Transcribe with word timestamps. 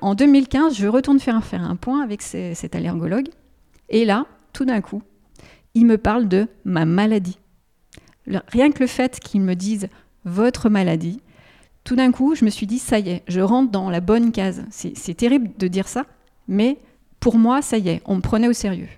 En 0.00 0.14
2015, 0.14 0.76
je 0.76 0.86
retourne 0.86 1.20
faire, 1.20 1.40
un 1.52 1.76
point 1.76 2.02
avec 2.02 2.22
cet 2.22 2.74
allergologue. 2.74 3.28
Et 3.88 4.04
là, 4.04 4.26
tout 4.52 4.64
d'un 4.64 4.80
coup, 4.80 5.02
il 5.74 5.86
me 5.86 5.98
parle 5.98 6.28
de 6.28 6.48
ma 6.64 6.84
maladie. 6.84 7.38
Rien 8.48 8.70
que 8.72 8.80
le 8.80 8.86
fait 8.86 9.20
qu'il 9.20 9.40
me 9.40 9.54
dise 9.54 9.88
votre 10.24 10.68
maladie, 10.68 11.20
tout 11.84 11.96
d'un 11.96 12.10
coup, 12.10 12.34
je 12.34 12.44
me 12.44 12.50
suis 12.50 12.66
dit, 12.66 12.78
ça 12.78 12.98
y 12.98 13.10
est, 13.10 13.22
je 13.28 13.40
rentre 13.40 13.70
dans 13.70 13.90
la 13.90 14.00
bonne 14.00 14.32
case. 14.32 14.64
C'est 14.70 15.14
terrible 15.14 15.50
de 15.56 15.68
dire 15.68 15.86
ça, 15.86 16.04
mais 16.48 16.78
pour 17.20 17.38
moi, 17.38 17.62
ça 17.62 17.78
y 17.78 17.88
est, 17.88 18.02
on 18.04 18.16
me 18.16 18.20
prenait 18.20 18.48
au 18.48 18.52
sérieux. 18.52 18.88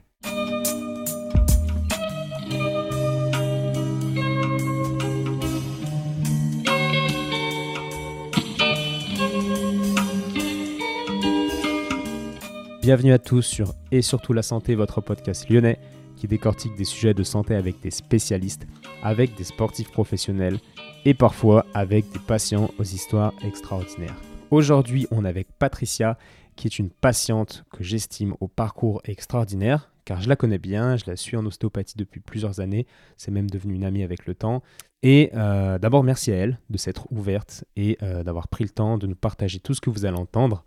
Bienvenue 12.88 13.12
à 13.12 13.18
tous 13.18 13.42
sur 13.42 13.74
Et 13.92 14.00
surtout 14.00 14.32
la 14.32 14.40
santé, 14.40 14.74
votre 14.74 15.02
podcast 15.02 15.50
lyonnais 15.50 15.78
qui 16.16 16.26
décortique 16.26 16.74
des 16.74 16.86
sujets 16.86 17.12
de 17.12 17.22
santé 17.22 17.54
avec 17.54 17.80
des 17.80 17.90
spécialistes, 17.90 18.66
avec 19.02 19.36
des 19.36 19.44
sportifs 19.44 19.92
professionnels 19.92 20.58
et 21.04 21.12
parfois 21.12 21.66
avec 21.74 22.10
des 22.12 22.18
patients 22.18 22.70
aux 22.78 22.84
histoires 22.84 23.34
extraordinaires. 23.44 24.16
Aujourd'hui, 24.50 25.06
on 25.10 25.26
est 25.26 25.28
avec 25.28 25.48
Patricia 25.58 26.16
qui 26.56 26.66
est 26.66 26.78
une 26.78 26.88
patiente 26.88 27.66
que 27.70 27.84
j'estime 27.84 28.34
au 28.40 28.48
parcours 28.48 29.02
extraordinaire 29.04 29.90
car 30.06 30.22
je 30.22 30.28
la 30.30 30.36
connais 30.36 30.56
bien, 30.56 30.96
je 30.96 31.04
la 31.08 31.16
suis 31.16 31.36
en 31.36 31.44
ostéopathie 31.44 31.98
depuis 31.98 32.20
plusieurs 32.20 32.60
années, 32.60 32.86
c'est 33.18 33.30
même 33.30 33.50
devenu 33.50 33.74
une 33.74 33.84
amie 33.84 34.02
avec 34.02 34.24
le 34.24 34.34
temps. 34.34 34.62
Et 35.02 35.30
euh, 35.34 35.78
d'abord, 35.78 36.04
merci 36.04 36.32
à 36.32 36.36
elle 36.36 36.58
de 36.70 36.78
s'être 36.78 37.06
ouverte 37.12 37.64
et 37.76 37.98
euh, 38.02 38.24
d'avoir 38.24 38.48
pris 38.48 38.64
le 38.64 38.70
temps 38.70 38.96
de 38.96 39.06
nous 39.06 39.14
partager 39.14 39.60
tout 39.60 39.74
ce 39.74 39.82
que 39.82 39.90
vous 39.90 40.06
allez 40.06 40.16
entendre 40.16 40.64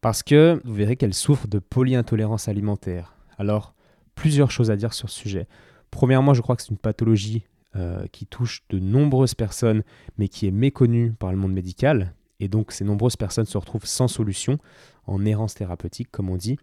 parce 0.00 0.22
que 0.22 0.60
vous 0.64 0.74
verrez 0.74 0.96
qu'elle 0.96 1.14
souffre 1.14 1.46
de 1.46 1.58
polyintolérance 1.58 2.48
alimentaire. 2.48 3.14
Alors, 3.38 3.74
plusieurs 4.14 4.50
choses 4.50 4.70
à 4.70 4.76
dire 4.76 4.92
sur 4.92 5.10
ce 5.10 5.18
sujet. 5.18 5.46
Premièrement, 5.90 6.34
je 6.34 6.42
crois 6.42 6.56
que 6.56 6.62
c'est 6.62 6.70
une 6.70 6.78
pathologie 6.78 7.44
euh, 7.76 8.06
qui 8.12 8.26
touche 8.26 8.62
de 8.68 8.78
nombreuses 8.78 9.34
personnes, 9.34 9.82
mais 10.18 10.28
qui 10.28 10.46
est 10.46 10.52
méconnue 10.52 11.12
par 11.12 11.30
le 11.30 11.38
monde 11.38 11.52
médical. 11.52 12.14
Et 12.38 12.48
donc, 12.48 12.72
ces 12.72 12.84
nombreuses 12.84 13.16
personnes 13.16 13.44
se 13.44 13.58
retrouvent 13.58 13.86
sans 13.86 14.08
solution, 14.08 14.58
en 15.06 15.24
errance 15.24 15.54
thérapeutique, 15.54 16.10
comme 16.10 16.30
on 16.30 16.36
dit. 16.36 16.58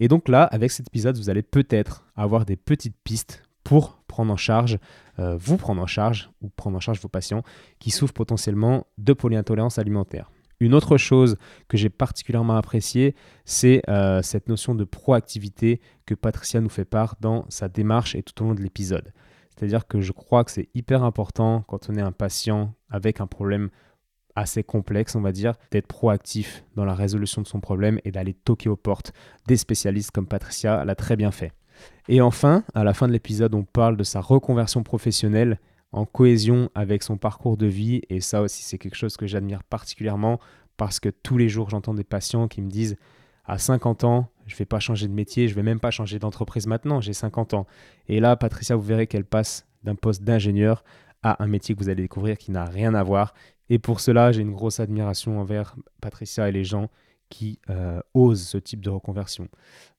Et 0.00 0.08
donc 0.08 0.28
là, 0.28 0.44
avec 0.44 0.70
cet 0.70 0.88
épisode, 0.88 1.16
vous 1.16 1.30
allez 1.30 1.42
peut-être 1.42 2.04
avoir 2.14 2.44
des 2.44 2.56
petites 2.56 2.96
pistes 3.04 3.42
pour 3.64 3.98
prendre 4.06 4.32
en 4.32 4.36
charge, 4.36 4.78
euh, 5.18 5.36
vous 5.36 5.56
prendre 5.56 5.82
en 5.82 5.86
charge, 5.86 6.30
ou 6.40 6.48
prendre 6.48 6.76
en 6.76 6.80
charge 6.80 7.00
vos 7.00 7.08
patients 7.08 7.42
qui 7.78 7.90
souffrent 7.90 8.14
potentiellement 8.14 8.86
de 8.96 9.12
polyintolérance 9.12 9.78
alimentaire. 9.78 10.30
Une 10.60 10.74
autre 10.74 10.96
chose 10.96 11.36
que 11.68 11.76
j'ai 11.76 11.90
particulièrement 11.90 12.56
appréciée, 12.56 13.14
c'est 13.44 13.82
euh, 13.88 14.22
cette 14.22 14.48
notion 14.48 14.74
de 14.74 14.84
proactivité 14.84 15.80
que 16.06 16.14
Patricia 16.14 16.60
nous 16.60 16.70
fait 16.70 16.84
part 16.84 17.16
dans 17.20 17.44
sa 17.48 17.68
démarche 17.68 18.14
et 18.14 18.22
tout 18.22 18.42
au 18.42 18.46
long 18.46 18.54
de 18.54 18.62
l'épisode. 18.62 19.12
C'est-à-dire 19.50 19.86
que 19.86 20.00
je 20.00 20.12
crois 20.12 20.44
que 20.44 20.50
c'est 20.50 20.68
hyper 20.74 21.02
important 21.02 21.62
quand 21.66 21.88
on 21.90 21.96
est 21.96 22.02
un 22.02 22.12
patient 22.12 22.74
avec 22.90 23.20
un 23.20 23.26
problème 23.26 23.70
assez 24.34 24.62
complexe, 24.62 25.14
on 25.14 25.22
va 25.22 25.32
dire, 25.32 25.54
d'être 25.70 25.86
proactif 25.86 26.64
dans 26.74 26.84
la 26.84 26.94
résolution 26.94 27.40
de 27.40 27.46
son 27.46 27.60
problème 27.60 27.98
et 28.04 28.10
d'aller 28.10 28.34
toquer 28.34 28.68
aux 28.68 28.76
portes 28.76 29.12
des 29.46 29.56
spécialistes 29.56 30.10
comme 30.10 30.26
Patricia 30.26 30.84
l'a 30.84 30.94
très 30.94 31.16
bien 31.16 31.30
fait. 31.30 31.52
Et 32.08 32.20
enfin, 32.20 32.64
à 32.74 32.84
la 32.84 32.94
fin 32.94 33.08
de 33.08 33.12
l'épisode, 33.12 33.54
on 33.54 33.64
parle 33.64 33.96
de 33.96 34.04
sa 34.04 34.20
reconversion 34.20 34.82
professionnelle 34.82 35.58
en 35.92 36.04
cohésion 36.04 36.70
avec 36.74 37.02
son 37.02 37.16
parcours 37.16 37.56
de 37.56 37.66
vie. 37.66 38.02
Et 38.08 38.20
ça 38.20 38.42
aussi, 38.42 38.62
c'est 38.62 38.78
quelque 38.78 38.96
chose 38.96 39.16
que 39.16 39.26
j'admire 39.26 39.64
particulièrement 39.64 40.40
parce 40.76 41.00
que 41.00 41.08
tous 41.08 41.38
les 41.38 41.48
jours, 41.48 41.70
j'entends 41.70 41.94
des 41.94 42.04
patients 42.04 42.48
qui 42.48 42.60
me 42.60 42.68
disent 42.68 42.96
à 43.44 43.58
50 43.58 44.04
ans, 44.04 44.28
je 44.46 44.54
ne 44.54 44.58
vais 44.58 44.64
pas 44.64 44.80
changer 44.80 45.08
de 45.08 45.12
métier, 45.12 45.48
je 45.48 45.52
ne 45.52 45.56
vais 45.56 45.62
même 45.62 45.80
pas 45.80 45.90
changer 45.90 46.18
d'entreprise 46.18 46.66
maintenant, 46.66 47.00
j'ai 47.00 47.12
50 47.12 47.54
ans. 47.54 47.66
Et 48.08 48.20
là, 48.20 48.36
Patricia, 48.36 48.76
vous 48.76 48.82
verrez 48.82 49.06
qu'elle 49.06 49.24
passe 49.24 49.66
d'un 49.84 49.94
poste 49.94 50.22
d'ingénieur 50.22 50.84
à 51.22 51.42
un 51.42 51.46
métier 51.46 51.74
que 51.74 51.80
vous 51.80 51.88
allez 51.88 52.02
découvrir 52.02 52.36
qui 52.38 52.50
n'a 52.50 52.64
rien 52.64 52.94
à 52.94 53.02
voir. 53.02 53.34
Et 53.68 53.78
pour 53.78 54.00
cela, 54.00 54.32
j'ai 54.32 54.42
une 54.42 54.52
grosse 54.52 54.80
admiration 54.80 55.40
envers 55.40 55.76
Patricia 56.00 56.48
et 56.48 56.52
les 56.52 56.64
gens 56.64 56.88
qui 57.28 57.58
euh, 57.70 58.00
ose 58.14 58.42
ce 58.42 58.58
type 58.58 58.80
de 58.80 58.90
reconversion. 58.90 59.48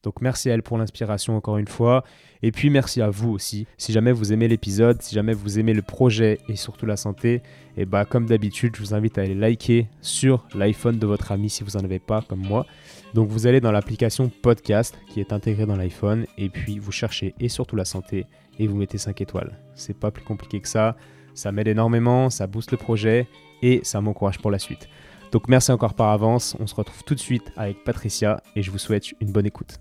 Donc 0.03 0.21
merci 0.21 0.49
à 0.49 0.53
elle 0.53 0.63
pour 0.63 0.77
l'inspiration 0.77 1.35
encore 1.35 1.57
une 1.57 1.67
fois. 1.67 2.03
Et 2.41 2.51
puis 2.51 2.69
merci 2.69 3.01
à 3.01 3.09
vous 3.09 3.29
aussi. 3.31 3.67
Si 3.77 3.91
jamais 3.91 4.11
vous 4.11 4.31
aimez 4.31 4.47
l'épisode, 4.47 5.01
si 5.01 5.15
jamais 5.15 5.33
vous 5.33 5.59
aimez 5.59 5.73
le 5.73 5.81
projet 5.81 6.39
et 6.47 6.55
surtout 6.55 6.85
la 6.85 6.97
santé, 6.97 7.35
et 7.35 7.81
eh 7.81 7.85
bah 7.85 8.05
comme 8.05 8.25
d'habitude, 8.25 8.75
je 8.75 8.81
vous 8.81 8.93
invite 8.93 9.17
à 9.17 9.21
aller 9.21 9.35
liker 9.35 9.87
sur 10.01 10.47
l'iPhone 10.55 10.99
de 10.99 11.07
votre 11.07 11.31
ami 11.31 11.49
si 11.49 11.63
vous 11.63 11.77
n'en 11.77 11.83
avez 11.83 11.99
pas 11.99 12.21
comme 12.21 12.45
moi. 12.45 12.65
Donc 13.13 13.29
vous 13.29 13.47
allez 13.47 13.61
dans 13.61 13.71
l'application 13.71 14.29
podcast 14.29 14.97
qui 15.09 15.19
est 15.19 15.33
intégrée 15.33 15.65
dans 15.65 15.75
l'iPhone 15.75 16.25
et 16.37 16.49
puis 16.49 16.79
vous 16.79 16.91
cherchez 16.91 17.33
et 17.39 17.49
surtout 17.49 17.75
la 17.75 17.85
santé 17.85 18.25
et 18.59 18.67
vous 18.67 18.77
mettez 18.77 18.97
5 18.97 19.19
étoiles. 19.21 19.59
C'est 19.75 19.97
pas 19.97 20.11
plus 20.11 20.23
compliqué 20.23 20.59
que 20.59 20.67
ça. 20.67 20.95
Ça 21.33 21.51
m'aide 21.51 21.67
énormément, 21.67 22.29
ça 22.29 22.47
booste 22.47 22.71
le 22.71 22.77
projet 22.77 23.27
et 23.61 23.81
ça 23.83 24.01
m'encourage 24.01 24.39
pour 24.39 24.51
la 24.51 24.59
suite. 24.59 24.89
Donc 25.31 25.47
merci 25.49 25.71
encore 25.71 25.93
par 25.93 26.09
avance, 26.09 26.55
on 26.59 26.67
se 26.67 26.75
retrouve 26.75 27.03
tout 27.03 27.15
de 27.15 27.19
suite 27.19 27.51
avec 27.57 27.83
Patricia 27.83 28.41
et 28.55 28.61
je 28.61 28.71
vous 28.71 28.77
souhaite 28.77 29.13
une 29.19 29.31
bonne 29.31 29.45
écoute. 29.45 29.79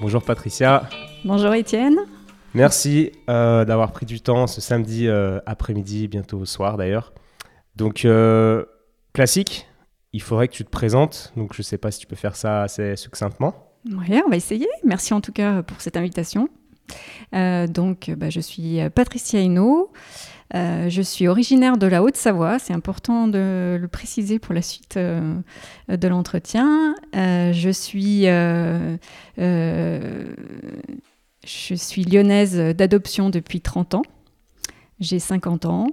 Bonjour 0.00 0.22
Patricia. 0.22 0.88
Bonjour 1.24 1.52
Étienne. 1.54 1.98
Merci 2.54 3.12
euh, 3.28 3.64
d'avoir 3.64 3.92
pris 3.92 4.06
du 4.06 4.20
temps 4.20 4.46
ce 4.46 4.60
samedi 4.60 5.06
euh, 5.06 5.38
après-midi, 5.46 6.08
bientôt 6.08 6.38
au 6.38 6.44
soir 6.44 6.76
d'ailleurs. 6.76 7.12
Donc 7.76 8.04
euh, 8.04 8.64
classique, 9.12 9.68
il 10.12 10.22
faudrait 10.22 10.48
que 10.48 10.54
tu 10.54 10.64
te 10.64 10.70
présentes, 10.70 11.32
donc 11.36 11.52
je 11.52 11.60
ne 11.60 11.64
sais 11.64 11.78
pas 11.78 11.90
si 11.90 12.00
tu 12.00 12.06
peux 12.06 12.16
faire 12.16 12.36
ça 12.36 12.62
assez 12.62 12.96
succinctement. 12.96 13.72
Oui, 13.84 14.20
on 14.26 14.30
va 14.30 14.36
essayer. 14.36 14.66
Merci 14.84 15.14
en 15.14 15.20
tout 15.20 15.32
cas 15.32 15.62
pour 15.62 15.80
cette 15.80 15.96
invitation. 15.96 16.48
Euh, 17.34 17.66
donc, 17.66 18.10
bah, 18.16 18.30
je 18.30 18.40
suis 18.40 18.78
Patricia 18.94 19.40
Hinault. 19.40 19.92
Euh, 20.54 20.88
je 20.88 21.02
suis 21.02 21.28
originaire 21.28 21.76
de 21.76 21.86
la 21.86 22.02
Haute-Savoie, 22.02 22.58
c'est 22.58 22.72
important 22.72 23.28
de 23.28 23.76
le 23.78 23.88
préciser 23.88 24.38
pour 24.38 24.54
la 24.54 24.62
suite 24.62 24.96
euh, 24.96 25.34
de 25.88 26.08
l'entretien. 26.08 26.94
je 27.12 27.70
suis 27.70 28.24
je 31.44 31.74
suis 31.74 32.04
lyonnaise 32.04 32.56
d'adoption 32.74 33.30
depuis 33.30 33.60
30 33.60 33.94
ans. 33.94 34.02
J'ai 35.00 35.18
50 35.18 35.66
ans. 35.66 35.86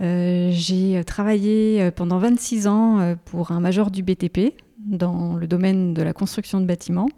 j'ai 0.00 1.02
travaillé 1.04 1.90
pendant 1.90 2.18
26 2.18 2.66
ans 2.68 3.16
pour 3.24 3.50
un 3.50 3.60
major 3.60 3.90
du 3.90 4.02
BTP 4.02 4.54
dans 4.78 5.34
le 5.36 5.46
domaine 5.46 5.94
de 5.94 6.02
la 6.02 6.12
construction 6.12 6.60
de 6.60 6.66
bâtiments. 6.66 7.08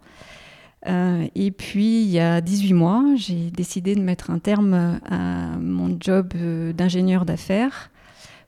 Euh, 0.87 1.27
et 1.35 1.51
puis, 1.51 2.01
il 2.01 2.09
y 2.09 2.19
a 2.19 2.41
18 2.41 2.73
mois, 2.73 3.03
j'ai 3.15 3.51
décidé 3.51 3.95
de 3.95 4.01
mettre 4.01 4.31
un 4.31 4.39
terme 4.39 4.99
à 5.09 5.57
mon 5.59 5.97
job 5.99 6.33
euh, 6.35 6.71
d'ingénieur 6.73 7.25
d'affaires 7.25 7.91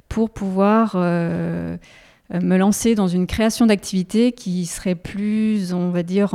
pour 0.07 0.29
pouvoir 0.29 0.94
euh, 0.95 1.78
me 2.33 2.57
lancer 2.57 2.95
dans 2.95 3.07
une 3.07 3.28
création 3.28 3.66
d'activité 3.66 4.31
qui 4.31 4.66
serait 4.66 4.95
plus, 4.95 5.73
on 5.73 5.89
va 5.91 6.03
dire, 6.03 6.33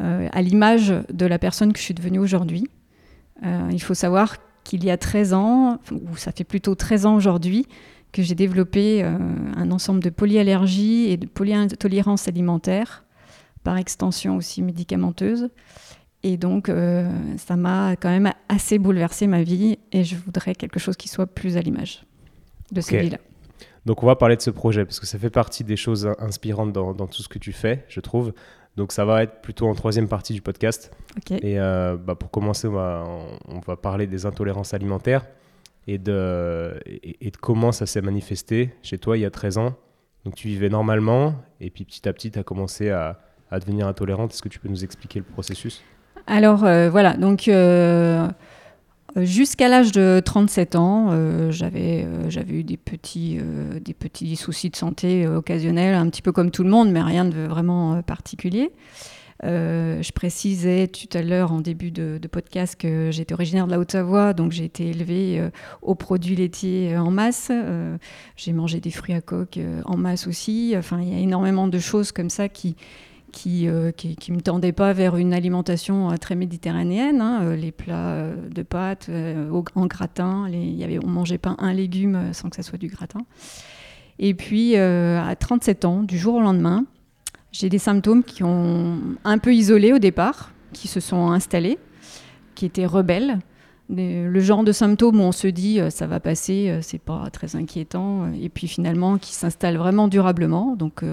à 0.00 0.42
l'image 0.42 0.92
de 1.12 1.26
la 1.26 1.38
personne 1.38 1.72
que 1.72 1.78
je 1.78 1.84
suis 1.84 1.94
devenue 1.94 2.18
aujourd'hui. 2.18 2.68
il 3.44 3.80
faut 3.80 3.94
savoir 3.94 4.36
qu'il 4.64 4.84
y 4.84 4.90
a 4.90 4.96
13 4.96 5.34
ans, 5.34 5.78
ou 5.92 6.16
ça 6.16 6.32
fait 6.32 6.44
plutôt 6.44 6.74
13 6.74 7.06
ans 7.06 7.14
aujourd'hui, 7.14 7.66
que 8.12 8.22
j'ai 8.22 8.34
développé 8.34 9.02
un 9.04 9.70
ensemble 9.70 10.02
de 10.02 10.10
polyallergies 10.10 11.10
et 11.10 11.16
de 11.16 11.26
polyintolérance 11.26 12.26
alimentaire 12.26 13.05
par 13.66 13.78
extension 13.78 14.36
aussi 14.36 14.62
médicamenteuse. 14.62 15.50
Et 16.22 16.36
donc, 16.36 16.68
euh, 16.68 17.10
ça 17.36 17.56
m'a 17.56 17.96
quand 17.96 18.10
même 18.10 18.32
assez 18.48 18.78
bouleversé 18.78 19.26
ma 19.26 19.42
vie 19.42 19.80
et 19.90 20.04
je 20.04 20.14
voudrais 20.14 20.54
quelque 20.54 20.78
chose 20.78 20.96
qui 20.96 21.08
soit 21.08 21.26
plus 21.26 21.56
à 21.56 21.62
l'image 21.62 22.06
de 22.70 22.80
celui-là. 22.80 23.18
Donc, 23.84 24.04
on 24.04 24.06
va 24.06 24.14
parler 24.14 24.36
de 24.36 24.40
ce 24.40 24.50
projet 24.50 24.84
parce 24.84 25.00
que 25.00 25.06
ça 25.06 25.18
fait 25.18 25.30
partie 25.30 25.64
des 25.64 25.76
choses 25.76 26.08
inspirantes 26.20 26.72
dans, 26.72 26.94
tout 27.08 27.22
ce 27.22 27.28
que 27.28 27.40
tu 27.40 27.52
fais, 27.52 27.84
je 27.88 27.98
trouve. 27.98 28.32
Donc, 28.76 28.92
ça 28.92 29.04
va 29.04 29.24
être 29.24 29.40
plutôt 29.42 29.66
en 29.66 29.74
troisième 29.74 30.06
partie 30.06 30.32
du 30.32 30.42
podcast. 30.42 30.92
Et 31.30 31.58
euh, 31.58 31.96
bah, 31.96 32.14
pour 32.14 32.30
commencer, 32.30 32.68
on 32.68 32.72
va, 32.72 33.04
on 33.48 33.58
va, 33.58 33.76
parler 33.76 34.06
des 34.06 34.26
intolérances 34.26 34.74
alimentaires 34.74 35.26
et 35.88 35.98
de, 35.98 36.78
et 36.86 37.32
de 37.32 37.36
comment 37.36 37.72
ça 37.72 37.86
s'est 37.86 38.00
manifesté 38.00 38.74
chez 38.82 38.98
toi 38.98 39.18
il 39.18 39.22
y 39.22 39.26
a 39.26 39.30
13 39.30 39.58
ans. 39.58 39.74
Donc, 40.24 40.36
tu 40.36 40.46
vivais 40.46 40.68
normalement 40.68 41.34
et 41.60 41.70
puis 41.70 41.84
petit 41.84 42.08
à 42.08 42.12
petit, 42.12 42.30
tu 42.30 42.38
as 42.38 42.44
commencé 42.44 42.90
à 42.90 43.25
à 43.50 43.60
devenir 43.60 43.86
intolérante. 43.86 44.32
Est-ce 44.32 44.42
que 44.42 44.48
tu 44.48 44.58
peux 44.58 44.68
nous 44.68 44.84
expliquer 44.84 45.20
le 45.20 45.24
processus? 45.24 45.82
Alors 46.26 46.64
euh, 46.64 46.90
voilà, 46.90 47.16
donc 47.16 47.46
euh, 47.46 48.28
jusqu'à 49.16 49.68
l'âge 49.68 49.92
de 49.92 50.20
37 50.24 50.74
ans, 50.74 51.08
euh, 51.10 51.52
j'avais 51.52 52.06
j'avais 52.28 52.54
eu 52.54 52.64
des 52.64 52.76
petits, 52.76 53.38
des 53.80 53.94
petits 53.94 54.34
soucis 54.36 54.70
de 54.70 54.76
santé 54.76 55.28
occasionnels, 55.28 55.94
un 55.94 56.08
petit 56.08 56.22
peu 56.22 56.32
comme 56.32 56.50
tout 56.50 56.64
le 56.64 56.70
monde, 56.70 56.90
mais 56.90 57.02
rien 57.02 57.24
de 57.24 57.46
vraiment 57.46 58.02
particulier. 58.02 58.72
je 59.44 60.12
précisais 60.12 60.88
tout 60.88 61.16
à 61.16 61.22
l'heure 61.22 61.52
en 61.52 61.60
début 61.60 61.92
de, 61.92 62.18
podcast 62.26 62.74
que 62.74 63.10
j'étais 63.12 63.34
originaire 63.34 63.66
de 63.66 63.70
la 63.70 63.78
Haute-Savoie, 63.78 64.32
donc 64.32 64.50
j'ai 64.50 64.64
été 64.64 64.88
élevée 64.88 65.48
aux 65.80 65.94
produits 65.94 66.34
laitiers 66.34 66.96
en 66.98 67.12
masse. 67.12 67.52
j'ai 68.34 68.52
mangé 68.52 68.80
des 68.80 68.90
fruits 68.90 69.14
à 69.14 69.20
coque 69.20 69.60
en 69.84 69.96
masse 69.96 70.26
aussi. 70.26 70.74
Enfin, 70.76 71.00
il 71.00 71.08
y 71.08 71.14
a 71.14 71.20
énormément 71.20 71.68
de 71.68 71.78
choses 71.78 72.10
comme 72.10 72.30
ça 72.30 72.48
qui, 72.48 72.74
qui, 73.36 73.68
euh, 73.68 73.92
qui, 73.92 74.32
me 74.32 74.40
tendait 74.40 74.72
pas 74.72 74.94
vers 74.94 75.16
une 75.16 75.34
alimentation 75.34 76.10
euh, 76.10 76.16
très 76.16 76.34
méditerranéenne. 76.34 77.20
Hein, 77.20 77.42
euh, 77.42 77.54
les 77.54 77.70
plats 77.70 78.30
de 78.50 78.62
pâtes 78.62 79.10
en 79.74 79.86
gratin, 79.86 80.48
les, 80.48 80.58
y 80.58 80.98
on 81.04 81.06
mangeait 81.06 81.36
pas 81.36 81.54
un 81.58 81.74
légume 81.74 82.32
sans 82.32 82.48
que 82.48 82.56
ça 82.56 82.62
soit 82.62 82.78
du 82.78 82.88
gratin. 82.88 83.20
Et 84.18 84.32
puis, 84.32 84.76
à 84.76 85.36
37 85.38 85.84
ans, 85.84 86.02
du 86.02 86.16
jour 86.16 86.36
au 86.36 86.40
lendemain, 86.40 86.86
j'ai 87.52 87.68
des 87.68 87.78
symptômes 87.78 88.24
qui 88.24 88.42
ont 88.42 88.98
un 89.24 89.36
peu 89.36 89.54
isolé 89.54 89.92
au 89.92 89.98
départ, 89.98 90.52
qui 90.72 90.88
se 90.88 91.00
sont 91.00 91.30
installés, 91.30 91.78
qui 92.54 92.64
étaient 92.64 92.86
rebelles. 92.86 93.38
Le 93.90 94.40
genre 94.40 94.64
de 94.64 94.72
symptômes 94.72 95.20
où 95.20 95.24
on 95.24 95.32
se 95.32 95.46
dit 95.46 95.80
ça 95.90 96.06
va 96.06 96.18
passer, 96.18 96.78
c'est 96.80 97.00
pas 97.00 97.28
très 97.30 97.54
inquiétant, 97.54 98.32
et 98.32 98.48
puis 98.48 98.68
finalement 98.68 99.18
qui 99.18 99.34
s'installe 99.34 99.76
vraiment 99.76 100.08
durablement. 100.08 100.74
Donc 100.76 101.04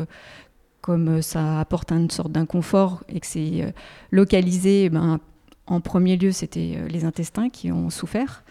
comme 0.83 1.07
euh, 1.07 1.21
ça 1.21 1.61
apporte 1.61 1.91
une 1.91 2.11
sorte 2.11 2.31
d'inconfort 2.31 3.03
et 3.07 3.21
que 3.21 3.25
c'est 3.25 3.63
euh, 3.63 3.71
localisé, 4.11 4.89
ben, 4.89 5.19
en 5.65 5.79
premier 5.79 6.17
lieu, 6.17 6.33
c'était 6.33 6.73
euh, 6.75 6.87
les 6.89 7.05
intestins 7.05 7.49
qui 7.49 7.71
ont 7.71 7.89
souffert. 7.89 8.43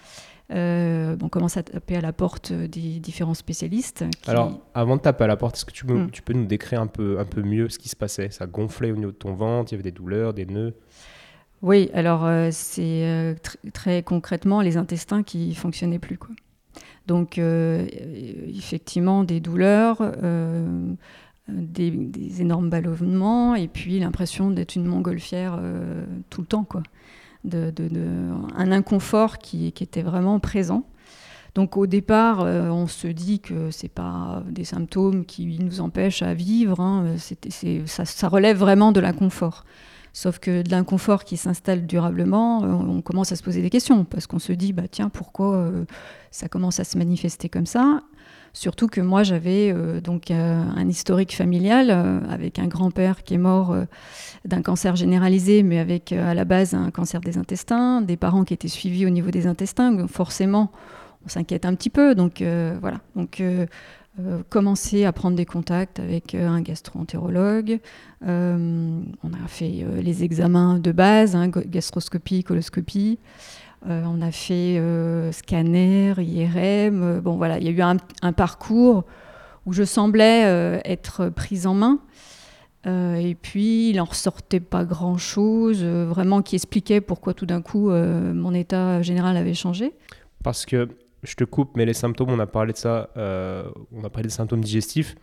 on 0.51 1.29
commence 1.31 1.59
à 1.59 1.63
taper 1.63 1.97
à 1.97 2.01
la 2.01 2.15
porte 2.15 2.53
des 2.53 3.01
différents 3.01 3.35
spécialistes. 3.35 4.05
Alors, 4.27 4.61
avant 4.75 4.97
de 4.97 5.03
taper 5.03 5.25
à 5.25 5.27
la 5.27 5.37
porte, 5.37 5.57
est-ce 5.57 5.67
que 5.67 5.73
tu, 5.73 5.87
hmm. 5.87 6.11
tu, 6.11 6.23
peux 6.23 6.33
nous 6.33 6.47
décrire 6.47 6.81
un 6.81 6.87
peu, 6.87 7.21
un 7.21 7.27
peu 7.27 7.43
mieux 7.43 7.69
ce 7.69 7.79
qui 7.79 7.91
se 7.91 7.97
passait? 7.97 8.31
Ça 8.31 8.47
gonflait 8.47 8.93
au 8.93 8.97
niveau 8.97 9.13
de 9.13 9.17
ton 9.17 9.35
ventre, 9.35 9.71
il 9.71 9.75
y 9.75 9.77
avait 9.77 9.91
des 9.91 9.97
douleurs, 9.97 10.33
des 10.33 10.47
nœuds? 10.47 10.75
Oui, 11.61 11.91
alors 11.95 12.29
c'est 12.51 13.37
très 13.73 14.03
concrètement 14.03 14.63
les 14.63 14.77
intestins 14.77 15.23
qui 15.23 15.55
fonctionnaient 15.55 16.01
plus. 16.01 16.19
Quoi. 16.19 16.35
Donc, 17.07 17.39
effectivement, 17.39 19.23
des 19.23 19.39
douleurs 19.39 20.03
des, 21.49 22.41
énormes 22.41 22.71
ballonnements 22.71 23.55
et 23.55 23.69
puis 23.69 23.99
l'impression 23.99 24.51
d'être 24.51 24.77
une 24.77 24.87
montgolfière 24.87 25.57
euh, 25.59 26.05
tout 26.31 26.41
le 26.41 26.47
temps, 26.47 26.65
quoi. 26.65 26.83
De, 27.45 27.73
un 28.55 28.71
inconfort 28.71 29.39
qui, 29.39 29.67
était 29.67 30.03
vraiment 30.03 30.39
présent. 30.39 30.85
Donc 31.57 31.77
au 31.77 31.89
départ, 31.89 32.43
euh, 32.43 32.69
on 32.69 32.87
se 32.87 33.09
dit 33.09 33.41
que 33.41 33.73
c'est 33.73 33.89
pas 33.89 34.45
des 34.49 34.63
symptômes 34.63 35.25
qui 35.25 35.59
nous 35.59 35.81
empêchent 35.81 36.23
à 36.23 36.35
vivre, 36.35 36.79
hein. 36.79 37.17
ça, 37.87 38.29
relève 38.29 38.57
vraiment 38.57 38.93
de 38.93 39.01
l'inconfort. 39.01 39.65
Sauf 40.13 40.39
que 40.39 40.63
de 40.63 40.71
l'inconfort 40.71 41.25
qui 41.25 41.37
s'installe 41.37 41.85
durablement, 41.85 42.63
euh, 42.63 42.69
on 42.69 43.03
commence 43.03 43.33
à 43.33 43.37
se 43.37 43.43
poser 43.43 43.61
des 43.61 43.71
questions 43.71 44.05
parce 44.05 44.29
qu'on 44.29 44.39
se 44.39 44.53
dit 44.53 44.73
bah 44.73 44.87
tiens 44.89 45.09
pourquoi 45.09 45.69
ça 46.31 46.49
commence 46.49 46.79
à 46.79 46.85
se 46.85 46.97
manifester 46.97 47.49
comme 47.49 47.67
ça? 47.67 48.03
Surtout 48.55 48.87
que 48.87 49.01
moi, 49.01 49.23
j'avais 49.23 49.73
euh, 49.73 50.01
donc 50.01 50.31
euh, 50.31 50.63
un 50.77 50.87
historique 50.89 51.35
familial 51.35 51.89
euh, 51.91 52.21
avec 52.29 52.59
un 52.59 52.67
grand-père 52.67 53.23
qui 53.23 53.35
est 53.35 53.39
mort 53.39 53.75
d'un 54.45 54.63
cancer 54.63 54.95
généralisé, 54.95 55.63
mais 55.63 55.79
avec 55.79 56.13
à 56.13 56.35
la 56.35 56.45
base 56.45 56.75
un 56.75 56.91
cancer 56.91 57.21
des 57.21 57.39
intestins, 57.39 58.03
des 58.03 58.17
parents 58.17 58.45
qui 58.45 58.55
étaient 58.55 58.69
suivis 58.69 59.07
au 59.07 59.11
niveau 59.11 59.31
des 59.31 59.47
intestins. 59.47 59.93
Donc 59.93 60.11
forcément, 60.11 60.71
on 61.25 61.29
s'inquiète 61.29 61.65
un 61.65 61.75
petit 61.75 61.91
peu. 61.91 62.15
Donc 62.15 62.43
voilà. 62.81 62.99
Donc 63.17 63.43
commencer 64.51 65.05
à 65.05 65.13
prendre 65.13 65.37
des 65.37 65.47
contacts 65.47 65.99
avec 65.99 66.35
un 66.35 66.61
gastro-entérologue. 66.61 67.79
on 68.23 69.03
a 69.33 69.49
fait 69.49 69.87
les 70.03 70.25
examens 70.25 70.79
de 70.79 70.93
base, 70.93 71.37
hein, 71.37 71.49
gastroscopie, 71.49 72.45
coloscopie. 72.45 73.19
Euh, 73.89 74.03
on 74.07 74.21
a 74.21 74.31
fait 74.31 74.79
euh, 74.79 75.33
scanner, 75.33 76.15
IRM. 76.19 77.03
Euh, 77.03 77.21
bon, 77.21 77.37
voilà, 77.37 77.59
il 77.59 77.65
y 77.65 77.69
a 77.69 77.71
eu 77.71 77.81
un, 77.81 78.33
parcours 78.33 79.05
où 79.67 79.73
je 79.73 79.83
semblais 79.83 80.81
être 80.85 81.29
prise 81.29 81.69
en 81.69 81.75
main. 81.75 82.01
et 82.85 83.37
puis, 83.41 83.91
il 83.91 83.97
n'en 83.97 84.05
ressortait 84.05 84.59
pas 84.59 84.85
grand-chose, 84.85 85.85
vraiment 85.85 86.43
qui 86.43 86.57
expliquait 86.57 87.01
pourquoi 87.01 87.33
tout 87.33 87.47
d'un 87.47 87.63
coup 87.63 87.91
mon 87.91 88.55
état 88.55 89.03
général 89.03 89.37
avait 89.37 89.55
changé. 89.55 89.93
Parce 90.43 90.67
que, 90.67 90.89
je 91.23 91.37
te 91.37 91.45
coupe, 91.45 91.77
mais 91.77 91.87
les 91.87 91.95
symptômes, 91.95 92.31
on 92.31 92.41
a 92.41 92.49
parlé 92.49 92.73
de 92.73 92.79
ça, 92.79 93.11
on 93.15 94.03
a 94.03 94.11
parlé 94.11 94.25
des 94.25 94.35
symptômes 94.35 94.63
digestifs. 94.63 95.15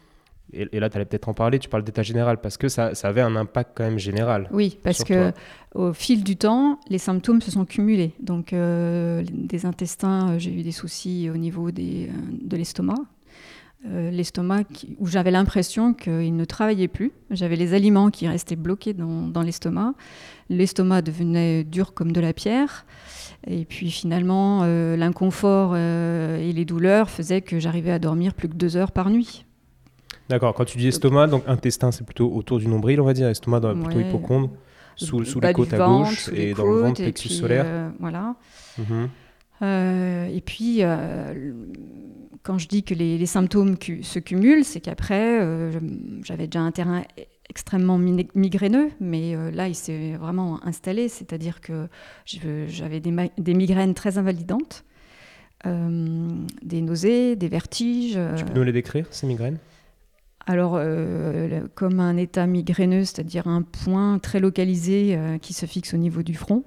Et, 0.54 0.80
là, 0.80 0.90
tu 0.90 0.96
allais 0.96 1.06
peut-être 1.06 1.30
en 1.30 1.34
parler, 1.34 1.60
tu 1.60 1.70
parles 1.70 1.84
d'état 1.84 2.02
général, 2.02 2.40
parce 2.42 2.58
que 2.58 2.70
ça, 2.70 2.92
avait 3.04 3.22
un 3.22 3.36
impact 3.36 3.72
quand 3.76 3.84
même 3.84 4.00
général. 4.00 4.48
Oui, 4.52 4.78
parce 4.84 5.04
que 5.04 5.32
au 5.76 5.94
fil 5.94 6.24
du 6.24 6.36
temps, 6.36 6.80
les 6.90 6.98
symptômes 6.98 7.42
se 7.42 7.52
sont 7.52 7.66
cumulés. 7.66 8.14
Donc, 8.20 8.54
euh, 8.54 9.24
des 9.32 9.66
intestins, 9.66 10.32
euh, 10.32 10.40
j'ai 10.40 10.52
eu 10.52 10.64
des 10.64 10.72
soucis 10.72 11.30
au 11.32 11.38
niveau 11.38 11.70
des, 11.72 12.08
euh, 12.08 12.12
de 12.42 12.58
l'estomac. 12.58 12.98
l'estomac 13.86 14.66
où 14.98 15.08
j'avais 15.08 15.32
l'impression 15.32 15.94
qu'il 15.94 16.36
ne 16.36 16.44
travaillait 16.44 16.90
plus. 16.90 17.14
J'avais 17.32 17.56
les 17.56 17.74
aliments 17.74 18.10
qui 18.10 18.28
restaient 18.28 18.58
bloqués 18.58 18.94
dans, 18.94 19.28
dans 19.28 19.42
l'estomac. 19.42 19.94
L'estomac 20.50 21.02
devenait 21.02 21.64
dur 21.64 21.94
comme 21.94 22.12
de 22.12 22.20
la 22.20 22.34
pierre. 22.34 22.86
Et 23.48 23.64
puis 23.64 23.90
finalement, 23.90 24.66
l'inconfort 24.66 25.78
et 25.78 26.52
les 26.52 26.66
douleurs 26.66 27.10
faisaient 27.10 27.40
que 27.40 27.58
j'arrivais 27.58 27.92
à 27.92 28.00
dormir 28.00 28.34
plus 28.34 28.50
que 28.50 28.56
deux 28.56 28.76
heures 28.76 28.92
par 28.92 29.10
nuit. 29.10 29.46
D'accord, 30.30 30.54
quand 30.54 30.66
tu 30.66 30.78
dis 30.78 30.88
estomac, 30.88 31.28
donc 31.28 31.44
intestin, 31.48 31.92
c'est 31.92 32.06
plutôt 32.06 32.32
autour 32.32 32.60
du 32.60 32.68
nombril, 32.68 33.02
on 33.02 33.06
va 33.06 33.14
dire, 33.14 33.28
estomac, 33.28 33.60
dans, 33.60 33.76
plutôt 33.76 34.00
hypochondre, 34.00 34.52
sous, 34.96 35.26
sous 35.26 35.40
les 35.40 35.54
côtes 35.54 35.74
à 35.74 35.78
gauche 35.80 36.30
et 36.34 36.54
dans 36.54 36.66
le 36.66 36.82
ventre, 36.82 37.02
plexus 37.02 37.30
solaire. 37.30 37.64
Euh, 37.66 37.90
voilà. 38.00 38.36
Mhm. 38.78 39.10
Euh, 39.62 40.28
et 40.28 40.42
puis, 40.42 40.78
euh, 40.82 41.52
quand 42.44 42.60
je 42.60 42.68
dis 42.68 42.84
que 42.84 42.94
les, 42.94 43.26
symptômes 43.26 43.76
se 44.04 44.20
cumulent, 44.20 44.64
c'est 44.64 44.82
qu'après, 44.82 45.42
j'avais 46.24 46.46
déjà 46.46 46.62
un 46.62 46.72
terrain 46.72 47.04
extrêmement 47.50 47.98
migraineux, 47.98 48.92
mais 49.00 49.36
là, 49.52 49.68
il 49.68 49.76
s'est 49.76 50.14
vraiment 50.14 50.64
installé, 50.64 51.10
c'est-à-dire 51.10 51.60
que 51.60 51.88
j'avais 52.26 53.00
des, 53.00 53.32
des, 53.40 53.54
migraines 53.56 53.96
très 53.96 54.20
invalidantes, 54.20 54.86
des 55.66 56.82
nausées, 56.82 57.36
des 57.36 57.48
vertiges. 57.48 58.20
Tu 58.38 58.46
peux 58.46 58.54
nous 58.54 58.64
les 58.64 58.72
décrire, 58.72 59.08
ces 59.10 59.26
migraines? 59.26 59.58
Alors, 60.50 60.78
euh, 60.78 61.68
comme 61.76 62.00
un 62.00 62.18
état 62.18 62.48
migraineux, 62.48 63.06
c'est-à-dire 63.06 63.46
un 63.46 63.62
point 63.62 64.18
très 64.18 64.40
localisé 64.40 65.16
euh, 65.16 65.38
qui 65.38 65.54
se 65.54 65.68
fixe 65.68 65.94
au 65.94 65.98
niveau 65.98 66.24
du 66.24 66.34
front. 66.34 66.64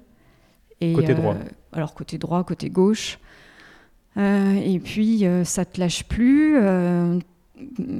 Et, 0.79 0.93
côté 0.93 1.13
droit. 1.13 1.33
Euh, 1.33 1.43
alors, 1.73 1.93
côté 1.93 2.17
droit, 2.17 2.45
côté 2.45 2.69
gauche. 2.69 3.19
et 4.15 4.79
puis, 4.81 5.25
ça 5.43 5.65
te 5.65 5.81
lâche 5.81 6.05
plus. 6.05 6.55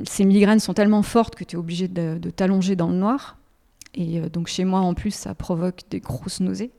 ces 0.06 0.24
migraines 0.24 0.62
sont 0.62 0.74
tellement 0.74 1.04
fortes 1.04 1.36
que 1.36 1.44
tu 1.44 1.58
es 1.58 1.60
obligé 1.60 1.90
de, 1.90 2.30
t'allonger 2.30 2.78
dans 2.78 2.88
le 2.88 2.96
noir. 2.96 3.38
Et 3.94 4.22
donc, 4.30 4.48
chez 4.48 4.63
moi, 4.63 4.80
en 4.80 4.94
plus, 4.94 5.12
ça 5.12 5.36
provoque 5.36 5.82
des 5.90 6.00
grosses 6.00 6.40
nausées 6.40 6.72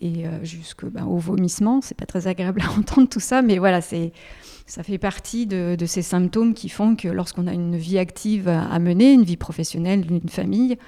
et 0.00 0.24
jusqu'au 0.42 0.90
ben, 0.90 1.06
vomissement. 1.06 1.80
C'est 1.82 1.96
pas 1.96 2.06
très 2.06 2.26
agréable 2.26 2.62
à 2.62 2.70
entendre 2.78 3.08
tout 3.08 3.20
ça, 3.20 3.42
mais 3.42 3.58
voilà, 3.58 3.80
ça 3.80 4.82
fait 4.82 4.98
partie 4.98 5.46
de, 5.46 5.76
ces 5.86 6.02
symptômes 6.02 6.54
qui 6.54 6.68
font 6.68 6.96
que 6.96 7.08
lorsqu'on 7.08 7.46
a 7.46 7.52
une 7.52 7.76
vie 7.76 7.98
active 7.98 8.48
à, 8.48 8.78
mener, 8.78 9.12
une 9.12 9.24
vie 9.24 9.36
professionnelle, 9.36 10.04
une 10.10 10.28
famille, 10.28 10.78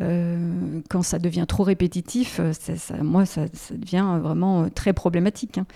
euh, 0.00 0.80
quand 0.88 1.02
ça 1.02 1.18
devient 1.18 1.44
trop 1.46 1.62
répétitif, 1.62 2.40
euh, 2.40 2.52
moi, 3.02 3.26
ça, 3.26 3.46
devient 3.70 4.18
vraiment 4.22 4.62
euh, 4.62 4.68
très 4.74 4.92
problématique. 4.92 5.58
Hein. 5.58 5.66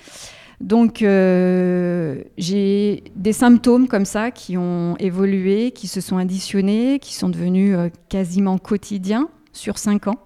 Donc, 0.61 0.99
j'ai 1.01 3.05
des 3.17 3.33
symptômes 3.33 3.89
comme 3.89 4.05
ça 4.05 4.31
qui 4.31 4.57
ont 4.57 4.97
évolué, 4.99 5.73
qui 5.73 5.89
se 5.89 6.01
sont 6.01 6.17
additionnés, 6.17 7.01
qui 7.01 7.15
sont 7.15 7.29
devenus 7.29 7.77
quasiment 8.09 8.57
quotidiens 8.59 9.29
sur 9.53 9.79
cinq 9.79 10.07
ans, 10.07 10.24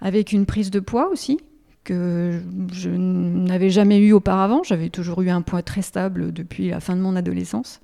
avec 0.00 0.32
une 0.32 0.46
prise 0.46 0.70
de 0.70 0.80
poids 0.80 1.08
aussi, 1.10 1.38
que 1.84 2.40
je 2.72 2.90
n'avais 2.90 3.70
jamais 3.70 3.98
eu 3.98 4.12
auparavant. 4.12 4.62
J'avais 4.62 4.90
toujours 4.90 5.22
eu 5.22 5.30
un 5.30 5.42
poids 5.42 5.62
très 5.62 5.82
stable 5.82 6.32
depuis 6.32 6.68
la 6.68 6.80
fin 6.80 6.96
de 6.96 7.00
mon 7.00 7.16
adolescence. 7.16 7.80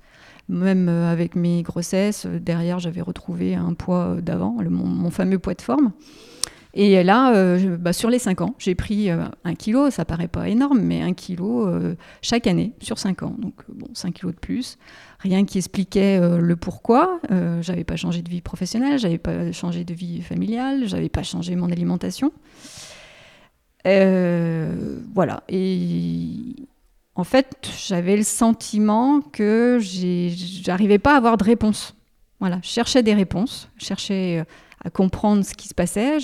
Même 0.49 0.87
euh, 0.87 1.11
avec 1.11 1.35
mes 1.35 1.61
grossesses, 1.61 2.25
euh, 2.25 2.39
derrière, 2.39 2.79
j'avais 2.79 3.01
retrouvé 3.01 3.55
un 3.55 3.73
poids 3.73 4.17
d'avant, 4.21 4.55
mon, 4.69 5.09
fameux 5.09 5.39
poids 5.39 5.55
de 5.55 5.61
forme. 5.61 5.91
Et 6.79 7.03
là, 7.03 7.33
euh, 7.33 7.75
bah, 7.75 7.91
sur 7.91 8.09
les 8.09 8.19
5 8.19 8.41
ans, 8.41 8.55
j'ai 8.59 8.75
pris 8.75 9.09
un 9.09 9.55
kilo, 9.55 9.89
ça 9.89 10.05
paraît 10.05 10.27
pas 10.27 10.47
énorme, 10.47 10.79
mais 10.79 11.01
un 11.01 11.13
kilo 11.13 11.67
chaque 12.21 12.45
année 12.45 12.73
sur 12.79 12.99
5 12.99 13.23
ans. 13.23 13.35
Donc, 13.39 13.55
bon, 13.67 13.87
5 13.93 14.13
kilos 14.13 14.33
de 14.33 14.39
plus. 14.39 14.77
Rien 15.19 15.43
qui 15.43 15.57
expliquait 15.57 16.19
le 16.19 16.55
pourquoi. 16.55 17.19
j'avais 17.61 17.83
pas 17.83 17.95
changé 17.95 18.21
de 18.21 18.29
vie 18.29 18.41
professionnelle, 18.41 18.99
j'avais 18.99 19.17
pas 19.17 19.51
changé 19.51 19.85
de 19.85 19.93
vie 19.95 20.21
familiale, 20.21 20.87
j'avais 20.87 21.09
pas 21.09 21.23
changé 21.23 21.55
mon 21.55 21.71
alimentation. 21.71 22.31
Euh, 23.87 24.99
voilà. 25.13 25.43
Et 25.49 26.55
en 27.15 27.23
fait, 27.23 27.69
j'avais 27.87 28.17
le 28.17 28.23
sentiment 28.23 29.21
que 29.21 29.79
j'arrivais 29.81 30.99
pas 30.99 31.13
à 31.13 31.17
avoir 31.17 31.37
de 31.37 31.43
réponse. 31.43 31.95
Voilà, 32.39 32.59
je 32.61 32.69
cherchais 32.69 33.01
des 33.01 33.15
réponses, 33.15 33.67
je 33.77 33.85
cherchais 33.85 34.45
comprendre 34.89 35.43
ce 35.43 35.53
qui 35.53 35.67
se 35.67 35.73
passait. 35.73 36.17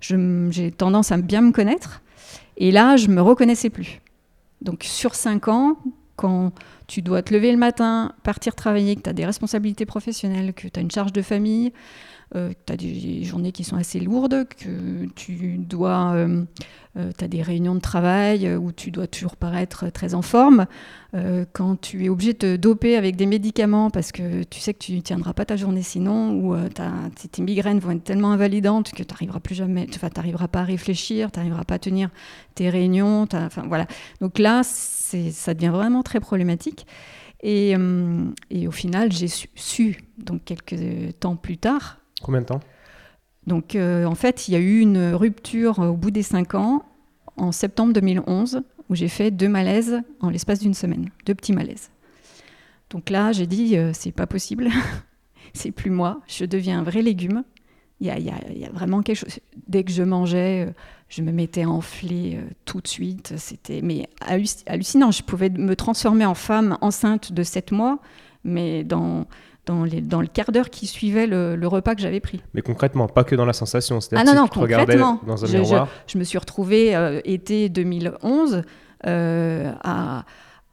J'ai 0.00 0.70
tendance 0.70 1.12
à 1.12 1.16
bien 1.16 1.40
me 1.40 1.52
connaître. 1.52 2.02
Et 2.56 2.70
là, 2.70 2.96
je 2.96 3.08
me 3.08 3.20
reconnaissais 3.20 3.70
plus. 3.70 4.00
Donc 4.60 4.84
sur 4.84 5.14
cinq 5.14 5.48
ans, 5.48 5.78
quand 6.16 6.52
tu 6.86 7.00
dois 7.00 7.22
te 7.22 7.32
lever 7.32 7.50
le 7.50 7.56
matin, 7.56 8.12
partir 8.22 8.54
travailler, 8.54 8.96
que 8.96 9.00
tu 9.00 9.10
as 9.10 9.14
des 9.14 9.24
responsabilités 9.24 9.86
professionnelles, 9.86 10.52
que 10.52 10.68
tu 10.68 10.78
as 10.78 10.82
une 10.82 10.90
charge 10.90 11.12
de 11.12 11.22
famille, 11.22 11.72
euh, 12.36 12.52
tu 12.64 12.72
as 12.72 12.76
des 12.76 13.24
journées 13.24 13.50
qui 13.50 13.64
sont 13.64 13.76
assez 13.76 13.98
lourdes, 13.98 14.44
que 14.56 15.06
tu 15.16 15.58
dois, 15.58 16.12
euh, 16.14 16.44
euh, 16.96 17.10
as 17.20 17.26
des 17.26 17.42
réunions 17.42 17.74
de 17.74 17.80
travail 17.80 18.54
où 18.54 18.70
tu 18.70 18.92
dois 18.92 19.08
toujours 19.08 19.36
paraître 19.36 19.90
très 19.90 20.14
en 20.14 20.22
forme. 20.22 20.66
quand 21.52 21.80
tu 21.80 22.04
es 22.04 22.08
obligé 22.08 22.32
de 22.34 22.38
te 22.38 22.56
doper 22.56 22.96
avec 22.96 23.16
des 23.16 23.26
médicaments 23.26 23.90
parce 23.90 24.12
que 24.12 24.44
tu 24.44 24.60
sais 24.60 24.74
que 24.74 24.78
tu 24.78 24.92
ne 24.92 25.00
tiendras 25.00 25.32
pas 25.32 25.44
ta 25.44 25.56
journée 25.56 25.82
sinon, 25.82 26.30
ou 26.34 26.56
tes 27.32 27.42
migraines 27.42 27.80
vont 27.80 27.90
être 27.90 28.04
tellement 28.04 28.30
invalidantes 28.30 28.92
que 28.92 29.02
tu 29.02 29.12
n'arriveras 29.12 29.40
plus 29.40 29.56
jamais, 29.56 29.86
tu 29.86 29.98
n'arriveras 30.00 30.46
pas 30.46 30.60
à 30.60 30.64
réfléchir, 30.64 31.32
tu 31.32 31.40
n'arriveras 31.40 31.64
pas 31.64 31.74
à 31.74 31.78
tenir 31.80 32.10
tes 32.54 32.70
réunions. 32.70 33.26
Enfin, 33.32 33.64
voilà. 33.66 33.86
Donc 34.20 34.38
là, 34.38 34.62
ça 34.62 35.54
devient 35.54 35.72
vraiment 35.72 36.04
très 36.04 36.20
problématique. 36.20 36.86
Et, 37.42 37.74
et 38.50 38.68
au 38.68 38.70
final, 38.70 39.10
j'ai 39.10 39.28
su, 39.28 39.48
su, 39.56 40.04
donc 40.18 40.44
quelques 40.44 41.18
temps 41.18 41.36
plus 41.36 41.56
tard, 41.56 41.99
Combien 42.22 42.40
de 42.40 42.46
temps? 42.46 42.60
Donc, 43.46 43.74
euh, 43.74 44.04
en 44.04 44.14
fait, 44.14 44.48
il 44.48 44.52
y 44.52 44.56
a 44.56 44.60
eu 44.60 44.80
une 44.80 45.12
rupture 45.14 45.78
au 45.78 45.96
bout 45.96 46.10
des 46.10 46.22
cinq 46.22 46.54
ans, 46.54 46.84
en 47.36 47.52
septembre 47.52 47.92
2011, 47.92 48.62
où 48.88 48.94
j'ai 48.94 49.08
fait 49.08 49.30
deux 49.30 49.48
malaises 49.48 50.02
en 50.20 50.30
l'espace 50.30 50.60
d'une 50.60 50.74
semaine, 50.74 51.08
deux 51.26 51.34
petits 51.34 51.52
malaises. 51.52 51.90
Donc 52.90 53.08
là, 53.08 53.32
j'ai 53.32 53.46
dit, 53.46 53.76
euh, 53.76 53.92
c'est 53.94 54.12
pas 54.12 54.26
possible, 54.26 54.68
c'est 55.54 55.70
plus 55.70 55.90
moi, 55.90 56.20
je 56.26 56.44
deviens 56.44 56.80
un 56.80 56.82
vrai 56.82 57.02
légume. 57.02 57.44
Il 58.02 58.06
y, 58.06 58.30
a, 58.30 58.70
vraiment 58.72 59.02
quelque 59.02 59.18
chose. 59.18 59.40
Dès 59.68 59.84
que 59.84 59.92
je 59.92 60.02
mangeais, 60.02 60.66
euh, 60.66 60.72
je 61.10 61.20
me 61.20 61.32
mettais 61.32 61.66
enflée 61.66 62.40
tout 62.64 62.80
de 62.80 62.88
suite. 62.88 63.34
C'était 63.36 63.82
mais 63.82 64.08
hallucinant. 64.66 65.10
Je 65.10 65.22
pouvais 65.22 65.50
me 65.50 65.76
transformer 65.76 66.24
en 66.24 66.34
femme 66.34 66.78
enceinte 66.80 67.30
de 67.30 67.42
sept 67.42 67.72
mois, 67.72 67.98
mais 68.42 68.84
dans 68.84 69.26
dans, 69.66 69.86
dans 69.86 70.20
le 70.20 70.26
quart 70.26 70.52
d'heure 70.52 70.70
qui 70.70 70.86
suivait 70.86 71.26
le, 71.26 71.66
repas 71.66 71.94
que 71.94 72.00
j'avais 72.00 72.20
pris. 72.20 72.42
Mais 72.54 72.62
concrètement, 72.62 73.06
pas 73.08 73.24
que 73.24 73.34
dans 73.34 73.44
la 73.44 73.52
sensation. 73.52 73.98
Ah 74.12 74.24
non, 74.24 74.34
non, 74.34 74.48
concrètement. 74.48 75.20
Dans 75.26 75.44
un 75.44 75.48
je, 75.48 75.58
miroir. 75.58 75.88
Je, 76.06 76.18
me 76.18 76.24
suis 76.24 76.38
retrouvée 76.38 76.96
euh, 76.96 77.20
été 77.24 77.68
2011 77.68 78.62
euh, 79.06 79.72
à, 79.84 80.24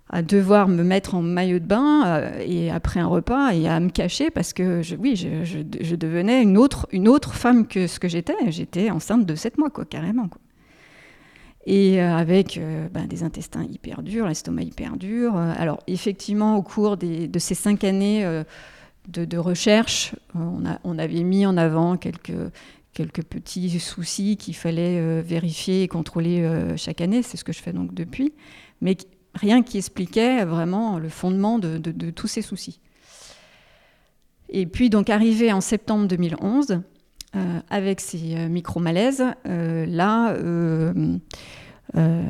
à, 0.09 0.21
devoir 0.21 0.67
me 0.67 0.83
mettre 0.83 1.15
en 1.15 1.21
maillot 1.21 1.59
de 1.59 1.65
bain 1.65 2.05
euh, 2.05 2.39
et 2.43 2.71
après 2.71 2.99
un 2.99 3.07
repas 3.07 3.51
et 3.53 3.67
à 3.67 3.79
me 3.79 3.89
cacher 3.89 4.31
parce 4.31 4.53
que 4.53 4.81
je, 4.81 4.95
oui, 4.95 5.15
je, 5.15 5.43
je, 5.43 5.95
devenais 5.95 6.41
une 6.41 6.57
autre, 6.57 6.87
une 6.91 7.07
autre 7.07 7.33
femme 7.33 7.67
que 7.67 7.87
ce 7.87 7.99
que 7.99 8.07
j'étais. 8.07 8.35
J'étais 8.47 8.89
enceinte 8.89 9.25
de 9.25 9.35
7 9.35 9.57
mois, 9.57 9.69
quoi, 9.69 9.85
carrément. 9.85 10.27
Quoi 10.27 10.41
et 11.69 11.99
avec 11.99 12.57
ben, 12.93 13.07
des 13.07 13.23
intestins 13.23 13.65
hyper 13.65 14.01
durs, 14.01 14.25
l'estomac 14.25 14.61
hyper 14.61 14.95
dur. 14.95 15.35
Alors 15.35 15.81
effectivement, 15.87 16.55
au 16.55 16.61
cours 16.61 16.95
des, 16.95 17.27
de 17.27 17.39
ces 17.39 17.55
cinq 17.55 17.83
années, 17.83 18.25
de, 19.07 19.37
recherche. 19.37 20.13
Euh, 20.35 20.77
on, 20.83 20.99
avait 20.99 21.23
mis 21.23 21.45
en 21.45 21.57
avant 21.57 21.97
quelques, 21.97 22.51
petits 22.93 23.79
soucis 23.79 24.37
qu'il 24.37 24.55
fallait 24.55 24.99
euh, 24.99 25.21
vérifier 25.25 25.83
et 25.83 25.87
contrôler 25.87 26.41
euh, 26.41 26.75
chaque 26.77 27.01
année. 27.01 27.23
C'est 27.23 27.37
ce 27.37 27.43
que 27.43 27.53
je 27.53 27.61
fais 27.61 27.73
donc 27.73 27.93
depuis. 27.93 28.33
Mais 28.81 28.97
rien 29.33 29.63
qui 29.63 29.77
expliquait 29.77 30.45
vraiment 30.45 30.99
le 30.99 31.09
fondement 31.09 31.59
de, 31.59 31.79
tous 32.11 32.27
ces 32.27 32.41
soucis. 32.41 32.79
Et 34.49 34.65
puis 34.65 34.89
donc 34.89 35.09
arrivé 35.09 35.51
en 35.51 35.61
septembre 35.61 36.07
2011, 36.07 36.81
avec 37.69 37.99
ces 37.99 38.47
micro-malaises, 38.47 39.23
là, 39.45 40.35
euh, 41.95 42.23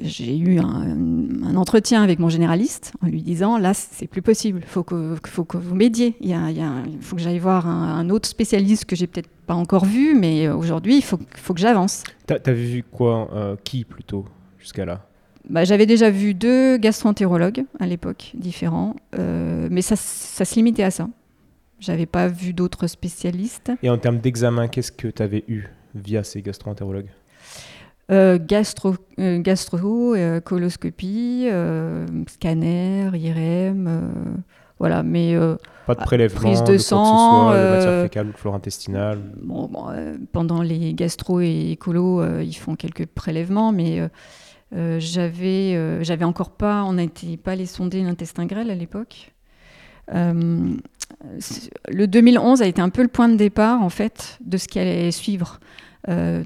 j'ai 0.00 0.36
eu 0.36 0.58
un, 0.58 1.56
entretien 1.56 2.02
avec 2.02 2.18
mon 2.18 2.28
généraliste 2.28 2.92
en 3.02 3.08
lui 3.08 3.20
disant 3.20 3.58
là 3.58 3.74
c'est 3.74 4.06
plus 4.06 4.22
possible, 4.22 4.62
faut 4.66 4.84
que 4.84 5.16
faut 5.26 5.44
que 5.44 5.56
vous 5.56 5.74
m'aidiez. 5.74 6.14
Il, 6.20 6.30
il, 6.30 6.98
faut 7.00 7.16
que 7.16 7.22
j'aille 7.22 7.38
voir 7.38 7.66
un, 7.66 8.08
autre 8.10 8.28
spécialiste 8.28 8.84
que 8.84 8.96
j'ai 8.96 9.06
peut-être 9.06 9.28
pas 9.46 9.54
encore 9.54 9.84
vu, 9.84 10.14
mais 10.14 10.48
aujourd'hui 10.48 10.96
il 10.96 11.02
faut, 11.02 11.18
faut 11.36 11.54
que 11.54 11.60
j'avance. 11.60 12.04
T'as 12.26 12.36
as 12.46 12.52
vu 12.52 12.84
quoi, 12.90 13.28
euh, 13.34 13.56
qui 13.64 13.84
plutôt 13.84 14.24
jusqu'à 14.58 14.84
là? 14.84 15.08
Bah, 15.48 15.64
J'avais 15.64 15.86
déjà 15.86 16.10
vu 16.10 16.34
deux 16.34 16.76
gastroentérologues 16.76 17.64
à 17.80 17.86
l'époque 17.86 18.32
différents, 18.34 18.94
euh, 19.18 19.68
mais 19.70 19.82
ça, 19.82 19.96
ça 19.96 20.44
se 20.44 20.54
limitait 20.54 20.82
à 20.82 20.90
ça. 20.90 21.08
J'avais 21.80 22.06
pas 22.06 22.28
vu 22.28 22.52
d'autres 22.52 22.86
spécialistes. 22.86 23.72
Et 23.82 23.90
en 23.90 23.98
termes 23.98 24.18
d'examen, 24.18 24.68
qu'est-ce 24.68 24.92
que 24.92 25.08
tu 25.08 25.22
avais 25.22 25.44
eu 25.48 25.68
via 25.94 26.24
ces 26.24 26.42
gastroentérologues? 26.42 27.08
Euh, 28.10 28.38
gastro, 28.40 28.94
euh, 29.18 29.38
gastro 29.38 30.14
euh, 30.14 30.40
coloscopie, 30.40 31.46
scanner, 32.26 33.10
IRM, 33.12 34.10
voilà, 34.78 35.02
mais 35.02 35.36
pas 35.86 35.94
de 35.94 36.00
prélèvement, 36.00 36.40
prise 36.40 36.64
de, 36.64 36.78
sang, 36.78 37.50
de 37.50 37.56
matière 37.56 38.02
fécale 38.04 38.28
ou 38.28 38.32
de 38.32 38.36
flore 38.36 38.54
intestinale. 38.54 39.18
Bon, 39.42 39.70
pendant 40.32 40.62
les 40.62 40.94
gastro 40.94 41.40
et 41.40 41.72
écolo, 41.72 42.24
ils 42.40 42.54
font 42.54 42.76
quelques 42.76 43.04
prélèvements, 43.06 43.72
mais 43.72 44.08
j'avais, 44.72 46.02
j'avais 46.02 46.24
encore 46.24 46.52
pas, 46.52 46.84
on 46.84 46.94
n'était 46.94 47.36
pas 47.36 47.52
allé 47.52 47.66
sonder 47.66 48.02
l'intestin 48.02 48.46
grêle 48.46 48.70
à 48.70 48.74
l'époque. 48.74 49.34
le 50.10 50.78
2011 52.06 52.62
a 52.62 52.66
été 52.66 52.80
un 52.80 52.88
peu 52.88 53.02
le 53.02 53.08
point 53.08 53.28
de 53.28 53.36
départ 53.36 53.82
en 53.82 53.90
fait 53.90 54.38
de 54.42 54.56
ce 54.56 54.66
qui 54.66 54.78
allait 54.78 55.10
suivre. 55.10 55.60
Euh, 56.08 56.42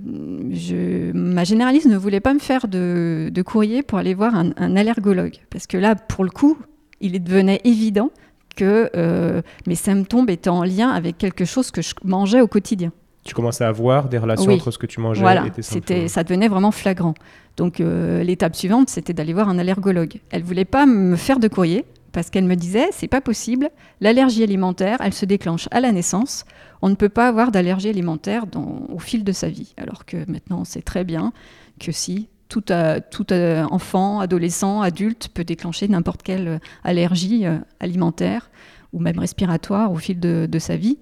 je, 0.50 1.12
ma 1.12 1.44
généraliste 1.44 1.86
ne 1.86 1.96
voulait 1.96 2.20
pas 2.20 2.34
me 2.34 2.40
faire 2.40 2.66
de, 2.68 3.42
courrier 3.44 3.82
pour 3.82 3.98
aller 3.98 4.14
voir 4.14 4.34
un, 4.34 4.76
allergologue. 4.76 5.36
Parce 5.50 5.66
que 5.66 5.76
là, 5.76 5.94
pour 5.94 6.24
le 6.24 6.30
coup, 6.30 6.58
il 7.00 7.22
devenait 7.22 7.60
évident 7.64 8.10
que 8.56 8.90
euh, 8.96 9.40
mes 9.66 9.74
symptômes 9.74 10.28
étaient 10.28 10.50
en 10.50 10.64
lien 10.64 10.90
avec 10.90 11.18
quelque 11.18 11.44
chose 11.44 11.70
que 11.70 11.80
je 11.80 11.94
mangeais 12.04 12.40
au 12.40 12.48
quotidien. 12.48 12.92
Tu 13.24 13.34
commençais 13.34 13.64
à 13.64 13.70
voir 13.70 14.08
des 14.08 14.18
relations 14.18 14.50
entre 14.50 14.72
ce 14.72 14.78
que 14.78 14.86
tu 14.86 15.00
mangeais 15.00 15.24
et 15.46 15.50
tes 15.50 15.62
symptômes. 15.62 16.08
Ça 16.08 16.24
devenait 16.24 16.48
vraiment 16.48 16.72
flagrant. 16.72 17.14
Donc 17.56 17.80
euh, 17.80 18.22
l'étape 18.24 18.56
suivante, 18.56 18.88
c'était 18.88 19.12
d'aller 19.12 19.32
voir 19.32 19.48
un 19.48 19.58
allergologue. 19.58 20.20
Elle 20.30 20.42
voulait 20.42 20.64
pas 20.64 20.86
me 20.86 21.14
faire 21.16 21.38
de 21.38 21.46
courrier 21.46 21.84
parce 22.10 22.30
qu'elle 22.30 22.44
me 22.44 22.56
disait 22.56 22.88
c'est 22.90 23.08
pas 23.08 23.20
possible, 23.20 23.70
l'allergie 24.00 24.42
alimentaire, 24.42 24.98
elle 25.00 25.14
se 25.14 25.24
déclenche 25.24 25.68
à 25.70 25.80
la 25.80 25.92
naissance. 25.92 26.44
On 26.82 26.88
ne 26.88 26.94
peut 26.94 27.08
pas 27.08 27.28
avoir 27.28 27.52
d'allergie 27.52 27.88
alimentaire 27.88 28.44
au 28.88 28.98
fil 28.98 29.24
de 29.24 29.32
sa 29.32 29.48
vie. 29.48 29.74
Alors 29.76 30.04
que 30.04 30.16
maintenant, 30.30 30.60
on 30.60 30.64
sait 30.64 30.82
très 30.82 31.04
bien 31.04 31.32
que 31.80 31.92
si, 31.92 32.28
tout, 32.48 32.64
tout 33.10 33.32
enfant, 33.32 34.20
adolescent, 34.20 34.82
adulte 34.82 35.28
peut 35.32 35.44
déclencher 35.44 35.88
n'importe 35.88 36.22
quelle 36.22 36.60
allergie 36.84 37.46
euh, 37.46 37.58
alimentaire 37.80 38.50
ou 38.92 39.00
même 39.00 39.18
respiratoire 39.18 39.92
au 39.92 39.96
fil 39.96 40.20
de, 40.20 40.58
sa 40.58 40.76
vie. 40.76 40.98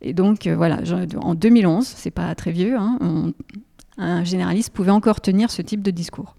Et 0.00 0.14
donc, 0.14 0.46
euh, 0.46 0.56
voilà, 0.56 0.80
en 1.20 1.34
2011, 1.34 1.86
c'est 1.86 2.10
pas 2.10 2.34
très 2.34 2.52
vieux, 2.52 2.76
hein, 2.76 2.98
un 3.98 4.24
généraliste 4.24 4.70
pouvait 4.72 4.90
encore 4.90 5.20
tenir 5.20 5.50
ce 5.50 5.62
type 5.62 5.82
de 5.82 5.90
discours. 5.90 6.36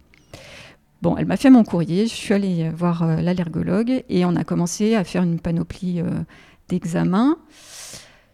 Bon, 1.02 1.18
elle 1.18 1.26
m'a 1.26 1.38
fait 1.38 1.50
mon 1.50 1.64
courrier, 1.64 2.08
je 2.08 2.14
suis 2.14 2.34
allée 2.34 2.70
voir 2.70 3.04
euh, 3.04 3.18
l'allergologue 3.18 4.04
et 4.10 4.26
on 4.26 4.36
a 4.36 4.44
commencé 4.44 4.96
à 4.96 5.04
faire 5.04 5.24
une 5.24 5.40
panoplie 5.40 6.02
euh, 6.02 6.10
d'examens. 6.70 7.38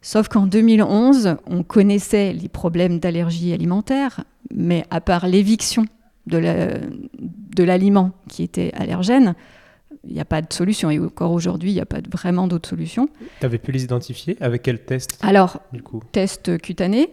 Sauf 0.02 0.28
qu'en 0.28 0.48
2011, 0.48 1.36
on 1.46 1.64
connaissait 1.64 2.34
les 2.34 2.50
problèmes 2.50 3.00
d'allergie 3.00 3.54
alimentaire, 3.54 4.24
mais 4.54 4.84
à 4.90 5.00
part 5.00 5.28
l'éviction 5.28 5.86
de 6.26 7.64
l'aliment 7.64 8.12
qui 8.28 8.44
était 8.44 8.72
allergène, 8.74 9.36
il 10.04 10.14
n'y 10.14 10.20
a 10.20 10.26
pas 10.26 10.42
de 10.42 10.52
solution. 10.52 10.90
Et 10.90 11.00
encore 11.00 11.32
aujourd'hui, 11.32 11.72
il 11.72 11.76
n'y 11.76 11.82
a 11.82 11.86
pas 11.86 12.00
vraiment 12.12 12.48
d'autres 12.48 12.70
solutions. 12.70 13.10
Tu 13.40 13.46
avais 13.46 13.60
pu 13.60 13.72
les 13.72 13.84
identifier 13.84 14.38
Avec 14.42 14.64
quel 14.64 14.84
test 14.84 15.20
Alors, 15.22 15.62
test 16.12 16.58
cutané, 16.60 17.12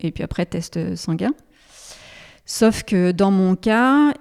et 0.00 0.10
puis 0.10 0.24
après 0.24 0.46
test 0.46 0.96
sanguin. 0.96 1.32
Sauf 2.44 2.82
que 2.82 3.12
dans 3.12 3.30
mon 3.30 3.56
cas, 3.56 4.12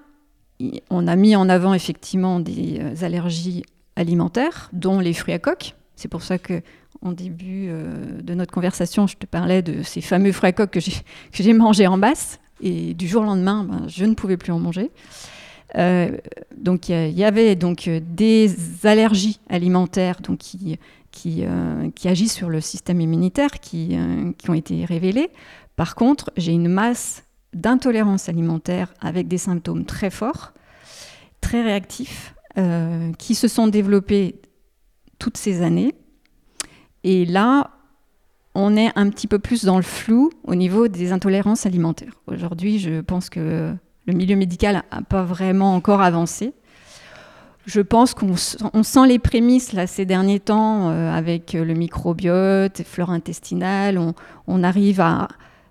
on 0.90 1.08
a 1.08 1.16
mis 1.16 1.36
en 1.36 1.50
avant 1.50 1.74
effectivement 1.74 2.40
des 2.40 2.80
euh, 2.80 3.06
allergies 3.06 3.64
alimentaires, 3.96 4.70
dont 4.74 5.00
les 5.00 5.14
fruits 5.14 5.34
à 5.34 5.40
coque. 5.40 5.76
C'est 5.96 6.08
pour 6.08 6.22
ça 6.22 6.38
que 6.38 6.62
en 7.02 7.12
début 7.12 7.68
euh, 7.70 8.22
de 8.22 8.34
notre 8.34 8.52
conversation, 8.52 9.08
je 9.08 9.18
te 9.18 9.26
parlais 9.26 9.62
de 9.62 9.84
ces 9.84 10.02
fameux 10.02 10.32
fruits 10.32 10.50
à 10.50 10.52
coque 10.52 10.72
que 10.72 10.80
j'ai 10.80 11.54
mangés 11.54 11.88
en 11.88 11.98
basse. 11.98 12.40
Et 12.62 12.94
du 12.94 13.08
jour 13.08 13.24
au 13.24 13.26
lendemain, 13.26 13.64
ben, 13.64 13.88
je 13.88 14.06
ne 14.06 14.14
pouvais 14.14 14.38
plus 14.38 14.52
en 14.52 14.60
manger. 14.60 14.92
Euh, 15.78 16.18
donc 16.56 16.90
il 16.90 17.18
y, 17.18 17.24
avait 17.24 17.56
donc 17.56 17.90
des 17.90 18.54
allergies 18.84 19.40
alimentaires 19.50 20.20
donc, 20.22 20.40
qui, 20.40 20.78
agissent 22.04 22.34
sur 22.34 22.50
le 22.50 22.60
système 22.60 23.00
immunitaire 23.00 23.52
qui, 23.62 23.98
qui 24.38 24.50
ont 24.50 24.54
été 24.54 24.86
révélées. 24.86 25.30
Par 25.78 25.96
contre, 25.96 26.32
j'ai 26.38 26.52
une 26.52 26.68
masse 26.68 27.24
d'intolérance 27.54 28.30
alimentaire 28.30 28.94
avec 29.02 29.28
des 29.28 29.38
symptômes 29.38 29.86
très 29.86 30.10
forts, 30.10 30.54
très 31.42 31.64
réactifs, 31.64 32.36
euh, 32.58 33.12
qui 33.18 33.36
se 33.36 33.48
sont 33.48 33.68
développés 33.68 34.42
toutes 35.20 35.38
ces 35.38 35.62
années. 35.62 35.96
Et 37.04 37.26
là, 37.26 37.72
on 38.54 38.76
est 38.76 38.92
un 38.96 39.10
petit 39.10 39.28
peu 39.28 39.40
plus 39.40 39.64
dans 39.64 39.78
le 39.78 39.84
flou 39.84 40.32
au 40.44 40.56
niveau 40.56 40.88
des 40.88 41.12
intolérances 41.12 41.66
alimentaires. 41.66 42.14
Aujourd'hui, 42.28 42.80
je 42.80 43.02
pense 43.02 43.30
que 43.30 43.74
le 44.06 44.14
milieu 44.14 44.36
médical 44.36 44.84
n'a 44.92 45.02
pas 45.02 45.24
vraiment 45.24 45.76
encore 45.76 46.02
avancé. 46.02 46.54
Je 47.66 47.82
pense 47.82 48.14
qu'on 48.16 48.36
sent 48.36 49.08
les 49.08 49.20
prémices 49.20 49.74
là, 49.74 49.86
ces 49.86 50.06
derniers 50.06 50.40
temps 50.40 50.90
euh, 50.90 51.14
avec 51.14 51.54
le 51.54 51.74
microbiote, 51.74 52.82
flore 52.84 53.12
intestinale. 53.12 54.00
On, 54.48 54.64
arrive 54.64 55.00
à, 55.00 55.28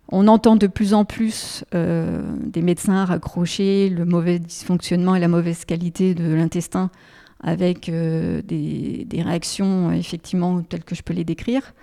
on 0.08 0.28
entend 0.28 0.54
de 0.54 0.68
plus 0.68 0.94
en 0.94 1.04
plus 1.04 1.64
euh, 1.74 2.22
des 2.44 2.62
médecins 2.62 3.04
raccrocher 3.04 3.88
le 3.88 4.04
mauvais 4.04 4.38
dysfonctionnement 4.38 5.16
et 5.16 5.20
la 5.20 5.26
mauvaise 5.26 5.64
qualité 5.64 6.14
de 6.14 6.32
l'intestin 6.32 6.90
avec 7.42 7.88
euh, 7.88 8.42
des, 8.42 9.06
réactions 9.22 9.92
effectivement 9.92 10.62
telles 10.62 10.84
que 10.84 10.94
je 10.94 11.02
peux 11.02 11.14
les 11.14 11.24
décrire. 11.24 11.74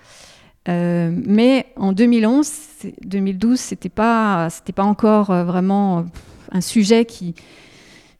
mais 0.68 1.66
en 1.76 1.94
2011, 1.94 2.52
2012, 3.06 3.60
c'était 3.60 3.90
pas, 3.90 4.50
c'était 4.50 4.74
pas 4.74 4.84
encore 4.84 5.28
vraiment 5.46 6.06
un 6.52 6.62
sujet 6.62 7.06
qui, 7.06 7.36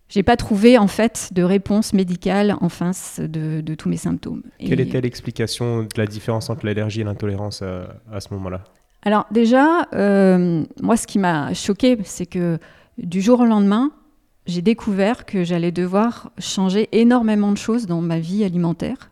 j'ai 0.10 0.24
pas 0.24 0.38
trouvé 0.38 0.78
en 0.78 0.88
fait 0.88 1.30
de 1.34 1.44
réponse 1.44 1.94
médicale 1.94 2.56
en 2.62 2.70
face 2.70 3.20
de, 3.20 3.62
tous 3.76 3.90
mes 3.90 3.98
symptômes. 3.98 4.44
Quelle 4.60 4.80
était 4.80 5.02
l'explication 5.02 5.84
de 5.84 5.90
la 5.98 6.06
différence 6.06 6.50
entre 6.50 6.66
l'allergie 6.66 7.02
et 7.02 7.04
l'intolérance 7.04 7.62
à, 7.62 8.20
ce 8.20 8.34
moment-là? 8.34 8.64
Alors 9.04 9.26
déjà, 9.32 9.88
euh, 9.94 10.64
moi 10.82 10.98
ce 10.98 11.08
qui 11.08 11.20
m'a 11.20 11.54
choqué, 11.54 11.98
c'est 12.04 12.26
que 12.26 12.58
du 12.98 13.22
jour 13.22 13.42
au 13.42 13.46
lendemain, 13.46 13.92
j'ai 14.48 14.62
découvert 14.62 15.26
que 15.26 15.44
j'allais 15.44 15.72
devoir 15.72 16.32
changer 16.40 16.90
énormément 16.92 17.52
de 17.52 17.58
choses 17.58 17.86
dans 17.86 18.02
ma 18.02 18.20
vie 18.20 18.44
alimentaire. 18.44 19.12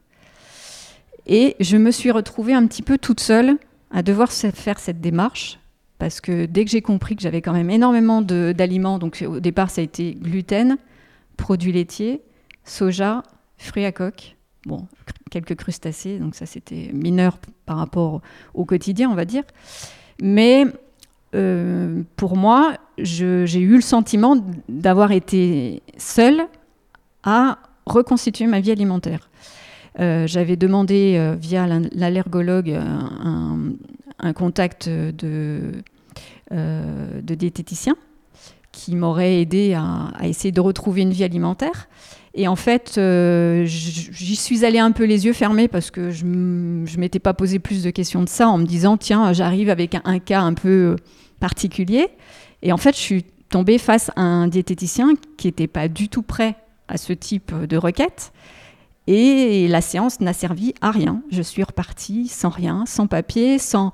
Et 1.27 1.55
je 1.59 1.77
me 1.77 1.91
suis 1.91 2.11
retrouvée 2.11 2.53
un 2.53 2.65
petit 2.67 2.81
peu 2.81 2.97
toute 2.97 3.19
seule 3.19 3.57
à 3.91 4.01
devoir 4.01 4.31
faire 4.31 4.79
cette 4.79 5.01
démarche 5.01 5.59
parce 5.97 6.21
que 6.21 6.45
dès 6.45 6.65
que 6.65 6.71
j'ai 6.71 6.81
compris 6.81 7.15
que 7.15 7.21
j'avais 7.21 7.41
quand 7.41 7.53
même 7.53 7.69
énormément 7.69 8.21
d'aliments, 8.21 8.99
donc 8.99 9.23
au 9.27 9.39
départ 9.39 9.69
ça 9.69 9.81
a 9.81 9.83
été 9.83 10.13
gluten, 10.13 10.77
produits 11.37 11.71
laitiers, 11.71 12.21
soja, 12.63 13.23
fruits 13.57 13.85
à 13.85 13.91
coque, 13.91 14.35
bon, 14.65 14.87
quelques 15.31 15.55
crustacés, 15.55 16.19
donc 16.19 16.35
ça 16.35 16.45
c'était 16.45 16.91
mineur 16.93 17.39
par 17.65 17.77
rapport 17.77 18.21
au 18.53 18.65
quotidien, 18.65 19.09
on 19.09 19.15
va 19.15 19.25
dire. 19.25 19.43
Mais 20.21 20.65
euh, 21.35 22.03
pour 22.15 22.37
moi, 22.37 22.77
j'ai 22.97 23.59
eu 23.59 23.75
le 23.75 23.81
sentiment 23.81 24.37
d'avoir 24.69 25.11
été 25.11 25.83
seule 25.97 26.47
à 27.23 27.57
reconstituer 27.85 28.47
ma 28.47 28.61
vie 28.61 28.71
alimentaire. 28.71 29.29
Euh, 29.99 30.27
j'avais 30.27 30.55
demandé 30.55 31.15
euh, 31.17 31.35
via 31.39 31.67
l'allergologue 31.67 32.71
un, 32.71 34.33
contact 34.33 34.89
de 34.89 35.83
diététicien 37.21 37.95
qui 38.71 38.95
m'aurait 38.95 39.41
aidé 39.41 39.73
à, 39.73 40.11
essayer 40.23 40.51
de 40.51 40.61
retrouver 40.61 41.01
une 41.01 41.11
vie 41.11 41.23
alimentaire. 41.23 41.87
Et 42.37 42.49
en 42.49 42.57
fait, 42.57 42.95
euh, 42.97 43.63
j'y 43.65 44.35
suis 44.35 44.65
allée 44.65 44.79
un 44.79 44.91
peu 44.91 45.05
les 45.05 45.25
yeux 45.25 45.31
fermés 45.31 45.69
parce 45.69 45.89
que 45.89 46.11
je 46.11 46.25
ne 46.25 46.85
m'étais 46.97 47.19
pas 47.19 47.33
posé 47.33 47.59
plus 47.59 47.81
de 47.81 47.89
questions 47.91 48.21
de 48.21 48.29
ça 48.29 48.49
en 48.49 48.57
me 48.57 48.65
disant, 48.65 48.97
tiens, 48.97 49.31
j'arrive 49.31 49.69
avec 49.69 49.95
un, 50.03 50.19
cas 50.19 50.41
un 50.41 50.53
peu 50.53 50.97
particulier. 51.39 52.09
Et 52.61 52.73
en 52.73 52.77
fait, 52.77 52.93
je 52.93 53.01
suis 53.01 53.23
tombée 53.49 53.77
face 53.77 54.11
à 54.17 54.21
un 54.21 54.49
diététicien 54.49 55.13
qui 55.37 55.47
n'était 55.47 55.67
pas 55.67 55.87
du 55.87 56.09
tout 56.09 56.23
prêt 56.23 56.55
à 56.89 56.97
ce 56.97 57.13
type 57.13 57.55
de 57.55 57.77
requête. 57.77 58.33
Et 59.07 59.69
la 59.69 59.79
séance 59.79 60.19
n'a 60.19 60.33
servi 60.33 60.73
à 60.81 60.91
rien. 60.91 61.21
Je 61.31 61.41
suis 61.41 61.63
repartie 61.63 62.27
sans 62.27 62.49
rien, 62.49 62.83
sans 62.85 63.07
papier, 63.07 63.59
sans, 63.59 63.93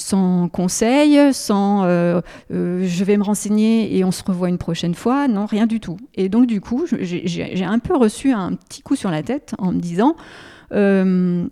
sans 0.00 0.48
conseil, 0.48 1.32
sans 1.32 1.84
euh, 1.84 2.20
euh, 2.52 2.84
je 2.84 3.04
vais 3.04 3.16
me 3.16 3.22
renseigner 3.22 3.96
et 3.96 4.04
on 4.04 4.10
se 4.10 4.22
revoit 4.24 4.48
une 4.48 4.58
prochaine 4.58 4.94
fois. 4.94 5.28
Non, 5.28 5.46
rien 5.46 5.66
du 5.66 5.80
tout. 5.80 5.98
Et 6.14 6.28
donc, 6.28 6.46
du 6.46 6.60
coup, 6.60 6.86
j'ai 6.86 7.64
un 7.64 7.78
peu 7.78 7.96
reçu 7.96 8.32
un 8.32 8.54
petit 8.54 8.82
coup 8.82 8.96
sur 8.96 9.10
la 9.10 9.22
tête 9.22 9.54
en 9.58 9.72
me 9.72 9.80
disant 9.80 10.16
euh, 10.72 11.46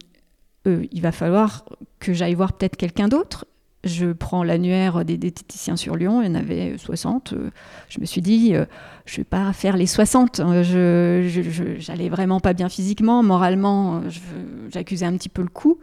il 0.64 1.00
va 1.00 1.12
falloir 1.12 1.64
que 1.98 2.12
j'aille 2.12 2.34
voir 2.34 2.52
peut-être 2.52 2.76
quelqu'un 2.76 3.08
d'autre 3.08 3.46
je 3.84 4.12
prends 4.12 4.42
l'annuaire 4.42 5.04
des 5.04 5.16
diététiciens 5.16 5.76
sur 5.76 5.96
Lyon, 5.96 6.20
il 6.22 6.28
y 6.28 6.30
en 6.30 6.34
avait 6.34 6.76
60. 6.76 7.32
Euh, 7.32 7.50
je 7.88 8.00
me 8.00 8.06
suis 8.06 8.20
dit, 8.20 8.54
euh, 8.54 8.64
je 9.06 9.14
ne 9.14 9.16
vais 9.18 9.24
pas 9.24 9.52
faire 9.52 9.76
les 9.76 9.86
60. 9.86 10.40
Hein. 10.40 10.62
Je, 10.62 11.76
j'allais 11.78 12.08
vraiment 12.08 12.40
pas 12.40 12.54
bien 12.54 12.68
physiquement, 12.68 13.22
moralement, 13.22 14.02
j'accusais 14.70 15.06
un 15.06 15.16
petit 15.16 15.28
peu 15.28 15.42
le 15.42 15.48
coup. 15.48 15.78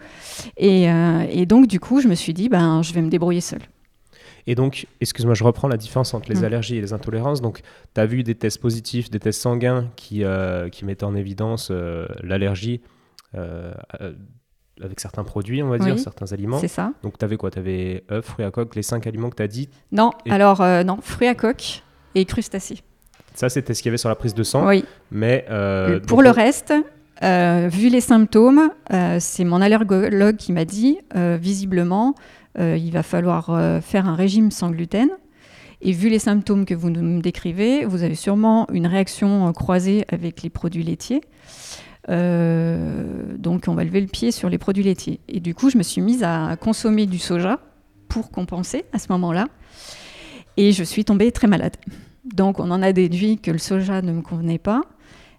Euh, 0.61 1.25
et, 1.29 1.45
donc, 1.45 1.67
du 1.67 1.79
coup, 1.79 2.01
je 2.01 2.07
me 2.07 2.15
suis 2.15 2.33
dit, 2.33 2.49
ben, 2.49 2.81
je 2.81 2.93
vais 2.93 3.01
me 3.01 3.09
débrouiller 3.09 3.41
seule. 3.41 3.63
Et 4.47 4.55
donc, 4.55 4.85
excuse-moi, 5.01 5.33
je 5.33 5.43
reprends 5.43 5.67
la 5.67 5.77
différence 5.77 6.13
entre 6.13 6.29
les 6.29 6.41
mmh. 6.41 6.43
allergies 6.43 6.75
et 6.75 6.81
les 6.81 6.93
intolérances. 6.93 7.41
Donc, 7.41 7.61
tu 7.95 8.01
as 8.01 8.05
vu 8.05 8.23
des 8.23 8.35
tests 8.35 8.61
positifs, 8.61 9.09
des 9.09 9.19
tests 9.19 9.41
sanguins 9.41 9.89
qui, 9.95 10.23
qui 10.71 10.85
mettaient 10.85 11.05
en 11.05 11.15
évidence 11.15 11.71
l'allergie 12.21 12.81
avec 14.83 14.99
certains 14.99 15.23
produits, 15.23 15.63
on 15.63 15.69
va 15.69 15.77
dire, 15.77 15.97
certains 15.99 16.31
aliments. 16.33 16.59
C'est 16.59 16.67
ça. 16.67 16.91
Donc, 17.03 17.17
tu 17.17 17.25
avais 17.25 17.37
quoi? 17.37 17.51
Tu 17.51 17.59
avais 17.59 18.03
œufs, 18.11 18.25
fruits 18.25 18.45
à 18.45 18.51
coque, 18.51 18.75
les 18.75 18.83
cinq 18.83 19.07
aliments 19.07 19.29
que 19.29 19.35
tu 19.35 19.43
as 19.43 19.47
dit 19.47 19.69
Non, 19.91 20.11
alors, 20.29 20.61
euh, 20.61 20.83
non, 20.83 20.97
fruits 21.01 21.27
à 21.27 21.35
coque 21.35 21.83
et 22.13 22.25
crustacés. 22.25 22.79
Ça, 23.33 23.49
c'était 23.49 23.73
ce 23.73 23.81
qu'il 23.81 23.89
y 23.89 23.91
avait 23.91 23.97
sur 23.97 24.09
la 24.09 24.15
prise 24.15 24.33
de 24.33 24.43
sang. 24.43 24.67
Oui. 24.67 24.85
Mais. 25.11 25.45
Euh, 25.49 25.99
pour 26.01 26.21
le 26.21 26.29
reste, 26.29 26.73
euh, 27.23 27.69
vu 27.71 27.89
les 27.89 28.01
symptômes, 28.01 28.69
c'est 29.19 29.43
mon 29.43 29.61
allergologue 29.61 30.37
qui 30.37 30.51
m'a 30.51 30.65
dit 30.65 30.99
visiblement, 31.15 32.15
il 32.57 32.91
va 32.91 33.03
falloir 33.03 33.81
faire 33.81 34.07
un 34.07 34.15
régime 34.15 34.51
sans 34.51 34.71
gluten. 34.71 35.09
Et 35.81 35.91
vu 35.91 36.09
les 36.09 36.19
symptômes 36.19 36.65
que 36.65 36.73
vous 36.73 36.89
nous 36.89 37.21
décrivez, 37.21 37.85
vous 37.85 38.01
avez 38.01 38.15
sûrement 38.15 38.65
une 38.71 38.87
réaction 38.87 39.51
croisée 39.53 40.05
avec 40.09 40.41
les 40.41 40.49
produits 40.49 40.83
laitiers. 40.83 41.21
Euh, 42.09 43.37
donc 43.37 43.65
on 43.67 43.73
va 43.73 43.83
lever 43.83 44.01
le 44.01 44.07
pied 44.07 44.31
sur 44.31 44.49
les 44.49 44.57
produits 44.57 44.83
laitiers. 44.83 45.19
Et 45.27 45.39
du 45.39 45.55
coup, 45.55 45.69
je 45.69 45.77
me 45.77 45.83
suis 45.83 46.01
mise 46.01 46.23
à 46.23 46.55
consommer 46.59 47.05
du 47.05 47.19
soja 47.19 47.59
pour 48.07 48.31
compenser 48.31 48.85
à 48.93 48.99
ce 48.99 49.07
moment-là. 49.11 49.47
Et 50.57 50.71
je 50.71 50.83
suis 50.83 51.05
tombée 51.05 51.31
très 51.31 51.47
malade. 51.47 51.75
Donc 52.23 52.59
on 52.59 52.71
en 52.71 52.81
a 52.81 52.93
déduit 52.93 53.39
que 53.39 53.51
le 53.51 53.57
soja 53.57 54.01
ne 54.01 54.11
me 54.11 54.21
convenait 54.21 54.57
pas. 54.57 54.81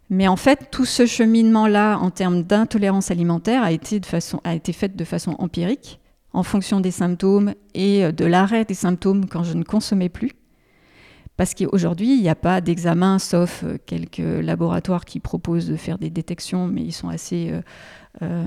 Mais 0.09 0.29
en 0.29 0.37
fait, 0.37 0.69
tout 0.71 0.85
ce 0.85 1.05
cheminement-là, 1.05 1.99
en 1.99 2.11
termes 2.11 2.43
d'intolérance 2.45 3.11
alimentaire, 3.11 3.63
a 3.65 3.73
été, 3.73 3.99
de 3.99 4.07
façon, 4.07 4.41
a 4.45 4.55
été 4.55 4.73
fait 4.73 4.95
de 4.95 5.05
façon 5.05 5.35
empirique, 5.41 5.99
en 6.33 6.45
fonction 6.45 6.79
des 6.79 6.93
symptômes 6.93 7.55
et 7.75 8.13
de 8.13 8.25
l'arrêt 8.25 8.65
des 8.65 8.75
symptômes 8.75 9.27
quand 9.27 9.43
je 9.43 9.55
ne 9.55 9.65
consommais 9.65 10.09
plus. 10.09 10.31
Parce 11.37 11.55
qu'aujourd'hui, 11.55 12.14
il 12.14 12.22
n'y 12.22 12.29
a 12.29 12.35
pas 12.35 12.61
d'examen, 12.61 13.18
sauf 13.18 13.62
euh, 13.62 13.77
quelques 13.85 14.18
laboratoires 14.18 15.05
qui 15.05 15.20
proposent 15.20 15.68
de 15.68 15.77
faire 15.77 15.99
des 15.99 16.09
détections, 16.09 16.66
mais 16.66 16.83
ils 16.83 16.92
sont 16.92 17.11
assez 17.11 17.51
euh, 17.51 17.61
euh, 18.22 18.44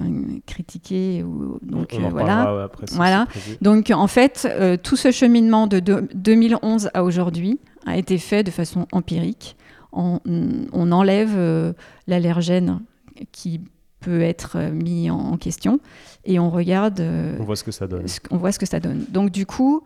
critiqués. 0.48 1.24
donc 1.62 1.94
voilà. 1.94 2.70
voilà. 2.94 3.28
Donc 3.62 3.92
en 3.92 4.08
fait, 4.08 4.48
tout 4.82 4.96
ce 4.96 5.12
cheminement 5.12 5.68
de, 5.68 5.80
2011 5.80 6.90
à 6.94 7.04
aujourd'hui 7.04 7.60
a 7.86 7.98
été 7.98 8.18
fait 8.18 8.44
de 8.44 8.52
façon 8.52 8.88
empirique. 8.92 9.56
On, 9.92 10.20
on 10.26 10.92
enlève 10.92 11.76
l'allergène 12.08 12.82
qui 13.32 13.62
peut 14.00 14.22
être 14.22 14.58
mis 14.72 15.12
en, 15.12 15.38
question 15.38 15.80
et 16.26 16.40
on 16.40 16.50
regarde. 16.50 17.02
on 17.40 17.44
voit 17.44 17.56
ce 17.56 17.64
que 17.64 17.72
ça 17.72 17.86
donne. 17.86 18.06
on 18.32 18.38
voit 18.38 18.52
ce 18.52 18.60
que 18.60 18.66
ça 18.66 18.80
donne. 18.80 19.06
Donc 19.10 19.30
du 19.30 19.46
coup. 19.46 19.84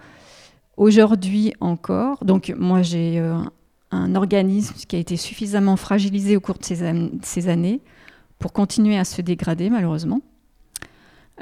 Aujourd'hui 0.75 1.53
encore, 1.59 2.25
donc 2.25 2.51
moi 2.57 2.81
j'ai 2.81 3.19
euh, 3.19 3.37
un 3.91 4.15
organisme 4.15 4.73
qui 4.87 4.95
a 4.95 4.99
été 4.99 5.17
suffisamment 5.17 5.75
fragilisé 5.75 6.35
au 6.35 6.39
cours 6.39 6.57
de 6.57 6.65
ces, 6.65 7.47
années 7.47 7.79
pour 8.39 8.53
continuer 8.53 8.97
à 8.97 9.05
se 9.05 9.21
dégrader 9.21 9.69
malheureusement. 9.69 10.21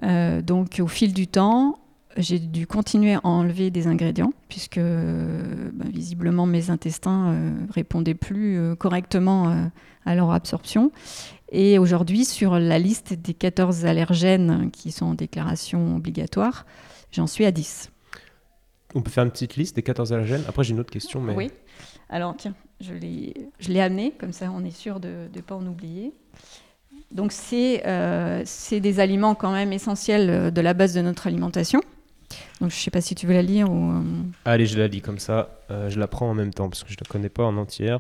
Euh, 0.04 0.42
donc 0.42 0.82
au 0.84 0.88
fil 0.88 1.14
du 1.14 1.28
temps, 1.28 1.80
j'ai 2.18 2.40
dû 2.40 2.68
continuer 2.68 3.14
à 3.14 3.22
enlever 3.24 3.72
des 3.72 3.88
ingrédients 3.88 4.34
puisque 4.50 4.82
bah, 4.82 5.86
visiblement 5.88 6.46
mes 6.46 6.70
intestins 6.70 7.32
euh, 7.32 7.52
répondaient 7.70 8.16
plus 8.16 8.76
correctement 8.76 9.70
à 10.06 10.14
leur 10.14 10.32
absorption. 10.32 10.92
Et 11.54 11.80
aujourd'hui, 11.80 12.26
sur 12.26 12.60
la 12.60 12.80
liste 12.80 13.14
des 13.14 13.34
14 13.34 13.86
allergènes 13.86 14.72
qui 14.72 14.92
sont 14.92 15.06
en 15.06 15.14
déclaration 15.14 15.96
obligatoire, 15.96 16.66
j'en 17.12 17.28
suis 17.28 17.46
à 17.46 17.52
10. 17.52 17.92
On 18.96 19.02
peut 19.02 19.10
faire 19.12 19.24
une 19.24 19.32
petite 19.32 19.56
liste 19.56 19.76
des 19.76 19.84
14 19.84 20.14
allergènes. 20.14 20.44
Après, 20.48 20.64
j'ai 20.64 20.72
une 20.74 20.80
autre 20.80 20.92
question. 20.92 21.22
Mais... 21.22 21.34
Oui. 21.34 21.52
Alors, 22.10 22.36
tiens, 22.38 22.54
je 22.80 22.94
l'ai 22.94 23.82
amené, 23.82 24.12
comme 24.12 24.34
ça 24.34 24.52
on 24.54 24.64
est 24.66 24.76
sûr 24.76 25.00
de 25.00 25.30
ne 25.34 25.42
pas 25.42 25.56
en 25.56 25.66
oublier. 25.66 26.14
Donc, 27.12 27.34
euh, 27.54 28.42
c'est 28.46 28.80
des 28.80 29.00
aliments 29.00 29.36
quand 29.36 29.52
même 29.52 29.74
essentiels 29.74 30.30
euh, 30.30 30.52
de 30.52 30.62
la 30.62 30.74
base 30.74 30.94
de 30.94 31.02
notre 31.02 31.28
alimentation. 31.28 31.82
Donc, 32.62 32.70
je 32.70 32.76
ne 32.78 32.80
sais 32.80 32.92
pas 32.92 33.02
si 33.02 33.16
tu 33.16 33.28
veux 33.28 33.34
la 33.34 33.42
lire 33.42 33.70
ou... 33.70 33.92
Euh, 33.92 34.02
Allez, 34.46 34.66
je 34.66 34.78
la 34.80 34.88
lis 34.88 35.02
comme 35.02 35.20
ça. 35.20 35.60
je 35.70 36.00
la 36.00 36.08
prends 36.08 36.30
en 36.30 36.34
même 36.34 36.54
temps 36.54 36.70
parce 36.70 36.84
que 36.84 36.90
je 36.90 36.96
ne 36.96 37.04
la 37.06 37.10
connais 37.12 37.30
pas 37.30 37.44
en 37.44 37.58
entière. 37.58 38.00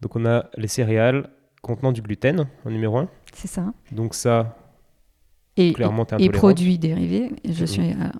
Donc, 0.00 0.14
on 0.16 0.24
a 0.24 0.46
les 0.56 0.68
céréales 0.68 1.28
contenant 1.62 1.92
du 1.92 2.02
gluten 2.02 2.46
en 2.64 2.70
numéro 2.70 2.98
1. 2.98 3.08
C'est 3.34 3.48
ça. 3.48 3.72
Donc, 3.92 4.14
ça, 4.14 4.56
Et, 5.56 5.72
clairement, 5.72 6.06
et 6.18 6.30
produits 6.30 6.78
dérivés. 6.78 7.32
Je 7.44 7.64
suis. 7.64 7.90
euh, 7.90 8.10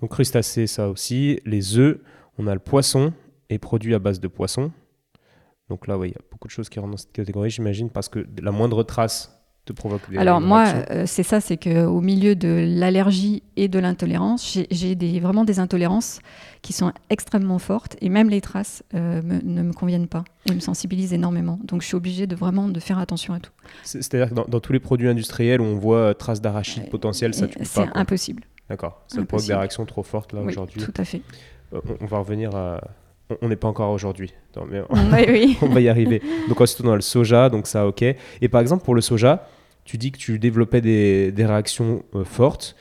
Donc 0.00 0.10
crustacés, 0.10 0.66
ça 0.66 0.88
aussi. 0.88 1.40
Les 1.44 1.78
œufs, 1.78 1.98
on 2.38 2.46
a 2.46 2.54
le 2.54 2.60
poisson 2.60 3.12
et 3.48 3.58
produits 3.58 3.94
à 3.94 3.98
base 3.98 4.20
de 4.20 4.28
poisson. 4.28 4.70
Donc 5.68 5.86
là, 5.86 5.98
ouais, 5.98 6.08
il 6.08 6.12
y 6.12 6.14
a 6.16 6.20
beaucoup 6.30 6.48
de 6.48 6.52
choses 6.52 6.68
qui 6.68 6.78
rentrent 6.78 6.92
dans 6.92 6.96
cette 6.96 7.12
catégorie, 7.12 7.50
j'imagine, 7.50 7.90
parce 7.90 8.08
que 8.08 8.24
la 8.40 8.52
moindre 8.52 8.82
trace 8.84 9.32
te 9.64 9.72
provoque 9.72 10.08
des 10.08 10.16
Alors 10.18 10.40
moi, 10.40 10.64
euh, 10.92 11.04
c'est 11.06 11.24
ça, 11.24 11.40
c'est 11.40 11.56
que 11.56 11.86
au 11.86 12.00
milieu 12.00 12.36
de 12.36 12.64
l'allergie 12.68 13.42
et 13.56 13.66
de 13.66 13.80
l'intolérance, 13.80 14.56
j'ai- 14.70 14.94
des, 14.94 15.18
vraiment 15.18 15.42
des 15.42 15.58
intolérances 15.58 16.20
qui 16.62 16.72
sont 16.72 16.92
extrêmement 17.10 17.58
fortes 17.58 17.96
et 18.00 18.08
même 18.08 18.30
les 18.30 18.40
traces 18.40 18.84
euh, 18.94 19.20
me- 19.22 19.40
ne 19.42 19.62
me 19.62 19.72
conviennent 19.72 20.06
pas 20.06 20.22
et 20.48 20.54
me 20.54 20.60
sensibilisent 20.60 21.12
énormément. 21.12 21.58
Donc 21.64 21.82
je 21.82 21.88
suis 21.88 21.96
obligée 21.96 22.28
de 22.28 22.36
vraiment 22.36 22.68
de 22.68 22.78
faire 22.78 23.00
attention 23.00 23.34
à 23.34 23.40
tout. 23.40 23.50
C'est- 23.82 24.02
C'est-à-dire 24.02 24.28
que 24.30 24.34
dans, 24.34 24.44
dans 24.44 24.60
tous 24.60 24.72
les 24.72 24.78
produits 24.78 25.08
industriels 25.08 25.60
où 25.60 25.64
on 25.64 25.74
voit 25.76 25.98
euh, 25.98 26.14
traces 26.14 26.40
d'arachide 26.40 26.84
Euh, 26.86 26.90
potentielles, 26.90 27.34
ça 27.34 27.48
tu 27.48 27.58
peux 27.58 27.64
C'est 27.64 27.80
pas. 27.80 27.86
quoi. 27.88 28.00
impossible. 28.00 28.44
D'accord. 28.68 29.02
Ça 29.08 29.22
provoque 29.24 29.46
des 29.46 29.54
réactions 29.54 29.84
trop 29.86 30.02
fortes 30.02 30.32
là 30.32 30.40
Oui, 30.42 30.48
aujourd'hui. 30.52 30.82
tout 30.82 30.92
à 30.96 31.04
fait. 31.04 31.22
Euh, 31.72 31.80
on, 32.00 32.04
on 32.04 32.06
va 32.06 32.18
revenir 32.18 32.54
à. 32.54 32.80
on- 33.30 33.36
On 33.42 33.48
n'est 33.48 33.56
pas 33.56 33.68
encore 33.68 33.90
aujourd'hui. 33.92 34.32
Mais 34.70 34.82
oui, 34.90 35.24
oui. 35.28 35.58
on 35.62 35.68
va 35.68 35.80
y 35.80 35.88
arriver. 35.88 36.20
Donc 36.48 36.60
ensuite 36.60 36.84
on 36.86 36.90
a 36.92 36.94
le 36.96 37.00
soja, 37.00 37.48
donc 37.48 37.66
ça 37.66 37.86
ok. 37.86 38.02
Et 38.02 38.48
par 38.48 38.60
exemple 38.60 38.84
pour 38.84 38.94
le 38.94 39.00
soja, 39.00 39.46
tu 39.84 39.98
dis 39.98 40.10
que 40.12 40.18
tu 40.18 40.38
développais 40.38 40.80
des, 40.80 41.30
des 41.32 41.46
réactions 41.46 42.02
euh, 42.14 42.24
fortes, 42.24 42.74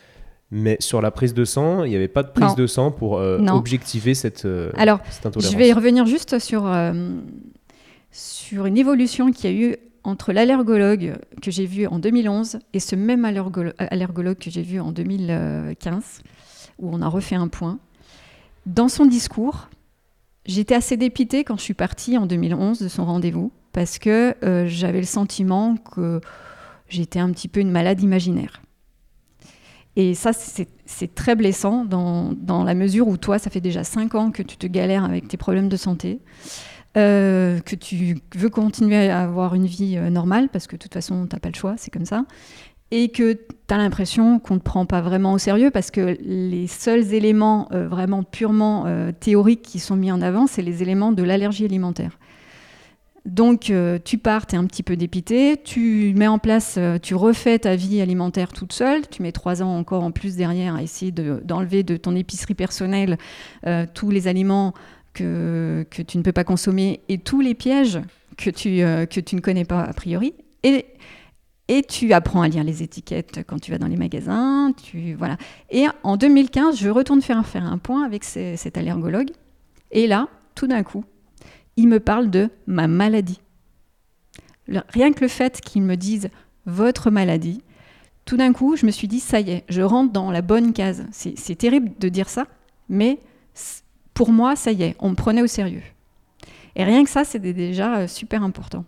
mais 0.51 0.77
sur 0.79 1.01
la 1.01 1.11
prise 1.11 1.33
de 1.35 1.45
sang, 1.45 1.83
il 1.83 1.89
n'y 1.89 1.95
avait 1.95 2.07
pas 2.07 2.23
de 2.23 2.29
prise 2.29 2.49
Non. 2.49 2.53
de 2.55 2.67
sang 2.67 2.91
pour 2.91 3.17
euh, 3.19 3.37
objectiver 3.47 4.13
cette, 4.15 4.45
euh, 4.45 4.71
Alors, 4.75 4.99
cette 5.09 5.25
intolérance. 5.25 5.51
Je 5.53 5.57
vais 5.57 5.71
revenir 5.73 6.05
juste 6.07 6.39
sur, 6.39 6.71
sur 8.11 8.65
une 8.65 8.77
évolution 8.77 9.31
qu'il 9.31 9.51
y 9.51 9.53
a 9.53 9.67
eu 9.69 9.75
entre 10.05 10.33
l'allergologue 10.33 11.15
que 11.41 11.51
j'ai 11.51 11.65
vu 11.65 11.87
en 11.87 11.99
2011 11.99 12.59
et 12.73 12.79
ce 12.79 12.95
même 12.95 13.25
allergolo- 13.25 13.73
allergologue 13.77 14.37
que 14.37 14.49
j'ai 14.49 14.61
vu 14.61 14.79
en 14.79 14.91
2015, 14.91 16.21
où 16.79 16.89
on 16.93 17.01
a 17.01 17.07
refait 17.07 17.35
un 17.35 17.47
point. 17.47 17.79
Dans 18.65 18.87
son 18.87 19.05
discours, 19.05 19.69
j'étais 20.45 20.75
assez 20.75 20.97
dépitée 20.97 21.43
quand 21.43 21.57
je 21.57 21.63
suis 21.63 21.73
partie 21.73 22.17
en 22.17 22.25
2011 22.25 22.79
de 22.79 22.87
son 22.87 23.05
rendez-vous, 23.05 23.51
parce 23.73 23.99
que 23.99 24.35
euh, 24.43 24.65
j'avais 24.67 24.99
le 24.99 25.05
sentiment 25.05 25.75
que 25.77 26.21
j'étais 26.87 27.19
un 27.19 27.31
petit 27.31 27.47
peu 27.47 27.59
une 27.59 27.71
malade 27.71 28.01
imaginaire. 28.01 28.61
Et 29.95 30.13
ça, 30.13 30.33
c'est 30.33 30.67
c'est 30.85 31.15
très 31.15 31.35
blessant 31.35 31.83
dans, 31.83 32.33
dans 32.33 32.63
la 32.63 32.75
mesure 32.75 33.07
où 33.07 33.17
toi, 33.17 33.39
ça 33.39 33.49
fait 33.49 33.61
déjà 33.61 33.83
5 33.83 34.13
ans 34.13 34.29
que 34.31 34.43
tu 34.43 34.55
te 34.55 34.67
galères 34.67 35.03
avec 35.03 35.27
tes 35.27 35.37
problèmes 35.37 35.67
de 35.67 35.77
santé, 35.77 36.19
euh, 36.97 37.59
que 37.59 37.75
tu 37.75 38.17
veux 38.35 38.49
continuer 38.49 39.09
à 39.09 39.21
avoir 39.21 39.53
une 39.55 39.65
vie 39.65 39.97
euh, 39.97 40.09
normale, 40.09 40.49
parce 40.49 40.67
que 40.67 40.75
de 40.75 40.81
toute 40.81 40.93
façon, 40.93 41.27
tu 41.27 41.35
n'as 41.35 41.39
pas 41.39 41.49
le 41.49 41.55
choix, 41.55 41.75
c'est 41.77 41.91
comme 41.91 42.05
ça, 42.05 42.25
et 42.91 43.09
que 43.09 43.33
tu 43.33 43.73
as 43.73 43.77
l'impression 43.77 44.39
qu'on 44.39 44.55
ne 44.55 44.59
te 44.59 44.63
prend 44.63 44.85
pas 44.85 45.01
vraiment 45.01 45.33
au 45.33 45.37
sérieux, 45.37 45.71
parce 45.71 45.91
que 45.91 46.17
les 46.21 46.67
seuls 46.67 47.13
éléments 47.13 47.67
euh, 47.73 47.87
vraiment 47.87 48.23
purement 48.23 48.85
théoriques 49.19 49.61
qui 49.61 49.79
sont 49.79 49.95
mis 49.95 50.11
en 50.11 50.21
avant, 50.21 50.47
c'est 50.47 50.61
les 50.61 50.81
éléments 50.81 51.11
de 51.11 51.23
l'allergie 51.23 51.65
alimentaire. 51.65 52.17
Donc, 53.25 53.73
tu 54.03 54.17
pars, 54.19 54.45
tu 54.45 54.55
es 54.55 54.57
un 54.59 54.65
petit 54.65 54.83
peu 54.83 54.95
dépité, 54.95 55.59
tu 55.63 56.13
mets 56.15 56.27
en 56.27 56.37
place, 56.37 56.77
tu 57.01 57.15
refais 57.15 57.57
ta 57.57 57.75
vie 57.75 57.99
alimentaire 57.99 58.53
toute 58.53 58.71
seule, 58.71 59.07
tu 59.09 59.23
mets 59.23 59.31
trois 59.31 59.63
ans 59.63 59.75
encore 59.75 60.03
en 60.03 60.11
plus 60.11 60.35
derrière 60.35 60.75
à 60.75 60.83
essayer 60.83 61.11
de- 61.11 61.41
d'enlever 61.43 61.81
de, 61.81 61.97
ton 61.97 62.15
épicerie 62.15 62.53
personnelle 62.53 63.17
tous 63.95 64.11
les 64.11 64.27
aliments 64.27 64.75
que, 65.15 65.85
tu 65.89 66.17
ne 66.17 66.23
peux 66.23 66.31
pas 66.31 66.43
consommer 66.43 67.01
et 67.09 67.17
tous 67.17 67.41
les 67.41 67.55
pièges 67.55 67.99
que 68.37 68.49
tu, 68.49 68.81
euh, 68.81 69.05
que 69.05 69.19
tu 69.19 69.35
ne 69.35 69.41
connais 69.41 69.65
pas 69.65 69.81
a 69.81 69.93
priori. 69.93 70.33
Et, 70.63 70.85
et 71.67 71.81
tu 71.81 72.13
apprends 72.13 72.41
à 72.41 72.47
lire 72.47 72.63
les 72.63 72.83
étiquettes 72.83 73.39
quand 73.47 73.59
tu 73.59 73.71
vas 73.71 73.77
dans 73.77 73.87
les 73.87 73.97
magasins. 73.97 74.71
Tu, 74.83 75.13
voilà. 75.15 75.37
Et 75.71 75.85
en 76.03 76.17
2015, 76.17 76.77
je 76.77 76.89
retourne 76.89 77.21
faire, 77.21 77.43
faire 77.45 77.65
un 77.65 77.77
point 77.77 78.03
avec 78.03 78.23
cet 78.23 78.77
allergologue. 78.77 79.31
Et 79.91 80.07
là, 80.07 80.27
tout 80.53 80.67
d'un 80.67 80.83
coup, 80.83 81.05
il 81.77 81.87
me 81.87 81.99
parle 81.99 82.29
de 82.29 82.49
ma 82.67 82.87
maladie. 82.87 83.39
Rien 84.67 85.11
que 85.13 85.21
le 85.21 85.27
fait 85.27 85.61
qu'il 85.61 85.83
me 85.83 85.95
dise 85.95 86.29
votre 86.65 87.11
maladie, 87.11 87.61
tout 88.25 88.37
d'un 88.37 88.53
coup, 88.53 88.75
je 88.75 88.85
me 88.85 88.91
suis 88.91 89.07
dit, 89.07 89.19
ça 89.19 89.39
y 89.39 89.51
est, 89.51 89.63
je 89.69 89.81
rentre 89.81 90.11
dans 90.11 90.31
la 90.31 90.41
bonne 90.41 90.73
case. 90.73 91.05
C'est 91.11 91.55
terrible 91.55 91.91
de 91.99 92.09
dire 92.09 92.27
ça, 92.27 92.47
mais 92.89 93.19
pour 94.15 94.31
moi, 94.31 94.55
ça 94.55 94.71
y 94.71 94.81
est, 94.81 94.95
on 94.99 95.09
me 95.11 95.15
prenait 95.15 95.43
au 95.43 95.47
sérieux. 95.47 95.83
Et 96.75 96.83
rien 96.83 97.03
que 97.03 97.09
ça, 97.11 97.23
c'était 97.23 97.53
déjà 97.53 97.97
euh, 97.99 98.07
super 98.07 98.41
important. 98.43 98.83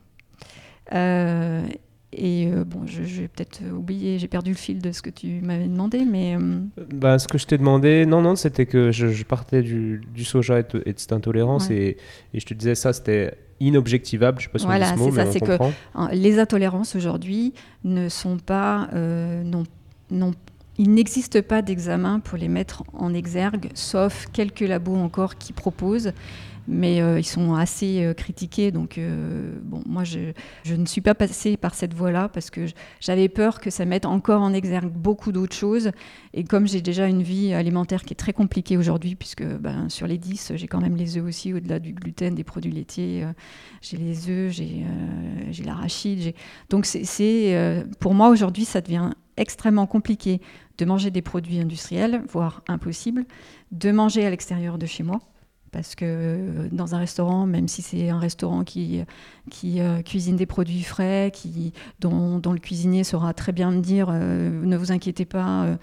Euh, 0.94 1.66
et 2.14 2.48
euh, 2.48 2.64
bon, 2.64 2.86
je, 2.86 3.04
je 3.04 3.22
vais 3.22 3.28
peut-être 3.28 3.60
oublier, 3.78 4.18
j'ai 4.20 4.28
perdu 4.30 4.52
le 4.52 4.58
fil 4.58 4.80
de 4.82 4.92
ce 4.92 5.02
que 5.02 5.10
tu 5.10 5.42
m'avais 5.42 5.68
demandé, 5.68 6.06
mais 6.06 6.36
euh, 6.38 6.60
Bah, 6.94 7.20
ce 7.20 7.28
que 7.28 7.38
je 7.38 7.46
t'ai 7.46 7.58
demandé, 7.58 8.06
non, 8.06 8.22
non, 8.22 8.36
c'était 8.36 8.66
que 8.66 8.92
je, 8.92 9.08
je 9.10 9.24
partais 9.26 9.62
du, 9.62 10.02
du 10.14 10.24
soja 10.24 10.60
et 10.60 10.64
de, 10.64 10.82
et 10.86 10.94
de 10.94 11.00
cette 11.00 11.12
intolérance 11.14 11.68
Ouais. 11.70 11.76
et, 11.76 11.98
et 12.34 12.40
je 12.40 12.46
te 12.46 12.54
disais 12.54 12.76
ça, 12.76 12.94
c'était 12.94 13.38
inobjectivable. 13.60 14.40
Je 14.40 14.46
sais 14.46 14.52
pas 14.52 14.60
si 14.60 14.66
on 14.66 14.70
Voilà, 14.70 14.92
dit 14.94 14.98
ce 14.98 15.04
mot, 15.04 15.10
c'est 15.12 15.16
ça, 15.18 15.24
mais 15.24 15.30
on 15.30 15.34
c'est 15.34 15.40
que-. 15.42 15.64
Hein, 15.96 16.10
Les 16.14 16.40
intolérances 16.40 16.96
aujourd'hui 16.96 17.54
ne 17.84 18.08
sont 18.10 18.38
pas, 18.38 18.88
non, 18.94 19.64
non- 20.10 20.34
il 20.78 20.94
n'existe 20.94 21.42
pas 21.42 21.62
d'examen 21.62 22.20
pour 22.20 22.38
les 22.38 22.48
mettre 22.48 22.84
en 22.94 23.14
exergue, 23.14 23.70
sauf 23.74 24.28
quelques 24.32 24.62
labos 24.62 24.96
encore 24.96 25.38
qui 25.38 25.54
proposent, 25.54 26.14
mais 26.68 27.02
euh, 27.02 27.20
ils 27.20 27.26
sont 27.26 27.56
assez 27.56 28.04
euh, 28.04 28.14
critiqués. 28.14 28.72
Donc, 28.72 28.98
euh, 28.98 29.58
bon, 29.64 29.82
moi, 29.86 30.04
je, 30.04 30.20
ne 30.76 30.86
suis 30.86 31.02
pas 31.02 31.16
passée 31.16 31.58
par 31.58 31.74
cette 31.74 31.94
voie-là 31.94 32.30
parce 32.30 32.50
que 32.50 32.66
j'avais 33.00 33.30
peur 33.30 33.62
que 33.62 33.70
ça 33.70 33.86
mette 33.86 34.06
encore 34.06 34.42
en 34.42 34.54
exergue 34.54 34.92
beaucoup 34.92 35.32
d'autres 35.32 35.56
choses. 35.56 35.92
Et 36.34 36.44
comme 36.44 36.68
j'ai 36.68 36.82
déjà 36.82 37.08
une 37.08 37.24
vie 37.24 37.54
alimentaire 37.54 38.04
qui 38.04 38.14
est 38.14 38.18
très 38.18 38.34
compliquée 38.34 38.78
aujourd'hui, 38.78 39.16
puisque 39.16 39.46
ben, 39.46 39.90
sur 39.90 40.08
les 40.08 40.18
10, 40.18 40.54
j'ai 40.56 40.68
quand 40.68 40.82
même 40.82 40.98
les 40.98 41.18
œufs 41.18 41.26
aussi, 41.26 41.54
au-delà 41.54 41.80
du 41.80 41.94
gluten, 41.94 42.36
des 42.36 42.44
produits 42.44 42.72
laitiers, 42.72 43.26
j'ai 43.82 43.98
les 43.98 44.30
œufs, 44.30 44.52
j'ai 44.52 45.64
l'arachide. 45.64 46.34
Donc, 46.70 46.86
c'est 46.86 47.86
pour 48.00 48.14
moi, 48.14 48.30
aujourd'hui, 48.30 48.66
ça 48.66 48.82
devient 48.82 49.12
extrêmement 49.38 49.88
compliqué 49.88 50.42
de 50.78 50.86
manger 50.86 51.12
des 51.12 51.22
produits 51.22 51.60
industriels, 51.60 52.24
voire 52.30 52.64
impossible, 52.68 53.26
de 53.72 53.92
manger 53.92 54.26
à 54.26 54.30
l'extérieur 54.30 54.78
de 54.78 54.86
chez 54.86 55.04
moi. 55.04 55.22
Parce 55.72 55.96
que 55.96 56.06
euh, 56.06 56.68
dans 56.72 56.96
un 56.96 57.00
restaurant, 57.00 57.46
même 57.46 57.68
si 57.68 57.82
c'est 57.82 58.10
un 58.10 58.20
restaurant 58.20 58.64
qui, 58.64 59.04
qui 59.52 59.82
euh, 59.82 60.02
cuisine 60.02 60.36
des 60.38 60.46
produits 60.46 60.82
frais, 60.84 61.30
qui, 61.34 61.74
dont, 62.00 62.40
dont 62.40 62.54
le 62.54 62.60
cuisinier 62.60 63.04
saura 63.04 63.34
très 63.34 63.52
bien 63.52 63.72
me 63.72 63.82
dire 63.82 64.08
euh, 64.10 64.50
ne 64.66 64.78
vous 64.78 64.92
inquiétez 64.94 65.26
pas, 65.26 65.64
euh, 65.66 65.76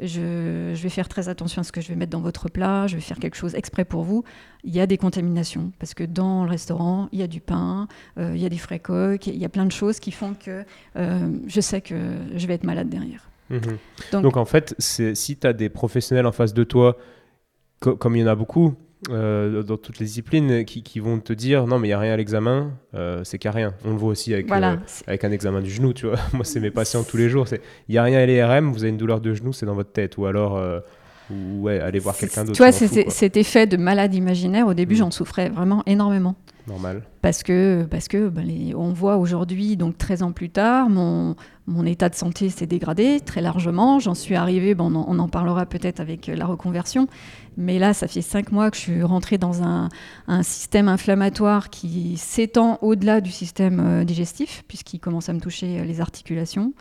je, 0.00 0.72
je 0.74 0.82
vais 0.82 0.88
faire 0.88 1.08
très 1.08 1.28
attention 1.28 1.60
à 1.60 1.64
ce 1.64 1.70
que 1.72 1.80
je 1.80 1.88
vais 1.88 1.94
mettre 1.94 2.10
dans 2.10 2.20
votre 2.20 2.48
plat, 2.48 2.86
je 2.88 2.96
vais 2.96 3.00
faire 3.00 3.18
quelque 3.18 3.36
chose 3.36 3.54
exprès 3.54 3.84
pour 3.84 4.02
vous, 4.02 4.24
il 4.64 4.74
y 4.74 4.80
a 4.80 4.86
des 4.86 4.98
contaminations. 4.98 5.70
Parce 5.78 5.94
que 5.94 6.04
dans 6.04 6.44
le 6.44 6.50
restaurant, 6.50 7.08
il 7.12 7.20
y 7.20 7.22
a 7.22 7.28
du 7.28 7.40
pain, 7.40 7.86
il 8.18 8.36
y 8.38 8.44
a 8.44 8.48
des 8.48 8.58
frais 8.58 8.80
coques, 8.80 9.28
il 9.28 9.36
y 9.36 9.44
a 9.44 9.48
plein 9.48 9.66
de 9.66 9.72
choses 9.72 10.00
qui 10.00 10.10
font 10.10 10.34
que 10.34 10.64
je 10.96 11.60
sais 11.60 11.80
que 11.80 11.94
je 12.34 12.46
vais 12.46 12.54
être 12.54 12.64
malade 12.64 12.88
derrière. 12.88 13.30
Mhm. 13.50 13.60
Donc- 14.12 14.22
Donc, 14.22 14.36
en 14.36 14.44
fait, 14.44 14.74
si 14.78 15.36
tu 15.36 15.46
as 15.46 15.52
des 15.52 15.68
professionnels 15.68 16.26
en 16.26 16.32
face 16.32 16.52
de 16.52 16.64
toi, 16.64 16.96
co- 17.80 17.96
comme 17.96 18.16
il 18.16 18.20
y 18.20 18.24
en 18.24 18.26
a 18.26 18.34
beaucoup 18.34 18.74
euh, 19.10 19.62
dans 19.62 19.76
toutes 19.76 19.98
les 19.98 20.06
disciplines, 20.06 20.64
qui, 20.64 20.82
qui 20.82 21.00
vont 21.00 21.18
te 21.20 21.32
dire 21.32 21.66
non, 21.66 21.78
mais 21.78 21.86
il 21.88 21.90
n'y 21.90 21.94
a 21.94 21.98
rien 21.98 22.12
à 22.12 22.16
l'examen, 22.16 22.72
euh, 22.94 23.22
c'est 23.24 23.38
a 23.46 23.50
rien. 23.52 23.74
On 23.84 23.90
le 23.90 23.96
voit 23.96 24.10
aussi 24.10 24.32
avec, 24.34 24.48
Voilà. 24.48 24.72
euh, 24.72 24.76
avec 25.06 25.24
un 25.24 25.30
examen 25.32 25.60
du 25.60 25.70
genou, 25.70 25.92
tu 25.92 26.06
vois. 26.06 26.16
Moi, 26.32 26.44
c'est 26.44 26.60
mes 26.60 26.70
patients 26.70 27.04
tous 27.04 27.16
les 27.16 27.28
jours. 27.28 27.46
c'est 27.48 27.60
Il 27.88 27.92
n'y 27.92 27.98
a 27.98 28.02
rien 28.02 28.18
à 28.18 28.26
l'IRM, 28.26 28.72
vous 28.72 28.82
avez 28.82 28.90
une 28.90 28.96
douleur 28.96 29.20
de 29.20 29.32
genou, 29.34 29.52
c'est 29.52 29.66
dans 29.66 29.74
votre 29.74 29.92
tête. 29.92 30.16
Ou 30.18 30.26
alors, 30.26 30.56
euh, 30.56 30.80
ou, 31.30 31.62
ouais, 31.62 31.78
allez 31.80 31.98
voir 31.98 32.16
quelqu'un 32.16 32.42
d'autre. 32.42 32.56
Tu 32.56 32.62
vois, 32.62 32.72
c'est- 32.72 33.08
cet 33.10 33.36
effet 33.36 33.66
de 33.66 33.76
malade 33.76 34.14
imaginaire, 34.14 34.66
au 34.66 34.74
début, 34.74 34.94
Mm. 34.94 34.98
j'en 34.98 35.10
souffrais 35.10 35.48
vraiment 35.48 35.82
énormément. 35.86 36.34
Normal. 36.68 37.02
Parce 37.22 37.42
que, 37.42 37.86
parce 37.90 38.08
que 38.08 38.28
ben, 38.28 38.74
on 38.76 38.92
voit 38.92 39.16
aujourd'hui, 39.16 39.76
donc 39.76 39.96
13 39.96 40.22
ans 40.22 40.32
plus 40.32 40.50
tard, 40.50 40.90
mon, 40.90 41.34
mon 41.66 41.84
état 41.84 42.08
de 42.08 42.14
santé 42.14 42.50
s'est 42.50 42.66
dégradé 42.66 43.20
très 43.20 43.40
largement. 43.40 43.98
J'en 43.98 44.14
suis 44.14 44.34
arrivée, 44.34 44.74
bon, 44.74 44.94
on, 44.94 45.18
en, 45.18 45.28
parlera 45.28 45.66
peut-être 45.66 46.00
avec 46.00 46.26
la 46.26 46.46
reconversion, 46.46 47.08
mais 47.56 47.78
là, 47.78 47.94
ça 47.94 48.06
fait 48.06 48.22
5 48.22 48.52
mois 48.52 48.70
que 48.70 48.76
je 48.76 48.82
suis 48.82 49.02
rentrée 49.02 49.38
dans 49.38 49.62
un, 49.62 49.88
un 50.26 50.42
système 50.42 50.88
inflammatoire 50.88 51.70
qui 51.70 52.16
s'étend 52.18 52.78
au-delà 52.82 53.20
du 53.20 53.30
système 53.30 53.80
euh, 53.80 54.04
digestif, 54.04 54.62
puisqu'il 54.68 54.98
commence 55.00 55.28
à 55.28 55.32
me 55.32 55.40
toucher 55.40 55.80
euh, 55.80 55.84
les 55.84 56.00
articulations. 56.00 56.74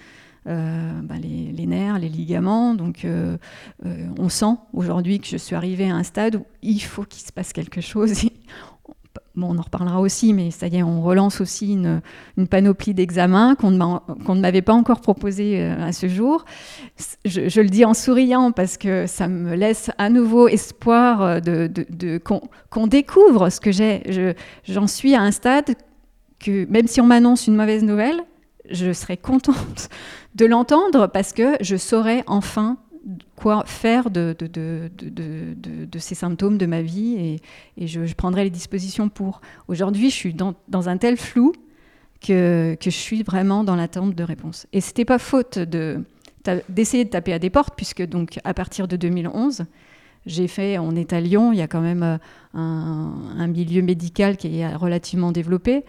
euh, 0.47 1.01
ben, 1.01 1.19
les, 1.19 1.65
nerfs, 1.65 1.99
les 1.99 2.09
ligaments. 2.09 2.73
Donc, 2.73 3.05
on 3.83 4.29
sent 4.29 4.55
aujourd'hui 4.71 5.19
que 5.19 5.27
je 5.27 5.35
suis 5.37 5.55
arrivée 5.55 5.89
à 5.89 5.95
un 5.95 6.03
stade 6.03 6.37
où 6.37 6.45
il 6.61 6.79
faut 6.79 7.03
qu'il 7.03 7.21
se 7.21 7.33
passe 7.33 7.51
quelque 7.51 7.81
chose. 7.81 8.13
Bon, 9.37 9.53
on 9.53 9.57
en 9.59 9.61
reparlera 9.61 10.01
aussi, 10.01 10.33
mais 10.33 10.49
ça 10.49 10.65
y 10.65 10.77
est, 10.77 10.83
on 10.83 11.03
relance 11.03 11.41
aussi 11.41 11.73
une, 11.73 12.01
panoplie 12.49 12.95
d'examens 12.95 13.53
qu'on 13.53 13.69
ne 13.69 14.41
m'avait 14.41 14.63
pas 14.63 14.73
encore 14.73 14.99
proposé 14.99 15.61
euh, 15.61 15.79
à 15.79 15.91
ce 15.91 16.07
jour. 16.07 16.43
Je, 17.23 17.61
le 17.61 17.69
dis 17.69 17.85
en 17.85 17.93
souriant 17.93 18.51
parce 18.51 18.77
que 18.77 19.05
ça 19.05 19.27
me 19.27 19.53
laisse 19.53 19.91
à 19.99 20.09
nouveau 20.09 20.47
espoir 20.47 21.21
euh, 21.21 21.39
de, 21.39 22.17
qu'on 22.17 22.87
découvre 22.87 23.51
ce 23.51 23.59
que 23.61 23.71
j'ai. 23.71 24.01
Je- 24.11 24.33
J'en 24.63 24.87
suis 24.87 25.13
à 25.13 25.21
un 25.21 25.31
stade 25.31 25.75
que 26.39 26.65
même 26.65 26.87
si 26.87 26.99
on 26.99 27.05
m'annonce 27.05 27.45
une 27.45 27.55
mauvaise 27.55 27.83
nouvelle, 27.83 28.19
je 28.71 28.91
serais 28.91 29.17
contente 29.17 29.89
de 30.35 30.47
l'entendre 30.47 31.05
parce 31.05 31.31
que 31.31 31.57
je 31.61 31.75
saurais 31.75 32.23
enfin 32.25 32.77
quoi 33.35 33.63
faire 33.65 34.09
de, 34.09 34.35
de, 34.37 34.47
de, 34.47 35.55
de, 35.85 35.99
ces 35.99 36.15
symptômes 36.15 36.57
de 36.57 36.65
ma 36.65 36.81
vie 36.81 37.15
et, 37.17 37.39
et 37.77 37.87
je, 37.87 38.05
je, 38.05 38.15
prendrai 38.15 38.43
les 38.43 38.49
dispositions 38.49 39.09
pour. 39.09 39.41
Aujourd'hui, 39.67 40.09
je 40.09 40.15
suis 40.15 40.33
dans, 40.33 40.55
dans, 40.67 40.89
un 40.89 40.97
tel 40.97 41.17
flou 41.17 41.53
que, 42.21 42.75
que 42.79 42.89
je 42.89 42.95
suis 42.95 43.23
vraiment 43.23 43.63
dans 43.63 43.75
l'attente 43.75 44.15
de 44.15 44.23
réponses. 44.23 44.67
Et 44.73 44.81
c'était 44.81 45.05
pas 45.05 45.19
faute 45.19 45.59
d'essayer 46.69 47.05
de 47.05 47.09
taper 47.09 47.33
à 47.33 47.39
des 47.39 47.49
portes, 47.49 47.75
puisque 47.75 48.05
donc 48.05 48.39
à 48.43 48.53
partir 48.53 48.87
de 48.87 48.95
2011, 48.95 49.65
j'ai 50.25 50.47
fait, 50.47 50.77
on 50.77 50.95
est 50.95 51.13
à 51.13 51.21
Lyon, 51.21 51.53
il 51.53 51.59
y 51.59 51.61
a 51.61 51.67
quand 51.67 51.81
même 51.81 52.19
euh, 52.55 52.59
un, 52.59 53.47
milieu 53.47 53.81
médical 53.81 54.37
qui 54.37 54.59
est 54.59 54.75
relativement 54.75 55.31
développé. 55.31 55.83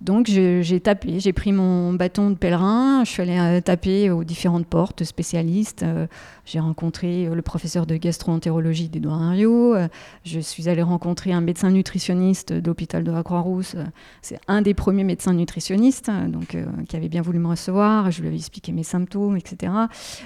Donc 0.00 0.26
j'ai 0.26 0.80
tapé, 0.80 1.18
j'ai 1.18 1.32
pris 1.32 1.52
mon 1.52 1.92
bâton 1.92 2.30
de 2.30 2.36
pèlerin, 2.36 3.02
je 3.04 3.10
suis 3.10 3.22
allée 3.22 3.38
euh, 3.38 3.60
taper 3.60 4.10
aux 4.10 4.22
différentes 4.22 4.66
portes 4.66 5.02
spécialistes. 5.02 5.82
Euh, 5.82 6.06
j'ai 6.44 6.60
rencontré 6.60 7.26
le 7.26 7.42
professeur 7.42 7.84
de 7.84 7.96
gastro-entérologie 7.96 8.88
d'Edouard 8.88 9.32
Herriot. 9.32 9.76
je 10.24 10.40
suis 10.40 10.68
allée 10.68 10.82
rencontrer 10.82 11.32
un 11.32 11.42
médecin 11.42 11.70
nutritionniste 11.70 12.54
de 12.54 12.66
l'hôpital 12.66 13.04
de 13.04 13.10
la 13.10 13.22
Croix-Rousse. 13.22 13.76
C'est 14.22 14.40
un 14.48 14.62
des 14.62 14.72
premiers 14.72 15.04
médecins 15.04 15.34
nutritionnistes, 15.34 16.10
donc, 16.28 16.56
qui 16.88 16.96
avait 16.96 17.10
bien 17.10 17.20
voulu 17.20 17.38
me 17.38 17.48
recevoir. 17.48 18.10
Je 18.10 18.22
lui 18.22 18.28
avais 18.28 18.36
expliqué 18.36 18.72
mes 18.72 18.82
symptômes, 18.82 19.36
etc. 19.36 19.72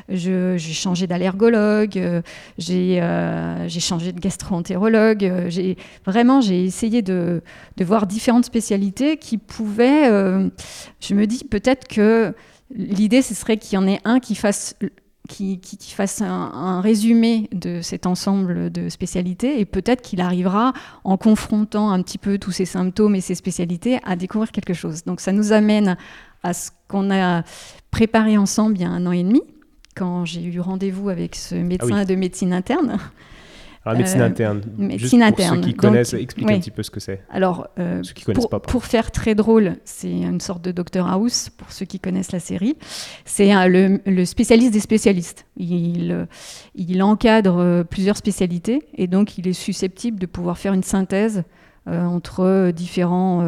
J'ai 0.09 0.59
changé 0.59 1.09
d'allergologue, 1.09 2.23
j'ai 2.57 3.01
changé 3.69 4.13
de 4.13 4.21
gastro-entérologue, 4.21 5.49
j'ai 5.49 5.62
vraiment, 6.07 6.41
j'ai 6.41 6.65
essayé 6.65 7.03
de, 7.03 7.43
voir 7.81 8.07
différentes 8.07 8.45
spécialités 8.45 9.17
qui 9.17 9.39
pouvaient. 9.39 10.11
Euh, 10.11 10.49
je 11.01 11.15
me 11.15 11.27
dis 11.27 11.45
peut-être 11.45 11.89
que 11.89 12.35
l'idée, 12.75 13.23
ce 13.23 13.35
serait 13.35 13.57
qu'il 13.57 13.75
y 13.75 13.79
en 13.79 13.87
ait 13.87 14.01
un 14.05 14.21
qui 14.21 14.35
fasse 14.35 14.77
qui, 15.29 15.61
fasse 15.95 16.21
un, 16.21 16.81
résumé 16.81 17.49
de 17.53 17.81
cet 17.81 18.07
ensemble 18.07 18.71
de 18.71 18.89
spécialités 18.89 19.61
et 19.61 19.65
peut-être 19.65 20.03
qu'il 20.03 20.21
arrivera 20.21 20.73
en 21.05 21.17
confrontant 21.17 21.91
un 21.91 22.03
petit 22.03 22.19
peu 22.19 22.39
tous 22.39 22.53
ces 22.53 22.65
symptômes 22.65 23.15
et 23.15 23.21
ces 23.21 23.35
spécialités 23.35 23.99
à 24.05 24.17
découvrir 24.17 24.51
quelque 24.53 24.75
chose. 24.75 25.05
Donc 25.05 25.21
ça 25.21 25.33
nous 25.33 25.53
amène 25.53 25.97
à 26.43 26.53
ce 26.53 26.71
qu'on 26.89 27.11
a 27.11 27.45
préparé 27.91 28.37
ensemble 28.37 28.77
il 28.77 28.83
y 28.83 28.85
a 28.85 28.91
un 28.91 29.07
an 29.07 29.13
et 29.13 29.23
demi 29.23 29.43
quand 29.95 30.25
j'ai 30.25 30.43
eu 30.43 30.61
rendez-vous 30.61 31.09
avec 31.09 31.37
ce 31.37 31.55
médecin 31.55 31.99
ah 31.99 32.05
de 32.05 32.15
médecine 32.15 32.53
interne. 32.53 32.99
Alors, 33.85 33.99
médecine 33.99 34.21
euh, 34.21 34.27
interne. 34.27 34.63
Médecine 34.79 34.99
Juste 34.99 35.15
interne. 35.15 35.57
Pour 35.57 35.65
ceux 35.65 35.71
qui 35.71 35.77
connaissent, 35.77 36.15
explique 36.15 36.51
un 36.51 36.59
petit 36.61 36.71
peu 36.71 36.83
ce 36.83 36.91
que 36.91 37.01
c'est. 37.01 37.21
Alors, 37.31 37.67
euh, 37.79 38.03
ceux 38.03 38.13
qui 38.13 38.25
connaissent 38.25 38.43
pour, 38.43 38.51
pas, 38.51 38.61
pour 38.61 38.85
faire 38.85 39.11
très 39.11 39.35
drôle, 39.35 39.77
c'est 39.85 40.11
une 40.11 40.41
sorte 40.41 40.63
de 40.63 40.71
Dr 40.71 41.07
House, 41.07 41.51
pour 41.51 41.73
ceux 41.73 41.85
qui 41.85 41.99
connaissent 41.99 42.33
la 42.33 42.41
série. 42.41 42.77
C'est 43.25 43.53
le, 43.69 44.01
le, 44.07 44.25
spécialiste 44.25 44.73
des 44.73 44.81
spécialistes. 44.81 45.47
Il, 45.57 46.27
il 46.77 47.03
encadre 47.03 47.85
plusieurs 47.91 48.17
spécialités 48.17 48.83
et 48.95 49.09
donc 49.09 49.37
il 49.39 49.49
est 49.49 49.53
susceptible 49.53 50.19
de 50.19 50.27
pouvoir 50.27 50.59
faire 50.59 50.75
une 50.75 50.85
synthèse 50.85 51.43
euh, 51.89 52.05
entre 52.05 52.71
différents 52.71 53.45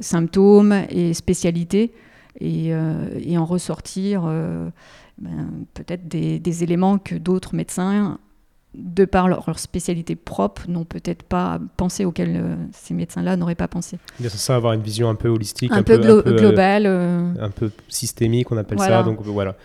symptômes 0.00 0.74
et 0.90 1.14
spécialités 1.14 1.92
et, 2.40 2.68
et 2.68 3.38
en 3.38 3.44
ressortir 3.44 4.28
ben, 5.20 5.50
peut-être 5.74 6.06
des, 6.06 6.62
éléments 6.62 6.98
que 6.98 7.16
d'autres 7.16 7.54
médecins, 7.54 8.18
de 8.74 9.04
par 9.04 9.28
leur, 9.28 9.58
spécialité 9.58 10.14
propre, 10.14 10.68
n'ont 10.68 10.84
peut-être 10.84 11.24
pas 11.24 11.58
pensé, 11.76 12.04
auxquels 12.04 12.36
euh, 12.36 12.56
ces 12.72 12.94
médecins-là 12.94 13.36
n'auraient 13.36 13.54
pas 13.54 13.68
pensé. 13.68 13.98
C'est 14.20 14.28
ça, 14.30 14.56
avoir 14.56 14.74
une 14.74 14.82
vision 14.82 15.08
un 15.08 15.14
peu 15.14 15.28
holistique, 15.28 15.72
un, 15.72 15.82
peu, 15.82 15.94
euh, 15.94 16.36
globale. 16.36 16.84
Euh. 16.86 17.32
Un 17.40 17.50
peu 17.50 17.70
systémique, 17.88 18.52
on 18.52 18.56
appelle 18.56 18.78
ça. 18.78 19.02
Donc 19.02 19.22
voilà. 19.22 19.56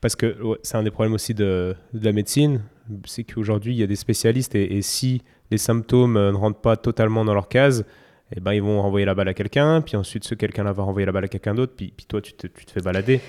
Parce 0.00 0.16
que 0.16 0.36
c'est 0.62 0.76
un 0.76 0.82
des 0.82 0.90
problèmes 0.90 1.14
aussi 1.14 1.34
de, 1.34 1.76
la 1.92 2.12
médecine, 2.12 2.62
c'est 3.04 3.24
qu'aujourd'hui, 3.24 3.74
il 3.74 3.78
y 3.78 3.82
a 3.82 3.86
des 3.86 3.96
spécialistes 3.96 4.54
et, 4.54 4.82
si 4.82 5.22
les 5.50 5.58
symptômes 5.58 6.14
ne 6.14 6.34
rentrent 6.34 6.60
pas 6.60 6.76
totalement 6.76 7.24
dans 7.24 7.34
leur 7.34 7.48
case, 7.48 7.84
eh 8.34 8.40
ben, 8.40 8.54
ils 8.54 8.62
vont 8.62 8.80
renvoyer 8.80 9.04
la 9.04 9.14
balle 9.14 9.28
à 9.28 9.34
quelqu'un, 9.34 9.82
puis 9.82 9.96
ensuite 9.96 10.24
ce 10.24 10.34
quelqu'un-là 10.34 10.72
va 10.72 10.82
renvoyer 10.82 11.04
la 11.04 11.12
balle 11.12 11.24
à 11.24 11.28
quelqu'un 11.28 11.54
d'autre, 11.54 11.74
puis, 11.76 11.92
puis 11.94 12.06
toi, 12.06 12.22
tu 12.22 12.32
te, 12.32 12.46
tu 12.46 12.64
te 12.64 12.70
fais 12.72 12.80
balader 12.80 13.20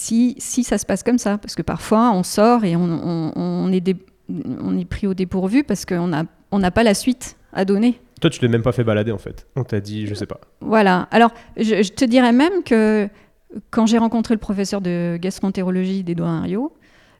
si, 0.00 0.34
si 0.38 0.64
ça 0.64 0.78
se 0.78 0.86
passe 0.86 1.02
comme 1.02 1.18
ça. 1.18 1.36
Parce 1.38 1.54
que 1.54 1.62
parfois, 1.62 2.12
on 2.12 2.22
sort 2.22 2.64
et 2.64 2.74
on, 2.74 3.32
on, 3.36 3.72
est, 3.72 3.96
on 4.28 4.78
est 4.78 4.84
pris 4.86 5.06
au 5.06 5.14
dépourvu 5.14 5.62
parce 5.62 5.84
qu'on 5.84 6.08
n'a 6.08 6.24
on 6.52 6.58
n'a 6.58 6.70
pas 6.70 6.82
la 6.82 6.94
suite 6.94 7.36
à 7.52 7.64
donner. 7.64 8.00
Toi, 8.20 8.30
tu 8.30 8.40
t'es 8.40 8.48
même 8.48 8.62
pas 8.62 8.72
fait 8.72 8.82
balader 8.82 9.12
en 9.12 9.18
fait. 9.18 9.46
On 9.56 9.62
t'a 9.62 9.80
dit, 9.80 10.06
je 10.06 10.14
sais 10.14 10.26
pas. 10.26 10.40
Voilà. 10.60 11.06
Alors, 11.10 11.32
je, 11.56 11.88
te 11.90 12.04
dirais 12.04 12.32
même 12.32 12.62
que 12.64 13.08
quand 13.70 13.86
j'ai 13.86 13.98
rencontré 13.98 14.34
le 14.34 14.40
professeur 14.40 14.80
de 14.80 15.18
gastroentérologie 15.20 16.02
d'Edouard 16.02 16.42
Rio, 16.42 16.72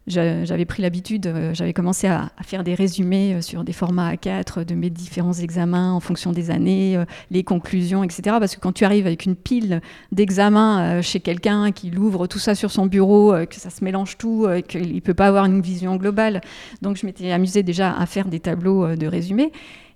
j'avais 0.06 0.64
pris 0.64 0.82
l'habitude, 0.82 1.26
euh, 1.26 1.54
j'avais 1.54 1.72
commencé 1.72 2.06
à, 2.06 2.30
faire 2.42 2.64
des 2.64 2.74
résumés 2.74 3.34
euh, 3.34 3.42
sur 3.42 3.64
des 3.64 3.72
formats 3.72 4.14
A4 4.14 4.64
de 4.64 4.74
mes 4.74 4.90
différents 4.90 5.34
examens 5.34 5.92
en 5.92 6.00
fonction 6.00 6.32
des 6.32 6.50
années, 6.50 6.96
euh, 6.96 7.04
les 7.30 7.44
conclusions, 7.44 8.02
etc. 8.02 8.36
Parce 8.40 8.56
que 8.56 8.60
quand 8.60 8.72
tu 8.72 8.84
arrives 8.84 9.06
avec 9.06 9.26
une 9.26 9.36
pile 9.36 9.80
d'examens 10.12 11.02
chez 11.02 11.20
quelqu'un 11.20 11.70
qui 11.72 11.90
l'ouvre 11.90 12.26
tout 12.26 12.38
ça 12.38 12.54
sur 12.54 12.70
son 12.70 12.86
bureau, 12.86 13.34
que 13.46 13.56
ça 13.56 13.70
se 13.70 13.84
mélange 13.84 14.16
tout, 14.16 14.48
qu'il 14.68 14.94
ne 14.94 15.00
peut 15.00 15.14
pas 15.14 15.26
avoir 15.26 15.44
une 15.44 15.60
vision 15.60 15.96
globale. 15.96 16.40
Donc 16.82 16.96
je 16.96 17.06
m'étais 17.06 17.30
amusée 17.30 17.62
déjà 17.62 17.96
à 17.96 18.06
faire 18.06 18.26
des 18.26 18.40
tableaux 18.40 18.96
de 18.96 19.06
résumés. 19.06 19.52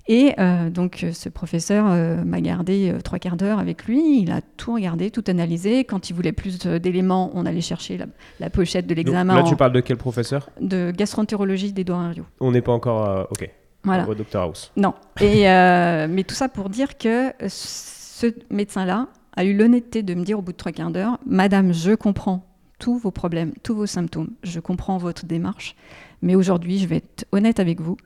Et 0.07 0.35
euh, 0.39 0.69
donc 0.69 1.03
euh, 1.03 1.13
ce 1.13 1.31
professeur 1.31 1.87
euh, 1.89 2.23
m'a 2.25 2.41
gardé 2.41 2.95
trois 3.03 3.19
quarts 3.19 3.37
d'heure 3.37 3.59
avec 3.59 3.87
lui, 3.87 4.21
il 4.21 4.31
a 4.33 4.43
tout 4.43 4.75
regardé, 4.75 5.11
tout 5.11 5.25
analysé. 5.29 5.85
Quand 5.85 6.11
il 6.11 6.13
voulait 6.15 6.33
plus 6.33 6.59
d'éléments, 6.59 7.31
on 7.35 7.47
allait 7.47 7.63
chercher 7.63 7.99
la, 8.39 8.51
pochette 8.51 8.87
de 8.87 8.95
l'examen. 8.95 9.35
Là, 9.35 9.43
tu 9.43 9.57
parles 9.57 9.73
de 9.73 9.81
quel 9.81 9.97
professeur? 9.97 10.51
De 10.61 10.93
gastroentérologie 10.95 11.73
d'Edouard 11.73 12.05
Herriot. 12.11 12.27
On 12.41 12.53
n'est 12.53 12.61
pas 12.61 12.73
encore... 12.73 13.27
ok. 13.31 13.49
Voilà. 13.83 14.09
Au 14.09 14.15
Dr 14.15 14.41
House. 14.41 14.73
Non. 14.77 14.95
Et, 15.21 15.43
mais 16.09 16.25
tout 16.25 16.35
ça 16.35 16.49
pour 16.49 16.69
dire 16.69 16.99
que 16.99 17.33
ce 17.49 18.27
médecin-là 18.51 19.09
a 19.37 19.45
eu 19.45 19.57
l'honnêteté 19.57 20.03
de 20.03 20.15
me 20.15 20.25
dire 20.25 20.39
au 20.39 20.43
bout 20.43 20.53
de 20.53 20.57
trois 20.57 20.73
quarts 20.73 20.91
d'heure, 20.91 21.19
Madame, 21.27 21.73
je 21.73 21.93
comprends 21.93 22.47
tous 22.79 22.99
vos 22.99 23.11
problèmes, 23.11 23.53
tous 23.63 23.75
vos 23.75 23.87
symptômes, 23.87 24.31
je 24.43 24.61
comprends 24.61 24.99
votre 24.99 25.27
démarche, 25.27 25.77
mais 26.23 26.35
aujourd'hui, 26.35 26.79
je 26.79 26.87
vais 26.87 26.97
être 26.97 27.25
honnête 27.33 27.61
avec 27.61 27.81
vous, 27.81 27.97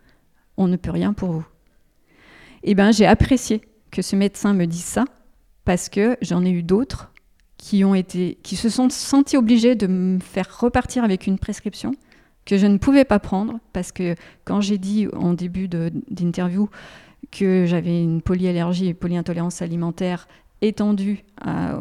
on 0.56 0.68
ne 0.68 0.76
peut 0.76 0.90
rien 0.90 1.12
pour 1.12 1.30
vous 1.30 1.46
eh 2.62 2.74
ben, 2.74 2.92
j'ai 2.92 3.06
apprécié 3.06 3.62
que 3.90 4.02
ce 4.02 4.16
médecin 4.16 4.54
me 4.54 4.66
dise 4.66 4.84
ça 4.84 5.04
parce 5.64 5.88
que 5.88 6.16
j'en 6.22 6.44
ai 6.44 6.50
eu 6.50 6.62
d'autres 6.62 7.12
qui 7.56 7.84
ont 7.84 7.94
été, 7.94 8.38
qui 8.42 8.56
se 8.56 8.68
sont 8.68 8.88
sentis 8.88 9.36
obligés 9.36 9.74
de 9.74 9.86
me 9.86 10.20
faire 10.20 10.58
repartir 10.60 11.04
avec 11.04 11.26
une 11.26 11.38
prescription 11.38 11.94
que 12.44 12.56
je 12.56 12.66
ne 12.66 12.78
pouvais 12.78 13.04
pas 13.04 13.18
prendre 13.18 13.58
parce 13.72 13.92
que 13.92 14.14
quand 14.44 14.60
j'ai 14.60 14.78
dit 14.78 15.06
en 15.12 15.34
début 15.34 15.68
d'interview 15.68 16.70
que 17.30 17.66
j'avais 17.66 18.02
une 18.02 18.22
polyallergie 18.22 18.86
et 18.86 18.94
polyintolérance 18.94 19.60
alimentaire 19.60 20.28
étendue 20.62 21.24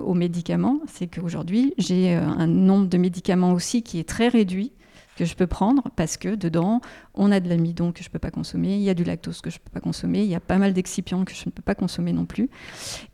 aux 0.03 0.13
médicaments, 0.13 0.81
c'est 0.87 1.07
qu'aujourd'hui 1.07 1.73
j'ai 1.77 2.15
euh, 2.15 2.21
un 2.21 2.47
nombre 2.47 2.87
de 2.87 2.97
médicaments 2.97 3.53
aussi 3.53 3.81
qui 3.81 3.99
est 3.99 4.07
très 4.07 4.27
réduit 4.27 4.71
que 5.17 5.25
je 5.25 5.35
peux 5.35 5.47
prendre 5.47 5.83
parce 5.95 6.15
que 6.15 6.35
dedans, 6.35 6.79
on 7.15 7.31
a 7.31 7.39
de 7.39 7.49
l'amidon 7.49 7.91
que 7.91 8.03
je 8.03 8.07
ne 8.07 8.11
peux 8.11 8.19
pas 8.19 8.31
consommer, 8.31 8.75
il 8.75 8.81
y 8.81 8.89
a 8.89 8.93
du 8.93 9.03
lactose 9.03 9.41
que 9.41 9.49
je 9.49 9.57
ne 9.57 9.59
peux 9.59 9.71
pas 9.71 9.79
consommer, 9.79 10.19
il 10.19 10.29
y 10.29 10.35
a 10.35 10.39
pas 10.39 10.57
mal 10.57 10.73
d'excipients 10.73 11.25
que 11.25 11.33
je 11.33 11.43
ne 11.47 11.51
peux 11.51 11.63
pas 11.63 11.75
consommer 11.75 12.13
non 12.13 12.25
plus. 12.25 12.49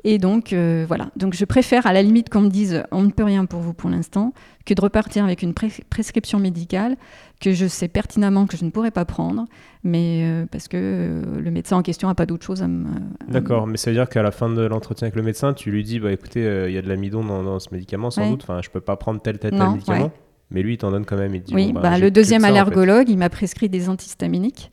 Et 0.03 0.17
donc, 0.17 0.53
euh, 0.53 0.85
voilà. 0.87 1.09
Donc, 1.15 1.33
je 1.33 1.45
préfère 1.45 1.87
à 1.87 1.93
la 1.93 2.03
limite 2.03 2.29
qu'on 2.29 2.41
me 2.41 2.49
dise 2.49 2.83
on 2.91 3.03
ne 3.03 3.09
peut 3.09 3.23
rien 3.23 3.45
pour 3.45 3.61
vous 3.61 3.73
pour 3.73 3.89
l'instant 3.89 4.33
que 4.65 4.73
de 4.73 4.81
repartir 4.81 5.23
avec 5.23 5.41
une 5.41 5.53
prescription 5.53 6.39
médicale 6.39 6.95
que 7.41 7.51
je 7.51 7.65
sais 7.65 7.87
pertinemment 7.87 8.45
que 8.45 8.55
je 8.55 8.63
ne 8.63 8.69
pourrais 8.69 8.91
pas 8.91 9.03
prendre, 9.03 9.45
mais 9.83 10.21
euh, 10.23 10.45
parce 10.49 10.69
que 10.69 10.77
euh, 10.77 11.41
le 11.41 11.51
médecin 11.51 11.75
en 11.75 11.81
question 11.81 12.07
n'a 12.07 12.15
pas 12.15 12.25
d'autre 12.25 12.45
chose 12.45 12.61
à 12.61 12.67
me. 12.67 12.85
D'accord, 13.27 13.67
mais 13.67 13.77
ça 13.77 13.89
veut 13.89 13.95
dire 13.95 14.07
qu'à 14.07 14.21
la 14.21 14.31
fin 14.31 14.49
de 14.49 14.61
l'entretien 14.61 15.07
avec 15.07 15.15
le 15.15 15.23
médecin, 15.23 15.53
tu 15.53 15.71
lui 15.71 15.83
dis 15.83 15.99
bah 15.99 16.11
écoutez, 16.11 16.41
il 16.67 16.73
y 16.73 16.77
a 16.77 16.81
de 16.81 16.87
l'amidon 16.87 17.23
dans, 17.23 17.59
ce 17.59 17.69
médicament 17.71 18.11
sans 18.11 18.29
doute, 18.29 18.43
enfin, 18.43 18.61
je 18.61 18.69
peux 18.69 18.81
pas 18.81 18.95
prendre 18.95 19.21
tel 19.21 19.39
tel, 19.39 19.51
tel 19.51 19.69
médicament. 19.69 20.11
Mais 20.53 20.61
lui, 20.61 20.75
il 20.75 20.77
t'en 20.77 20.91
donne 20.91 21.05
quand 21.05 21.17
même. 21.17 21.33
Il 21.35 21.41
dit, 21.41 21.53
oui, 21.53 21.73
bah, 21.73 21.81
bah, 21.81 21.97
le 21.97 22.11
deuxième 22.11 22.45
allergologue, 22.45 23.09
il 23.09 23.17
m'a 23.17 23.29
prescrit 23.29 23.69
des 23.69 23.89
antihistaminiques. 23.89 24.71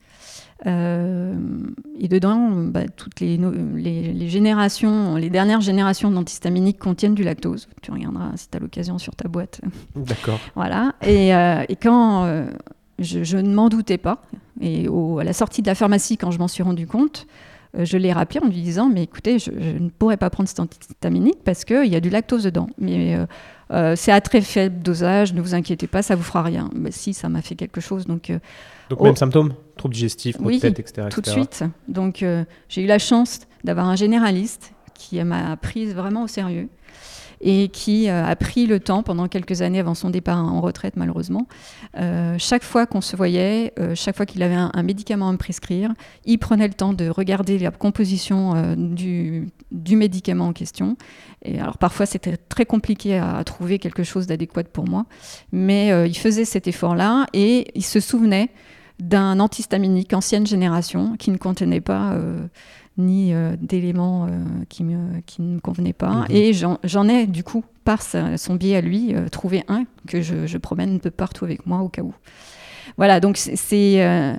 Euh, 0.67 1.35
et 1.99 2.09
dedans, 2.09 2.51
bah, 2.51 2.87
toutes 2.95 3.21
les, 3.21 3.39
les, 3.39 4.29
générations, 4.29 5.17
les 5.17 5.31
dernières 5.31 5.63
générations 5.63 6.11
d'antihistaminiques 6.11 6.79
contiennent 6.79 7.15
du 7.15 7.23
lactose. 7.23 7.69
Tu 7.81 7.91
regarderas 7.91 8.33
si 8.37 8.49
tu 8.49 8.57
as 8.57 8.61
l'occasion 8.61 8.99
sur 8.99 9.17
ta 9.17 9.29
boîte. 9.29 9.61
D'accord. 9.97 10.39
voilà. 10.55 10.95
Et, 11.03 11.35
euh, 11.35 11.65
et 11.69 11.77
quand 11.77 12.25
euh, 12.25 12.47
je, 12.99 13.39
ne 13.39 13.55
m'en 13.55 13.71
doutais 13.71 13.99
pas, 13.99 14.23
et 14.61 14.87
à 14.87 15.25
la 15.25 15.33
sortie 15.33 15.63
de 15.63 15.67
la 15.67 15.75
pharmacie, 15.75 16.19
quand 16.19 16.31
je 16.31 16.39
m'en 16.39 16.49
suis 16.49 16.63
rendu 16.63 16.87
compte, 16.87 17.27
je 17.79 17.97
l'ai 17.97 18.13
rappelé 18.13 18.41
en 18.41 18.49
lui 18.49 18.61
disant 18.61 18.91
Mais 18.93 19.05
écoutez, 19.05 19.39
je, 19.39 19.51
je 19.59 19.79
ne 19.79 19.89
pourrais 19.89 20.19
pas 20.19 20.29
prendre 20.29 20.49
cet 20.49 20.61
antihistaminique 20.61 21.39
parce 21.45 21.65
qu'il 21.65 21.87
y 21.87 21.97
a 21.97 22.01
du 22.01 22.11
lactose 22.11 22.45
dedans. 22.45 22.69
Mais 22.79 23.17
euh, 23.73 23.95
c'est 23.97 24.13
à 24.13 24.21
très 24.21 24.41
faible 24.41 24.83
dosage, 24.83 25.33
ne 25.33 25.41
vous 25.41 25.55
inquiétez 25.55 25.87
pas, 25.87 26.03
ça 26.03 26.17
vous 26.17 26.23
fera 26.23 26.43
rien. 26.43 26.71
Mais 26.75 26.91
si, 26.91 27.15
ça 27.15 27.29
m'a 27.29 27.43
fait 27.43 27.55
quelque 27.55 27.81
chose. 27.81 28.07
Donc, 28.07 28.31
euh, 28.31 28.39
donc 28.89 29.01
même 29.01 29.17
symptômes 29.17 29.55
Troubles 29.77 29.95
digestifs, 29.95 30.39
maux 30.39 30.51
de 30.51 30.59
tête, 30.59 30.79
etc., 30.79 31.09
tout 31.11 31.21
de 31.21 31.29
suite. 31.29 31.65
Donc 31.89 32.23
euh, 32.23 32.45
j'ai 32.69 32.83
eu 32.83 32.87
la 32.87 32.99
chance 32.99 33.41
d'avoir 33.65 33.87
un 33.87 33.97
généraliste 33.97 34.73
qui 34.95 35.23
m'a 35.25 35.57
prise 35.57 35.95
vraiment 35.95 36.25
au 36.25 36.27
sérieux 36.27 36.69
et 37.41 37.69
qui 37.69 38.09
euh, 38.09 38.25
a 38.25 38.37
pris 38.37 38.67
le 38.67 38.81
temps 38.81 39.03
pendant 39.03 39.27
quelques 39.27 39.63
années 39.63 39.81
avant 39.81 39.95
son 39.95 40.11
départ 40.11 40.39
en 40.39 40.61
retraite 40.61 40.97
malheureusement. 40.97 41.47
Euh, 41.97 42.37
chaque 42.39 42.63
fois 42.63 42.87
qu'on 42.87 43.01
se 43.01 43.17
voyait, 43.17 43.73
euh, 43.79 43.95
chaque 43.95 44.17
fois 44.17 44.27
qu'il 44.27 44.43
avait 44.43 44.55
un, 44.55 44.83
médicament 44.83 45.29
à 45.29 45.33
me 45.33 45.39
prescrire, 45.39 45.93
il 46.25 46.39
prenait 46.39 46.69
le 46.69 46.75
temps 46.75 46.93
de 46.93 47.09
regarder 47.09 47.59
la 47.59 47.71
composition 47.71 48.75
du, 48.77 49.49
médicament 49.71 50.49
en 50.49 50.53
question. 50.53 50.97
Et 51.43 51.61
alors 51.61 51.79
parfois 51.79 52.07
c'était 52.07 52.37
très 52.37 52.67
compliqué 52.67 53.19
à, 53.19 53.43
trouver 53.45 53.79
quelque 53.79 54.03
chose 54.03 54.27
d'adéquat 54.27 54.65
pour 54.65 54.89
moi, 54.89 55.07
mais 55.53 56.09
il 56.09 56.17
faisait 56.17 56.45
cet 56.45 56.67
effort-là 56.67 57.27
et 57.33 57.71
il 57.75 57.85
se 57.85 58.01
souvenait 58.01 58.51
d'un 58.99 59.39
antihistaminique 59.41 60.13
ancienne 60.13 60.47
génération 60.47 61.17
qui 61.19 61.31
ne 61.31 61.37
contenait 61.37 61.81
pas 61.81 62.17
ni 63.01 63.35
euh, 63.35 63.57
d'éléments 63.61 64.27
euh, 64.27 64.29
qui, 64.69 64.85
me, 64.85 65.21
qui 65.27 65.43
ne 65.43 65.55
me 65.55 65.61
convenaient 65.61 65.93
pas. 65.93 66.11
Mhm. 66.11 66.27
Et 66.31 66.53
j'en 66.53 67.09
ai, 67.09 67.27
du 67.27 67.43
coup, 67.43 67.65
par 67.85 68.03
son 68.03 68.55
biais 68.55 68.77
à 68.77 68.81
lui, 68.81 69.15
euh, 69.15 69.29
trouvé 69.29 69.65
un 69.69 69.85
que 70.07 70.21
je, 70.21 70.47
je, 70.47 70.59
promène 70.59 70.99
de 70.99 71.09
partout 71.09 71.45
avec 71.45 71.67
moi 71.67 71.81
au 71.81 71.89
cas 71.89 72.03
où. 72.03 72.15
Voilà, 72.97 73.21
donc 73.21 73.37
c'est. 73.37 74.39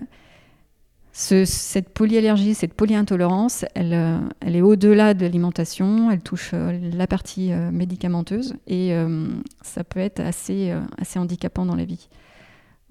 cette 1.13 1.89
polyallergie, 1.89 2.54
cette 2.54 2.74
polyintolérance, 2.74 3.65
elle, 3.76 4.21
elle 4.39 4.56
est 4.56 4.62
au-delà 4.62 5.13
de 5.13 5.21
l'alimentation, 5.21 6.12
elle 6.12 6.21
touche 6.21 6.54
la 6.54 7.08
partie 7.08 7.52
médicamenteuse 7.71 8.56
et 8.67 8.93
ça 9.62 9.84
peut 9.84 10.00
être 10.00 10.19
assez, 10.19 10.74
assez 10.97 11.17
handicapant 11.19 11.65
dans 11.65 11.76
la 11.76 11.86
vie 11.86 12.10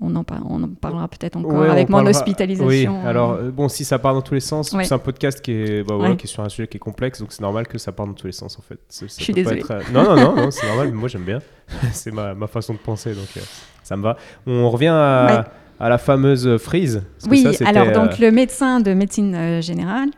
on 0.01 0.17
en, 0.17 0.25
on 0.49 0.63
en 0.63 0.69
parlera 0.69 1.09
peut-être 1.09 1.37
encore 1.37 1.63
avec 1.63 1.89
mon 1.89 2.07
hospitalisation. 2.07 2.67
Oui, 2.67 2.87
alors 3.07 3.33
euh, 3.33 3.51
bon, 3.51 3.69
si 3.69 3.85
ça 3.85 3.99
part 3.99 4.15
dans 4.15 4.23
tous 4.23 4.35
les 4.35 4.41
sens, 4.41 4.75
c'est 4.83 4.93
un 4.93 4.99
podcast 4.99 5.41
qui 5.41 5.53
est, 5.53 5.87
bah, 5.87 5.97
voilà, 5.97 6.17
qui 6.17 6.27
est 6.27 6.31
sur 6.31 6.43
un 6.43 6.49
sujet 6.49 6.67
qui 6.67 6.79
est 6.79 6.81
complexe, 6.81 7.21
donc 7.21 7.33
c'est 7.33 7.43
normal 7.43 7.67
que 7.67 7.79
ça 7.79 7.93
parte 7.93 8.09
dans 8.09 8.15
tous 8.15 8.27
les 8.27 8.33
sens 8.33 8.59
en 8.59 8.63
fait. 8.63 8.79
Je 8.91 9.07
suis 9.07 9.33
désolée. 9.33 9.63
Euh, 9.71 9.81
non, 9.93 10.05
non, 10.05 10.17
non, 10.17 10.37
non 10.37 10.51
c'est 10.51 10.67
normal, 10.67 10.89
mais 10.89 10.99
moi 10.99 11.09
j'aime 11.09 11.25
bien. 11.25 11.39
c'est 11.93 12.13
ma, 12.13 12.35
ma, 12.35 12.47
façon 12.47 12.73
de 12.73 12.79
penser, 12.79 13.15
donc 13.15 13.29
euh, 13.37 13.41
ça 13.83 13.97
me 13.97 14.03
va. 14.03 14.17
On 14.47 14.71
revient 14.71 14.89
à, 14.89 15.49
à 15.79 15.89
la 15.89 15.99
fameuse 15.99 16.57
frise. 16.59 17.03
Oui, 17.29 17.47
alors 17.65 17.93
donc 17.93 18.19
le 18.19 18.31
médecin 18.31 18.81
de 18.81 18.95
médecine 18.95 19.61
générale. 19.61 20.11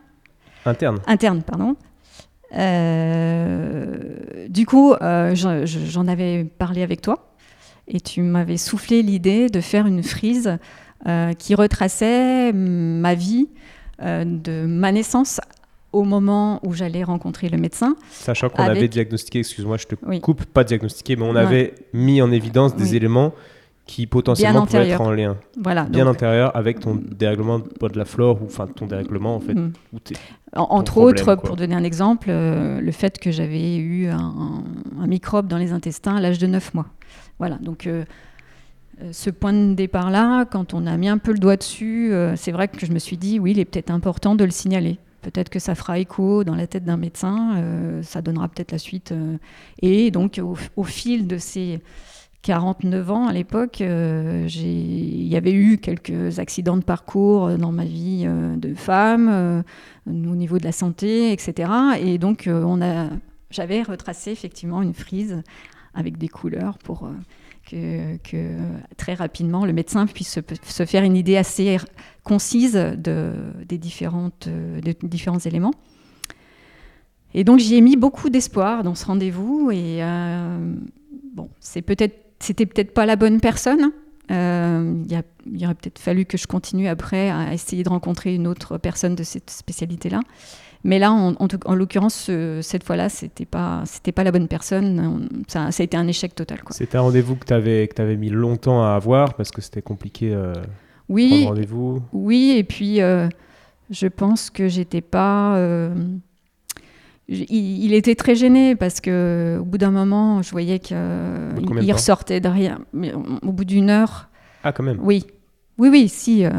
Interne. 0.65 0.99
Interne, 1.07 1.43
pardon. 1.43 1.75
du 4.49 4.65
coup, 4.65 4.95
j'en 5.01 6.07
avais 6.07 6.45
parlé 6.45 6.83
avec 6.83 7.01
toi 7.01 7.32
et 7.87 7.99
tu 7.99 8.21
m'avais 8.21 8.57
soufflé 8.57 9.01
l'idée 9.01 9.49
de 9.49 9.61
faire 9.61 9.85
une 9.85 10.03
frise 10.03 10.57
euh, 11.07 11.33
qui 11.33 11.55
retraçait 11.55 12.53
ma 12.53 13.13
vie 13.13 13.49
euh, 14.01 14.23
de 14.25 14.65
ma 14.65 14.91
naissance 14.91 15.41
au 15.91 16.03
moment 16.03 16.59
où 16.65 16.73
j'allais 16.73 17.03
rencontrer 17.03 17.49
le 17.49 17.57
médecin. 17.57 17.95
Sachant 18.09 18.49
qu'on 18.49 18.63
avait 18.63 18.87
diagnostiqué, 18.87 19.39
excuse-moi, 19.39 19.77
je 19.77 19.85
te 19.85 19.95
coupe, 20.19 20.45
pas 20.45 20.63
diagnostiqué, 20.63 21.15
mais 21.15 21.25
on 21.25 21.35
avait 21.35 21.75
mis 21.93 22.21
en 22.21 22.31
évidence 22.31 22.75
des 22.75 22.95
éléments 22.95 23.33
qui 23.85 24.07
potentiellement 24.07 24.65
pouvaient 24.65 24.89
être 24.89 25.01
en 25.01 25.11
lien. 25.11 25.37
Voilà, 25.61 25.83
bien 25.83 26.07
antérieur 26.07 26.55
avec 26.55 26.79
ton 26.79 26.95
dérèglement 26.95 27.59
de 27.59 27.97
la 27.97 28.05
flore 28.05 28.41
ou 28.41 28.45
enfin 28.45 28.65
ton 28.67 28.87
dérèglement 28.87 29.35
en 29.35 29.39
fait. 29.41 29.53
Mm. 29.53 29.73
entre 30.55 30.97
autres, 30.97 31.35
pour 31.35 31.57
donner 31.57 31.75
un 31.75 31.83
exemple, 31.83 32.27
euh, 32.29 32.79
le 32.79 32.91
fait 32.91 33.19
que 33.19 33.29
j'avais 33.29 33.75
eu 33.75 34.07
un, 34.07 34.63
un, 35.01 35.07
microbe 35.07 35.47
dans 35.47 35.57
les 35.57 35.73
intestins 35.73 36.15
à 36.15 36.21
l'âge 36.21 36.39
de 36.39 36.47
9 36.47 36.73
mois. 36.73 36.87
Voilà, 37.43 37.57
donc 37.57 37.87
euh, 37.87 38.05
euh, 39.01 39.09
ce 39.11 39.29
point 39.29 39.51
de 39.51 39.73
départ-là, 39.73 40.45
quand 40.45 40.73
on 40.73 40.87
a 40.87 40.95
mis 40.95 41.09
un 41.09 41.17
peu 41.17 41.33
le 41.33 41.39
doigt 41.39 41.57
dessus, 41.57 42.13
euh, 42.13 42.37
c'est 42.37 42.53
vrai 42.53 42.69
que 42.69 42.85
je 42.85 42.93
me 42.93 42.99
suis 42.99 43.17
dit, 43.17 43.37
oui, 43.37 43.51
il 43.51 43.59
est 43.59 43.65
peut-être 43.65 43.91
important 43.91 44.35
de 44.35 44.45
le 44.45 44.49
signaler. 44.49 44.97
Peut-être 45.21 45.49
que 45.49 45.59
ça 45.59 45.75
fera 45.75 45.99
écho 45.99 46.45
dans 46.45 46.55
la 46.55 46.67
tête 46.67 46.85
d'un 46.85 46.95
médecin, 46.95 47.61
ça 48.01 48.21
donnera 48.21 48.47
peut-être 48.47 48.71
la 48.71 48.77
suite. 48.77 49.13
et 49.81 50.09
donc, 50.09 50.39
au, 50.75 50.83
fil 50.85 51.27
de 51.27 51.37
ces 51.37 51.81
49 52.43 53.11
ans 53.11 53.27
à 53.27 53.33
l'époque, 53.33 53.81
il 53.81 55.27
y 55.27 55.35
avait 55.35 55.51
eu 55.51 55.79
quelques 55.79 56.39
accidents 56.39 56.77
de 56.77 56.83
parcours 56.83 57.57
dans 57.57 57.73
ma 57.73 57.83
vie 57.83 58.25
de 58.25 58.73
femme, 58.73 59.63
au 60.07 60.11
niveau 60.11 60.59
de 60.59 60.63
la 60.63 60.73
santé, 60.73 61.33
etc. 61.33 61.71
Et 61.99 62.17
donc, 62.17 62.49
on 62.49 62.81
a, 62.81 63.07
j'avais 63.49 63.81
retracé 63.81 64.31
effectivement 64.31 64.81
une 64.81 64.93
frise 64.93 65.43
avec 65.93 66.17
des 66.17 66.27
couleurs 66.27 66.77
pour 66.79 67.09
euh, 67.73 68.17
que, 68.23 68.57
très 68.97 69.13
rapidement 69.13 69.65
le 69.65 69.73
médecin 69.73 70.05
puisse 70.05 70.39
se, 70.63 70.85
faire 70.85 71.03
une 71.03 71.15
idée 71.15 71.37
assez 71.37 71.77
concise 72.23 72.73
de, 72.73 73.33
des 73.67 73.77
différentes, 73.77 74.49
différents 75.03 75.39
éléments. 75.39 75.73
Et 77.33 77.43
donc 77.43 77.59
j'y 77.59 77.75
ai 77.75 77.81
mis 77.81 77.95
beaucoup 77.95 78.29
d'espoir 78.29 78.83
dans 78.83 78.95
ce 78.95 79.05
rendez-vous 79.05 79.71
et 79.71 80.03
euh, 80.03 80.75
bon, 81.33 81.49
c'est 81.59 81.81
peut-être, 81.81 82.15
c'était 82.39 82.65
peut-être 82.65 82.93
pas 82.93 83.05
la 83.05 83.15
bonne 83.15 83.39
personne. 83.39 83.91
Euh, 84.31 85.03
il 85.45 85.65
aurait 85.65 85.75
peut-être 85.75 85.99
fallu 85.99 86.25
que 86.25 86.37
je 86.37 86.47
continue 86.47 86.87
après 86.87 87.29
à 87.29 87.53
essayer 87.53 87.83
de 87.83 87.89
rencontrer 87.89 88.35
une 88.35 88.47
autre 88.47 88.77
personne 88.77 89.15
de 89.15 89.23
cette 89.23 89.49
spécialité-là. 89.49 90.21
Mais 90.83 90.99
là, 90.99 91.13
en, 91.13 91.33
en, 91.39 91.75
l'occurrence, 91.75 92.29
cette 92.61 92.83
fois-là, 92.83 93.07
c'était 93.07 93.45
pas, 93.45 93.83
c'était 93.85 94.11
pas 94.11 94.23
la 94.23 94.31
bonne 94.31 94.49
personne. 94.49 95.43
Ça, 95.47 95.71
ça, 95.71 95.81
a 95.81 95.83
été 95.83 95.95
un 95.95 96.07
échec 96.07 96.35
total. 96.35 96.59
C'était 96.71 96.97
un 96.97 97.01
rendez-vous 97.01 97.35
que 97.35 97.45
tu 97.45 97.53
avais, 97.53 97.87
que 97.87 98.01
avais 98.01 98.17
mis 98.17 98.29
longtemps 98.29 98.83
à 98.83 98.89
avoir 98.89 99.35
parce 99.35 99.51
que 99.51 99.61
c'était 99.61 99.81
compliqué. 99.81 100.33
Euh, 100.33 100.53
oui. 101.07 101.45
rendez-vous. 101.47 102.01
Oui, 102.11 102.55
et 102.57 102.65
puis 102.65 103.01
euh, 103.01 103.29
je 103.89 104.07
pense 104.07 104.49
que 104.49 104.67
j'étais 104.67 105.01
pas. 105.01 105.55
Euh, 105.55 105.93
il, 107.29 107.93
était 107.93 108.15
très 108.15 108.35
gêné 108.35 108.75
parce 108.75 108.99
que 108.99 109.57
au 109.61 109.63
bout 109.63 109.77
d'un 109.77 109.91
moment, 109.91 110.41
je 110.41 110.51
voyais 110.51 110.79
qu'il 110.79 110.97
il 111.81 111.93
ressortait 111.93 112.41
derrière. 112.41 112.79
Mais 112.91 113.13
au 113.13 113.53
bout 113.53 113.63
d'une 113.65 113.89
heure. 113.89 114.29
Ah, 114.65 114.73
quand 114.73 114.83
même? 114.83 114.99
Oui, 115.01 115.25
oui, 115.79 115.89
oui, 115.89 116.07
si. 116.07 116.45
Euh, 116.45 116.51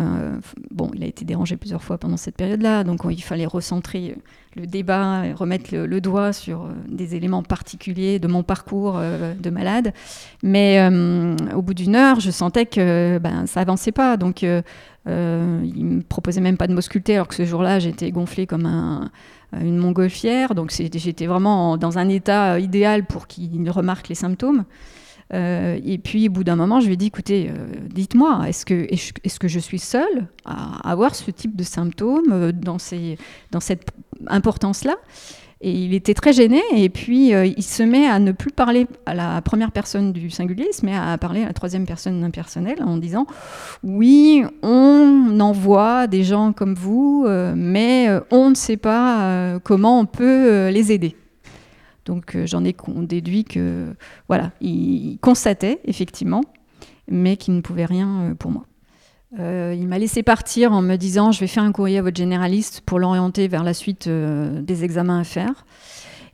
bon, 0.73 0.91
il 0.95 1.05
a 1.05 1.07
été 1.07 1.25
dérangé 1.25 1.57
plusieurs 1.57 1.83
fois 1.83 1.99
pendant 1.99 2.17
cette 2.17 2.37
période-là, 2.37 2.83
donc 2.83 3.03
il 3.09 3.23
fallait 3.23 3.47
recentrer 3.47 4.17
le 4.57 4.67
débat, 4.67 5.27
et 5.27 5.33
remettre 5.33 5.75
le, 5.75 6.01
doigt 6.01 6.33
sur 6.33 6.65
euh, 6.65 6.69
des 6.89 7.15
éléments 7.15 7.43
particuliers 7.45 8.19
de 8.19 8.27
mon 8.27 8.43
parcours 8.43 8.95
euh, 8.97 9.35
de 9.35 9.51
malade. 9.51 9.93
Mais 10.43 10.85
au 11.55 11.63
bout 11.63 11.75
d'une 11.75 11.95
heure, 11.95 12.19
je 12.19 12.31
sentais 12.31 12.67
que 12.67 13.19
ben, 13.19 13.47
ça 13.47 13.61
avançait 13.61 13.93
pas. 13.93 14.17
Donc, 14.17 14.43
il 14.43 14.63
me 15.07 16.03
proposait 16.03 16.41
même 16.41 16.57
pas 16.57 16.67
de 16.67 16.75
m'ausculter, 16.75 17.15
alors 17.15 17.29
que 17.29 17.37
ce 17.37 17.45
jour-là, 17.45 17.79
j'étais 17.79 18.11
gonflée 18.11 18.47
comme 18.47 19.11
une 19.53 19.77
montgolfière. 19.77 20.57
Donc, 20.57 20.73
j'étais 20.73 21.27
vraiment 21.27 21.77
dans 21.77 21.99
un 21.99 22.09
état 22.09 22.59
idéal 22.59 23.05
pour 23.05 23.29
qu'il 23.29 23.71
remarque 23.71 24.09
les 24.09 24.17
symptômes. 24.17 24.65
Euh, 25.33 25.79
et 25.85 25.99
puis, 25.99 26.29
au 26.29 26.33
bout 26.33 26.45
d'un 26.45 26.57
moment, 26.57 26.81
je 26.81 26.87
lui 26.87 26.95
ai 26.95 26.97
dit, 26.97 27.07
écoutez, 27.07 27.49
euh, 27.49 27.67
dites-moi, 27.93 28.45
est-ce 28.49 28.65
que, 28.65 29.49
je 29.49 29.59
suis 29.59 29.79
seule 29.79 30.29
à 30.45 30.91
avoir 30.91 31.15
ce 31.15 31.31
type 31.31 31.57
de 31.57 31.65
symptômes 31.65 32.33
euh, 32.33 32.53
dans, 32.53 32.79
cette 32.79 33.91
importance-là? 34.27 34.97
Et 35.61 35.71
il 35.71 35.95
était 35.95 36.13
très 36.13 36.35
gêné, 36.35 36.61
et 36.75 36.91
puis 36.91 37.29
il 37.31 37.63
se 37.63 37.83
met 37.83 38.07
à 38.07 38.19
ne 38.19 38.33
plus 38.33 38.51
parler 38.51 38.87
à 39.07 39.15
la 39.15 39.41
première 39.41 39.73
personne 39.73 40.13
du 40.13 40.29
singulier, 40.29 40.69
met 40.83 40.95
à 40.95 41.17
parler 41.17 41.43
à 41.43 41.47
la 41.47 41.55
troisième 41.55 41.87
personne 41.87 42.23
impersonnelle 42.23 42.83
en 42.83 42.99
disant 42.99 43.27
Oui, 43.83 44.45
on 44.63 45.41
envoie 45.41 46.07
des 46.07 46.23
gens 46.23 46.53
comme 46.53 46.75
vous, 46.75 47.27
mais 47.57 48.09
on 48.31 48.51
ne 48.51 48.55
sait 48.55 48.77
pas 48.77 49.59
comment 49.63 50.01
on 50.01 50.05
peut 50.05 50.69
les 50.69 50.93
aider. 50.93 51.17
Donc 52.05 52.35
euh, 52.35 52.47
j'en 52.47 52.65
ai 52.65 52.75
déduit 52.99 53.45
que 53.45 53.95
voilà, 54.29 54.53
il 54.61 55.19
constatait 55.21 55.81
effectivement, 55.85 56.43
mais 57.09 57.37
qu'il 57.37 57.55
ne 57.55 57.61
pouvait 57.61 57.87
rien 57.87 58.23
euh, 58.23 58.35
pour 58.35 58.51
moi. 58.51 58.67
Euh, 59.41 59.75
il 59.77 59.89
m'a 59.89 59.99
laissé 59.99 60.23
partir 60.23 60.73
en 60.73 60.81
me 60.81 60.97
disant 60.97 61.33
je 61.33 61.41
vais 61.41 61.47
faire 61.47 61.65
un 61.65 61.73
courrier 61.73 61.99
à 61.99 62.03
votre 62.03 62.17
généraliste 62.17 62.83
pour 62.83 62.99
l'orienter 62.99 63.49
vers 63.49 63.65
la 63.65 63.75
suite 63.75 64.09
des 64.09 64.85
examens 64.85 65.21
à 65.21 65.25
faire. 65.25 65.67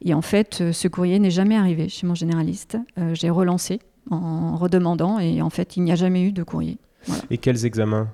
Et 0.03 0.13
en 0.13 0.23
fait, 0.23 0.73
ce 0.73 0.89
courrier 0.89 1.19
n'est 1.19 1.31
jamais 1.31 1.57
arrivé 1.57 1.89
chez 1.89 2.07
mon 2.07 2.15
généraliste. 2.15 2.77
J'ai 3.13 3.31
relancé 3.31 3.81
en 4.11 4.57
redemandant 4.57 5.19
et 5.19 5.41
en 5.41 5.51
fait, 5.51 5.77
il 5.77 5.83
n'y 5.83 5.93
a 5.93 5.95
jamais 5.95 6.23
eu 6.25 6.33
de 6.33 6.43
courrier. 6.43 6.79
Et 7.31 7.39
quels 7.39 7.65
examens? 7.65 8.09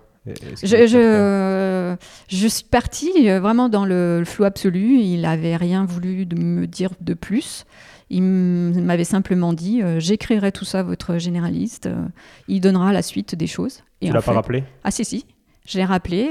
Je, 0.63 1.97
je, 2.29 2.49
suis 2.49 2.65
partie 2.65 3.31
euh, 3.31 3.41
vraiment 3.41 3.69
dans 3.69 3.85
le, 3.85 4.23
flou 4.25 4.45
absolu. 4.45 4.99
Il 4.99 5.23
n'avait 5.23 5.57
rien 5.57 5.85
voulu 5.85 6.27
de 6.27 6.37
me 6.37 6.67
dire 6.67 6.91
de 7.01 7.15
plus. 7.15 7.65
Il 8.09 8.23
m'avait 8.23 9.05
simplement 9.05 9.53
dit 9.53 9.83
euh, 9.83 9.99
j'écrirai 9.99 10.53
tout 10.53 10.65
ça 10.65 10.81
à 10.81 10.83
votre 10.83 11.19
généraliste. 11.19 11.87
Euh, 11.87 12.07
il 12.49 12.61
donnera 12.61 12.93
la 12.93 13.03
suite 13.03 13.35
des 13.35 13.47
choses. 13.47 13.83
Et 14.01 14.09
tu 14.09 14.13
l'as 14.13 14.23
pas 14.23 14.33
rappelé 14.33 14.65
Ah 14.85 14.91
si 14.91 15.05
si. 15.05 15.27
Je 15.67 15.79
l'ai 15.79 15.85
rappelé, 15.85 16.29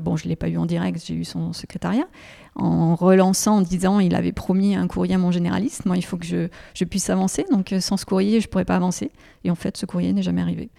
bon, 0.00 0.16
je 0.16 0.24
ne 0.24 0.30
l'ai 0.30 0.36
pas 0.36 0.48
eu 0.48 0.56
en 0.56 0.64
direct, 0.64 1.04
j'ai 1.04 1.12
eu 1.12 1.26
son 1.26 1.52
secrétariat, 1.52 2.06
en 2.54 2.94
relançant, 2.94 3.58
en 3.58 3.60
disant 3.60 4.00
il 4.00 4.14
avait 4.14 4.32
promis 4.32 4.74
un 4.74 4.86
courrier 4.86 5.16
à 5.16 5.18
mon 5.18 5.30
généraliste. 5.30 5.84
Moi, 5.84 5.98
il 5.98 6.02
faut 6.02 6.16
que 6.16 6.24
je, 6.24 6.48
je 6.72 6.84
puisse 6.86 7.10
avancer. 7.10 7.44
Donc, 7.50 7.74
sans 7.78 7.98
ce 7.98 8.06
courrier, 8.06 8.40
je 8.40 8.46
ne 8.46 8.50
pourrais 8.50 8.64
pas 8.64 8.76
avancer. 8.76 9.10
Et 9.44 9.50
en 9.50 9.54
fait, 9.54 9.76
ce 9.76 9.84
courrier 9.84 10.14
n'est 10.14 10.22
jamais 10.22 10.40
arrivé. 10.40 10.70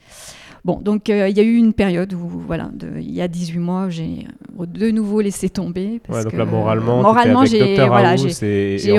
Bon, 0.63 0.79
donc 0.79 1.09
euh, 1.09 1.27
il 1.27 1.35
y 1.35 1.39
a 1.39 1.43
eu 1.43 1.55
une 1.55 1.73
période 1.73 2.13
où, 2.13 2.27
voilà, 2.27 2.69
il 2.97 3.11
y 3.11 3.21
a 3.21 3.27
18 3.27 3.59
mois, 3.59 3.89
j'ai 3.89 4.27
de 4.55 4.91
nouveau 4.91 5.21
laissé 5.21 5.49
tomber. 5.49 5.99
Parce 6.05 6.19
ouais, 6.19 6.23
donc 6.25 6.33
là, 6.33 6.45
moralement, 6.45 7.01
moralement 7.01 7.45
j'ai 7.45 7.75
voilà, 7.87 8.15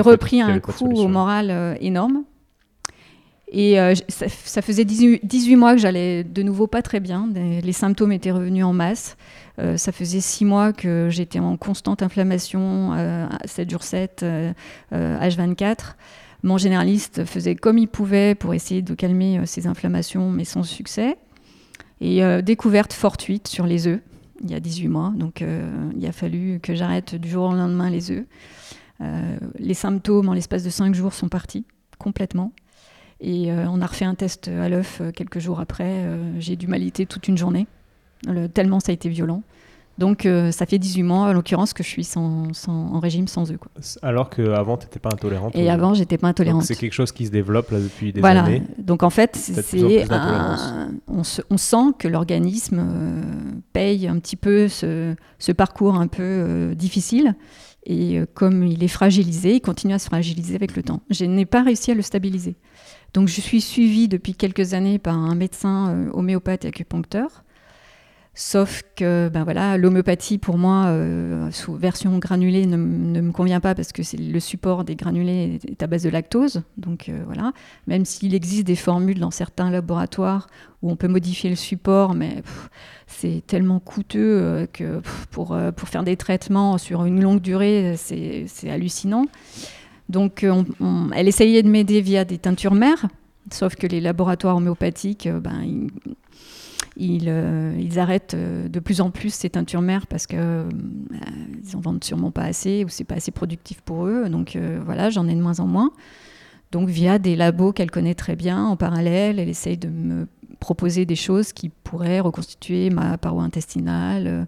repris 0.01 0.41
un 0.41 0.59
coup 0.59 0.73
au 0.85 1.07
moral 1.07 1.49
euh, 1.49 1.75
énorme. 1.79 2.23
Et 3.55 3.79
euh, 3.79 3.93
ça, 4.09 4.61
faisait 4.63 4.83
18, 4.83 5.55
mois 5.55 5.73
que 5.73 5.79
j'allais 5.79 6.23
de 6.23 6.41
nouveau 6.41 6.65
pas 6.65 6.81
très 6.81 6.99
bien. 6.99 7.29
Les 7.35 7.71
symptômes 7.71 8.11
étaient 8.11 8.31
revenus 8.31 8.65
en 8.65 8.73
masse. 8.73 9.15
ça 9.75 9.91
faisait 9.91 10.21
6 10.21 10.43
mois 10.45 10.73
que 10.73 11.09
j'étais 11.11 11.37
en 11.37 11.55
constante 11.55 12.01
inflammation, 12.01 12.93
7 13.45 13.69
jours 13.69 13.83
7, 13.83 14.25
H24. 14.91 15.77
Mon 16.41 16.57
généraliste 16.57 17.25
faisait 17.25 17.53
comme 17.53 17.77
il 17.77 17.87
pouvait 17.87 18.33
pour 18.33 18.55
essayer 18.55 18.81
de 18.81 18.95
calmer 18.95 19.39
ces 19.45 19.67
inflammations, 19.67 20.31
mais 20.31 20.45
sans 20.45 20.63
succès. 20.63 21.15
Et 22.03 22.21
euh, 22.21 22.41
découverte 22.41 22.91
fortuite 22.91 23.47
sur 23.47 23.65
les 23.65 23.87
œufs, 23.87 24.01
il 24.43 24.51
y 24.51 24.53
a 24.53 24.59
18 24.59 24.89
mois. 24.89 25.13
Donc 25.15 25.41
euh, 25.41 25.89
il 25.95 26.05
a 26.05 26.11
fallu 26.11 26.59
que 26.61 26.75
j'arrête 26.75 27.15
du 27.15 27.29
jour 27.29 27.45
au 27.45 27.53
lendemain 27.53 27.89
les 27.89 28.11
œufs. 28.11 28.25
Euh, 28.99 29.37
les 29.57 29.73
symptômes 29.73 30.27
en 30.27 30.33
l'espace 30.33 30.65
de 30.65 30.69
5 30.69 30.93
jours 30.93 31.13
sont 31.13 31.29
partis 31.29 31.65
complètement. 31.97 32.51
Et 33.21 33.53
on 33.53 33.79
a 33.81 33.85
refait 33.85 34.03
un 34.03 34.15
test 34.15 34.49
à 34.49 34.67
l'œuf 34.67 35.01
quelques 35.15 35.39
jours 35.39 35.61
après. 35.61 36.05
J'ai 36.39 36.57
dû 36.57 36.67
m'aliter 36.67 37.05
toute 37.05 37.29
une 37.29 37.37
journée, 37.37 37.67
tellement 38.53 38.81
ça 38.81 38.91
a 38.91 38.93
été 38.93 39.07
violent. 39.07 39.43
Donc 39.97 40.25
euh, 40.25 40.51
ça 40.51 40.65
fait 40.65 40.79
18 40.79 41.03
mois, 41.03 41.19
en 41.19 41.33
l'occurrence, 41.33 41.73
que 41.73 41.83
je 41.83 41.87
suis 41.87 42.03
sans, 42.03 42.49
en 42.67 42.99
régime 42.99 43.27
sans 43.27 43.51
œufs. 43.51 43.59
Alors 44.01 44.29
qu'avant, 44.29 44.77
tu 44.77 44.85
n'étais 44.85 44.99
pas 44.99 45.09
intolérante 45.13 45.55
Et 45.55 45.69
avant, 45.69 45.93
j'étais 45.93 46.17
pas 46.17 46.27
intolérante. 46.27 46.63
C'est 46.63 46.75
quelque 46.75 46.93
chose 46.93 47.11
qui 47.11 47.27
se 47.27 47.31
développe 47.31 47.69
là, 47.69 47.79
depuis 47.79 48.11
des 48.11 48.19
voilà. 48.19 48.43
années. 48.43 48.63
Donc 48.79 49.03
en 49.03 49.11
fait, 49.11 49.35
c'est 49.35 50.05
on, 51.07 51.21
on, 51.49 51.57
sent 51.57 51.93
que 51.99 52.07
l'organisme 52.07 52.79
euh, 52.79 53.21
paye 53.73 54.07
un 54.07 54.17
petit 54.19 54.35
peu 54.35 54.67
ce, 54.67 55.15
ce 55.37 55.51
parcours 55.51 55.95
un 55.95 56.07
peu 56.07 56.23
euh, 56.23 56.75
difficile. 56.75 57.35
Et 57.85 58.21
comme 58.33 58.65
il 58.65 58.81
est 58.81 58.87
fragilisé, 58.87 59.55
il 59.55 59.59
continue 59.59 59.93
à 59.93 59.99
se 59.99 60.05
fragiliser 60.05 60.55
avec 60.55 60.77
le 60.77 60.83
temps. 60.83 61.01
Je 61.09 61.25
n'ai 61.25 61.45
pas 61.45 61.63
réussi 61.63 61.91
à 61.91 61.93
le 61.93 62.01
stabiliser. 62.01 62.55
Donc 63.13 63.27
je 63.27 63.41
suis 63.41 63.59
suivie 63.59 64.07
depuis 64.07 64.35
quelques 64.35 64.73
années 64.73 64.99
par 64.99 65.15
un 65.15 65.35
médecin 65.35 66.07
homéopathe 66.13 66.63
et 66.63 66.69
acupuncteur 66.69 67.42
Sauf 68.35 68.81
que 68.95 69.29
ben 69.29 69.43
voilà, 69.43 69.77
l'homéopathie, 69.77 70.39
pour 70.39 70.57
moi, 70.57 70.85
euh, 70.87 71.51
sous 71.51 71.75
version 71.75 72.17
granulée, 72.17 72.65
ne, 72.65 72.77
me 72.77 73.31
convient 73.31 73.59
pas 73.59 73.75
parce 73.75 73.91
que 73.91 74.01
le 74.17 74.39
support 74.39 74.83
des 74.83 74.95
granulés 74.95 75.59
est 75.67 75.83
à 75.83 75.87
base 75.87 76.01
de 76.01 76.09
lactose. 76.09 76.63
Donc 76.77 77.09
euh, 77.09 77.21
voilà, 77.27 77.53
même 77.85 78.05
s'il 78.05 78.33
existe 78.33 78.65
des 78.65 78.75
formules 78.75 79.19
dans 79.19 79.29
certains 79.29 79.69
laboratoires 79.69 80.47
où 80.81 80.89
on 80.89 80.95
peut 80.95 81.07
modifier 81.07 81.51
le 81.51 81.55
support, 81.55 82.15
mais 82.15 82.41
c'est 83.05 83.43
tellement 83.45 83.79
coûteux 83.79 84.39
euh, 84.41 84.65
que 84.65 85.01
pour, 85.29 85.55
pour 85.75 85.87
faire 85.87 86.03
des 86.03 86.17
traitements 86.17 86.79
sur 86.79 87.05
une 87.05 87.21
longue 87.21 87.41
durée, 87.41 87.93
c'est 87.97 88.47
hallucinant. 88.67 89.25
Donc 90.09 90.43
elle 91.15 91.27
essayait 91.27 91.61
de 91.61 91.69
m'aider 91.69 92.01
via 92.01 92.25
des 92.25 92.39
teintures 92.39 92.73
mères, 92.73 93.05
sauf 93.51 93.75
que 93.75 93.85
les 93.85 94.01
laboratoires 94.01 94.57
homéopathiques, 94.57 95.29
ben, 95.29 95.61
ils, 95.63 95.91
euh, 97.01 97.75
ils, 97.79 97.99
arrêtent 97.99 98.35
euh, 98.35 98.67
de 98.67 98.79
plus 98.79 99.01
en 99.01 99.09
plus 99.09 99.33
ces 99.33 99.49
teintures 99.49 99.81
mères 99.81 100.05
parce 100.05 100.27
qu'ils 100.27 100.37
euh, 100.39 100.69
en 101.73 101.79
vendent 101.79 102.03
sûrement 102.03 102.31
pas 102.31 102.43
assez 102.43 102.83
ou 102.85 102.89
c'est 102.89 103.03
pas 103.03 103.15
assez 103.15 103.31
productif 103.31 103.81
pour 103.81 104.05
eux. 104.05 104.29
Donc 104.29 104.57
voilà, 104.85 105.09
j'en 105.09 105.27
ai 105.27 105.35
de 105.35 105.41
moins 105.41 105.59
en 105.59 105.67
moins. 105.67 105.91
Donc 106.71 106.89
via 106.89 107.19
des 107.19 107.35
labos 107.35 107.71
qu'elle 107.71 107.91
connaît 107.91 108.15
très 108.15 108.35
bien 108.35 108.63
en 108.63 108.75
parallèle, 108.75 109.39
elle 109.39 109.49
essaye 109.49 109.77
de 109.77 109.89
me 109.89 110.27
proposer 110.59 111.05
des 111.05 111.15
choses 111.15 111.53
qui 111.53 111.69
pourraient 111.69 112.19
reconstituer 112.19 112.89
ma 112.89 113.17
paroi 113.17 113.43
intestinale, 113.43 114.47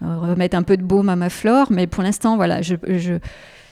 remettre 0.00 0.56
un 0.56 0.62
peu 0.62 0.76
de 0.76 0.82
baume 0.82 1.08
à 1.10 1.16
ma 1.16 1.28
flore. 1.28 1.66
Mais 1.70 1.86
pour 1.86 2.02
l'instant, 2.02 2.36
voilà, 2.36 2.60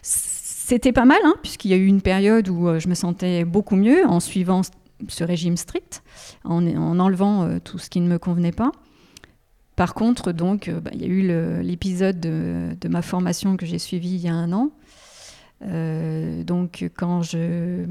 c'était 0.02 0.92
pas 0.92 1.06
mal, 1.06 1.20
hein, 1.24 1.34
puisqu'il 1.42 1.70
y 1.70 1.74
a 1.74 1.78
eu 1.78 1.86
une 1.86 2.02
période 2.02 2.48
où 2.50 2.78
je 2.78 2.88
me 2.88 2.94
sentais 2.94 3.44
beaucoup 3.46 3.76
mieux 3.76 4.06
en 4.06 4.20
suivant 4.20 4.60
ce 5.06 5.24
régime 5.24 5.56
strict, 5.56 6.02
en, 6.44 6.66
enlevant 6.98 7.44
euh, 7.44 7.58
tout 7.62 7.78
ce 7.78 7.88
qui 7.90 8.00
ne 8.00 8.08
me 8.08 8.18
convenait 8.18 8.52
pas. 8.52 8.72
Par 9.76 9.94
contre, 9.94 10.32
donc, 10.32 10.68
euh, 10.68 10.80
bah, 10.80 10.90
il 10.92 11.00
y 11.00 11.04
a 11.04 11.08
eu 11.08 11.62
l'épisode 11.62 12.18
de, 12.18 12.88
ma 12.88 13.02
formation 13.02 13.56
que 13.56 13.64
j'ai 13.64 13.78
suivi 13.78 14.10
il 14.10 14.20
y 14.20 14.28
a 14.28 14.34
un 14.34 14.52
an. 14.52 14.70
Euh, 15.64 16.42
donc, 16.42 16.90
quand 16.96 17.22
je. 17.22 17.84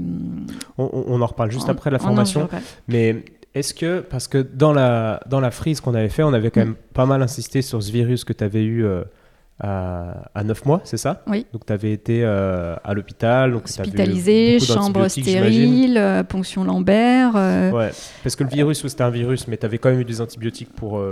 On, 0.77 1.21
en 1.21 1.25
reparle 1.25 1.51
juste 1.51 1.69
après 1.69 1.89
la 1.89 1.99
formation. 1.99 2.49
mais 2.87 3.23
est-ce 3.53 3.73
que, 3.73 4.01
parce 4.01 4.27
que 4.27 4.37
dans 4.37 4.73
la, 4.73 5.21
dans 5.27 5.39
la 5.39 5.51
frise 5.51 5.81
qu'on 5.81 5.95
avait 5.95 6.09
fait, 6.09 6.23
on 6.23 6.33
avait 6.33 6.51
quand 6.51 6.61
même 6.61 6.75
pas 6.93 7.05
mal 7.05 7.21
insisté 7.21 7.61
sur 7.61 7.81
ce 7.81 7.91
virus 7.91 8.23
que 8.23 8.33
tu 8.33 8.43
avais 8.43 8.63
eu 8.63 8.85
à, 9.59 10.29
à 10.35 10.43
9 10.43 10.65
mois, 10.65 10.81
c'est 10.83 10.97
ça? 10.97 11.23
Oui. 11.27 11.45
Donc 11.51 11.65
tu 11.65 11.73
avais 11.73 11.91
été 11.91 12.21
euh, 12.23 12.75
à 12.83 12.93
l'hôpital. 12.93 13.55
Hospitalisé, 13.55 14.59
chambre 14.59 15.07
stérile, 15.07 15.97
euh, 15.97 16.23
ponction 16.23 16.63
Lambert. 16.63 17.33
Euh. 17.35 17.71
Ouais, 17.71 17.91
parce 18.23 18.35
que 18.35 18.43
le 18.43 18.49
virus, 18.49 18.85
c'était 18.85 19.03
un 19.03 19.09
virus, 19.09 19.47
mais 19.47 19.57
tu 19.57 19.65
avais 19.65 19.79
quand 19.79 19.89
même 19.89 19.99
eu 19.99 20.05
des 20.05 20.21
antibiotiques 20.21 20.71
pour, 20.73 21.03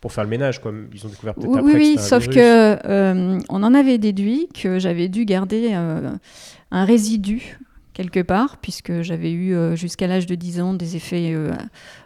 pour 0.00 0.12
faire 0.12 0.24
le 0.24 0.30
ménage. 0.30 0.60
Quoi. 0.60 0.72
Ils 0.94 1.06
ont 1.06 1.08
découvert 1.08 1.34
peut-être 1.34 1.50
oui, 1.50 1.58
après. 1.58 1.74
Oui, 1.74 1.96
sauf 1.98 2.28
que 2.28 3.38
on 3.48 3.62
en 3.62 3.74
avait 3.74 3.98
déduit 3.98 4.48
que 4.54 4.78
j'avais 4.78 5.08
dû 5.08 5.24
garder 5.24 5.72
un 5.72 6.84
résidu 6.84 7.58
quelque 7.94 8.20
part, 8.20 8.58
puisque 8.58 9.02
j'avais 9.02 9.32
eu 9.32 9.56
jusqu'à 9.76 10.06
l'âge 10.06 10.26
de 10.26 10.36
10 10.36 10.60
ans 10.60 10.74
des 10.74 10.94
effets 10.94 11.34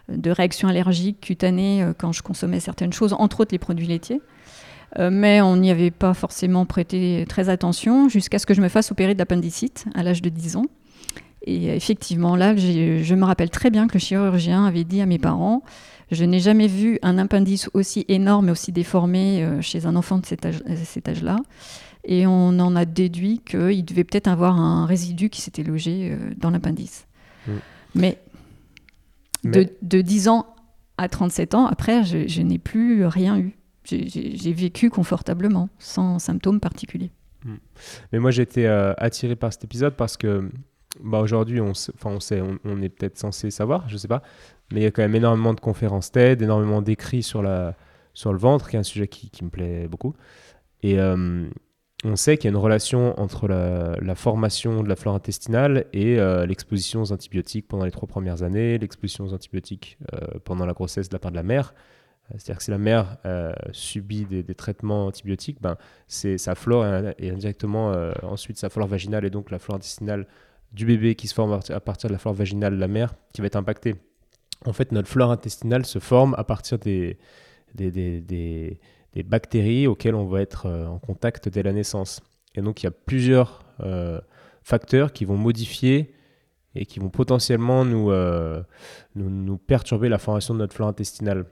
de 0.09 0.31
réaction 0.31 0.67
allergique 0.67 1.21
cutanée 1.21 1.85
quand 1.99 2.11
je 2.11 2.23
consommais 2.23 2.59
certaines 2.59 2.93
choses, 2.93 3.13
entre 3.13 3.41
autres 3.41 3.51
les 3.51 3.59
produits 3.59 3.85
laitiers. 3.85 4.21
Euh, 4.99 5.09
mais 5.11 5.41
on 5.41 5.57
n'y 5.57 5.71
avait 5.71 5.91
pas 5.91 6.13
forcément 6.13 6.65
prêté 6.65 7.25
très 7.27 7.49
attention 7.49 8.09
jusqu'à 8.09 8.39
ce 8.39 8.45
que 8.45 8.53
je 8.53 8.61
me 8.61 8.69
fasse 8.69 8.91
opérer 8.91 9.15
d'appendicite 9.15 9.85
à 9.95 10.03
l'âge 10.03 10.21
de 10.21 10.29
10 10.29 10.57
ans. 10.57 10.65
Et 11.45 11.75
effectivement, 11.75 12.35
là, 12.35 12.55
je 12.55 13.15
me 13.15 13.25
rappelle 13.25 13.49
très 13.49 13.69
bien 13.69 13.87
que 13.87 13.95
le 13.95 13.99
chirurgien 13.99 14.65
avait 14.65 14.85
dit 14.85 15.01
à 15.01 15.05
mes 15.05 15.19
parents 15.19 15.61
Je 16.11 16.23
n'ai 16.23 16.39
jamais 16.39 16.67
vu 16.67 16.99
un 17.01 17.17
appendice 17.17 17.69
aussi 17.73 18.05
énorme 18.07 18.47
et 18.47 18.51
aussi 18.51 18.71
déformé 18.71 19.43
euh, 19.43 19.61
chez 19.61 19.85
un 19.85 19.95
enfant 19.95 20.19
de 20.19 20.25
cet 20.25 21.07
âge-là. 21.07 21.37
Et 22.05 22.27
on 22.27 22.59
en 22.59 22.75
a 22.75 22.85
déduit 22.85 23.41
qu'il 23.45 23.83
devait 23.83 24.03
peut-être 24.03 24.27
avoir 24.27 24.57
un 24.57 24.85
résidu 24.85 25.29
qui 25.29 25.41
s'était 25.41 25.63
logé 25.63 26.11
euh, 26.11 26.33
dans 26.37 26.49
l'appendice. 26.49 27.07
Mm. 27.47 27.51
Mais, 27.95 28.17
De, 29.43 30.01
10 30.01 30.29
ans 30.29 30.45
à 30.97 31.09
37 31.09 31.55
ans, 31.55 31.65
après, 31.65 32.03
je 32.03 32.41
n'ai 32.41 32.59
plus 32.59 33.05
rien 33.05 33.37
eu 33.37 33.57
j'ai 33.85 34.53
vécu 34.53 34.89
confortablement, 34.89 35.69
sans 35.79 36.19
symptômes 36.19 36.59
particuliers. 36.59 37.11
Hmm. 37.43 37.55
Mais 38.11 38.19
moi, 38.19 38.31
j'ai 38.31 38.43
été 38.43 38.67
euh, 38.67 38.93
attiré 38.97 39.35
par 39.35 39.51
cet 39.51 39.63
épisode 39.63 39.95
parce 39.95 40.17
que 40.17 40.49
bah, 41.01 41.19
aujourd'hui, 41.19 41.59
on, 41.59 41.73
on, 42.05 42.19
on, 42.63 42.81
est 42.81 42.89
peut-être 42.89 43.17
censé 43.17 43.51
savoir, 43.51 43.89
je 43.89 43.97
sais 43.97 44.07
pas, 44.07 44.21
mais 44.71 44.81
il 44.81 44.83
y 44.83 44.87
a 44.87 44.91
quand 44.91 45.01
même 45.01 45.15
énormément 45.15 45.53
de 45.53 45.59
conférences 45.59 46.11
TED, 46.11 46.41
énormément 46.41 46.81
d'écrits 46.81 47.23
sur, 47.23 47.43
sur 48.13 48.31
le 48.31 48.39
ventre, 48.39 48.69
qui 48.69 48.75
est 48.75 48.79
un 48.79 48.83
sujet 48.83 49.07
qui, 49.07 49.43
me 49.43 49.49
plaît 49.49 49.87
beaucoup. 49.87 50.13
Et 50.83 50.99
euh, 50.99 51.49
on 52.05 52.15
sait 52.15 52.37
qu'il 52.37 52.45
y 52.45 52.47
a 52.47 52.51
une 52.55 52.61
relation 52.61 53.19
entre 53.19 53.47
la, 53.47 54.15
formation 54.15 54.83
de 54.83 54.89
la 54.89 54.95
flore 54.95 55.15
intestinale 55.15 55.85
et 55.93 56.19
euh, 56.19 56.45
l'exposition 56.45 57.01
aux 57.01 57.11
antibiotiques 57.11 57.67
pendant 57.67 57.85
les 57.85 57.91
trois 57.91 58.07
premières 58.07 58.43
années, 58.43 58.77
l'exposition 58.77 59.25
aux 59.25 59.33
antibiotiques 59.33 59.97
pendant 60.45 60.65
la 60.65 60.73
grossesse 60.73 61.09
de 61.09 61.15
la 61.15 61.19
part 61.19 61.31
de 61.31 61.37
la 61.37 61.43
mère. 61.43 61.73
Euh, 62.31 62.35
c'est-à-dire 62.37 62.57
que 62.57 62.63
si 62.63 62.71
la 62.71 62.77
mère 62.77 63.17
euh, 63.25 63.53
subit 63.71 64.25
des, 64.25 64.55
traitements 64.55 65.07
antibiotiques, 65.07 65.61
ben, 65.61 65.77
c'est 66.07 66.37
sa 66.37 66.55
flore 66.55 66.85
et, 67.17 67.29
indirectement 67.29 67.91
euh, 67.91 68.11
ensuite 68.23 68.57
sa 68.57 68.69
flore 68.69 68.87
vaginale 68.87 69.25
et 69.25 69.29
donc 69.29 69.51
la 69.51 69.59
flore 69.59 69.75
intestinale 69.75 70.27
du 70.71 70.85
bébé 70.85 71.15
qui 71.15 71.27
se 71.27 71.33
forme 71.33 71.59
à 71.69 71.79
partir 71.79 72.09
de 72.09 72.13
la 72.13 72.19
flore 72.19 72.33
vaginale 72.33 72.75
de 72.75 72.79
la 72.79 72.87
mère 72.87 73.13
qui 73.33 73.41
va 73.41 73.47
être 73.47 73.55
impactée. 73.55 73.95
En 74.65 74.73
fait, 74.73 74.91
notre 74.91 75.09
flore 75.09 75.31
intestinale 75.31 75.85
se 75.85 75.99
forme 75.99 76.33
à 76.37 76.43
partir 76.43 76.79
des, 76.79 77.17
des, 77.75 77.91
des, 77.91 79.23
bactéries 79.23 79.85
auxquelles 79.85 80.15
on 80.15 80.25
va 80.25 80.41
être 80.41 80.67
en 80.67 80.97
contact 80.97 81.49
dès 81.49 81.61
la 81.61 81.73
naissance. 81.73 82.21
Et 82.55 82.61
donc, 82.61 82.81
il 82.81 82.85
y 82.85 82.87
a 82.87 82.91
plusieurs 82.91 83.65
facteurs 84.63 85.13
qui 85.13 85.25
vont 85.25 85.37
modifier 85.37 86.15
et 86.73 86.87
qui 86.87 86.99
vont 86.99 87.09
potentiellement 87.09 87.85
nous, 87.85 88.11
nous 89.15 89.57
perturber 89.57 90.09
la 90.09 90.17
formation 90.17 90.55
de 90.55 90.59
notre 90.59 90.73
flore 90.73 90.87
intestinale. 90.87 91.45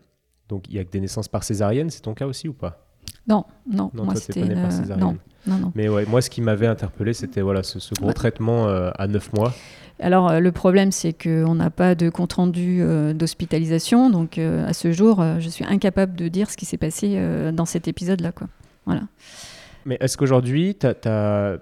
Donc 0.52 0.66
il 0.70 0.76
y 0.76 0.80
a 0.80 0.84
que 0.84 0.92
des 0.92 1.00
naissances 1.00 1.28
par 1.28 1.44
césarienne, 1.44 1.90
c'est 1.90 2.02
ton 2.02 2.14
cas 2.14 2.28
aussi 2.28 2.48
ou 2.48 2.54
pas? 2.54 2.86
Non, 3.28 3.46
non, 3.72 3.90
moi 3.94 4.16
c'était 4.16 4.44
non, 4.44 5.18
non, 5.48 5.58
non. 5.58 5.72
Mais 5.76 5.88
ouais, 5.88 6.06
moi 6.06 6.22
ce 6.22 6.30
qui 6.30 6.42
m'avait 6.42 6.68
interpellé, 6.68 7.14
c'était 7.14 7.42
voilà 7.42 7.64
ce, 7.64 7.80
gros 8.00 8.14
traitement 8.14 8.68
euh, 8.68 8.92
à 9.00 9.08
9 9.08 9.34
mois. 9.34 9.54
Alors 10.00 10.40
le 10.40 10.52
problème, 10.52 10.92
c'est 10.92 11.14
qu'on 11.14 11.56
n'a 11.56 11.70
pas 11.70 11.96
de 11.96 12.10
compte 12.10 12.34
rendu 12.34 12.84
d'hospitalisation, 13.14 14.10
donc 14.10 14.38
à 14.38 14.74
ce 14.74 14.92
jour, 14.92 15.24
je 15.40 15.48
suis 15.48 15.64
incapable 15.64 16.16
de 16.16 16.28
dire 16.28 16.50
ce 16.50 16.58
qui 16.58 16.66
s'est 16.66 16.78
passé 16.78 17.18
dans 17.54 17.66
cet 17.66 17.88
épisode-là. 17.88 18.32
Voilà. 18.86 19.04
Mais 19.86 19.98
est-ce 20.00 20.18
qu'aujourd'hui, 20.18 20.76
tu 20.76 20.88
as, 21.08 21.60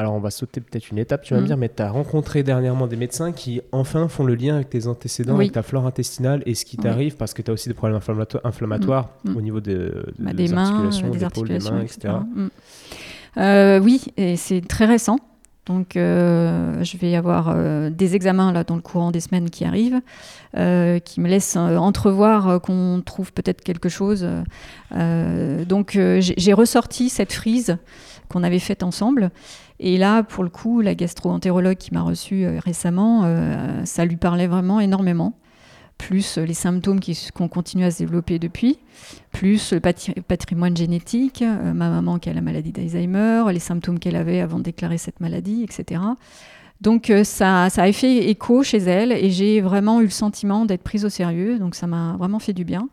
alors 0.00 0.14
on 0.14 0.20
va 0.20 0.30
sauter 0.30 0.60
peut-être 0.60 0.90
une 0.90 0.98
étape, 0.98 1.22
tu 1.22 1.34
vas 1.34 1.40
me 1.40 1.44
mm. 1.44 1.48
dire, 1.48 1.56
mais 1.56 1.68
tu 1.68 1.82
as 1.82 1.90
rencontré 1.90 2.42
dernièrement 2.42 2.86
des 2.86 2.96
médecins 2.96 3.32
qui 3.32 3.60
enfin 3.70 4.08
font 4.08 4.24
le 4.24 4.34
lien 4.34 4.56
avec 4.56 4.70
tes 4.70 4.86
antécédents, 4.86 5.36
avec 5.36 5.52
ta 5.52 5.62
flore 5.62 5.86
intestinale 5.86 6.42
et 6.46 6.54
ce 6.54 6.64
qui 6.64 6.76
t'arrive, 6.76 7.16
parce 7.16 7.34
que 7.34 7.42
tu 7.42 7.50
as 7.50 7.54
aussi 7.54 7.68
des 7.68 7.74
problèmes 7.74 8.00
inflammatoires 8.44 9.10
mm. 9.24 9.36
au 9.36 9.40
niveau 9.40 9.60
de, 9.60 10.06
bah, 10.18 10.32
des, 10.32 10.48
mains, 10.48 10.90
des, 10.90 11.24
articulations, 11.24 11.42
des 11.44 11.58
mains, 11.58 11.82
etc. 11.82 12.14
Mm. 12.34 12.48
Euh, 13.36 13.80
oui, 13.80 14.06
et 14.16 14.36
c'est 14.36 14.60
très 14.60 14.86
récent. 14.86 15.18
Donc, 15.66 15.94
euh, 15.94 16.82
je 16.82 16.96
vais 16.96 17.14
avoir 17.14 17.50
euh, 17.54 17.90
des 17.90 18.16
examens 18.16 18.50
là 18.50 18.64
dans 18.64 18.74
le 18.74 18.80
courant 18.80 19.12
des 19.12 19.20
semaines 19.20 19.50
qui 19.50 19.64
arrivent, 19.64 20.00
qui 20.52 21.20
me 21.20 21.28
laissent 21.28 21.56
entrevoir 21.56 22.60
qu'on 22.60 23.02
trouve 23.04 23.32
peut-être 23.32 23.62
quelque 23.62 23.88
chose. 23.88 24.26
donc, 24.90 25.98
j'ai 26.18 26.52
ressorti 26.52 27.08
cette 27.08 27.32
frise 27.32 27.76
qu'on 28.30 28.42
avait 28.42 28.58
faite 28.58 28.82
ensemble. 28.82 29.30
Et 29.78 29.98
là, 29.98 30.22
pour 30.22 30.44
le 30.44 30.50
coup, 30.50 30.80
la 30.80 30.94
gastro-entérologue 30.94 31.76
qui 31.76 31.92
m'a 31.92 32.02
reçue 32.02 32.46
récemment, 32.58 33.24
ça 33.84 34.04
lui 34.04 34.16
parlait 34.16 34.46
vraiment 34.46 34.80
énormément 34.80 35.34
plus 36.00 36.38
les 36.38 36.54
symptômes 36.54 36.98
qui, 36.98 37.28
ont 37.38 37.48
continué 37.48 37.84
à 37.84 37.90
se 37.90 37.98
développer 37.98 38.38
depuis, 38.38 38.78
plus 39.32 39.72
le 39.72 39.80
patrimoine 40.22 40.76
génétique, 40.76 41.42
euh, 41.42 41.74
ma 41.74 41.90
maman 41.90 42.18
qui 42.18 42.30
a 42.30 42.32
la 42.32 42.40
maladie 42.40 42.72
d'Alzheimer, 42.72 43.44
les 43.52 43.58
symptômes 43.58 43.98
qu'elle 43.98 44.16
avait 44.16 44.40
avant 44.40 44.58
de 44.58 44.62
déclarer 44.62 44.98
cette 44.98 45.20
maladie, 45.20 45.62
etc. 45.62 46.00
Donc 46.80 47.10
euh, 47.10 47.22
ça, 47.22 47.68
ça 47.68 47.82
a 47.82 47.92
fait 47.92 48.30
écho 48.30 48.62
chez 48.62 48.78
elle 48.78 49.12
et 49.12 49.30
j'ai 49.30 49.60
vraiment 49.60 50.00
eu 50.00 50.04
le 50.04 50.10
sentiment 50.10 50.64
d'être 50.64 50.82
prise 50.82 51.04
au 51.04 51.10
sérieux, 51.10 51.58
donc 51.58 51.74
ça 51.74 51.86
m'a 51.86 52.16
vraiment 52.18 52.38
fait 52.38 52.54
du 52.54 52.64
bien. 52.64 52.88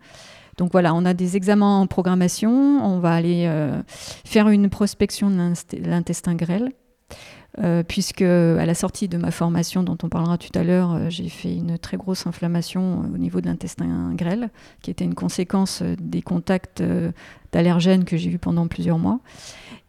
Donc 0.57 0.71
voilà, 0.71 0.93
on 0.95 1.05
a 1.05 1.13
des 1.13 1.37
examens 1.37 1.79
en 1.79 1.87
programmation, 1.87 2.51
on 2.83 2.99
va 2.99 3.13
aller 3.13 3.45
euh, 3.47 3.79
faire 4.25 4.49
une 4.49 4.69
prospection 4.69 5.29
de 5.29 5.87
l'intestin 5.87 6.33
grêle 6.33 6.71
euh, 7.59 7.83
puisque 7.83 8.23
à 8.23 8.65
la 8.65 8.73
sortie 8.73 9.07
de 9.07 9.17
ma 9.17 9.29
formation 9.29 9.83
dont 9.83 9.97
on 10.01 10.09
parlera 10.09 10.39
tout 10.39 10.51
à 10.57 10.63
l'heure, 10.63 10.93
euh, 10.93 11.09
j'ai 11.09 11.29
fait 11.29 11.55
une 11.55 11.77
très 11.77 11.97
grosse 11.97 12.25
inflammation 12.25 13.01
au 13.01 13.17
niveau 13.19 13.39
de 13.39 13.45
l'intestin 13.45 14.13
grêle, 14.15 14.49
qui 14.81 14.89
était 14.89 15.05
une 15.05 15.15
conséquence 15.15 15.83
des 15.99 16.23
contacts 16.23 16.83
d'allergènes 17.51 18.03
que 18.03 18.17
j'ai 18.17 18.31
eu 18.31 18.39
pendant 18.39 18.67
plusieurs 18.67 18.97
mois. 18.97 19.19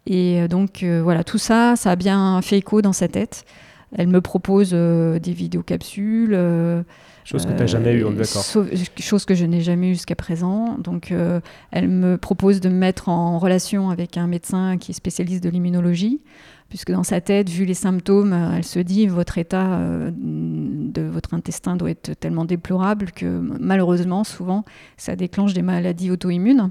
Et 0.05 0.49
donc 0.49 0.85
voilà, 0.85 1.25
tout 1.25 1.37
ça, 1.37 1.77
ça 1.77 1.91
a 1.91 1.97
bien 1.97 2.41
fait 2.41 2.59
écho 2.59 2.81
dans 2.81 2.95
sa 2.95 3.09
tête. 3.09 3.45
Elle 3.95 4.09
me 4.09 4.23
propose 4.23 4.71
des 4.71 5.33
vidéocapsules. 5.33 6.35
Chose 7.25 7.45
que 7.45 7.53
tu 7.53 7.59
n'as 7.59 7.67
jamais 7.67 7.95
eu, 7.95 8.03
d'accord. 8.03 8.45
Chose 8.99 9.25
que 9.25 9.35
je 9.35 9.45
n'ai 9.45 9.61
jamais 9.61 9.91
eu 9.91 9.95
jusqu'à 9.95 10.15
présent. 10.15 10.77
Donc, 10.79 11.13
elle 11.71 11.89
me 11.89 12.17
propose 12.17 12.61
de 12.61 12.69
me 12.69 12.75
mettre 12.75 13.09
en 13.09 13.39
relation 13.39 13.91
avec 13.91 14.17
un 14.17 14.27
médecin 14.27 14.79
qui 14.79 14.93
est 14.93 14.95
spécialiste 14.95 15.45
de 15.45 15.51
l'immunologie 15.51 16.21
puisque 16.69 16.93
dans 16.93 17.03
sa 17.03 17.21
tête, 17.21 17.49
vu 17.49 17.65
les 17.65 17.75
symptômes, 17.75 18.33
euh, 18.33 18.57
elle 18.57 18.65
se 18.65 18.79
dit 18.79 19.07
votre 19.07 19.39
état 19.39 19.79
euh, 19.79 20.11
de 20.15 21.03
votre 21.03 21.35
intestin 21.35 21.77
doit 21.77 21.91
être 21.91 22.15
tellement 22.19 22.45
déplorable 22.45 23.11
que 23.13 23.27
malheureusement, 23.27 24.25
souvent, 24.25 24.65
ça 24.97 25.17
déclenche 25.17 25.55
des 25.55 25.63
maladies 25.63 26.11
auto-immunes. 26.11 26.71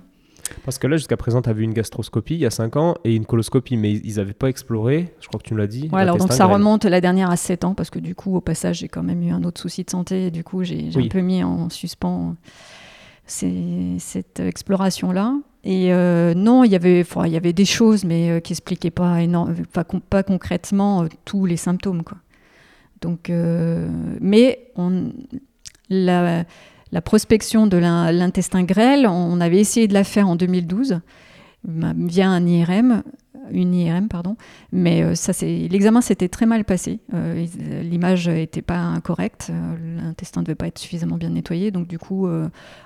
Parce 0.65 0.77
que 0.77 0.87
là, 0.87 0.97
jusqu'à 0.97 1.17
présent, 1.17 1.41
tu 1.41 1.49
as 1.49 1.53
vu 1.53 1.63
une 1.63 1.73
gastroscopie 1.73 2.35
il 2.35 2.39
y 2.39 2.45
a 2.45 2.51
5 2.51 2.75
ans 2.75 2.95
et 3.03 3.15
une 3.15 3.25
coloscopie, 3.25 3.77
mais 3.77 3.93
ils 3.93 4.15
n'avaient 4.17 4.33
pas 4.33 4.49
exploré, 4.49 5.13
je 5.21 5.27
crois 5.27 5.39
que 5.39 5.45
tu 5.45 5.53
me 5.53 5.59
l'as 5.59 5.67
dit. 5.67 5.89
Ouais, 5.91 6.01
alors 6.01 6.17
donc 6.17 6.33
ça 6.33 6.45
remonte 6.45 6.85
la 6.85 7.01
dernière 7.01 7.29
à 7.29 7.37
7 7.37 7.63
ans, 7.63 7.73
parce 7.73 7.89
que 7.89 7.99
du 7.99 8.15
coup, 8.15 8.35
au 8.35 8.41
passage, 8.41 8.79
j'ai 8.79 8.87
quand 8.87 9.03
même 9.03 9.21
eu 9.23 9.31
un 9.31 9.43
autre 9.43 9.61
souci 9.61 9.83
de 9.83 9.89
santé, 9.89 10.27
et 10.27 10.31
du 10.31 10.43
coup, 10.43 10.63
j'ai 10.63 10.89
un 10.95 11.07
peu 11.07 11.21
mis 11.21 11.43
en 11.43 11.69
suspens 11.69 12.35
cette 13.27 14.39
exploration-là. 14.39 15.35
Et 15.63 15.93
euh, 15.93 16.33
non, 16.33 16.63
il 16.63 16.71
y 16.71 16.75
avait, 16.75 17.05
il 17.25 17.31
y 17.31 17.35
avait 17.35 17.53
des 17.53 17.65
choses, 17.65 18.05
mais 18.05 18.29
euh, 18.29 18.39
qui 18.39 18.53
expliquaient 18.53 18.91
pas, 18.91 19.17
pas, 19.73 19.83
pas 19.83 20.23
concrètement 20.23 21.03
euh, 21.03 21.07
tous 21.25 21.45
les 21.45 21.57
symptômes. 21.57 22.03
Quoi. 22.03 22.17
Donc, 23.01 23.29
mais 24.21 24.71
on, 24.75 25.11
la, 25.89 26.45
la, 26.91 27.01
prospection 27.01 27.67
de 27.67 27.77
l'intestin 27.77 28.63
grêle, 28.63 29.07
on 29.07 29.39
avait 29.41 29.59
essayé 29.59 29.87
de 29.87 29.93
la 29.93 30.03
faire 30.03 30.27
en 30.27 30.35
2012 30.35 30.99
via 31.65 32.29
un 32.29 32.45
IRM 32.45 33.03
une 33.51 33.73
IRM, 33.73 34.07
pardon. 34.07 34.35
Mais 34.71 35.01
euh, 35.01 35.15
ça, 35.15 35.33
c'est 35.33 35.67
l'examen 35.69 36.01
s'était 36.01 36.29
très 36.29 36.45
mal 36.45 36.65
passé. 36.65 36.99
Euh, 37.13 37.45
l'image 37.81 38.29
n'était 38.29 38.61
pas 38.61 38.99
correcte. 39.03 39.49
Euh, 39.51 40.01
l'intestin 40.01 40.41
ne 40.41 40.45
devait 40.45 40.55
pas 40.55 40.67
être 40.67 40.79
suffisamment 40.79 41.17
bien 41.17 41.29
nettoyé. 41.29 41.71
Donc, 41.71 41.87
du 41.87 41.99
coup, 41.99 42.27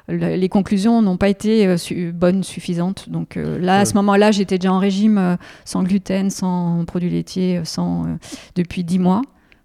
les 0.07 0.49
conclusions 0.49 1.01
n'ont 1.01 1.17
pas 1.17 1.29
été 1.29 1.75
bonnes, 2.13 2.43
suffisantes. 2.43 3.09
Donc, 3.09 3.35
là, 3.35 3.79
à 3.79 3.85
ce 3.85 3.93
moment-là, 3.95 4.31
j'étais 4.31 4.57
déjà 4.57 4.73
en 4.73 4.79
régime 4.79 5.37
sans 5.65 5.83
gluten, 5.83 6.29
sans 6.29 6.85
produits 6.85 7.09
laitiers, 7.09 7.61
sans, 7.63 8.17
depuis 8.55 8.83
10 8.83 8.99
mois. 8.99 9.21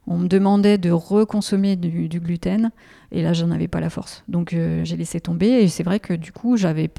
On 0.06 0.18
me 0.18 0.28
demandait 0.28 0.78
de 0.78 0.90
reconsommer 0.90 1.76
du, 1.76 2.08
du 2.08 2.20
gluten 2.20 2.70
et 3.12 3.22
là 3.22 3.32
j'en 3.32 3.50
avais 3.50 3.68
pas 3.68 3.80
la 3.80 3.90
force. 3.90 4.24
Donc 4.28 4.50
j'ai 4.50 4.96
laissé 4.96 5.20
tomber 5.20 5.46
et 5.46 5.68
c'est 5.68 5.82
vrai 5.82 6.00
que 6.00 6.14
du 6.14 6.32
coup 6.32 6.56
j'avais 6.56 6.90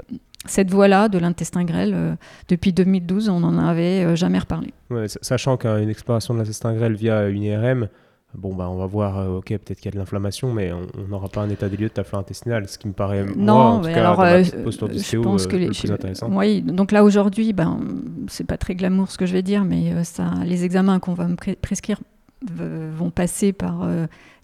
cette 0.47 0.71
voie-là 0.71 1.09
de 1.09 1.17
l'intestin 1.17 1.63
grêle, 1.63 1.93
euh, 1.93 2.15
depuis 2.47 2.73
2012, 2.73 3.29
on 3.29 3.39
n'en 3.41 3.57
avait 3.57 4.03
euh, 4.03 4.15
jamais 4.15 4.39
reparlé. 4.39 4.73
sachant 5.21 5.57
qu'une 5.57 5.89
exploration 5.89 6.33
de 6.33 6.39
l'intestin 6.39 6.73
grêle 6.73 6.93
via 6.93 7.27
une 7.27 7.43
IRM, 7.43 7.89
bon, 8.35 8.53
bah, 8.53 8.69
on 8.69 8.77
va 8.77 8.85
voir, 8.85 9.19
euh, 9.19 9.37
ok, 9.37 9.47
peut-être 9.47 9.77
qu'il 9.77 9.85
y 9.85 9.87
a 9.89 9.91
de 9.91 9.97
l'inflammation, 9.97 10.53
mais 10.53 10.71
on 10.71 11.07
n'aura 11.07 11.27
pas 11.27 11.41
un 11.41 11.49
état 11.49 11.69
des 11.69 11.77
lieux 11.77 11.89
de 11.89 11.93
ta 11.93 12.03
flore 12.03 12.21
intestinale, 12.21 12.67
ce 12.67 12.77
qui 12.77 12.87
me 12.87 12.93
paraît, 12.93 13.25
non, 13.35 13.53
moi, 13.53 13.65
en 13.65 13.81
tout 13.81 13.89
cas, 13.89 14.11
alors, 14.11 14.53
posture 14.63 14.89
CO, 14.89 15.21
pense 15.21 15.47
que 15.47 15.57
le 15.57 15.67
plus 15.67 15.91
intéressant. 15.91 16.29
Oui, 16.31 16.61
donc 16.61 16.91
là, 16.91 17.03
aujourd'hui, 17.03 17.53
ben, 17.53 17.79
c'est 18.27 18.45
pas 18.47 18.57
très 18.57 18.75
glamour 18.75 19.11
ce 19.11 19.17
que 19.17 19.25
je 19.25 19.33
vais 19.33 19.43
dire, 19.43 19.63
mais 19.65 20.03
ça, 20.03 20.31
les 20.45 20.63
examens 20.65 20.99
qu'on 20.99 21.13
va 21.13 21.27
me 21.27 21.35
prescrire 21.55 21.99
vont 22.41 23.09
passer 23.09 23.53
par 23.53 23.87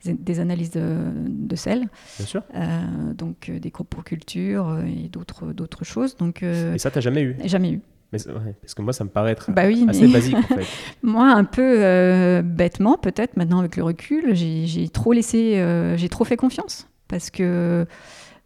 des 0.05 0.39
analyses 0.39 0.71
de, 0.71 1.55
sel. 1.55 1.87
Bien 2.17 2.25
sûr. 2.25 2.43
Euh, 2.55 3.13
donc 3.13 3.49
euh, 3.49 3.59
des 3.59 3.71
coprocultures 3.71 4.69
euh, 4.69 4.83
et 4.83 5.07
d'autres, 5.07 5.53
d'autres 5.53 5.85
choses. 5.85 6.17
Donc, 6.17 6.43
et 6.43 6.77
ça, 6.77 6.91
tu 6.91 6.97
n'as 6.97 7.01
jamais 7.01 7.21
eu 7.21 7.35
Jamais 7.45 7.71
eu. 7.71 7.81
Mais, 8.11 8.19
parce 8.61 8.75
que 8.75 8.81
moi, 8.83 8.93
ça 8.93 9.03
me 9.03 9.09
paraît 9.09 9.31
être 9.31 9.51
bah 9.51 9.63
oui, 9.65 9.87
assez 9.89 10.07
basique, 10.07 10.35
en 10.35 10.41
fait. 10.43 10.67
moi, 11.03 11.31
un 11.31 11.43
peu 11.45 12.41
bêtement, 12.43 12.95
peut-être, 12.97 13.37
maintenant 13.37 13.59
avec 13.59 13.75
le 13.75 13.83
recul, 13.83 14.35
j'ai, 14.35 14.87
trop 14.89 15.13
laissé, 15.13 15.63
j'ai 15.97 16.09
trop 16.09 16.23
fait 16.23 16.37
confiance. 16.37 16.87
Parce 17.13 17.29
que 17.29 17.43
euh, 17.43 17.85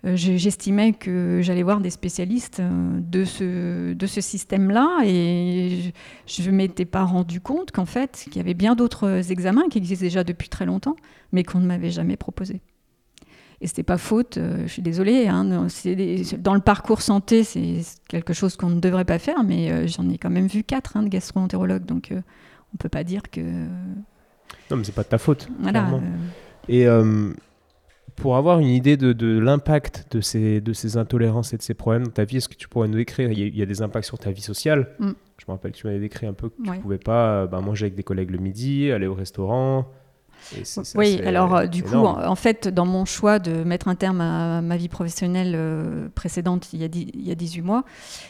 j'estimais 0.04 0.94
que 0.94 1.40
j'allais 1.42 1.64
voir 1.64 1.82
des 1.82 1.90
spécialistes 1.90 2.60
euh, 2.60 3.00
de 3.02 3.26
ce, 3.26 3.94
de 3.94 4.08
ce 4.08 4.22
système-là 4.22 5.00
et 5.06 5.92
je 6.28 6.50
ne 6.50 6.56
m'étais 6.56 6.86
pas 6.86 7.04
rendu 7.04 7.42
compte 7.42 7.72
qu'en 7.72 7.86
fait, 7.86 8.26
qu'il 8.26 8.38
y 8.38 8.40
avait 8.40 8.54
bien 8.54 8.76
d'autres 8.76 9.32
examens 9.32 9.68
qui 9.70 9.80
existaient 9.80 10.06
déjà 10.06 10.24
depuis 10.24 10.50
très 10.50 10.66
longtemps, 10.66 10.96
mais 11.32 11.44
qu'on 11.44 11.60
ne 11.60 11.66
m'avait 11.66 11.90
jamais 11.90 12.16
proposé. 12.16 12.62
Et 13.60 13.66
c'était 13.66 13.84
pas 13.84 13.98
faute, 13.98 14.38
euh, 14.38 14.62
je 14.64 14.72
suis 14.72 14.84
désolée, 14.84 15.28
hein, 15.28 15.68
dans 16.38 16.54
le 16.54 16.62
parcours 16.62 17.02
santé, 17.02 17.44
c'est 17.44 17.82
quelque 18.08 18.34
chose 18.34 18.56
qu'on 18.56 18.70
ne 18.70 18.80
devrait 18.80 19.04
pas 19.04 19.18
faire, 19.18 19.44
mais 19.44 19.88
j'en 19.88 20.08
ai 20.10 20.20
quand 20.20 20.30
même 20.30 20.48
vu 20.48 20.64
quatre 20.64 20.96
hein, 20.96 21.02
de 21.02 21.10
gastro-entérologues, 21.10 21.86
donc 21.86 22.10
on 22.12 22.16
ne 22.16 22.78
peut 22.78 22.90
pas 22.90 23.04
dire 23.04 23.24
que... 23.32 23.42
Non, 24.70 24.78
mais 24.78 24.84
c'est 24.84 24.94
pas 24.94 25.04
de 25.04 25.08
ta 25.08 25.18
faute. 25.18 25.50
Voilà. 25.60 25.90
Et 26.70 26.86
pour 28.18 28.36
avoir 28.36 28.60
une 28.60 28.68
idée 28.68 28.98
de, 28.98 29.40
l'impact 29.40 30.08
de 30.12 30.22
ces, 30.22 30.60
de 30.60 30.74
ces 30.74 30.98
intolérances 30.98 31.54
et 31.54 31.58
de 31.58 31.62
ces 31.62 31.76
problèmes 31.76 32.06
dans 32.06 32.12
ta 32.12 32.26
vie, 32.26 32.38
est-ce 32.38 32.50
que 32.50 32.56
tu 32.56 32.68
pourrais 32.68 32.88
nous 32.88 32.98
décrire? 32.98 33.32
Il 33.32 33.56
y, 33.56 33.62
a, 33.62 33.66
des 33.66 33.82
impacts 33.82 34.08
sur 34.08 34.18
ta 34.18 34.32
vie 34.32 34.42
sociale. 34.42 34.90
Mm. 35.00 35.12
Je 35.38 35.46
me 35.48 35.52
rappelle 35.54 35.72
que 35.72 35.78
tu 35.78 35.86
m'avais 35.86 36.00
décrit 36.00 36.26
un 36.26 36.34
peu 36.34 36.50
que 36.50 36.56
tu 36.62 36.70
ne 36.70 36.78
pouvais 36.80 36.98
pas 36.98 37.44
euh, 37.44 37.48
bah, 37.48 37.62
manger 37.62 37.86
avec 37.86 37.96
des 37.96 38.04
collègues 38.04 38.32
le 38.32 38.40
midi, 38.40 38.92
aller 38.92 39.06
au 39.06 39.14
restaurant, 39.14 39.88
oui, 40.96 41.20
alors 41.26 41.56
euh, 41.56 41.66
du 41.66 41.84
coup, 41.84 41.96
en, 41.96 42.36
fait, 42.36 42.68
dans 42.68 42.86
mon 42.86 43.06
choix 43.06 43.40
de 43.40 43.64
mettre 43.64 43.88
un 43.88 43.96
terme 43.96 44.22
à 44.22 44.62
ma 44.62 44.78
vie 44.78 44.90
professionnelle 44.90 45.54
euh, 45.56 46.08
précédente 46.16 46.74
il 46.74 46.82
y, 46.82 46.84
a 46.84 46.88
il 46.94 47.28
y 47.28 47.32
a 47.32 47.36
18 47.36 47.62
mois, 47.62 47.84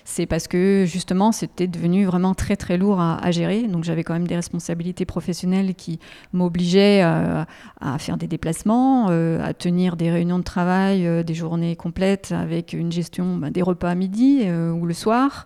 c'est 0.05 0.25
parce 0.25 0.47
que 0.47 0.85
justement, 0.87 1.31
c'était 1.31 1.67
devenu 1.67 2.05
vraiment 2.05 2.33
très 2.33 2.55
très 2.55 2.77
lourd 2.77 2.99
à, 2.99 3.31
gérer. 3.31 3.63
Donc 3.63 3.83
j'avais 3.83 4.03
quand 4.03 4.13
même 4.13 4.27
des 4.27 4.35
responsabilités 4.35 5.05
professionnelles 5.05 5.75
qui 5.75 5.99
m'obligeaient 6.33 7.01
euh, 7.03 7.43
à 7.81 7.99
faire 7.99 8.17
des 8.17 8.27
déplacements, 8.27 9.07
à 9.07 9.53
tenir 9.53 9.95
des 9.95 10.11
réunions 10.11 10.39
de 10.39 10.43
travail, 10.43 11.23
des 11.23 11.33
journées 11.33 11.75
complètes 11.75 12.31
avec 12.31 12.73
une 12.73 12.91
gestion 12.91 13.37
bah, 13.37 13.49
des 13.49 13.61
repas 13.61 13.89
à 13.89 13.95
midi 13.95 14.43
ou 14.49 14.85
le 14.85 14.93
soir. 14.93 15.45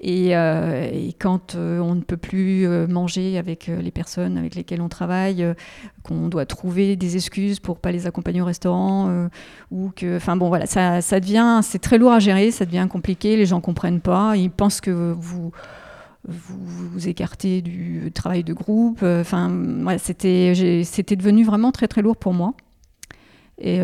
Et, 0.00 0.30
et 0.30 1.12
quand 1.18 1.56
on 1.56 1.94
ne 1.96 2.02
peut 2.02 2.16
plus 2.16 2.68
manger 2.88 3.36
avec 3.36 3.66
les 3.66 3.90
personnes 3.90 4.38
avec 4.38 4.54
lesquelles 4.54 4.80
on 4.80 4.88
travaille, 4.88 5.44
qu'on 6.02 6.28
doit 6.28 6.46
trouver 6.46 6.96
des 6.96 7.16
excuses 7.16 7.60
pour 7.60 7.78
pas 7.78 7.92
les 7.92 8.06
accompagner 8.06 8.40
au 8.40 8.44
restaurant 8.44 9.08
euh, 9.08 9.28
ou 9.70 9.90
que 9.94 10.16
enfin 10.16 10.36
bon 10.36 10.48
voilà 10.48 10.66
ça, 10.66 11.00
devient 11.20 11.60
c'est 11.62 11.78
très 11.78 11.98
lourd 11.98 12.12
à 12.12 12.18
gérer 12.18 12.50
ça 12.50 12.64
devient 12.64 12.86
compliqué 12.90 13.36
les 13.36 13.46
gens 13.46 13.60
comprennent 13.60 14.00
pas 14.00 14.36
ils 14.36 14.50
pensent 14.50 14.80
que 14.80 14.90
vous 14.90 15.52
vous 16.24 17.08
écartez 17.08 17.62
du 17.62 18.10
travail 18.12 18.44
de 18.44 18.52
groupe. 18.52 19.02
Enfin, 19.02 19.50
c'était, 19.98 20.82
c'était 20.84 21.16
devenu 21.16 21.42
vraiment 21.42 21.72
très 21.72 21.88
très 21.88 22.02
lourd 22.02 22.16
pour 22.18 22.34
moi. 22.34 22.52
Et, 23.56 23.76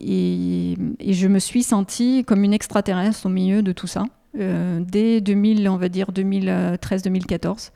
et, 0.00 0.76
je 1.12 1.26
me 1.26 1.38
suis 1.40 1.64
sentie 1.64 2.22
comme 2.24 2.44
une 2.44 2.52
extraterrestre 2.52 3.26
au 3.26 3.28
milieu 3.28 3.62
de 3.62 3.72
tout 3.72 3.88
ça. 3.88 4.04
Dès 4.34 5.20
2000, 5.20 5.68
on 5.68 5.76
va 5.76 5.88
dire 5.88 6.10
2013-2014, 6.12 7.70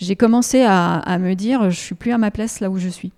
j'ai 0.00 0.16
commencé 0.16 0.62
à, 0.66 1.18
me 1.18 1.34
dire 1.34 1.70
je 1.70 1.78
suis 1.78 1.94
plus 1.94 2.12
à 2.12 2.18
ma 2.18 2.30
place 2.30 2.60
là 2.60 2.70
où 2.70 2.78
je 2.78 2.88
suis. 2.88 3.12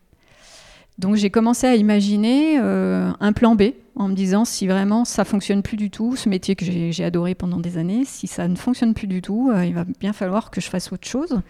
Donc 0.99 1.15
j'ai 1.15 1.31
commencé 1.31 1.67
à 1.67 1.75
imaginer 1.77 2.59
euh, 2.59 3.11
un 3.21 3.33
plan 3.33 3.55
B 3.55 3.63
en 3.97 4.09
me 4.09 4.15
disant 4.15 4.45
si 4.45 4.67
vraiment 4.67 5.05
ça 5.05 5.25
fonctionne 5.25 5.63
plus 5.63 5.77
du 5.77 5.91
tout, 5.91 6.17
ce 6.17 6.29
métier 6.29 6.55
que 6.55 6.65
j'ai 6.65 7.05
adoré 7.05 7.35
pendant 7.35 7.61
des 7.61 7.79
années, 7.79 8.05
si 8.05 8.27
ça 8.27 8.49
ne 8.49 8.57
fonctionne 8.57 8.95
plus 8.95 9.07
du 9.07 9.23
tout, 9.23 9.51
euh, 9.51 9.65
il 9.65 9.75
va 9.75 9.85
bien 10.01 10.13
falloir 10.13 10.51
que 10.51 10.61
je 10.61 10.69
fasse 10.69 10.93
autre 10.93 11.07
chose. 11.07 11.41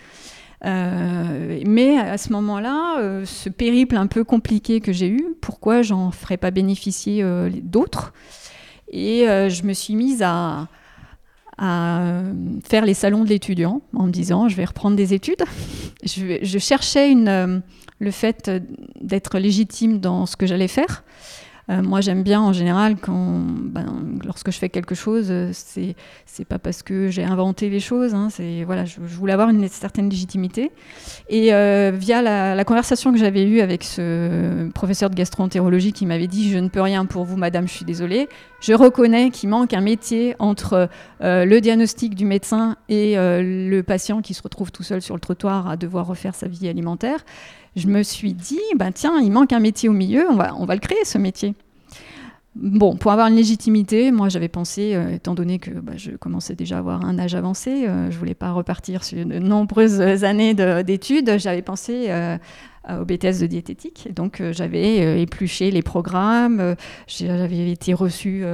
Euh, 0.64 1.60
mais 1.66 1.98
à 1.98 2.18
ce 2.18 2.32
moment-là, 2.32 3.24
ce 3.24 3.48
périple 3.48 3.96
un 3.96 4.06
peu 4.06 4.22
compliqué 4.22 4.80
que 4.80 4.92
j'ai 4.92 5.08
eu, 5.08 5.34
pourquoi 5.40 5.82
j'en 5.82 6.10
ferais 6.12 6.36
pas 6.36 6.50
bénéficier 6.50 7.24
d'autres? 7.62 8.12
Et 8.92 9.24
je 9.26 9.62
me 9.64 9.72
suis 9.72 9.96
mise 9.96 10.22
à, 10.22 10.68
à 11.58 12.22
faire 12.64 12.84
les 12.84 12.94
salons 12.94 13.24
de 13.24 13.28
l'étudiant 13.28 13.82
en 13.94 14.04
me 14.04 14.10
disant 14.10 14.48
je 14.48 14.56
vais 14.56 14.64
reprendre 14.64 14.96
des 14.96 15.14
études. 15.14 15.42
je, 16.04 16.58
cherchais 16.58 17.10
une 17.10 17.62
le 18.02 18.10
fait 18.10 18.48
euh, 18.48 18.60
d'être 19.00 19.38
légitime 19.38 20.00
dans 20.00 20.26
ce 20.26 20.36
que 20.36 20.46
j'allais 20.46 20.68
faire. 20.68 21.04
Euh, 21.70 21.82
moi, 21.82 22.00
j'aime 22.00 22.22
bien 22.22 22.40
en 22.40 22.52
général 22.52 22.96
ben, 23.06 24.18
lorsque 24.24 24.50
je 24.50 24.58
fais 24.58 24.68
quelque 24.68 24.94
chose, 24.94 25.28
euh, 25.30 25.50
c'est 25.52 25.94
c'est 26.26 26.44
pas 26.44 26.58
parce 26.58 26.82
que 26.82 27.08
j'ai 27.08 27.24
inventé 27.24 27.70
les 27.70 27.80
choses. 27.80 28.14
Hein, 28.14 28.28
voilà, 28.66 28.84
je, 28.84 28.98
voulais 29.00 29.32
avoir 29.32 29.50
une 29.50 29.66
certaine 29.68 30.08
légitimité. 30.08 30.72
Et 31.28 31.50
via 31.92 32.22
la, 32.22 32.64
conversation 32.64 33.12
que 33.12 33.18
j'avais 33.18 33.44
eue 33.44 33.60
avec 33.60 33.84
ce 33.84 34.68
professeur 34.70 35.10
de 35.10 35.14
gastroentérologie 35.14 35.92
qui 35.92 36.06
m'avait 36.06 36.26
dit 36.26 36.50
je 36.50 36.58
ne 36.58 36.68
peux 36.68 36.80
rien 36.80 37.06
pour 37.06 37.24
vous, 37.24 37.36
madame, 37.36 37.68
je 37.68 37.72
suis 37.72 37.84
désolée. 37.84 38.28
Je 38.60 38.72
reconnais 38.72 39.30
qu'il 39.30 39.48
manque 39.48 39.74
un 39.74 39.80
métier 39.80 40.34
entre 40.38 40.88
le 41.20 41.60
diagnostic 41.60 42.14
du 42.14 42.24
médecin 42.24 42.76
et 42.88 43.16
le 43.16 43.80
patient 43.82 44.22
qui 44.22 44.34
se 44.34 44.42
retrouve 44.42 44.72
tout 44.72 44.82
seul 44.82 45.02
sur 45.02 45.14
le 45.14 45.20
trottoir 45.20 45.68
à 45.68 45.76
devoir 45.76 46.06
refaire 46.06 46.34
sa 46.34 46.48
vie 46.48 46.68
alimentaire 46.68 47.24
je 47.76 47.86
me 47.86 48.02
suis 48.02 48.34
dit, 48.34 48.60
ben 48.76 48.92
tiens, 48.92 49.20
il 49.20 49.32
manque 49.32 49.52
un 49.52 49.60
métier 49.60 49.88
au 49.88 49.92
milieu, 49.92 50.26
on 50.30 50.36
va, 50.36 50.54
on 50.58 50.64
va 50.64 50.74
le 50.74 50.80
créer 50.80 51.04
ce 51.04 51.18
métier. 51.18 51.54
Bon, 52.54 52.96
pour 52.96 53.12
avoir 53.12 53.28
une 53.28 53.36
légitimité, 53.36 54.12
moi 54.12 54.28
j'avais 54.28 54.48
pensé, 54.48 54.94
euh, 54.94 55.14
étant 55.14 55.34
donné 55.34 55.58
que 55.58 55.70
bah, 55.70 55.94
je 55.96 56.10
commençais 56.10 56.54
déjà 56.54 56.76
à 56.76 56.78
avoir 56.80 57.02
un 57.02 57.18
âge 57.18 57.34
avancé, 57.34 57.88
euh, 57.88 58.10
je 58.10 58.18
voulais 58.18 58.34
pas 58.34 58.52
repartir 58.52 59.04
sur 59.04 59.24
de 59.24 59.38
nombreuses 59.38 60.00
années 60.22 60.52
d'études, 60.84 61.38
j'avais 61.38 61.62
pensé 61.62 62.10
euh, 62.10 62.36
au 62.90 63.06
BTS 63.06 63.40
de 63.40 63.46
diététique. 63.46 64.08
donc 64.14 64.42
j'avais 64.50 65.22
épluché 65.22 65.70
les 65.70 65.82
programmes, 65.82 66.74
j'avais 67.06 67.70
été 67.70 67.94
reçue 67.94 68.44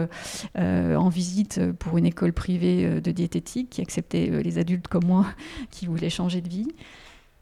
en 0.55 1.09
visite 1.09 1.61
pour 1.79 1.97
une 1.97 2.05
école 2.05 2.35
privée 2.35 3.01
de 3.01 3.11
diététique 3.11 3.71
qui 3.71 3.81
acceptait 3.81 4.31
les 4.45 4.59
adultes 4.59 4.87
comme 4.87 5.07
moi 5.07 5.25
qui 5.71 5.87
voulaient 5.87 6.11
changer 6.11 6.43
de 6.43 6.49
vie. 6.49 6.69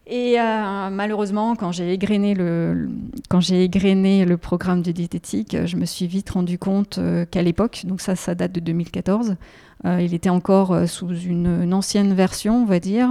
Et 0.09 0.39
euh, 0.39 0.89
malheureusement, 0.91 1.57
quand 1.57 1.73
j'ai 1.73 1.93
égrené, 1.93 2.35
le, 2.35 2.89
quand 3.29 3.41
j'ai 3.41 3.65
égrené 3.65 4.25
le 4.25 4.37
programme 4.37 4.83
de 4.83 4.93
diététique, 4.93 5.57
je 5.67 5.77
me 5.77 5.85
suis 5.85 6.07
vite 6.07 6.31
rendu 6.31 6.59
compte 6.59 6.99
euh, 6.99 7.25
qu'à 7.25 7.43
l'époque, 7.43 7.83
donc 7.87 8.01
ça, 8.01 8.15
ça 8.15 8.37
date 8.37 8.53
de 8.53 8.61
2014, 8.61 9.35
euh, 9.85 10.01
il 10.01 10.15
était 10.15 10.31
encore 10.31 10.89
sous 10.89 11.13
une, 11.13 11.75
ancienne 11.75 12.15
version, 12.15 12.63
on 12.63 12.67
va 12.67 12.79
dire, 12.79 13.09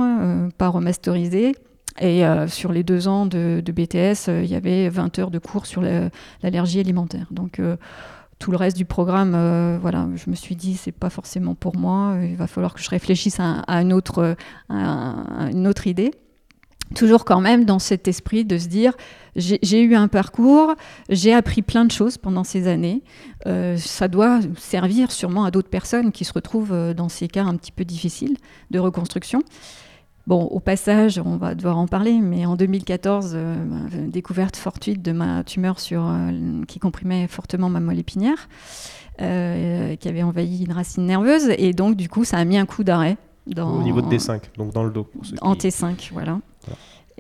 pas 0.58 0.70
remasterisée. 0.70 1.56
Et 2.02 2.24
sur 2.48 2.74
les 2.74 2.84
deux 2.84 3.08
ans 3.08 3.26
de, 3.26 3.62
BTS, 3.66 4.28
il 4.28 4.48
y 4.48 4.56
avait 4.56 4.89
20 4.89 5.18
heures 5.20 5.32
de 5.32 5.39
cours 5.39 5.66
sur 5.66 5.82
l'allergie 5.82 6.82
alimentaire. 6.82 7.28
Donc 7.32 7.62
tout 8.38 8.52
le 8.52 8.58
reste 8.58 8.76
du 8.76 8.84
programme, 8.84 9.78
voilà, 9.82 10.08
je 10.16 10.30
me 10.30 10.36
suis 10.36 10.58
dit, 10.58 10.76
c'est 10.76 10.91
pas 10.91 11.10
forcément 11.10 11.56
pour 11.56 11.78
moi. 11.78 12.18
Il 12.22 12.36
va 12.36 12.48
falloir 12.48 12.74
que 12.74 12.82
je 12.82 12.89
réfléchisse 12.89 13.39
à, 13.39 13.64
une, 13.82 13.93
autre, 13.93 14.36
à 14.68 15.50
une 15.54 15.68
autre 15.68 15.88
idée 15.88 16.12
toujours 16.93 17.25
quand 17.25 17.41
même 17.41 17.65
dans 17.65 17.79
cet 17.79 18.07
esprit 18.07 18.45
de 18.45 18.57
se 18.57 18.67
dire 18.67 18.93
j'ai 19.36 19.81
eu 19.81 19.95
un 19.95 20.07
parcours, 20.07 20.75
j'ai 21.09 21.33
appris 21.33 21.61
plein 21.61 21.83
de 21.86 21.91
choses 21.91 22.17
pendant 22.17 22.43
ces 22.43 22.67
années, 22.67 23.03
euh, 23.47 23.75
ça 23.77 24.07
doit 24.07 24.39
servir 24.57 25.11
sûrement 25.11 25.43
à 25.43 25.51
d'autres 25.51 25.69
personnes 25.69 26.11
qui 26.11 26.23
se 26.23 26.31
retrouvent 26.31 26.71
euh, 26.71 26.93
dans 26.93 27.09
ces 27.09 27.27
cas 27.27 27.43
un 27.43 27.55
petit 27.55 27.71
peu 27.71 27.83
difficiles 27.83 28.38
de 28.71 28.79
reconstruction. 28.79 29.41
Bon, 30.25 30.43
au 30.43 30.59
passage, 30.59 31.21
on 31.23 31.38
va 31.38 31.53
devoir 31.53 31.77
en 31.77 31.86
parler, 31.86 32.13
mais 32.19 32.45
en 32.45 32.55
2014, 32.55 33.33
euh, 33.36 33.55
découverte 34.07 34.55
fortuite 34.55 35.01
de 35.01 35.11
ma 35.11 35.43
tumeur 35.43 35.79
sur, 35.79 36.09
qui 36.67 36.79
comprimait 36.79 37.27
fortement 37.27 37.69
ma 37.69 37.79
moelle 37.79 37.99
épinière, 37.99 38.47
qui 39.19 39.23
avait 40.07 40.23
envahi 40.23 40.63
une 40.63 40.71
racine 40.71 41.05
nerveuse, 41.05 41.49
et 41.59 41.73
donc 41.73 41.95
du 41.95 42.09
coup, 42.09 42.23
ça 42.23 42.38
a 42.38 42.45
mis 42.45 42.57
un 42.57 42.65
coup 42.65 42.83
d'arrêt. 42.83 43.17
Au 43.55 43.83
niveau 43.83 44.01
de 44.01 44.07
D5, 44.07 44.41
donc 44.57 44.73
dans 44.73 44.83
le 44.83 44.89
dos. 44.89 45.07
En 45.41 45.53
T5, 45.53 46.09
voilà. 46.11 46.39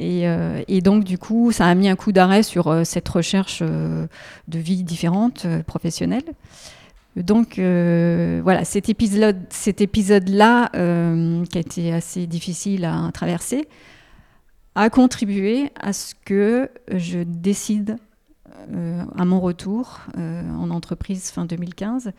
Euh, 0.01 0.63
et, 0.67 0.81
donc, 0.81 1.03
du 1.03 1.17
coup, 1.17 1.51
ça 1.51 1.67
a 1.67 1.75
mis 1.75 1.87
un 1.87 1.95
coup 1.95 2.11
d'arrêt 2.11 2.43
sur 2.43 2.67
euh, 2.67 2.83
cette 2.83 3.07
recherche 3.07 3.59
euh, 3.61 4.07
de 4.47 4.59
vie 4.59 4.83
différente, 4.83 5.47
professionnelle. 5.65 6.23
Donc, 7.15 7.57
voilà, 7.57 8.65
cet 8.65 8.89
épisode-là, 8.89 9.39
cet 9.49 9.79
épisode 9.79 10.25
qui 10.25 11.57
a 11.57 11.61
été 11.61 11.93
assez 11.93 12.27
difficile 12.27 12.83
à 12.83 13.09
traverser, 13.13 13.69
a 14.75 14.89
contribué 14.89 15.71
à 15.79 15.93
ce 15.93 16.13
que 16.25 16.69
je 16.91 17.19
décide, 17.19 17.95
à 19.17 19.23
mon 19.23 19.39
retour 19.39 20.01
en 20.17 20.69
entreprise 20.71 21.31
fin 21.31 21.45
2015, 21.45 22.11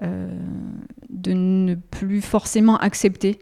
de 0.00 1.32
ne 1.32 1.76
plus 1.76 2.20
forcément 2.20 2.78
accepter 2.78 3.38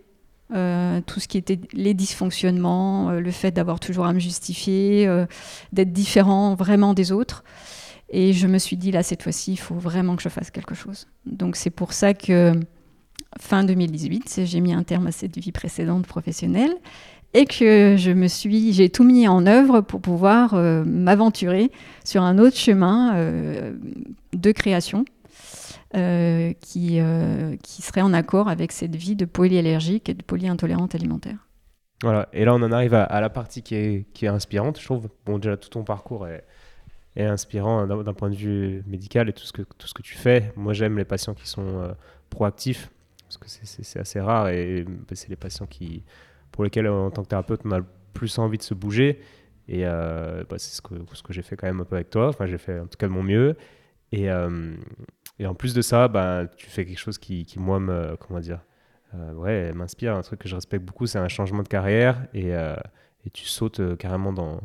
euh, 0.55 1.01
tout 1.07 1.20
ce 1.20 1.28
qui 1.28 1.38
était 1.38 1.61
les 1.72 1.94
dysfonctionnements, 1.94 3.11
euh, 3.11 3.20
le 3.20 3.30
fait 3.30 3.53
d'avoir 3.53 3.78
toujours 3.78 4.07
à 4.07 4.12
me 4.12 4.18
justifier, 4.18 5.07
euh, 5.07 5.26
d'être 5.72 5.92
différent 5.92 6.55
vraiment 6.55 6.94
des 6.94 7.12
autres. 7.12 7.44
Et 8.09 8.32
je 8.32 8.48
me 8.48 8.59
suis 8.59 8.76
dit, 8.76 8.90
là, 8.90 9.05
cette 9.05 9.22
fois-ci, 9.22 9.53
il 9.53 9.59
faut 9.59 9.76
vraiment 9.76 10.16
que 10.16 10.22
je 10.22 10.28
fasse 10.28 10.51
quelque 10.51 10.74
chose. 10.74 11.07
Donc 11.26 11.55
c'est 11.55 11.70
pour 11.70 11.92
ça 11.92 12.14
que 12.14 12.53
fin 13.38 13.62
2018, 13.62 14.40
j'ai 14.44 14.61
mis 14.61 14.72
un 14.72 14.82
terme 14.82 15.07
à 15.07 15.12
cette 15.12 15.38
vie 15.38 15.53
précédente 15.53 16.07
professionnelle 16.07 16.74
et 17.32 17.44
que 17.44 17.94
je 17.96 18.11
me 18.11 18.26
suis, 18.26 18.72
j'ai 18.72 18.88
tout 18.88 19.05
mis 19.05 19.28
en 19.28 19.46
œuvre 19.46 19.82
pour 19.82 20.01
pouvoir 20.01 20.57
m'aventurer 20.84 21.70
sur 22.05 22.24
un 22.24 22.38
autre 22.38 22.57
chemin 22.57 23.14
de 24.32 24.51
création 24.51 25.05
euh, 25.97 26.53
qui, 26.61 27.01
euh, 27.01 27.57
qui 27.64 27.82
serait 27.82 28.01
en 28.01 28.12
accord 28.12 28.49
avec 28.49 28.70
cette 28.70 28.95
vie 28.95 29.16
de 29.16 29.24
polyallergique 29.24 30.09
et 30.09 30.14
de 30.14 30.22
polyintolérante 30.22 30.95
alimentaire. 30.95 31.49
Voilà, 32.03 32.28
et 32.32 32.45
là 32.45 32.55
on 32.55 32.62
en 32.62 32.70
arrive 32.70 32.95
à, 32.95 33.20
la 33.20 33.28
partie 33.28 33.62
qui 33.62 33.74
est, 33.74 34.07
qui 34.14 34.24
est, 34.24 34.28
inspirante, 34.28 34.78
je 34.78 34.84
trouve. 34.84 35.09
Bon, 35.26 35.38
déjà 35.38 35.57
tout 35.57 35.68
ton 35.68 35.82
parcours 35.82 36.28
est, 36.28 36.45
est 37.16 37.24
inspirant 37.24 37.88
d'un 37.88 38.14
point 38.14 38.30
de 38.30 38.36
vue 38.36 38.84
médical 38.86 39.28
et 39.28 39.32
tout 39.32 39.43
ce 39.43 39.53
que, 39.53 39.62
tout 39.62 39.88
ce 39.88 39.93
que 39.93 40.03
tu 40.03 40.14
fais. 40.14 40.53
Moi 40.55 40.74
j'aime 40.74 40.97
les 40.97 41.05
patients 41.05 41.34
qui 41.34 41.49
sont 41.49 41.80
euh, 41.80 41.93
proactifs, 42.30 42.88
parce 43.24 43.38
que 43.38 43.49
c'est 43.49 43.99
assez 43.99 44.20
rare 44.20 44.49
et 44.51 44.84
bah, 44.84 45.14
c'est 45.14 45.28
les 45.28 45.34
patients 45.34 45.66
qui, 45.66 46.05
pour 46.53 46.62
lesquels 46.62 46.86
en 46.86 47.11
tant 47.11 47.22
que 47.24 47.28
thérapeute 47.28 47.62
on 47.64 47.72
a 47.72 47.78
le 47.78 47.86
plus 48.14 48.38
envie 48.38 48.59
de 48.59 48.62
se 48.62 48.74
bouger. 48.74 49.20
Et 49.66 49.82
bah, 49.82 50.57
c'est 50.57 50.76
ce 50.76 50.82
que, 50.82 50.95
ce 51.14 51.22
que 51.24 51.32
j'ai 51.32 51.43
fait 51.43 51.57
quand 51.57 51.66
même 51.66 51.80
un 51.80 51.84
peu 51.84 51.97
avec 51.97 52.11
toi, 52.11 52.28
enfin 52.28 52.47
j'ai 52.47 52.59
fait 52.59 52.78
en 52.78 52.86
tout 52.86 52.97
cas 52.97 53.09
mon 53.09 53.24
mieux. 53.24 53.57
Et, 54.12 54.28
et 55.41 55.47
en 55.47 55.55
plus 55.55 55.72
de 55.72 55.80
ça, 55.80 56.07
bah, 56.07 56.43
tu 56.55 56.68
fais 56.68 56.84
quelque 56.84 56.99
chose 56.99 57.16
qui, 57.16 57.47
qui 57.47 57.59
moi, 57.59 57.80
me, 57.80 58.14
comment 58.20 58.41
dire, 58.41 58.59
euh, 59.14 59.32
ouais, 59.32 59.72
m'inspire. 59.72 60.14
Un 60.14 60.20
truc 60.20 60.41
que 60.41 60.49
je 60.51 60.55
respecte 60.55 60.84
beaucoup, 60.84 61.07
c'est 61.07 61.18
un 61.18 61.28
changement 61.28 61.62
de 61.62 61.68
carrière 61.68 62.26
et, 62.34 62.55
euh, 62.55 62.76
et 63.26 63.30
tu 63.30 63.47
sautes 63.47 63.80
euh, 63.80 63.97
carrément 63.97 64.34
dans, 64.34 64.61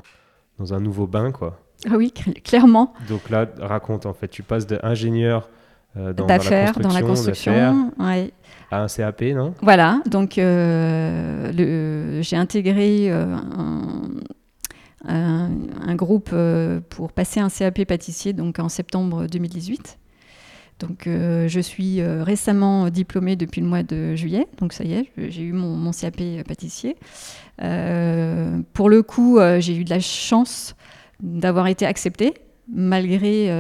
dans 0.60 0.74
un 0.74 0.82
nouveau 0.82 1.08
bain, 1.08 1.32
quoi. 1.32 1.62
Ah 1.90 1.96
oui, 1.96 2.12
clairement. 2.44 2.94
Donc 3.08 3.30
là, 3.30 3.48
raconte 3.58 4.06
en 4.06 4.14
fait, 4.14 4.28
tu 4.28 4.44
passes 4.44 4.68
d'ingénieur 4.68 5.50
dans, 5.96 6.12
dans, 6.12 6.28
la 6.28 6.72
dans 6.74 6.92
la 6.92 7.02
construction 7.04 7.94
ouais. 7.98 8.34
à 8.70 8.82
un 8.82 8.88
CAP, 8.88 9.22
non? 9.34 9.54
Voilà, 9.62 10.02
donc 10.06 10.34
j'ai 10.34 12.36
intégré 12.36 13.10
un, 13.10 13.42
un, 15.08 15.52
un, 15.88 15.96
groupe 15.96 16.36
pour 16.90 17.14
passer 17.14 17.40
un 17.40 17.48
CAP 17.48 17.86
pâtissier 17.86 18.34
donc 18.34 18.60
en 18.60 18.68
septembre 18.68 19.28
2018. 19.28 19.98
Donc, 20.80 21.08
euh, 21.08 21.48
je 21.48 21.60
suis 21.60 22.02
euh, 22.02 22.24
récemment 22.24 22.90
diplômée 22.90 23.36
depuis 23.36 23.62
le 23.62 23.68
mois 23.68 23.84
de 23.84 24.16
juillet. 24.16 24.48
Donc, 24.60 24.74
ça 24.74 24.84
y 24.84 24.94
est, 24.94 25.10
j'ai 25.18 25.44
eu 25.44 25.54
mon, 25.54 25.92
CAP 25.92 26.22
pâtissier. 26.46 26.98
Euh, 27.62 28.62
pour 28.74 28.90
le 28.90 29.02
coup, 29.02 29.40
j'ai 29.60 29.76
eu 29.76 29.84
de 29.86 29.90
la 29.90 30.00
chance 30.00 30.76
d'avoir 31.22 31.68
été 31.68 31.86
acceptée 31.86 32.34
malgré 32.68 33.52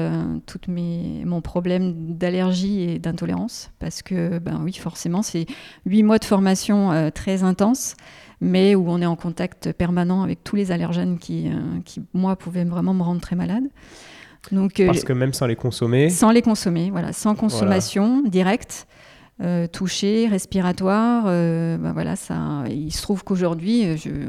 tout 0.47 0.59
mon 0.67 1.39
problème 1.39 2.15
d'allergie 2.15 2.81
et 2.81 2.99
d'intolérance. 2.99 3.71
Parce 3.77 4.01
que, 4.01 4.39
ben 4.39 4.59
oui, 4.63 4.73
forcément, 4.73 5.21
c'est 5.21 5.45
huit 5.85 6.01
mois 6.01 6.17
de 6.17 6.25
formation 6.25 7.11
très 7.13 7.43
intense, 7.43 7.95
mais 8.41 8.73
où 8.73 8.89
on 8.89 8.99
est 9.01 9.05
en 9.05 9.15
contact 9.15 9.71
permanent 9.73 10.23
avec 10.23 10.43
tous 10.43 10.55
les 10.55 10.71
allergènes 10.71 11.19
qui, 11.19 11.51
qui 11.85 12.01
moi, 12.15 12.35
pouvaient 12.35 12.65
vraiment 12.65 12.95
me 12.95 13.03
rendre 13.03 13.21
très 13.21 13.35
malade. 13.35 13.65
Donc, 14.51 14.81
Parce 14.85 15.03
que 15.03 15.13
même 15.13 15.33
sans 15.33 15.47
les 15.47 15.55
consommer 15.55 16.09
Sans 16.09 16.31
les 16.31 16.41
consommer, 16.41 16.91
voilà, 16.91 17.13
sans 17.13 17.35
consommation 17.35 18.21
directe. 18.21 18.87
Euh, 19.41 19.67
touché, 19.67 20.27
respiratoire. 20.27 21.25
Euh, 21.27 21.77
ben 21.77 21.91
voilà, 21.91 22.15
ça, 22.15 22.63
il 22.69 22.93
se 22.93 23.01
trouve 23.01 23.25
qu'aujourd'hui, 23.25 23.83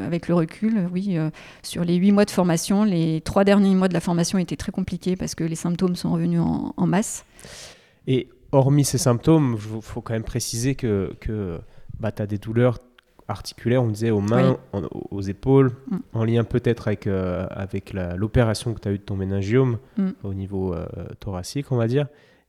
avec 0.04 0.26
le 0.26 0.34
recul, 0.34 0.88
oui, 0.92 1.16
euh, 1.16 1.30
sur 1.62 1.84
les 1.84 1.94
huit 1.94 2.10
mois 2.10 2.24
de 2.24 2.30
formation, 2.30 2.82
les 2.82 3.20
trois 3.20 3.44
derniers 3.44 3.76
mois 3.76 3.86
de 3.86 3.94
la 3.94 4.00
formation 4.00 4.36
étaient 4.38 4.56
très 4.56 4.72
compliqués 4.72 5.14
parce 5.14 5.36
que 5.36 5.44
les 5.44 5.54
symptômes 5.54 5.94
sont 5.94 6.10
revenus 6.10 6.40
en, 6.40 6.86
masse. 6.88 7.24
Et 8.08 8.28
hormis 8.50 8.84
ces 8.84 8.98
symptômes, 8.98 9.56
il 9.76 9.80
faut 9.80 10.00
quand 10.00 10.14
même 10.14 10.24
préciser 10.24 10.74
que, 10.74 11.14
que 11.20 11.60
bah, 12.00 12.10
tu 12.10 12.22
as 12.22 12.26
des 12.26 12.38
douleurs 12.38 12.78
articulaires, 13.28 13.82
on 13.82 13.88
disait 13.88 14.10
aux 14.10 14.20
mains, 14.20 14.56
aux 15.10 15.20
épaules, 15.20 15.72
mm. 15.90 15.96
en 16.12 16.24
lien 16.24 16.44
peut-être 16.44 16.88
avec, 16.88 17.06
avec 17.06 17.92
l'opération 18.16 18.74
que 18.74 18.80
tu 18.80 18.88
as 18.88 18.92
eue 18.92 18.98
de 18.98 19.02
ton 19.02 19.16
méningiome 19.16 19.78
mm. 19.96 20.10
au 20.22 20.34
niveau 20.34 20.74
thoracique, 21.18 21.72
on 21.72 21.76
va 21.76 21.88
dire. 21.88 22.06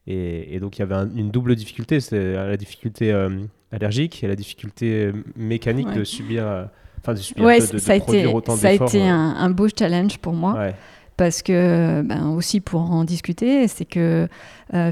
Et, 0.08 0.60
donc 0.62 0.78
il 0.78 0.80
y 0.80 0.84
avait 0.84 0.96
une 1.16 1.32
double 1.32 1.56
difficulté, 1.56 2.00
c'est 2.00 2.34
la 2.34 2.56
difficulté 2.56 3.12
euh, 3.12 3.30
allergique 3.74 4.24
et 4.24 4.28
la 4.28 4.38
difficulté 4.38 5.08
euh, 5.08 5.12
mécanique 5.36 5.92
de 5.92 6.06
subir, 6.06 6.48
euh, 6.48 6.64
enfin 7.00 7.14
de 7.14 7.20
subir, 7.20 7.44
ouais, 7.44 7.60
ça 7.60 7.92
a 7.92 7.96
été, 7.96 8.34
Ça 8.56 8.70
a 8.70 8.72
été 8.72 9.06
un, 9.06 9.50
beau 9.50 9.68
challenge 9.68 10.18
pour 10.20 10.34
moi. 10.34 10.72
Parce 11.18 11.42
que, 11.42 12.04
ben, 12.04 12.30
aussi 12.30 12.62
pour 12.62 12.80
en 12.80 13.04
discuter, 13.04 13.68
c'est 13.68 13.86
que 13.86 14.30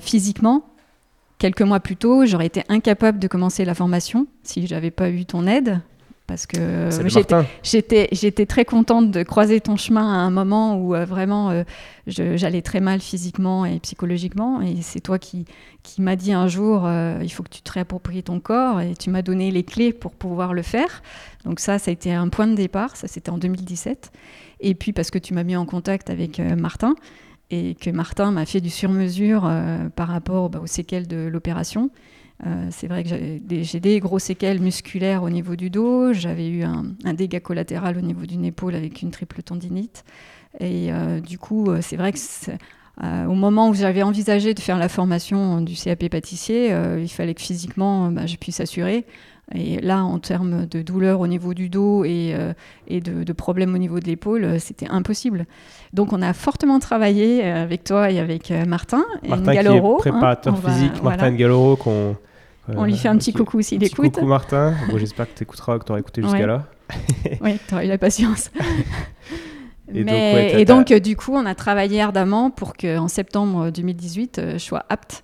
physiquement, 0.02 0.75
quelques 1.38 1.62
mois 1.62 1.80
plus 1.80 1.96
tôt, 1.96 2.26
j'aurais 2.26 2.48
été 2.48 2.64
incapable 2.70 3.20
de 3.20 3.28
commencer 3.28 3.66
la 3.66 3.74
formation 3.74 4.28
si 4.44 4.68
j'avais 4.68 4.92
pas 4.92 5.10
eu 5.10 5.26
ton 5.26 5.48
aide 5.48 5.82
parce 6.28 6.48
que 6.48 6.90
j'étais 7.64 8.46
très 8.46 8.66
contente 8.66 9.12
de 9.12 9.24
croiser 9.24 9.62
ton 9.62 9.78
chemin 9.78 10.02
à 10.02 10.18
un 10.18 10.32
moment 10.32 10.76
où 10.76 10.96
euh, 10.96 11.06
vraiment 11.06 11.52
euh, 11.52 11.64
j'allais 12.08 12.64
très 12.64 12.80
mal 12.80 13.00
physiquement 13.00 13.66
et 13.66 13.80
psychologiquement 13.80 14.62
et 14.62 14.82
c'est 14.82 15.02
toi 15.02 15.20
qui, 15.20 15.46
qui 15.84 16.02
m'as 16.02 16.16
dit 16.16 16.34
un 16.34 16.48
jour 16.48 16.84
euh, 16.86 17.20
il 17.22 17.30
faut 17.30 17.44
que 17.44 17.50
tu 17.50 17.62
te 17.62 17.72
réappropries 17.72 18.24
ton 18.24 18.40
corps 18.40 18.82
et 18.82 18.96
tu 18.96 19.12
m'as 19.12 19.22
donné 19.22 19.52
les 19.52 19.64
clés 19.64 19.94
pour 19.94 20.14
pouvoir 20.14 20.54
le 20.54 20.64
faire. 20.64 21.04
Donc 21.44 21.60
ça 21.60 21.78
ça 21.78 21.92
a 21.92 21.94
été 21.94 22.12
un 22.12 22.30
point 22.30 22.48
de 22.48 22.56
départ 22.56 22.96
ça 22.96 23.08
c'était 23.08 23.30
en 23.30 23.38
2017 23.38 24.12
et 24.62 24.74
puis 24.74 24.94
parce 24.94 25.12
que 25.12 25.20
tu 25.20 25.36
m'as 25.36 25.44
mis 25.44 25.56
en 25.56 25.66
contact 25.66 26.10
avec 26.10 26.40
Martin 26.40 26.96
et 27.52 27.76
que 27.76 27.90
Martin 27.90 28.32
m'a 28.32 28.46
fait 28.46 28.62
du 28.62 28.70
sur-mesure 28.70 29.50
par 29.96 30.08
rapport 30.08 30.50
bah, 30.50 30.60
aux 30.62 30.68
séquelles 30.68 31.08
de 31.08 31.28
l'opération 31.28 31.92
euh, 32.46 32.68
c'est 32.70 32.88
vrai 32.88 33.04
que 33.04 33.10
j'ai 33.10 33.80
des, 33.80 34.00
gros 34.00 34.20
séquelles 34.20 34.60
musculaires 34.60 35.24
au 35.24 35.30
niveau 35.30 35.56
du 35.56 35.70
dos. 35.70 36.14
J'avais 36.14 36.50
eu 36.50 36.64
un, 36.64 36.84
dégât 37.14 37.40
collatéral 37.40 37.98
au 37.98 38.02
niveau 38.02 38.26
d'une 38.26 38.46
épaule 38.46 38.76
avec 38.76 39.02
une 39.02 39.12
triple 39.12 39.42
tendinite. 39.42 40.04
Et 40.60 40.92
euh, 40.92 41.22
du 41.22 41.38
coup, 41.38 41.70
euh, 41.70 41.80
c'est 41.82 41.96
vrai 41.96 42.12
que 42.12 42.18
au 43.28 43.34
moment 43.34 43.70
où 43.70 43.74
j'avais 43.74 44.04
envisagé 44.04 44.54
de 44.54 44.60
faire 44.60 44.78
la 44.78 44.88
formation 44.88 45.60
du 45.62 45.76
CAP 45.76 46.08
pâtissier, 46.08 46.74
il 47.02 47.10
fallait 47.10 47.34
que 47.34 47.42
physiquement 47.42 48.10
bah, 48.10 48.26
je 48.26 48.38
puisse 48.38 48.62
assurer. 48.62 49.06
Et 49.54 49.80
là, 49.80 50.04
en 50.04 50.18
termes 50.18 50.66
de 50.66 50.82
douleur 50.82 51.20
au 51.20 51.28
niveau 51.28 51.54
du 51.54 51.70
dos 51.70 52.04
et, 52.04 52.36
et 52.88 53.00
de, 53.00 53.34
problèmes 53.34 53.76
au 53.76 53.78
niveau 53.78 54.00
de 54.00 54.06
l'épaule, 54.06 54.60
c'était 54.60 54.88
impossible. 54.90 55.46
Donc, 55.94 56.14
on 56.14 56.22
a 56.24 56.34
fortement 56.34 56.80
travaillé 56.80 57.44
avec 57.44 57.84
toi 57.84 58.10
et 58.10 58.20
avec 58.20 58.52
Martin. 58.68 59.06
Martin, 59.28 59.52
qui 59.52 59.68
est 59.68 59.98
préparateur 60.00 60.58
physique, 60.58 61.04
Martin 61.04 61.30
voilà. 61.36 61.76
qu'on 61.76 62.16
on 62.68 62.86
lui 62.86 62.98
fait 62.98 63.08
un 63.08 63.18
petit 63.18 63.34
coucou 63.34 63.62
s'il 63.62 63.84
écoute. 63.84 64.14
Coucou 64.14 64.26
Martin. 64.26 64.74
Bon, 64.90 64.98
J'espère 64.98 65.28
que 65.32 65.38
tu 65.38 65.44
écouteras, 65.44 65.80
que 65.80 65.86
tu 65.86 65.92
auras 65.92 66.00
écouté 66.00 66.22
jusqu'à 66.22 66.48
là. 66.48 66.64
oui, 67.42 67.60
tu 67.68 67.74
auras 67.74 67.86
eu 67.86 67.88
la 67.88 67.98
patience. 67.98 68.52
et, 69.94 70.66
donc, 70.66 70.92
du 70.94 71.16
coup, 71.16 71.34
on 71.34 71.46
a 71.46 71.56
travaillé 71.56 72.02
ardemment 72.02 72.50
pour 72.50 72.74
qu'en 72.74 73.08
septembre 73.08 73.70
2018, 73.70 74.40
euh, 74.40 74.54
je 74.54 74.58
sois 74.58 74.86
apte. 74.90 75.24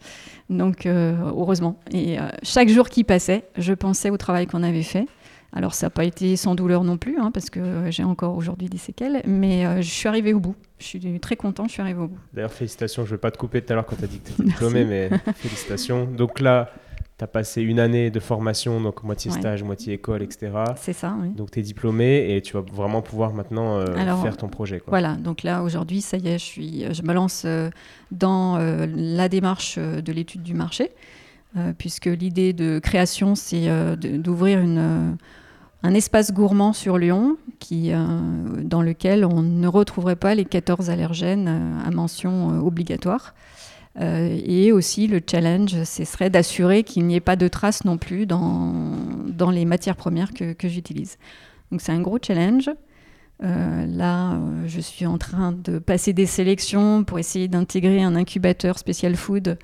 Donc, 0.52 0.86
euh, 0.86 1.16
heureusement. 1.26 1.80
Et 1.91 2.20
euh, 2.20 2.28
chaque 2.43 2.70
jour 2.70 2.89
qui 2.89 3.04
passait, 3.04 3.45
je 3.58 3.74
pensais 3.74 4.10
au 4.10 4.18
travail 4.18 4.45
qu'on 4.45 4.64
avait 4.64 4.84
fait. 4.84 5.08
Alors, 5.54 5.74
ça 5.74 5.88
n'a 5.88 5.89
pas 5.89 6.06
été 6.06 6.36
sans 6.36 6.56
douleur 6.56 6.84
non 6.84 6.97
plus, 6.97 7.18
hein, 7.20 7.32
parce 7.34 7.49
que 7.49 7.89
j'ai 7.89 8.04
encore 8.04 8.38
aujourd'hui 8.38 8.70
des 8.70 8.78
séquelles, 8.78 9.22
mais 9.26 9.82
je 9.82 9.89
suis 9.89 10.08
arrivée 10.08 10.34
au 10.34 10.39
bout. 10.39 10.56
Je 10.80 10.86
suis 10.86 11.20
très 11.20 11.36
content, 11.36 11.66
je 11.68 11.74
suis 11.74 11.82
arrivée 11.82 11.99
au 11.99 12.08
bout. 12.08 12.20
D'ailleurs, 12.34 12.54
félicitations. 12.54 13.04
Je 13.04 13.10
ne 13.10 13.16
vais 13.16 13.20
pas 13.20 13.32
te 13.32 13.38
couper 13.38 13.62
tout 13.62 13.74
à 13.74 13.76
l'heure 13.76 13.86
quand 13.86 13.97
tu 13.97 14.04
as 14.06 14.08
dit 14.08 14.20
que 14.20 14.28
tu 14.28 14.34
étais 14.34 14.43
diplômée, 14.45 14.86
mais 14.86 15.10
félicitations. 15.36 16.06
Donc 16.06 16.39
là, 16.39 16.72
tu 17.22 17.26
as 17.26 17.28
passé 17.28 17.61
une 17.61 17.80
année 17.80 18.09
de 18.09 18.19
formation, 18.19 18.82
donc 18.82 19.03
moitié 19.03 19.30
stage, 19.30 19.61
moitié 19.61 19.93
école, 19.93 20.24
etc. 20.24 20.51
C'est 20.76 20.91
ça, 20.91 21.15
oui. 21.22 21.30
Donc 21.30 21.51
tu 21.51 21.59
es 21.59 21.61
diplômé 21.61 22.36
et 22.36 22.41
tu 22.41 22.53
vas 22.53 22.61
vraiment 22.61 23.03
pouvoir 23.03 23.32
maintenant 23.32 23.78
euh, 23.78 23.86
faire 24.24 24.38
ton 24.38 24.47
projet. 24.47 24.80
Quoi. 24.80 24.89
Voilà, 24.89 25.13
donc 25.17 25.43
là 25.43 25.61
aujourd'hui, 25.61 26.01
ça 26.01 26.17
y 26.17 26.30
est, 26.30 26.39
je, 26.39 26.43
suis, 26.43 26.84
je 26.91 27.03
me 27.03 27.13
lance 27.13 27.43
euh, 27.45 27.69
dans 28.09 28.57
euh, 28.57 28.88
la 28.91 29.30
démarche 29.30 29.78
de 29.78 30.11
l'étude 30.11 30.41
du 30.41 30.55
marché, 30.55 30.89
puisque 31.78 32.07
l'idée 32.07 32.53
de 32.53 32.80
création, 32.80 33.36
c'est 33.36 33.69
d'ouvrir 33.97 34.59
une 34.59 35.17
un 35.84 35.93
espace 35.95 36.32
gourmand 36.32 36.74
sur 36.74 36.97
Lyon 36.97 37.38
qui, 37.59 37.91
dans 38.63 38.82
lequel 38.82 39.26
on 39.26 39.41
ne 39.41 39.67
retrouverait 39.67 40.15
pas 40.15 40.34
les 40.34 40.45
14 40.45 40.89
allergènes 40.89 41.82
à 41.86 41.91
mention 41.91 42.59
obligatoire. 42.65 43.34
Euh, 44.00 44.39
et 44.46 44.72
aussi, 44.72 45.08
le 45.08 45.20
challenge, 45.30 45.84
ce 45.84 46.06
serait 46.06 46.30
d'assurer 46.30 46.84
qu'il 46.84 47.06
n'y 47.06 47.16
ait 47.16 47.20
pas 47.20 47.36
de 47.36 47.48
traces 47.48 47.84
non 47.84 47.98
plus 47.98 48.26
dans, 48.26 48.74
dans 49.28 49.52
les 49.52 49.66
matières 49.66 49.96
premières 49.96 50.34
que, 50.34 50.56
j'utilise. 50.64 51.18
Donc 51.72 51.82
c'est 51.82 51.92
un 51.92 52.02
gros 52.02 52.18
challenge. 52.22 52.70
Euh, 53.44 53.86
là, 53.88 54.34
euh, 54.34 54.64
je 54.68 54.80
suis 54.80 55.06
en 55.06 55.18
train 55.18 55.52
de 55.52 55.80
passer 55.80 56.14
des 56.14 56.26
sélections 56.26 57.04
pour 57.04 57.20
essayer 57.20 57.48
d'intégrer 57.48 58.02
un 58.04 58.16
incubateur 58.16 58.78
spécial 58.78 59.16
food 59.16 59.58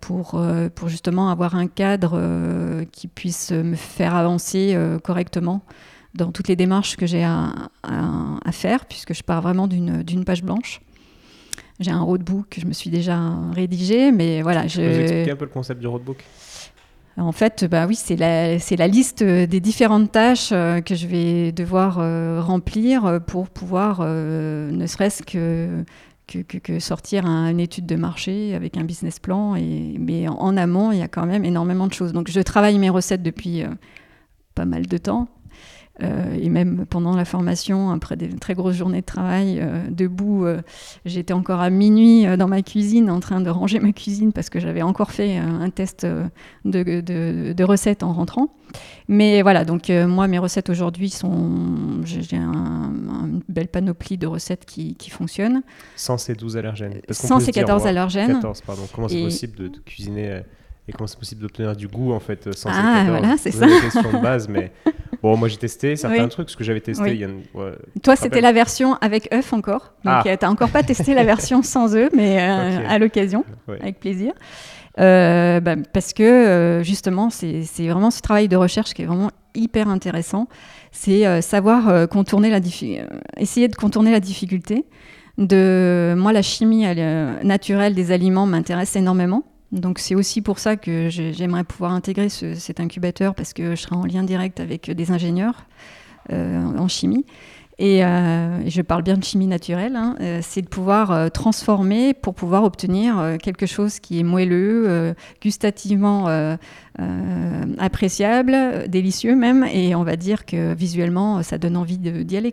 pour, 0.00 0.44
pour 0.74 0.88
justement 0.88 1.30
avoir 1.30 1.54
un 1.54 1.68
cadre 1.68 2.82
qui 2.90 3.06
puisse 3.06 3.52
me 3.52 3.76
faire 3.76 4.16
avancer 4.16 4.76
correctement 5.04 5.62
dans 6.16 6.32
toutes 6.32 6.48
les 6.48 6.56
démarches 6.56 6.96
que 6.96 7.06
j'ai 7.06 7.22
à, 7.22 7.70
à, 7.84 8.50
faire, 8.50 8.86
puisque 8.86 9.14
je 9.14 9.22
pars 9.22 9.40
vraiment 9.40 9.68
d'une 9.68 10.24
page 10.24 10.42
blanche. 10.42 10.80
J'ai 11.80 11.90
un 11.90 12.02
roadbook 12.02 12.48
que 12.50 12.60
je 12.60 12.66
me 12.66 12.72
suis 12.72 12.90
déjà 12.90 13.18
rédigé, 13.52 14.12
mais 14.12 14.42
voilà. 14.42 14.66
Je... 14.66 14.80
Vous 14.82 15.00
expliquer 15.00 15.30
un 15.32 15.36
peu 15.36 15.46
le 15.46 15.50
concept 15.50 15.80
du 15.80 15.86
roadbook? 15.86 16.22
En 17.18 17.32
fait, 17.32 17.64
bah 17.64 17.86
oui, 17.86 17.94
c'est 17.94 18.16
la, 18.16 18.56
la, 18.56 18.88
liste 18.88 19.22
des 19.22 19.60
différentes 19.60 20.12
tâches 20.12 20.50
euh, 20.52 20.80
que 20.80 20.94
je 20.94 21.06
vais 21.06 21.52
devoir 21.52 21.98
euh, 21.98 22.40
remplir 22.40 23.20
pour 23.26 23.50
pouvoir, 23.50 24.00
euh, 24.00 24.70
ne 24.70 24.86
serait-ce 24.86 25.22
que, 25.22 25.84
que, 26.26 26.38
que, 26.38 26.78
sortir 26.78 27.26
une 27.26 27.60
étude 27.60 27.84
de 27.84 27.96
marché 27.96 28.54
avec 28.54 28.78
un 28.78 28.84
business 28.84 29.18
plan. 29.18 29.56
Et, 29.56 29.96
mais 29.98 30.26
en, 30.26 30.56
amont, 30.56 30.90
il 30.90 30.98
y 30.98 31.02
a 31.02 31.08
quand 31.08 31.26
même 31.26 31.44
énormément 31.44 31.86
de 31.86 31.92
choses. 31.92 32.14
Donc, 32.14 32.30
je 32.30 32.40
travaille 32.40 32.78
mes 32.78 32.90
recettes 32.90 33.22
depuis 33.22 33.62
pas 34.54 34.64
mal 34.64 34.86
de 34.86 34.96
temps. 34.96 35.28
Euh, 36.02 36.36
et 36.40 36.48
même 36.48 36.86
pendant 36.86 37.14
la 37.14 37.24
formation, 37.24 37.90
après 37.90 38.16
des 38.16 38.28
très 38.28 38.54
grosses 38.54 38.76
journées 38.76 39.00
de 39.00 39.06
travail, 39.06 39.58
euh, 39.60 39.82
debout, 39.90 40.44
euh, 40.44 40.60
j'étais 41.04 41.32
encore 41.32 41.60
à 41.60 41.70
minuit 41.70 42.24
dans 42.36 42.48
ma 42.48 42.62
cuisine 42.62 43.10
en 43.10 43.20
train 43.20 43.40
de 43.40 43.50
ranger 43.50 43.78
ma 43.78 43.92
cuisine 43.92 44.32
parce 44.32 44.50
que 44.50 44.58
j'avais 44.58 44.82
encore 44.82 45.12
fait 45.12 45.36
un 45.36 45.70
test 45.70 46.06
de, 46.64 47.00
de, 47.52 47.64
recettes 47.64 48.02
en 48.02 48.12
rentrant. 48.12 48.54
Mais 49.08 49.42
voilà, 49.42 49.64
donc 49.64 49.90
moi, 49.90 50.28
mes 50.28 50.38
recettes 50.38 50.70
aujourd'hui 50.70 51.10
sont. 51.10 52.02
J'ai 52.04 52.36
une 52.36 53.42
belle 53.48 53.68
panoplie 53.68 54.18
de 54.18 54.26
recettes 54.26 54.64
qui, 54.64 54.94
qui 54.96 55.10
fonctionnent. 55.10 55.62
Sans 55.96 56.18
ces 56.18 56.34
12 56.34 56.56
allergènes. 56.56 57.00
Sans 57.10 57.38
ces 57.38 57.52
14 57.52 57.86
allergènes. 57.86 58.34
14, 58.34 58.62
pardon. 58.62 58.82
Comment 58.94 59.08
c'est 59.08 59.22
possible 59.22 59.56
de, 59.56 59.68
cuisiner 59.84 60.42
et 60.88 60.92
comment 60.92 61.06
c'est 61.06 61.18
possible 61.18 61.42
d'obtenir 61.42 61.76
du 61.76 61.88
goût 61.88 62.12
en 62.12 62.20
fait 62.20 62.52
sans 62.54 62.70
ah, 62.70 62.74
ces 62.74 63.06
14 63.06 63.08
voilà, 63.08 63.36
c'est 63.36 63.50
ça. 63.50 63.66
question 63.66 64.12
de 64.12 64.22
base, 64.22 64.48
mais 64.48 64.72
Bon, 65.22 65.36
moi 65.36 65.46
j'ai 65.46 65.56
testé 65.56 65.94
certains 65.94 66.26
trucs, 66.26 66.50
ce 66.50 66.56
que 66.56 66.64
j'avais 66.64 66.80
testé. 66.80 67.26
Toi, 68.02 68.16
c'était 68.16 68.40
la 68.40 68.52
version 68.52 68.94
avec 68.94 69.32
œuf 69.32 69.52
encore. 69.52 69.94
Donc, 70.04 70.14
ah. 70.14 70.22
Euh, 70.26 70.36
tu 70.36 70.44
n'as 70.44 70.50
encore 70.50 70.70
pas 70.70 70.82
testé 70.82 71.14
la 71.14 71.24
version 71.24 71.62
sans 71.62 71.94
œuf, 71.94 72.10
mais 72.12 72.40
euh, 72.40 72.88
à 72.88 72.98
l'occasion, 72.98 73.44
avec 73.68 74.00
plaisir. 74.00 74.32
Euh, 74.98 75.60
bah, 75.60 75.76
parce 75.92 76.12
que 76.12 76.80
justement, 76.82 77.30
c'est 77.30 77.88
vraiment 77.88 78.10
ce 78.10 78.20
travail 78.20 78.48
de 78.48 78.56
recherche 78.56 78.94
qui 78.94 79.02
est 79.02 79.06
vraiment 79.06 79.30
hyper 79.54 79.88
intéressant. 79.88 80.48
C'est 80.90 81.40
savoir 81.40 82.08
contourner 82.08 82.50
la 82.50 82.60
essayer 83.36 83.68
de 83.68 83.76
contourner 83.76 84.10
la 84.10 84.20
difficulté. 84.20 84.86
De 85.38 86.14
moi, 86.16 86.32
la 86.32 86.42
chimie 86.42 86.84
naturelle 87.44 87.94
des 87.94 88.10
aliments 88.10 88.46
m'intéresse 88.46 88.96
énormément. 88.96 89.44
Donc 89.72 89.98
c'est 89.98 90.14
aussi 90.14 90.42
pour 90.42 90.58
ça 90.58 90.76
que 90.76 91.08
j'aimerais 91.08 91.64
pouvoir 91.64 91.92
intégrer 91.92 92.28
cet 92.28 92.78
incubateur 92.78 93.34
parce 93.34 93.54
que 93.54 93.74
je 93.74 93.80
serai 93.80 93.96
en 93.96 94.04
lien 94.04 94.22
direct 94.22 94.60
avec 94.60 94.90
des 94.90 95.10
ingénieurs 95.10 95.66
euh, 96.30 96.62
en 96.62 96.88
chimie. 96.88 97.24
Et 97.82 98.04
euh, 98.04 98.68
je 98.68 98.80
parle 98.80 99.02
bien 99.02 99.16
de 99.16 99.24
chimie 99.24 99.48
naturelle, 99.48 99.96
hein, 99.96 100.14
euh, 100.20 100.38
c'est 100.40 100.62
de 100.62 100.68
pouvoir 100.68 101.10
euh, 101.10 101.30
transformer 101.30 102.14
pour 102.14 102.32
pouvoir 102.32 102.62
obtenir 102.62 103.36
quelque 103.42 103.66
chose 103.66 103.98
qui 103.98 104.20
est 104.20 104.22
moelleux, 104.22 105.16
gustativement 105.42 106.28
appréciable, 107.78 108.56
délicieux 108.86 109.34
même, 109.34 109.64
et 109.64 109.96
on 109.96 110.04
va 110.04 110.14
dire 110.14 110.46
que 110.46 110.74
visuellement, 110.74 111.42
ça 111.42 111.58
donne 111.58 111.76
envie 111.76 111.98
d'y 111.98 112.36
aller. 112.36 112.52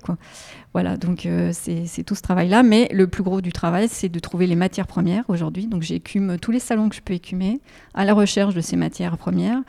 Voilà, 0.74 0.98
donc 0.98 1.28
c'est 1.52 2.04
tout 2.04 2.16
ce 2.16 2.22
travail-là. 2.24 2.64
Mais 2.64 2.90
le 2.92 3.06
plus 3.06 3.22
gros 3.22 3.42
du 3.42 3.52
travail, 3.52 3.88
c'est 3.88 4.10
de 4.10 4.20
trouver 4.20 4.48
les 4.48 4.56
matières 4.56 4.88
premières 4.88 5.26
aujourd'hui. 5.28 5.68
Donc 5.68 5.84
j'écume 5.84 6.38
tous 6.40 6.52
les 6.52 6.60
salons 6.60 6.90
que 6.90 6.96
je 6.96 7.02
peux 7.02 7.14
écumer 7.14 7.60
à 7.94 8.04
la 8.04 8.16
recherche 8.16 8.56
de 8.56 8.62
ces 8.62 8.78
matières 8.78 9.18
premières 9.18 9.62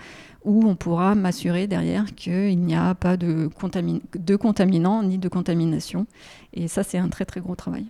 où 0.45 0.67
on 0.67 0.75
pourra 0.75 1.15
m'assurer 1.15 1.67
derrière 1.67 2.15
qu'il 2.15 2.59
n'y 2.61 2.75
a 2.75 2.95
pas 2.95 3.17
de, 3.17 3.51
de 4.19 4.37
contaminants 4.37 5.03
ni 5.03 5.19
de 5.19 5.29
contamination. 5.29 6.07
Et 6.53 6.69
ça, 6.69 6.83
c'est 6.83 6.99
un 6.99 7.09
très 7.09 7.25
très 7.25 7.41
gros 7.41 7.55
travail. 7.55 7.87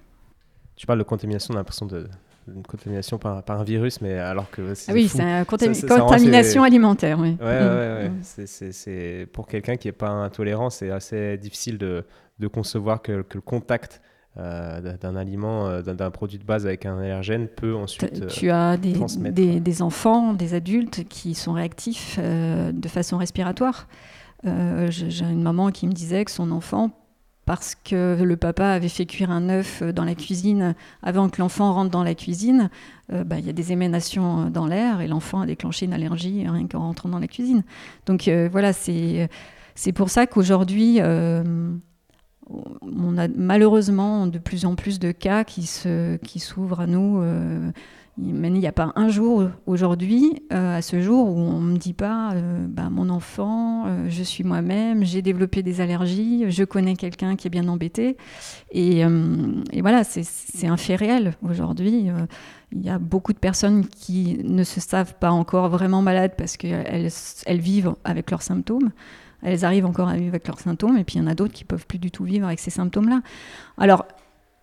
Tu 0.76 0.86
parles 0.86 0.98
de 0.98 1.04
contamination, 1.04 1.52
on 1.52 1.56
a 1.56 1.60
l'impression 1.60 1.86
de, 1.86 2.08
une 2.48 2.62
contamination 2.62 3.18
par, 3.18 3.42
par, 3.42 3.60
un 3.60 3.64
virus, 3.64 4.00
mais 4.00 4.14
alors 4.14 4.50
que 4.50 4.74
c'est. 4.74 4.90
Ah 4.90 4.94
oui, 4.94 5.08
c'est 5.08 5.22
une 5.22 5.44
contamination 5.44 6.62
alimentaire. 6.62 7.18
Oui. 7.18 7.36
Ouais, 7.40 7.46
ouais, 7.46 8.10
ouais, 8.38 8.46
C'est 8.46 9.28
pour 9.32 9.46
quelqu'un 9.46 9.76
qui 9.76 9.88
n'est 9.88 9.92
pas 9.92 10.10
intolérant, 10.10 10.70
c'est 10.70 10.90
assez 10.90 11.36
difficile 11.36 11.78
de, 11.78 12.04
de 12.38 12.46
concevoir 12.48 13.02
que, 13.02 13.22
que, 13.22 13.36
le 13.36 13.42
contact 13.42 14.00
euh, 14.38 14.96
d'un 14.96 15.16
aliment, 15.16 15.66
euh, 15.66 15.82
d'un 15.82 16.10
produit 16.12 16.38
de 16.38 16.44
base 16.44 16.64
avec 16.64 16.86
un 16.86 16.96
allergène 16.98 17.48
peut 17.48 17.74
ensuite. 17.74 18.28
Tu 18.28 18.48
as 18.48 18.76
des, 18.76 18.94
des, 19.32 19.58
des, 19.58 19.82
enfants, 19.82 20.34
des 20.34 20.54
adultes 20.54 21.02
qui 21.08 21.34
sont 21.34 21.52
réactifs 21.52 22.16
euh, 22.22 22.70
de 22.70 22.88
façon 22.88 23.18
respiratoire. 23.18 23.88
J'ai 24.44 25.24
une 25.24 25.42
maman 25.42 25.72
qui 25.72 25.88
me 25.88 25.92
disait 25.92 26.24
que 26.24 26.30
son 26.30 26.52
enfant, 26.52 26.92
parce 27.44 27.74
que 27.74 28.22
le 28.22 28.36
papa 28.36 28.68
avait 28.68 28.88
fait 28.88 29.04
cuire 29.04 29.32
un 29.32 29.48
œuf 29.48 29.82
dans 29.82 30.04
la 30.04 30.14
cuisine 30.14 30.76
avant 31.02 31.28
que 31.28 31.42
l'enfant 31.42 31.74
rentre 31.74 31.90
dans 31.90 32.04
la 32.04 32.14
cuisine, 32.14 32.70
bah, 33.10 33.38
il 33.38 33.44
y 33.44 33.50
a 33.50 33.52
des 33.52 33.72
éménations 33.72 34.48
dans 34.48 34.66
l'air 34.66 35.02
et 35.02 35.08
l'enfant 35.08 35.40
a 35.40 35.46
déclenché 35.46 35.84
une 35.84 35.92
allergie 35.92 36.46
rien 36.48 36.68
qu'en 36.68 36.78
rentrant 36.78 37.10
dans 37.10 37.18
la 37.18 37.26
cuisine. 37.26 37.64
Donc 38.06 38.30
voilà, 38.50 38.72
c'est 38.72 39.28
pour 39.94 40.08
ça 40.08 40.26
qu'aujourd'hui 40.26 41.00
on 42.82 43.18
a 43.18 43.28
malheureusement 43.28 44.26
de 44.26 44.38
plus 44.38 44.64
en 44.64 44.74
plus 44.74 44.98
de 44.98 45.12
cas 45.12 45.44
qui 45.44 45.66
s'ouvrent 45.66 46.76
qui 46.76 46.82
à 46.82 46.86
nous. 46.86 47.20
Euh, 47.22 47.70
il 48.18 48.34
n'y 48.34 48.66
a 48.66 48.72
pas 48.72 48.92
un 48.96 49.08
jour 49.08 49.48
aujourd'hui, 49.64 50.42
euh, 50.52 50.76
à 50.76 50.82
ce 50.82 51.00
jour, 51.00 51.26
où 51.28 51.38
on 51.38 51.60
ne 51.60 51.72
me 51.72 51.78
dit 51.78 51.94
pas 51.94 52.32
euh, 52.34 52.66
bah, 52.68 52.90
mon 52.90 53.08
enfant, 53.08 53.86
je 54.08 54.22
suis 54.22 54.44
moi-même, 54.44 55.04
j'ai 55.04 55.22
développé 55.22 55.62
des 55.62 55.80
allergies, 55.80 56.50
je 56.50 56.64
connais 56.64 56.96
quelqu'un 56.96 57.36
qui 57.36 57.46
est 57.46 57.50
bien 57.50 57.66
embêté. 57.68 58.18
Et, 58.72 59.04
voilà, 59.80 60.04
c'est 60.04 60.66
un 60.66 60.76
fait 60.76 60.96
réel 60.96 61.34
aujourd'hui. 61.42 62.08
il 62.72 62.84
y 62.84 62.90
a 62.90 62.98
beaucoup 62.98 63.32
de 63.32 63.38
personnes 63.38 63.86
qui 63.86 64.38
ne 64.44 64.64
se 64.64 64.80
savent 64.80 65.14
pas 65.14 65.30
encore 65.30 65.70
vraiment 65.70 66.02
malades 66.02 66.34
parce 66.36 66.58
qu'elles 66.58 67.10
elles 67.46 67.60
vivent 67.60 67.94
avec 68.04 68.30
leurs 68.30 68.42
symptômes 68.42 68.90
elles 69.42 69.64
arrivent 69.64 69.86
encore 69.86 70.08
à 70.08 70.14
vivre 70.14 70.28
avec 70.28 70.46
leurs 70.46 70.60
symptômes, 70.60 70.96
et 70.96 71.04
puis 71.04 71.16
il 71.16 71.22
y 71.22 71.24
en 71.24 71.26
a 71.26 71.34
d'autres 71.34 71.52
qui 71.52 71.64
peuvent 71.64 71.86
plus 71.86 71.98
du 71.98 72.10
tout 72.10 72.24
vivre 72.24 72.46
avec 72.46 72.58
ces 72.58 72.70
symptômes-là. 72.70 73.20
Alors, 73.78 74.06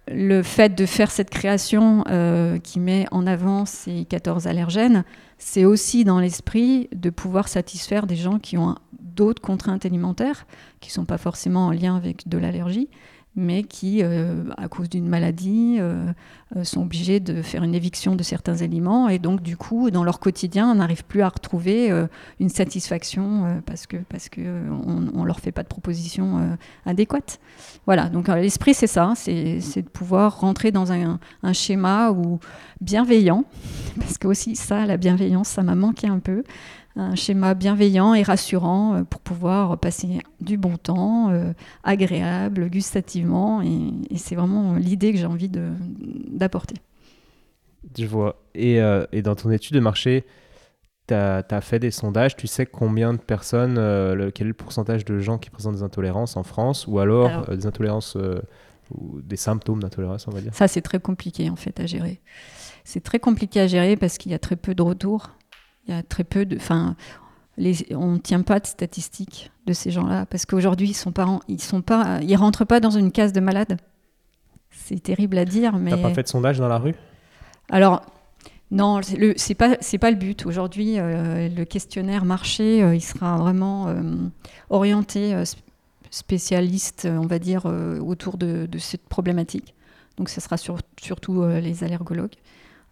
le 0.10 0.42
fait 0.42 0.74
de 0.74 0.86
faire 0.86 1.12
cette 1.12 1.30
création 1.30 2.04
euh, 2.10 2.60
qui 2.60 2.80
met 2.80 3.06
en 3.12 3.28
avant 3.28 3.66
ces 3.66 4.06
14 4.06 4.48
allergènes, 4.48 5.04
c'est 5.38 5.66
aussi 5.66 6.06
dans 6.06 6.20
l'esprit 6.20 6.90
de 6.96 7.10
pouvoir 7.10 7.48
satisfaire 7.48 8.08
des 8.08 8.16
gens 8.16 8.40
qui 8.40 8.58
ont 8.58 8.76
d'autres 9.00 9.42
contraintes 9.42 9.86
alimentaires, 9.86 10.46
qui 10.80 10.90
ne 10.90 10.94
sont 10.94 11.06
pas 11.06 11.18
forcément 11.18 11.68
en 11.68 11.72
lien 11.72 11.96
avec 11.96 12.28
de 12.28 12.38
l'allergie, 12.38 12.90
mais 13.38 13.64
qui, 13.64 14.00
euh, 14.02 14.44
à 14.58 14.68
cause 14.68 14.90
d'une 14.90 15.08
maladie, 15.08 15.78
euh, 15.80 16.12
euh, 16.56 16.64
sont 16.64 16.82
obligés 16.82 17.20
de 17.20 17.44
faire 17.44 17.64
une 17.64 17.76
éviction 17.76 18.16
de 18.16 18.24
certains 18.24 18.64
aliments. 18.64 19.10
Et 19.10 19.20
donc, 19.20 19.42
du 19.42 19.56
coup, 19.56 19.92
dans 19.92 20.04
leur 20.04 20.20
quotidien, 20.20 20.72
on 20.72 20.76
n'arrive 20.76 21.06
plus 21.06 21.22
à 21.22 21.30
retrouver 21.30 21.94
une 22.40 22.50
satisfaction 22.50 23.62
parce 23.66 23.86
que 23.86 23.98
parce 24.10 24.28
que 24.30 24.42
on, 25.14 25.24
leur 25.24 25.40
fait 25.40 25.52
pas 25.52 25.62
de 25.62 25.68
proposition 25.68 26.58
adéquate. 26.86 27.40
Voilà. 27.86 28.10
Donc, 28.10 28.28
l'esprit, 28.30 28.74
c'est 28.74 28.88
ça, 28.88 29.14
c'est 29.16 29.82
de 29.82 29.90
pouvoir 29.90 30.40
rentrer 30.40 30.72
dans 30.72 30.92
un, 30.92 31.20
un 31.44 31.54
schéma 31.54 32.12
bienveillant, 32.82 33.44
parce 34.00 34.18
que 34.18 34.28
aussi 34.28 34.56
ça, 34.56 34.86
la 34.86 34.98
bienveillance, 34.98 35.50
ça 35.50 35.64
m'a 35.64 35.76
manqué 35.76 36.08
un 36.08 36.20
peu 36.20 36.44
un 36.98 37.16
schéma 37.16 37.54
bienveillant 37.54 38.14
et 38.14 38.24
rassurant 38.24 38.95
euh, 38.95 39.04
pour 39.04 39.22
pouvoir 39.22 39.78
passer 39.78 40.20
du 40.41 40.58
bon 40.58 40.78
temps, 40.78 41.30
euh, 41.30 41.54
agréable, 41.84 42.70
gustativement. 42.70 43.62
Et, 43.62 44.18
c'est 44.18 44.36
vraiment 44.36 44.76
l'idée 44.76 45.14
que 45.14 45.20
j'ai 45.20 45.26
envie 45.26 45.50
d'apporter. 45.50 46.76
Je 47.98 48.06
vois. 48.06 48.41
Et, 48.56 48.82
euh, 48.82 49.06
et, 49.12 49.22
dans 49.22 49.36
ton 49.36 49.52
étude 49.52 49.76
de 49.76 49.80
marché, 49.80 50.26
tu 51.08 51.14
as, 51.14 51.62
fait 51.62 51.80
des 51.80 51.91
sondages. 51.91 52.36
Tu 52.36 52.48
sais 52.48 52.66
combien 52.66 53.14
de 53.14 53.20
personnes, 53.20 53.76
quel 54.34 54.48
est 54.48 54.50
le 54.50 54.54
pourcentage 54.54 55.06
de 55.06 55.20
gens 55.20 55.38
qui 55.38 55.50
présentent 55.50 55.76
des 55.76 55.84
intolérances 55.84 56.36
en 56.36 56.43
France 56.43 56.88
ou 56.88 57.00
alors, 57.00 57.50
des 57.50 57.66
intolérances 57.66 58.18
ou 58.91 59.22
des 59.22 59.38
symptômes 59.38 59.82
d'intolérance, 59.82 60.28
on 60.28 60.32
va 60.32 60.41
dire? 60.41 60.54
Ça, 60.54 60.68
c'est 60.68 60.82
très 60.82 61.00
compliqué 61.00 61.50
en 61.50 61.56
fait 61.56 61.80
à 61.80 61.86
gérer. 61.86 62.20
C'est 62.84 63.04
très 63.04 63.20
compliqué 63.20 63.62
à 63.62 63.68
gérer 63.68 63.95
parce 63.95 64.18
qu'il 64.18 64.32
y 64.32 64.36
a 64.36 64.39
très 64.39 64.56
peu 64.56 64.76
de 64.76 64.82
retours 64.82 65.37
il 65.88 65.94
y 65.94 65.98
a 65.98 66.04
très 66.04 66.24
peu 66.24 66.46
de. 66.46 66.56
Enfin, 66.56 66.96
on 67.92 68.14
ne 68.14 68.18
tient 68.18 68.42
pas 68.42 68.60
de 68.60 68.68
statistiques 68.68 69.52
de 69.66 69.74
ces 69.74 69.92
gens-là 69.92 70.26
parce 70.26 70.46
qu'aujourd'hui, 70.46 70.90
ils 70.90 70.94
sont 70.94 71.12
pas, 71.12 71.40
ils 71.48 71.62
sont 71.62 71.82
pas, 71.82 72.20
ils 72.22 72.36
rentrent 72.36 72.66
pas 72.66 72.80
dans 72.80 72.92
une 72.92 73.12
case 73.12 73.34
de 73.34 73.40
malade. 73.40 73.78
C'est 74.72 75.02
terrible 75.02 75.38
à 75.38 75.46
dire, 75.46 75.78
mais. 75.78 75.92
T'as 75.92 75.98
pas 75.98 76.14
fait 76.14 76.24
de 76.24 76.28
sondage 76.28 76.60
dans 76.60 76.68
la 76.68 76.78
rue? 76.78 76.96
Alors. 77.70 78.04
Non, 78.70 79.00
c'est 79.38 79.56
pas 79.56 79.78
c'est 79.80 79.98
pas 79.98 80.12
le 80.12 80.18
but. 80.18 80.46
Aujourd'hui, 80.46 81.00
euh, 81.00 81.48
le 81.48 81.64
questionnaire 81.64 82.26
marché, 82.26 82.84
euh, 82.84 82.96
il 82.96 83.02
sera 83.02 83.38
vraiment 83.38 83.88
euh, 83.88 84.02
orienté 84.70 85.42
spécialiste, 86.12 87.08
on 87.10 87.28
va 87.28 87.40
dire, 87.40 87.66
autour 87.66 88.38
de, 88.38 88.68
cette 88.78 89.08
problématique. 89.08 89.74
Donc, 90.18 90.28
ce 90.28 90.42
sera 90.42 90.58
surtout 90.58 91.46
les 91.46 91.86
allergologues 91.86 92.36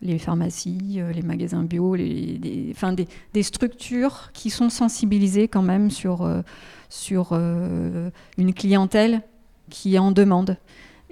les 0.01 0.19
pharmacies, 0.19 0.97
euh, 0.97 1.11
les 1.11 1.21
magasins 1.21 1.63
bio, 1.63 1.95
les, 1.95 2.37
des, 2.37 2.67
enfin 2.71 2.93
des, 2.93 3.07
des, 3.33 3.43
structures 3.43 4.29
qui 4.33 4.49
sont 4.49 4.69
sensibilisées 4.69 5.47
quand 5.47 5.61
même 5.61 5.89
sur, 5.89 6.21
euh, 6.21 6.41
sur 6.89 7.29
euh, 7.31 8.09
une 8.37 8.53
clientèle 8.53 9.21
qui 9.69 9.97
en 9.97 10.11
demande. 10.11 10.57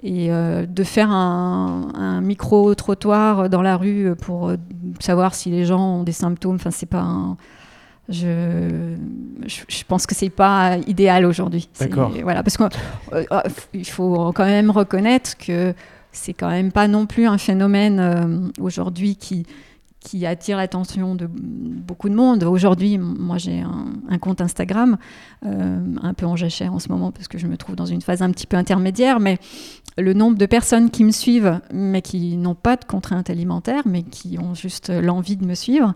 Et 0.06 0.28
de 0.28 0.84
faire 0.84 1.10
un, 1.10 1.88
un 1.94 2.20
micro-trottoir 2.20 3.48
dans 3.48 3.62
la 3.62 3.78
rue 3.78 4.14
pour 4.20 4.52
savoir 5.00 5.34
si 5.34 5.48
les 5.48 5.64
gens 5.64 5.80
ont 5.80 6.02
des 6.02 6.12
symptômes, 6.12 6.56
enfin 6.56 6.70
c'est 6.70 6.84
pas 6.84 7.36
Je, 8.10 8.96
je, 9.46 9.84
pense 9.88 10.06
que 10.06 10.14
c'est 10.14 10.28
pas 10.28 10.76
idéal 10.86 11.24
aujourd'hui. 11.24 11.70
D'accord. 11.80 12.12
Voilà, 12.22 12.42
parce 12.42 12.58
qu'il 12.58 13.86
faut 13.86 14.30
quand 14.34 14.44
même 14.44 14.70
reconnaître 14.70 15.38
que 15.38 15.74
c'est 16.16 16.32
quand 16.32 16.50
même 16.50 16.72
pas 16.72 16.88
non 16.88 17.06
plus 17.06 17.26
un 17.26 17.38
phénomène 17.38 18.00
euh, 18.00 18.48
aujourd'hui 18.60 19.16
qui, 19.16 19.46
attire 20.26 20.58
l'attention 20.58 21.14
de 21.14 21.26
beaucoup 21.26 22.08
de 22.08 22.14
monde. 22.14 22.44
Aujourd'hui, 22.44 22.98
moi 22.98 23.36
j'ai 23.38 23.60
un, 23.60 24.18
compte 24.18 24.40
Instagram, 24.40 24.96
euh, 25.44 25.94
un 26.02 26.14
peu 26.14 26.26
en 26.26 26.36
jachère 26.36 26.72
en 26.72 26.78
ce 26.78 26.88
moment 26.88 27.10
parce 27.10 27.26
que 27.26 27.38
je 27.38 27.46
me 27.46 27.56
trouve 27.56 27.74
dans 27.74 27.86
une 27.86 28.02
phase 28.02 28.22
un 28.22 28.30
petit 28.30 28.46
peu 28.46 28.56
intermédiaire, 28.56 29.18
mais 29.18 29.38
le 29.96 30.12
nombre 30.12 30.38
de 30.38 30.46
personnes 30.46 30.90
qui 30.90 31.04
me 31.04 31.10
suivent, 31.10 31.60
mais 31.72 32.00
qui 32.00 32.36
n'ont 32.36 32.54
pas 32.54 32.76
de 32.76 32.84
contraintes 32.84 33.30
alimentaires, 33.30 33.82
mais 33.86 34.02
qui 34.02 34.38
ont 34.38 34.54
juste 34.54 34.90
l'envie 34.90 35.36
de 35.36 35.46
me 35.46 35.54
suivre, 35.54 35.94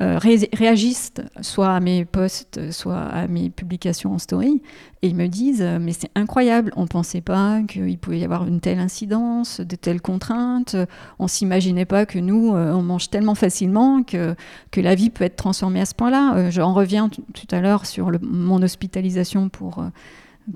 euh, 0.00 0.18
réagissent 0.18 1.12
soit 1.42 1.68
à 1.68 1.78
mes 1.78 2.06
posts, 2.06 2.70
soit 2.70 2.98
à 2.98 3.26
mes 3.28 3.50
publications 3.50 4.14
en 4.14 4.18
story, 4.18 4.62
et 5.02 5.08
ils 5.08 5.14
me 5.14 5.26
disent 5.26 5.60
euh, 5.60 5.78
Mais 5.78 5.92
c'est 5.92 6.10
incroyable, 6.14 6.72
on 6.76 6.82
ne 6.82 6.86
pensait 6.86 7.20
pas 7.20 7.60
qu'il 7.68 7.98
pouvait 7.98 8.20
y 8.20 8.24
avoir 8.24 8.46
une 8.46 8.60
telle 8.60 8.78
incidence, 8.78 9.60
de 9.60 9.76
telles 9.76 10.00
contraintes, 10.00 10.76
on 11.18 11.28
s'imaginait 11.28 11.84
pas 11.84 12.06
que 12.06 12.18
nous, 12.18 12.54
euh, 12.54 12.72
on 12.72 12.80
mange 12.80 13.10
tellement 13.10 13.34
facilement 13.34 14.02
que, 14.02 14.34
que 14.70 14.80
la 14.80 14.94
vie 14.94 15.10
peut 15.10 15.24
être 15.24 15.36
transformée 15.36 15.82
à 15.82 15.86
ce 15.86 15.94
point-là. 15.94 16.48
J'en 16.48 16.72
reviens 16.72 17.10
tout 17.10 17.48
à 17.50 17.60
l'heure 17.60 17.84
sur 17.84 18.10
mon 18.22 18.62
hospitalisation 18.62 19.50
pour 19.50 19.84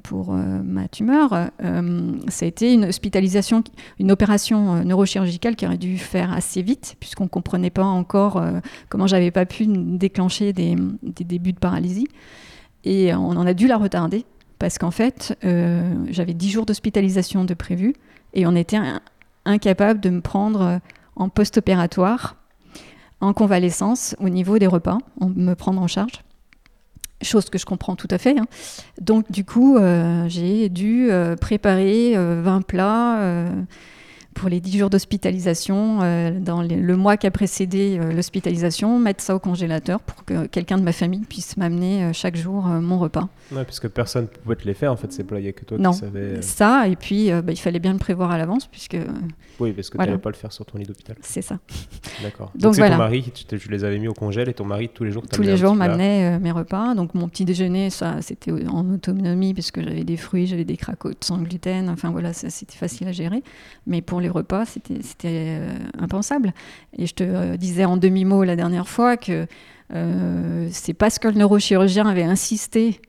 pour 0.03 0.33
euh, 0.33 0.63
ma 0.63 0.89
tumeur, 0.89 1.33
euh, 1.33 2.13
ça 2.29 2.45
a 2.45 2.49
été 2.49 2.73
une 2.73 2.87
hospitalisation, 2.87 3.63
une 3.99 4.11
opération 4.11 4.75
euh, 4.75 4.85
neurochirurgicale 4.85 5.57
qui 5.57 5.67
aurait 5.67 5.79
dû 5.79 5.99
faire 5.99 6.33
assez 6.33 6.63
vite, 6.63 6.97
puisqu'on 6.99 7.25
ne 7.25 7.29
comprenait 7.29 7.71
pas 7.71 7.85
encore 7.85 8.43
comment 8.89 9.07
j'avais 9.07 9.31
pas 9.31 9.47
pu 9.47 9.67
déclencher 9.67 10.53
des, 10.53 10.77
débuts 11.03 11.53
de 11.53 11.59
paralysie. 11.59 12.09
Et 12.85 13.15
on 13.15 13.31
en 13.31 13.47
a 13.47 13.55
dû 13.55 13.67
la 13.67 13.77
retarder, 13.77 14.25
parce 14.59 14.79
qu'en 14.79 14.91
fait, 14.91 15.37
j'avais 16.09 16.35
10 16.35 16.51
jours 16.51 16.67
d'hospitalisation 16.67 17.45
de 17.45 17.55
prévu, 17.55 17.95
et 18.35 18.47
on 18.47 18.55
était 18.55 18.79
incapable 19.45 20.01
de 20.01 20.11
me 20.11 20.21
prendre 20.21 20.81
en 21.17 21.29
post-opératoire, 21.29 22.37
en 23.21 23.33
convalescence, 23.33 24.15
au 24.21 24.29
niveau 24.29 24.59
des 24.59 24.67
repas, 24.67 24.99
me 25.21 25.55
prendre 25.55 25.81
en 25.81 25.89
charge. 25.89 26.23
Chose 27.23 27.49
que 27.51 27.59
je 27.59 27.67
comprends 27.67 27.97
tout 27.97 28.09
à 28.11 28.19
fait. 28.19 28.39
hein. 28.39 28.47
Donc 29.01 29.31
du 29.31 29.45
coup, 29.45 29.77
euh, 29.77 30.27
j'ai 30.29 30.69
dû 30.69 31.11
euh, 31.11 31.37
préparer 31.37 32.17
euh, 32.17 32.41
20 32.43 32.63
plats 32.63 33.21
euh, 33.21 33.49
pour 34.37 34.49
les 34.49 34.61
10 34.61 34.79
jours 34.79 34.91
d'hospitalisation, 34.91 36.01
euh, 36.03 36.31
dans 36.39 36.61
les- 36.63 36.77
le 36.77 36.97
mois 36.97 37.17
qui 37.17 37.27
a 37.27 37.31
précédé 37.31 37.99
euh, 38.01 38.13
l'hospitalisation, 38.13 38.99
mettre 38.99 39.23
ça 39.25 39.35
au 39.35 39.39
congélateur 39.39 40.01
pour 40.01 40.25
que 40.25 40.47
quelqu'un 40.47 40.79
de 40.79 40.83
ma 40.83 40.93
famille 40.93 41.21
puisse 41.23 41.57
m'amener 41.57 42.05
euh, 42.05 42.13
chaque 42.13 42.37
jour 42.37 42.65
mon 42.67 42.99
repas. 42.99 43.29
Ouais, 43.53 43.65
parce 43.65 43.81
que 43.81 43.87
personne 43.89 44.25
ne 44.25 44.29
pouvait 44.29 44.57
te 44.57 44.65
les 44.67 44.75
faire 44.75 44.93
en 44.93 44.97
fait, 44.97 45.13
ces 45.13 45.25
plats, 45.25 45.41
il 45.41 45.45
n'y 45.45 45.49
a 45.49 45.53
que 45.53 45.65
toi 45.65 45.79
Non. 45.79 45.91
qui 45.93 45.99
savais. 45.99 46.43
Ça, 46.43 46.87
et 46.89 46.97
puis 46.97 47.31
bah, 47.31 47.53
il 47.53 47.57
fallait 47.59 47.79
bien 47.79 47.93
le 47.93 47.99
prévoir 47.99 48.31
à 48.31 48.39
l'avance, 48.39 48.67
puisque 48.67 48.97
Oui, 49.59 49.73
parce 49.73 49.89
que 49.89 49.97
Voilà. 49.97 50.09
tu 50.09 50.13
n'allais 50.13 50.23
pas 50.23 50.31
le 50.31 50.37
faire 50.37 50.53
sur 50.53 50.65
ton 50.67 50.79
lit 50.79 50.85
d'hôpital. 50.85 51.17
c'est 51.23 51.43
ça. 51.43 51.59
D'accord. 52.23 52.53
Donc 52.55 52.75
c'est 52.75 52.81
voilà. 52.83 52.97
ton 52.97 53.03
mari, 53.03 53.23
tu, 53.33 53.57
les 53.71 53.85
avais 53.85 53.99
mis 53.99 54.09
au 54.09 54.13
congèle 54.15 54.49
et 54.49 54.55
ton 54.55 54.65
mari 54.67 54.91
tous 54.93 55.05
les 55.05 55.11
jours 55.13 55.23
Tous 55.33 55.43
les 55.43 55.57
jours, 55.57 55.75
m'amenait 55.75 56.39
mes 56.39 56.53
repas. 56.53 56.95
Donc 56.95 57.15
mon 57.15 57.29
petit 57.29 57.45
déjeuner, 57.45 57.91
ça, 57.91 58.17
c'était 58.21 58.53
en 58.53 58.89
autonomie, 58.91 59.55
puisque 59.55 59.81
j'avais 59.83 60.05
des 60.05 60.17
fruits, 60.17 60.47
j'avais 60.47 60.65
des 60.65 60.77
cracottes 60.77 61.25
sans 61.25 61.39
gluten. 61.39 61.89
Enfin 61.89 62.11
voilà, 62.11 62.33
ça, 62.33 62.51
c'était 62.51 62.77
facile 62.77 63.09
à 63.09 63.13
gérer. 63.13 63.43
Mais 63.87 64.03
pour 64.03 64.21
les 64.21 64.26
repas, 64.29 64.65
c'était 64.67 65.01
euh, 65.25 65.69
impensable. 65.99 66.53
Et 66.97 67.07
je 67.07 67.15
te 67.15 67.25
euh, 67.25 67.57
disais 67.57 67.85
en 67.85 67.97
demi-mot 67.97 68.45
la 68.45 68.57
dernière 68.57 68.89
fois 68.89 69.17
que 69.17 69.47
euh, 69.95 70.69
c'est 70.71 70.95
parce 70.95 71.19
que 71.19 71.29
le 71.29 71.35
neurochirurgien 71.35 72.07
avait 72.07 72.25
insisté 72.25 73.01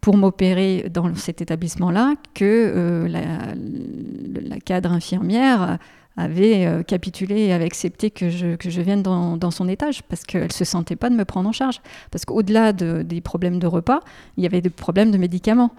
pour 0.00 0.16
m'opérer 0.16 0.90
dans 0.92 1.14
cet 1.14 1.40
établissement-là 1.40 2.14
que 2.34 2.44
euh, 2.44 3.08
la, 3.08 4.58
cadre 4.60 4.92
infirmière 4.92 5.78
avait 6.16 6.84
capitulé 6.86 7.40
et 7.40 7.52
avait 7.52 7.64
accepté 7.64 8.10
que 8.10 8.30
je, 8.30 8.54
que 8.54 8.70
je 8.70 8.80
vienne 8.80 9.02
dans, 9.02 9.36
dans 9.36 9.50
son 9.50 9.68
étage 9.68 10.02
parce 10.04 10.22
qu'elle 10.22 10.44
ne 10.44 10.52
se 10.52 10.64
sentait 10.64 10.94
pas 10.96 11.10
de 11.10 11.16
me 11.16 11.24
prendre 11.24 11.48
en 11.48 11.52
charge. 11.52 11.80
Parce 12.10 12.24
qu'au-delà 12.24 12.72
de- 12.72 13.02
des 13.02 13.20
problèmes 13.20 13.58
de 13.58 13.66
repas, 13.66 14.00
il 14.36 14.44
y 14.44 14.46
avait 14.46 14.60
des 14.60 14.70
problèmes 14.70 15.10
de 15.10 15.18
médicaments. 15.18 15.72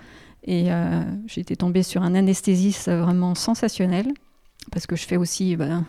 Et 0.45 0.67
j'étais 1.25 1.55
tombée 1.55 1.81
sur 1.81 2.03
un 2.03 2.13
anesthésiste 2.13 2.91
vraiment 2.91 3.33
sensationnel 3.33 4.13
parce 4.71 4.87
que 4.87 4.95
je 4.95 5.05
fais 5.05 5.17
aussi 5.17 5.55
ben, 5.55 5.85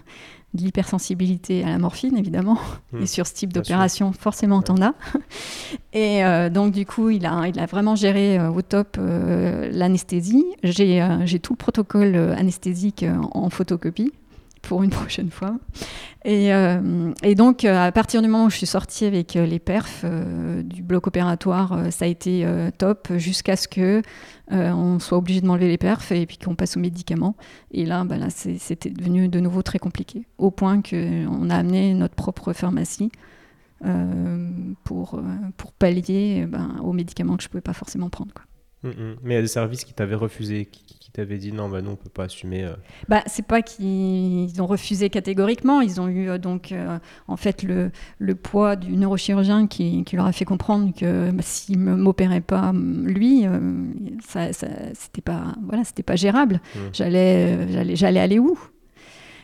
de 0.54 0.62
l'hypersensibilité 0.62 1.62
à 1.64 1.68
la 1.68 1.78
morphine, 1.78 2.16
évidemment. 2.16 2.58
Hmm. 2.92 3.02
Et 3.02 3.06
sur 3.06 3.26
ce 3.26 3.34
type 3.34 3.52
d'opération, 3.52 4.12
forcément, 4.12 4.62
t'en 4.62 4.80
as. 4.82 4.94
Et 5.92 6.24
euh, 6.24 6.50
donc, 6.50 6.72
du 6.72 6.84
coup, 6.86 7.10
il 7.10 7.26
a, 7.26 7.46
il 7.46 7.58
a 7.58 7.66
vraiment 7.66 7.94
géré 7.94 8.38
euh, 8.38 8.50
au 8.50 8.62
top 8.62 8.96
euh, 8.98 9.68
l'anesthésie. 9.72 10.44
J'ai 10.62 11.38
tout 11.40 11.52
le 11.52 11.58
protocole 11.58 12.16
anesthésique 12.16 13.04
en 13.32 13.50
photocopie 13.50 14.12
pour 14.66 14.82
une 14.82 14.90
prochaine 15.02 15.30
fois. 15.30 15.56
Et, 16.24 16.52
euh, 16.52 17.12
donc, 17.36 17.64
euh, 17.64 17.86
à 17.86 17.92
partir 17.92 18.20
du 18.20 18.28
moment 18.28 18.46
où 18.46 18.50
je 18.50 18.56
suis 18.56 18.66
sortie 18.66 19.04
avec 19.04 19.36
euh, 19.36 19.46
les 19.46 19.60
perfs 19.60 20.04
du 20.64 20.82
bloc 20.82 21.06
opératoire, 21.06 21.92
ça 21.92 22.04
a 22.04 22.08
été 22.08 22.46
top 22.78 23.08
jusqu'à 23.16 23.56
ce 23.56 23.68
que 23.68 24.02
on 24.50 24.98
soit 24.98 25.18
obligé 25.18 25.40
de 25.40 25.46
m'enlever 25.46 25.68
les 25.68 25.78
perfs 25.78 26.12
et 26.12 26.26
puis 26.26 26.38
qu'on 26.38 26.54
passe 26.54 26.76
aux 26.76 26.80
médicaments. 26.80 27.36
Et 27.70 27.86
là, 27.86 28.04
bah 28.04 28.18
là 28.18 28.28
c'était 28.30 28.90
devenu 28.90 29.28
de 29.28 29.40
nouveau 29.40 29.62
très 29.62 29.78
compliqué, 29.78 30.26
au 30.38 30.50
point 30.50 30.82
qu'on 30.82 31.50
a 31.50 31.56
amené 31.56 31.94
notre 31.94 32.14
propre 32.14 32.52
pharmacie 32.52 33.10
pour, 34.84 35.20
pallier 35.78 36.46
ben, 36.46 36.76
aux 36.82 36.92
médicaments 36.92 37.36
que 37.36 37.42
je 37.42 37.48
ne 37.48 37.50
pouvais 37.50 37.62
pas 37.62 37.74
forcément 37.74 38.10
prendre. 38.10 38.34
Mm, 38.82 38.88
mm. 38.88 39.16
Mais 39.22 39.34
il 39.34 39.36
y 39.36 39.38
a 39.38 39.42
des 39.42 39.48
services 39.48 39.84
qui 39.84 39.94
t'avaient 39.94 40.14
refusé, 40.14 40.66
qui, 40.66 40.85
qui 41.06 41.12
t'avaient 41.12 41.38
dit 41.38 41.52
non, 41.52 41.68
bah 41.68 41.82
non, 41.82 41.92
on 41.92 41.96
peut 41.96 42.10
pas 42.10 42.24
assumer. 42.24 42.64
euh. 42.64 42.74
Bah, 43.08 43.22
c'est 43.26 43.46
pas 43.46 43.62
qu'ils 43.62 44.60
ont 44.60 44.66
refusé 44.66 45.08
catégoriquement, 45.08 45.80
ils 45.80 46.00
ont 46.00 46.08
eu 46.08 46.28
euh, 46.28 46.36
donc 46.38 46.72
euh, 46.72 46.98
en 47.28 47.36
fait 47.36 47.62
le, 47.62 47.92
le 48.18 48.34
poids 48.34 48.74
du 48.74 48.96
neurochirurgien 48.96 49.68
qui, 49.68 50.02
qui 50.02 50.16
leur 50.16 50.26
a 50.26 50.32
fait 50.32 50.44
comprendre 50.44 50.92
que 50.92 51.30
bah, 51.30 51.42
s'il 51.44 51.84
ne 51.84 51.94
m'opérait 51.94 52.40
pas 52.40 52.72
lui, 52.74 53.46
euh, 53.46 53.84
ça, 54.26 54.52
ça- 54.52 54.66
c'était 54.94 55.22
pas 55.22 55.54
voilà, 55.64 55.84
c'était 55.84 56.02
pas 56.02 56.16
gérable. 56.16 56.60
Mm. 56.74 56.78
J'allais 56.92 57.46
euh, 57.56 57.66
j'allais 57.70 57.94
j'allais 57.94 58.20
aller 58.20 58.40
où? 58.40 58.58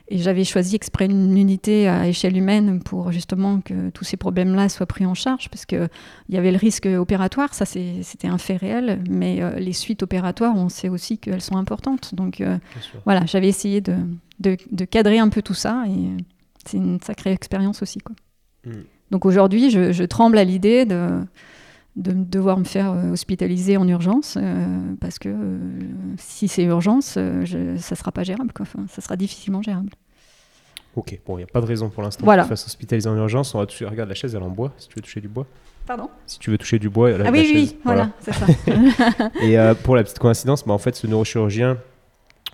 Et 0.08 0.18
j'avais 0.18 0.44
choisi 0.44 0.74
exprès 0.76 1.06
une 1.06 1.38
unité 1.38 1.88
à 1.88 2.06
échelle 2.06 2.36
humaine 2.36 2.80
pour 2.82 3.12
justement 3.12 3.60
que 3.60 3.90
tous 3.90 4.04
ces 4.04 4.16
problèmes-là 4.18 4.68
soient 4.68 4.84
pris 4.86 5.06
en 5.06 5.14
charge, 5.14 5.48
parce 5.48 5.64
qu'il 5.64 5.88
y 6.28 6.36
avait 6.36 6.50
le 6.50 6.58
risque 6.58 6.86
opératoire, 6.86 7.54
ça 7.54 7.64
c'était 7.64 8.28
un 8.28 8.36
fait 8.36 8.56
réel, 8.56 9.02
mais 9.08 9.40
euh, 9.42 9.58
les 9.58 9.72
suites 9.72 10.02
opératoires, 10.02 10.54
on 10.56 10.68
sait 10.68 10.88
aussi 10.90 11.16
qu'elles 11.18 11.40
sont 11.40 11.56
importantes. 11.56 12.14
Donc 12.14 12.40
euh, 12.40 12.58
voilà, 13.04 13.24
j'avais 13.26 13.48
essayé 13.48 13.80
de, 13.80 13.94
de- 14.40 14.58
de 14.70 14.84
cadrer 14.84 15.18
un 15.18 15.28
peu 15.30 15.40
tout 15.40 15.54
ça, 15.54 15.84
et 15.88 16.10
c'est 16.66 16.76
une 16.76 17.00
sacrée 17.00 17.32
expérience 17.32 17.80
aussi. 17.82 18.00
Quoi. 18.00 18.14
Mm. 18.66 18.82
Donc 19.12 19.24
aujourd'hui, 19.24 19.70
je, 19.70 19.92
je 19.92 20.04
tremble 20.04 20.36
à 20.36 20.44
l'idée 20.44 20.84
de, 20.84 21.20
de 21.96 22.12
devoir 22.12 22.58
me 22.58 22.64
faire 22.64 22.92
euh, 22.92 23.12
hospitaliser 23.12 23.76
en 23.76 23.86
urgence, 23.86 24.38
euh, 24.40 24.94
parce 25.00 25.18
que 25.18 25.28
euh, 25.28 25.58
si 26.16 26.48
c'est 26.48 26.64
urgence, 26.64 27.14
je, 27.16 27.76
ça 27.78 27.96
sera 27.96 28.12
pas 28.12 28.22
gérable, 28.22 28.52
quoi. 28.54 28.62
Enfin, 28.62 28.86
ça 28.88 29.00
sera 29.02 29.16
difficilement 29.16 29.60
gérable. 29.62 29.90
Ok, 30.94 31.18
bon, 31.26 31.34
il 31.36 31.38
n'y 31.38 31.44
a 31.44 31.46
pas 31.52 31.60
de 31.62 31.66
raison 31.66 31.88
pour 31.88 32.02
l'instant 32.02 32.24
Voilà. 32.24 32.42
que 32.42 32.48
tu 32.48 32.50
fasses 32.50 32.66
hospitaliser 32.66 33.08
en 33.08 33.16
urgence. 33.16 33.54
On 33.54 33.58
va 33.58 33.66
toucher, 33.66 33.86
regarde, 33.86 34.08
la 34.10 34.14
chaise, 34.14 34.34
elle 34.34 34.42
est 34.42 34.44
en 34.44 34.50
bois, 34.50 34.72
si 34.76 34.88
tu 34.88 34.94
veux 34.96 35.00
toucher 35.02 35.20
du 35.22 35.28
bois. 35.28 35.46
Pardon? 35.86 36.08
Si 36.26 36.38
tu 36.38 36.50
veux 36.50 36.58
toucher 36.58 36.78
du 36.78 36.88
bois, 36.90 37.10
la, 37.10 37.16
Ah 37.16 37.22
la 37.24 37.30
oui, 37.30 37.38
oui, 37.40 37.46
chaise, 37.46 37.70
oui, 37.72 37.78
voilà, 37.84 38.10
c'est 38.20 38.32
ça. 38.34 38.46
Et 39.42 39.58
euh, 39.58 39.74
pour 39.74 39.96
la 39.96 40.02
petite 40.04 40.18
coïncidence, 40.18 40.64
bah, 40.66 40.72
en 40.74 40.78
fait, 40.78 40.94
ce 40.94 41.06
neurochirurgien, 41.06 41.78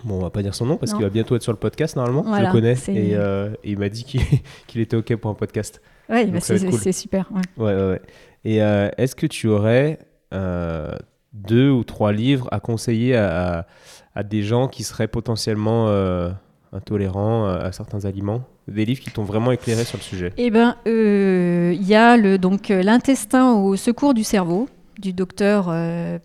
bon, 0.05 0.19
on 0.19 0.23
va 0.23 0.31
pas 0.31 0.43
dire 0.43 0.55
son 0.55 0.67
nom 0.67 0.77
parce 0.77 0.93
qu'il 0.95 1.03
va 1.03 1.11
bientôt 1.11 1.35
être 1.37 1.43
sur 1.43 1.53
le 1.53 1.59
podcast 1.59 1.97
normalement. 1.97 2.25
je 2.37 2.43
le 2.43 2.53
connais 2.53 2.75
et, 2.89 3.15
euh, 3.17 3.51
et 3.65 3.73
il 3.73 3.79
m'a 3.79 3.89
dit 3.89 4.05
qu'il 4.05 4.21
qu'il 4.69 4.81
était 4.81 4.97
ok 4.97 5.17
pour 5.17 5.31
un 5.31 5.35
podcast. 5.35 5.81
Oui, 6.09 6.25
Donc 6.25 6.35
bah, 6.35 6.41
c'est 6.41 6.65
cool. 6.65 6.93
super. 6.95 7.29
ouais. 7.33 7.43
Ouais, 7.65 7.75
ouais, 7.75 7.89
ouais. 7.91 8.03
Et 8.49 8.63
euh, 8.63 8.89
est-ce 8.97 9.15
que 9.15 9.27
tu 9.27 9.47
aurais 9.49 9.99
euh, 10.33 10.93
deux 11.35 11.69
ou 11.71 11.85
trois 11.85 12.13
livres 12.13 12.49
à 12.51 12.61
conseiller 12.61 13.15
à, 13.15 13.59
à- 13.59 13.67
à 14.15 14.23
des 14.23 14.43
gens 14.43 14.69
qui 14.69 14.83
seraient 14.85 15.07
potentiellement 15.07 15.89
euh, 15.89 16.31
intolérants 16.73 17.45
à, 17.47 17.71
certains 17.73 18.07
aliments? 18.07 18.43
Des 18.67 18.87
livres 18.87 19.01
qui 19.01 19.11
t'ont 19.11 19.23
vraiment 19.25 19.53
éclairé 19.53 19.85
sur 19.85 19.99
le 19.99 20.03
sujet 20.03 20.33
Eh 20.39 20.51
euh, 20.87 21.73
il 21.75 21.87
y 21.87 21.95
a 21.95 22.17
le 22.17 22.39
donc 22.39 22.69
l'intestin 22.71 23.53
au 23.53 23.77
secours 23.77 24.15
du 24.15 24.25
cerveau 24.25 24.67
du 24.99 25.13
docteur 25.13 25.67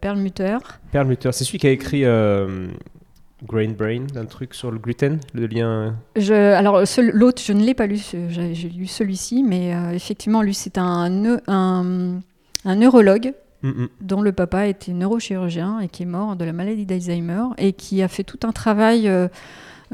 Perlmutter. 0.01 0.57
Perlmutter, 0.91 1.31
c'est 1.33 1.43
celui 1.43 1.59
qui 1.59 1.67
a 1.67 1.71
écrit 1.71 2.03
Grain 3.45 3.71
Brain, 3.77 4.05
un 4.15 4.25
truc 4.25 4.53
sur 4.53 4.71
le 4.71 4.79
gluten, 4.79 5.19
le 5.33 5.47
lien. 5.47 5.95
Je, 6.15 6.33
alors 6.33 6.81
l'autre, 7.13 7.41
je 7.45 7.53
ne 7.53 7.63
l'ai 7.63 7.73
pas 7.73 7.87
lu. 7.87 7.99
J'ai 8.29 8.69
lu 8.69 8.87
celui-ci, 8.87 9.43
mais 9.43 9.73
euh, 9.75 9.91
effectivement, 9.91 10.41
lui, 10.41 10.53
c'est 10.53 10.77
un, 10.77 11.39
un, 11.47 12.19
un 12.65 12.75
neurologue 12.75 13.33
Mm, 13.65 13.69
mm. 13.83 13.87
dont 14.01 14.21
le 14.21 14.33
papa 14.33 14.67
était 14.67 14.91
neurochirurgien 14.91 15.79
et 15.79 15.87
qui 15.87 16.03
est 16.03 16.05
mort 16.05 16.35
de 16.35 16.43
la 16.43 16.51
maladie 16.51 16.85
d'Alzheimer 16.85 17.43
et 17.57 17.71
qui 17.71 18.01
a 18.01 18.09
fait 18.09 18.25
tout 18.25 18.39
un 18.43 18.51
travail 18.51 19.07
euh, 19.07 19.29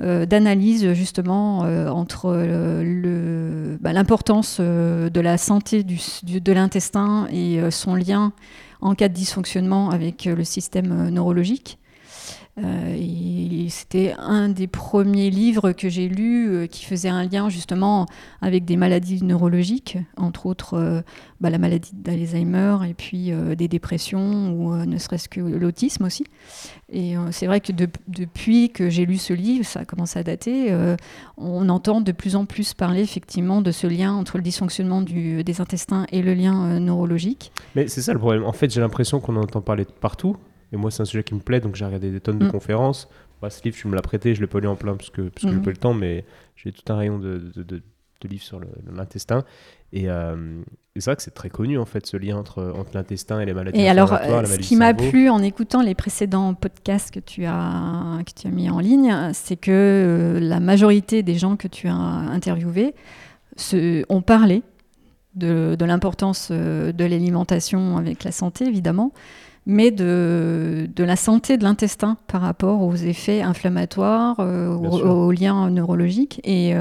euh, 0.01 0.25
d'analyse 0.25 0.93
justement 0.93 1.65
euh, 1.65 1.87
entre 1.87 2.31
euh, 2.35 3.77
bah, 3.79 3.93
l'importance 3.93 4.57
euh, 4.59 5.09
de 5.09 5.19
la 5.19 5.37
santé 5.37 5.83
du, 5.83 5.99
du- 6.23 6.41
de 6.41 6.51
l'intestin 6.51 7.27
et 7.31 7.59
euh, 7.59 7.71
son 7.71 7.95
lien 7.95 8.31
en 8.81 8.95
cas 8.95 9.07
de 9.09 9.13
dysfonctionnement 9.13 9.89
avec 9.91 10.25
euh, 10.27 10.35
le 10.35 10.43
système 10.43 10.91
euh, 10.91 11.09
neurologique. 11.11 11.77
Euh, 12.63 12.95
c'était 13.69 14.15
un 14.17 14.49
des 14.49 14.65
premiers 14.67 15.29
livres 15.29 15.71
que 15.73 15.89
j'ai 15.89 16.07
lus 16.09 16.49
euh, 16.49 16.65
qui 16.67 16.85
faisait 16.85 17.09
un 17.09 17.23
lien 17.25 17.47
justement 17.49 18.07
avec 18.41 18.65
des 18.65 18.77
maladies 18.77 19.23
neurologiques, 19.23 19.97
entre 20.17 20.47
autres 20.47 20.73
euh, 20.73 21.01
bah, 21.39 21.49
la 21.51 21.59
maladie 21.59 21.91
d'Alzheimer 21.93 22.77
et 22.89 22.93
puis 22.95 23.31
des 23.57 23.67
dépressions 23.67 24.51
ou 24.51 24.75
ne 24.75 24.97
serait-ce 24.97 25.29
que 25.29 25.39
l'autisme 25.39 26.05
aussi. 26.05 26.23
Et 26.91 27.13
c'est 27.31 27.45
vrai 27.45 27.61
que 27.61 27.71
de- 27.71 27.87
depuis 28.07 28.71
que 28.71 28.89
j'ai 28.89 29.05
lu 29.05 29.17
ce 29.17 29.33
livre, 29.33 29.65
ça 29.65 29.81
a 29.81 29.85
commencé 29.85 30.17
à 30.19 30.23
dater, 30.23 30.75
on 31.37 31.69
entend 31.69 32.01
de 32.01 32.11
plus 32.11 32.35
en 32.35 32.45
plus 32.45 32.73
parler 32.73 33.01
effectivement 33.01 33.61
de 33.61 33.71
ce 33.71 33.87
lien 33.87 34.13
entre 34.13 34.37
le 34.37 34.43
dysfonctionnement 34.43 35.01
des 35.01 35.61
intestins 35.61 36.05
et 36.11 36.21
le 36.21 36.33
lien 36.33 36.79
neurologique. 36.79 37.51
Mais 37.75 37.87
c'est 37.87 38.01
ça 38.01 38.11
le 38.13 38.19
problème. 38.19 38.43
En 38.43 38.53
fait, 38.53 38.69
j'ai 38.71 38.81
l'impression 38.81 39.19
qu'on 39.19 39.35
en 39.37 39.43
entend 39.43 39.61
parler 39.61 39.85
partout. 40.01 40.35
Et 40.71 40.77
moi, 40.77 40.91
c'est 40.91 41.01
un 41.01 41.05
sujet 41.05 41.23
qui 41.23 41.33
me 41.35 41.39
plaît, 41.39 41.59
donc 41.59 41.75
j'ai 41.75 41.85
regardé 41.85 42.11
des 42.11 42.19
tonnes 42.19 42.39
de 42.39 42.45
Mm. 42.45 42.51
conférences. 42.51 43.09
Bah, 43.41 43.49
ce 43.49 43.63
livre, 43.63 43.75
tu 43.77 43.87
me 43.87 43.95
l'as 43.95 44.01
prêté, 44.01 44.35
je 44.35 44.41
l'ai 44.41 44.47
pas 44.47 44.59
lu 44.59 44.67
en 44.67 44.75
plein 44.75 44.95
parce 44.95 45.09
que, 45.09 45.21
parce 45.23 45.45
que 45.45 45.49
j'ai 45.51 45.57
Mhm. 45.57 45.63
pas 45.63 45.71
le 45.71 45.77
temps, 45.77 45.93
mais 45.93 46.25
j'ai 46.55 46.71
tout 46.71 46.91
un 46.91 46.97
rayon 46.97 47.17
de, 47.19 47.37
de- 47.55 47.63
de- 47.63 47.81
de 48.21 48.27
livres 48.27 48.43
sur 48.43 48.59
l'intestin. 48.93 49.43
Et, 49.93 50.09
euh, 50.09 50.61
et 50.93 50.99
c'est 50.99 51.09
vrai 51.09 51.15
que 51.15 51.21
c'est 51.23 51.31
très 51.33 51.49
connu, 51.49 51.77
en 51.79 51.85
fait, 51.85 52.05
ce 52.05 52.17
lien 52.17 52.35
entre, 52.37 52.73
entre 52.75 52.91
l'intestin 52.93 53.39
et 53.39 53.45
les 53.45 53.53
maladies 53.53 53.79
Et 53.79 53.87
alors, 53.89 54.11
euh, 54.13 54.43
ce 54.45 54.57
qui 54.57 54.75
m'a 54.75 54.93
plu 54.93 55.29
en 55.29 55.41
écoutant 55.41 55.81
les 55.81 55.95
précédents 55.95 56.53
podcasts 56.53 57.11
que 57.13 57.21
tu 57.21 57.45
as, 57.45 58.19
que 58.25 58.31
tu 58.41 58.45
as 58.47 58.51
mis 58.51 58.69
en 58.69 58.79
ligne, 58.79 59.31
c'est 59.33 59.55
que 59.55 59.71
euh, 59.71 60.39
la 60.41 60.59
majorité 60.59 61.23
des 61.23 61.35
gens 61.35 61.55
que 61.55 61.69
tu 61.69 61.87
as 61.87 61.93
interviewés 61.95 62.93
se, 63.55 64.03
ont 64.09 64.21
parlé 64.21 64.63
de, 65.35 65.77
l'importance 65.79 66.51
de 66.51 66.93
l'alimentation 67.05 67.95
avec 67.97 68.25
la 68.25 68.33
santé, 68.33 68.65
évidemment, 68.65 69.13
mais 69.65 69.91
de, 69.91 70.89
de 70.95 71.03
la 71.03 71.15
santé 71.15 71.57
de 71.57 71.63
l'intestin 71.63 72.17
par 72.27 72.41
rapport 72.41 72.81
aux 72.81 72.95
effets 72.95 73.41
inflammatoires, 73.41 74.39
aux, 74.39 75.31
liens 75.31 75.69
neurologiques. 75.69 76.41
Et, 76.43 76.73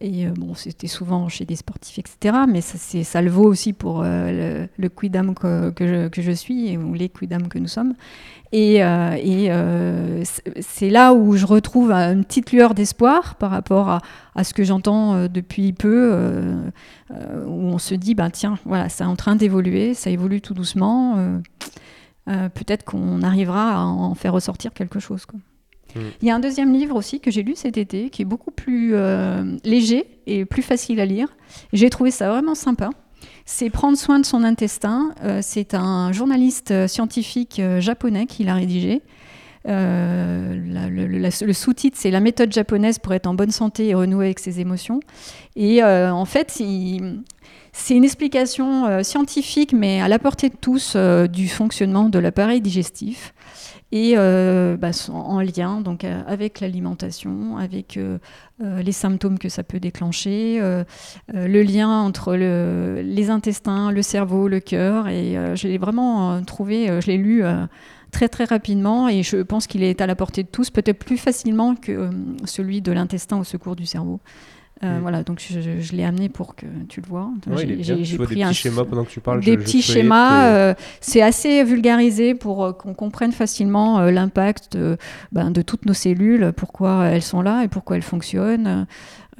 et 0.00 0.26
bon, 0.26 0.54
c'était 0.54 0.86
souvent 0.88 1.28
chez 1.28 1.44
des 1.44 1.56
sportifs, 1.56 1.98
etc. 1.98 2.36
Mais 2.48 2.60
ça, 2.60 2.76
ça 3.02 3.22
le 3.22 3.30
vaut 3.30 3.46
aussi 3.46 3.72
pour 3.72 4.02
le, 4.02 4.68
le 4.76 4.88
quidam 4.88 5.34
que, 5.34 5.70
que, 5.70 6.22
je, 6.22 6.32
suis, 6.32 6.76
ou 6.76 6.94
les 6.94 7.08
quidam 7.08 7.48
que 7.48 7.58
nous 7.58 7.68
sommes. 7.68 7.94
Et, 8.52 8.82
euh, 8.82 9.16
euh, 9.18 10.24
c'est 10.60 10.90
là 10.90 11.12
où 11.12 11.36
je 11.36 11.46
retrouve 11.46 11.92
une 11.92 12.24
petite 12.24 12.52
lueur 12.52 12.74
d'espoir 12.74 13.34
par 13.34 13.50
rapport 13.50 14.00
à, 14.34 14.44
ce 14.44 14.54
que 14.54 14.64
j'entends 14.64 15.14
euh, 15.14 15.28
depuis 15.28 15.72
peu, 15.72 16.14
où 17.10 17.52
on 17.52 17.78
se 17.78 17.94
dit, 17.94 18.14
ben, 18.14 18.30
tiens, 18.30 18.58
voilà, 18.64 18.88
c'est 18.88 19.04
en 19.04 19.16
train 19.16 19.36
d'évoluer, 19.36 19.94
ça 19.94 20.10
évolue 20.10 20.40
tout 20.40 20.54
doucement. 20.54 21.40
Peut-être 22.26 22.84
qu'on 22.84 23.22
arrivera 23.22 23.74
à 23.74 23.80
en 23.80 24.14
faire 24.14 24.32
ressortir 24.32 24.72
quelque 24.72 25.00
chose. 25.00 25.26
Il 26.22 26.28
y 26.28 26.30
a 26.30 26.34
un 26.34 26.40
deuxième 26.40 26.72
livre 26.72 26.96
aussi 26.96 27.20
que 27.20 27.30
j'ai 27.30 27.42
lu 27.42 27.54
cet 27.56 27.76
été, 27.76 28.10
qui 28.10 28.22
est 28.22 28.26
beaucoup 28.26 28.50
plus 28.50 28.94
léger 29.64 30.06
et 30.26 30.44
plus 30.44 30.62
facile 30.62 31.00
à 31.00 31.06
lire. 31.06 31.28
J'ai 31.72 31.90
trouvé 31.90 32.10
ça 32.10 32.28
vraiment 32.28 32.54
sympa 32.54 32.90
c'est 33.46 33.70
Prendre 33.70 33.96
soin 33.96 34.18
de 34.18 34.26
son 34.26 34.44
intestin. 34.44 35.12
Euh, 35.22 35.38
c'est 35.42 35.74
un 35.74 36.12
journaliste 36.12 36.72
euh, 36.72 36.88
scientifique 36.88 37.60
euh, 37.60 37.80
japonais 37.80 38.26
qui 38.26 38.44
l'a 38.44 38.54
rédigé. 38.54 39.02
le, 39.64 41.52
sous-titre, 41.52 41.96
c'est 41.98 42.10
La 42.10 42.20
méthode 42.20 42.52
japonaise 42.52 42.98
pour 42.98 43.14
être 43.14 43.26
en 43.26 43.34
bonne 43.34 43.50
santé 43.50 43.88
et 43.88 43.94
renouer 43.94 44.26
avec 44.26 44.40
ses 44.40 44.60
émotions. 44.60 45.00
Et 45.54 45.82
en 45.82 46.24
fait, 46.24 46.50
c'est 47.72 47.94
une 47.94 48.04
explication 48.04 49.02
scientifique, 49.02 49.72
mais 49.72 50.00
à 50.00 50.06
la 50.06 50.20
portée 50.20 50.50
de 50.50 50.56
tous, 50.60 50.96
du 50.96 51.48
fonctionnement 51.48 52.08
de 52.08 52.20
l'appareil 52.20 52.60
digestif 52.60 53.34
et 53.92 54.14
euh, 54.16 54.76
bah, 54.76 54.90
en 55.12 55.40
lien 55.40 55.80
donc 55.80 56.02
euh, 56.02 56.22
avec 56.26 56.60
l'alimentation, 56.60 57.56
avec 57.56 57.96
euh, 57.96 58.18
les 58.60 58.92
symptômes 58.92 59.38
que 59.38 59.48
ça 59.48 59.62
peut 59.62 59.78
déclencher, 59.78 60.60
le 61.32 61.62
lien 61.62 62.00
entre 62.00 62.34
les 62.34 63.30
intestins, 63.30 63.92
le 63.92 64.02
cerveau, 64.02 64.48
le 64.48 64.60
cœur. 64.60 65.08
Et 65.08 65.36
je 65.54 65.68
l'ai 65.68 65.76
vraiment 65.76 66.42
trouvé, 66.42 66.86
je 66.86 67.06
l'ai 67.06 67.18
lu 67.18 67.44
très 68.12 68.30
très 68.30 68.44
rapidement 68.44 69.08
et 69.08 69.22
je 69.22 69.42
pense 69.42 69.66
qu'il 69.66 69.82
est 69.82 70.00
à 70.00 70.06
la 70.06 70.16
portée 70.16 70.42
de 70.42 70.48
tous, 70.48 70.70
peut-être 70.70 71.04
plus 71.04 71.18
facilement 71.18 71.74
que 71.74 72.08
celui 72.44 72.80
de 72.80 72.92
l'intestin 72.92 73.38
au 73.38 73.44
secours 73.44 73.76
du 73.76 73.84
cerveau. 73.84 74.20
Euh, 74.84 74.98
mm. 74.98 75.00
Voilà, 75.00 75.22
donc 75.22 75.40
je, 75.40 75.96
l'ai 75.96 76.04
amené 76.04 76.28
pour 76.28 76.54
que 76.54 76.66
tu 76.88 77.00
le 77.00 77.06
vois. 77.06 77.30
j'ai 77.56 78.18
pris 78.18 78.36
des 78.36 78.44
petits 78.44 78.54
schémas 78.54 78.84
pendant 78.84 79.04
que 79.04 79.10
tu 79.10 79.20
parles. 79.20 79.40
Des 79.40 79.56
petits 79.56 79.82
schémas, 79.82 80.48
euh, 80.48 80.74
c'est 81.00 81.22
assez 81.22 81.64
vulgarisé 81.64 82.34
pour 82.34 82.64
euh, 82.64 82.72
qu'on 82.72 82.92
comprenne 82.92 83.32
facilement 83.32 84.00
l'impact 84.02 84.76
ben, 85.32 85.50
de 85.50 85.62
toutes 85.62 85.86
nos 85.86 85.94
cellules, 85.94 86.52
pourquoi 86.54 87.06
elles 87.06 87.22
sont 87.22 87.40
là 87.40 87.64
et 87.64 87.68
pourquoi 87.68 87.96
elles 87.96 88.02
fonctionnent. 88.02 88.86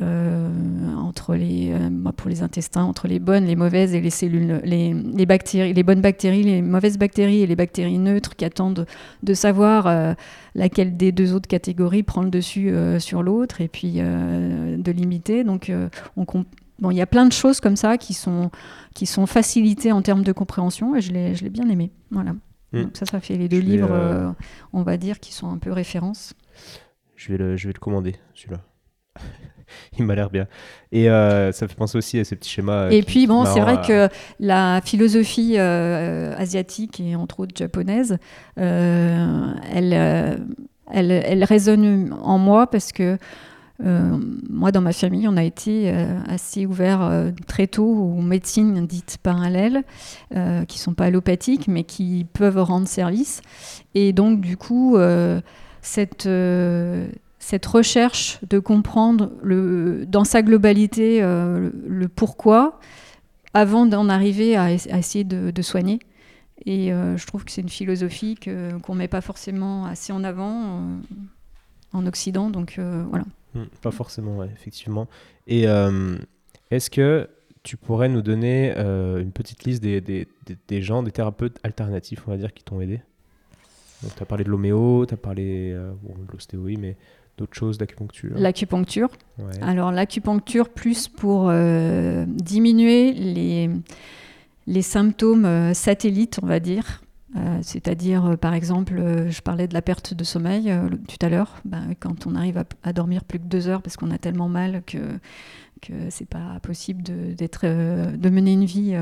Euh, 0.03 0.51
entre 0.99 1.35
les, 1.35 1.73
euh, 1.73 2.13
pour 2.15 2.29
les 2.29 2.43
intestins, 2.43 2.83
entre 2.83 3.09
les 3.09 3.19
bonnes, 3.19 3.47
les 3.47 3.57
mauvaises 3.57 3.95
et 3.95 4.03
les 4.03 4.11
cellules, 4.11 4.61
les, 4.63 4.93
les, 4.93 5.25
bactéries, 5.25 5.73
les 5.73 5.83
bonnes 5.83 6.03
bactéries, 6.03 6.43
les 6.43 6.61
mauvaises 6.61 6.99
bactéries 6.99 7.41
et 7.41 7.47
les 7.47 7.57
bactéries 7.57 7.97
neutres 7.97 8.37
qui 8.37 8.45
attendent 8.45 8.87
de 9.23 9.35
savoir 9.35 9.87
euh, 9.87 10.13
laquelle 10.55 10.99
des 10.99 11.13
deux 11.13 11.33
autres 11.33 11.49
catégories 11.49 12.03
prend 12.03 12.23
le 12.23 12.29
dessus 12.29 12.75
sur 12.99 13.23
l'autre 13.23 13.63
et 13.63 13.69
puis 13.69 13.95
de 13.95 14.93
limiter. 14.93 15.45
Donc, 15.45 15.73
on 16.17 16.45
Bon, 16.79 16.91
il 16.91 16.97
y 16.99 17.01
a 17.01 17.07
plein 17.07 17.25
de 17.25 17.33
choses 17.33 17.61
comme 17.61 17.77
ça 17.77 17.97
qui 17.97 18.13
sont, 18.13 18.51
qui 18.93 19.07
sont 19.07 19.25
facilitées 19.25 19.93
en 19.93 20.03
termes 20.03 20.23
de 20.23 20.33
compréhension 20.33 20.95
et 20.95 21.01
je 21.01 21.11
l'ai 21.11 21.49
bien 21.49 21.71
aimé. 21.71 21.91
Voilà. 22.11 22.33
Mm. 22.73 22.83
Donc 22.83 22.97
ça, 22.99 23.07
ça 23.07 23.19
fait 23.19 23.39
les 23.39 23.49
deux 23.49 23.61
livres, 23.61 24.35
on 24.75 24.83
va 24.83 24.99
dire, 24.99 25.21
qui 25.21 25.33
sont 25.33 25.51
un 25.51 25.57
peu 25.57 25.73
références. 25.73 26.35
Je 27.15 27.33
vais 27.33 27.39
le, 27.39 27.57
je 27.57 27.69
vais 27.69 27.73
le 27.73 27.81
commander, 27.81 28.17
celui-là. 28.35 28.61
il 29.99 30.05
m'a 30.05 30.15
l'air 30.15 30.31
bien. 30.31 30.47
Et 30.93 31.11
euh, 31.11 31.53
ça 31.53 31.67
fait 31.69 31.75
penser 31.75 31.99
aussi 31.99 32.19
à 32.19 32.25
ces 32.25 32.37
petits 32.37 32.51
schémas. 32.51 32.87
Euh, 32.87 32.91
et 32.91 33.03
puis, 33.03 33.27
bon, 33.27 33.45
c'est 33.45 33.61
vrai 33.61 33.81
que 33.87 34.09
la 34.41 34.81
philosophie 34.85 35.55
euh, 35.57 36.35
asiatique 36.37 37.01
et 37.01 37.17
entre 37.17 37.41
autres 37.41 37.57
japonaise, 37.57 38.19
elle, 38.57 39.93
elle, 40.93 41.11
elle, 41.11 41.45
résonne 41.45 42.15
en 42.23 42.39
moi 42.39 42.69
parce 42.69 42.93
que 42.93 43.19
moi, 43.79 44.73
dans 44.73 44.81
ma 44.81 44.93
famille, 44.93 45.29
on 45.29 45.37
a 45.37 45.45
été 45.45 45.93
assez 46.29 46.65
ouvert 46.65 47.31
très 47.47 47.67
tôt 47.67 47.85
aux 47.85 48.23
médecines 48.23 48.87
dites 48.87 49.19
parallèles, 49.23 49.83
qui 50.31 50.37
ne 50.37 50.65
sont 50.69 50.95
pas 50.95 51.07
allopathiques, 51.07 51.69
mais 51.69 51.85
qui 51.85 52.27
peuvent 52.33 52.63
rendre 52.63 52.89
service. 52.89 53.43
Et 53.95 54.15
donc, 54.15 54.41
du 54.41 54.57
coup, 54.57 54.97
cette 55.83 56.27
cette 57.47 57.67
recherche 57.67 58.41
de 58.51 58.59
comprendre 58.59 59.31
le, 59.41 60.05
dans 60.05 60.25
sa 60.25 60.43
globalité 60.43 61.23
euh, 61.23 61.71
le, 61.87 62.09
pourquoi 62.09 62.81
avant 63.55 63.87
d'en 63.87 64.09
arriver 64.09 64.57
à, 64.57 64.73
essayer 64.73 65.23
de, 65.23 65.63
soigner. 65.63 66.01
Et 66.65 66.93
euh, 66.93 67.17
je 67.17 67.25
trouve 67.25 67.45
que 67.45 67.53
c'est 67.53 67.61
une 67.61 67.69
philosophie 67.69 68.35
qu'on 68.35 68.95
ne 68.95 68.99
met 68.99 69.07
pas 69.07 69.21
forcément 69.21 69.87
assez 69.87 70.13
en 70.13 70.25
avant 70.25 70.65
euh, 70.65 70.97
en 71.93 72.05
Occident. 72.09 72.51
Donc 72.51 72.81
voilà. 72.81 73.25
Hmm, 73.55 73.67
pas 73.81 73.93
forcément, 73.93 74.43
effectivement. 74.43 75.07
Et 75.47 75.67
est-ce 76.73 76.91
que 76.91 77.31
tu 77.63 77.77
pourrais 77.77 78.09
nous 78.09 78.23
donner 78.23 78.77
une 78.77 79.31
petite 79.31 79.63
liste 79.63 79.85
des, 79.85 80.01
des, 80.01 80.27
des, 80.67 80.83
gens, 80.83 81.05
des 81.05 81.13
thérapeutes 81.13 81.61
alternatifs, 81.63 82.25
on 82.27 82.33
va 82.33 82.39
dire, 82.39 82.53
qui 82.53 82.65
t'ont 82.65 82.81
aidé? 82.81 83.03
Tu 84.01 84.21
as 84.21 84.27
parlé 84.27 84.43
de 84.43 84.51
l'homéo, 84.51 85.07
tu 85.07 85.15
as 85.15 85.17
parlé 85.17 85.71
de 85.73 86.33
l'ostéo, 86.33 86.65
mais 86.77 86.97
d'autres 87.39 87.55
choses 87.55 87.79
d'acupuncture 87.79 88.33
L'acupuncture. 88.37 89.09
Alors 89.61 89.93
l'acupuncture 89.93 90.69
plus 90.69 91.09
pour 91.09 91.49
euh, 91.49 92.25
diminuer 92.29 93.13
les, 93.13 93.71
les 94.67 94.83
symptômes 94.83 95.45
euh, 95.45 95.75
satellites, 95.75 96.39
on 96.43 96.47
va 96.47 96.61
dire. 96.61 97.03
Euh, 97.37 97.59
c'est-à-dire, 97.61 98.39
par 98.41 98.55
exemple, 98.55 99.27
je 99.29 99.41
parlais 99.43 99.69
de 99.69 99.75
la 99.75 99.83
perte 99.83 100.15
de 100.15 100.25
sommeil 100.25 100.73
tout 101.09 101.25
à 101.25 101.29
l'heure. 101.29 101.57
Ben, 101.65 101.95
quand 102.01 102.27
on 102.27 102.35
arrive 102.35 102.65
à, 102.83 102.93
dormir 102.93 103.25
plus 103.25 103.39
que 103.39 103.45
deux 103.45 103.69
heures 103.69 103.83
parce 103.83 103.97
qu'on 103.97 104.11
a 104.11 104.19
tellement 104.19 104.49
mal 104.49 104.83
que 104.87 104.99
que 105.87 106.11
c'est 106.11 106.29
pas 106.29 106.59
possible 106.63 107.03
de, 107.03 107.35
de 107.35 108.31
mener 108.31 108.53
une 108.53 108.65
vie 108.65 108.97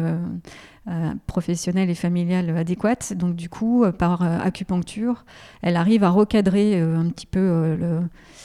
professionnelle 1.26 1.91
et 1.91 1.95
familiale 1.95 2.57
adéquate. 2.57 3.12
Donc 3.14 3.37
du 3.37 3.49
coup, 3.49 3.85
par 3.99 4.22
acupuncture, 4.22 5.24
elle 5.62 5.76
arrive 5.76 6.05
à 6.05 6.11
recadrer 6.11 6.80
un 6.80 7.09
petit 7.11 7.26
peu 7.26 7.76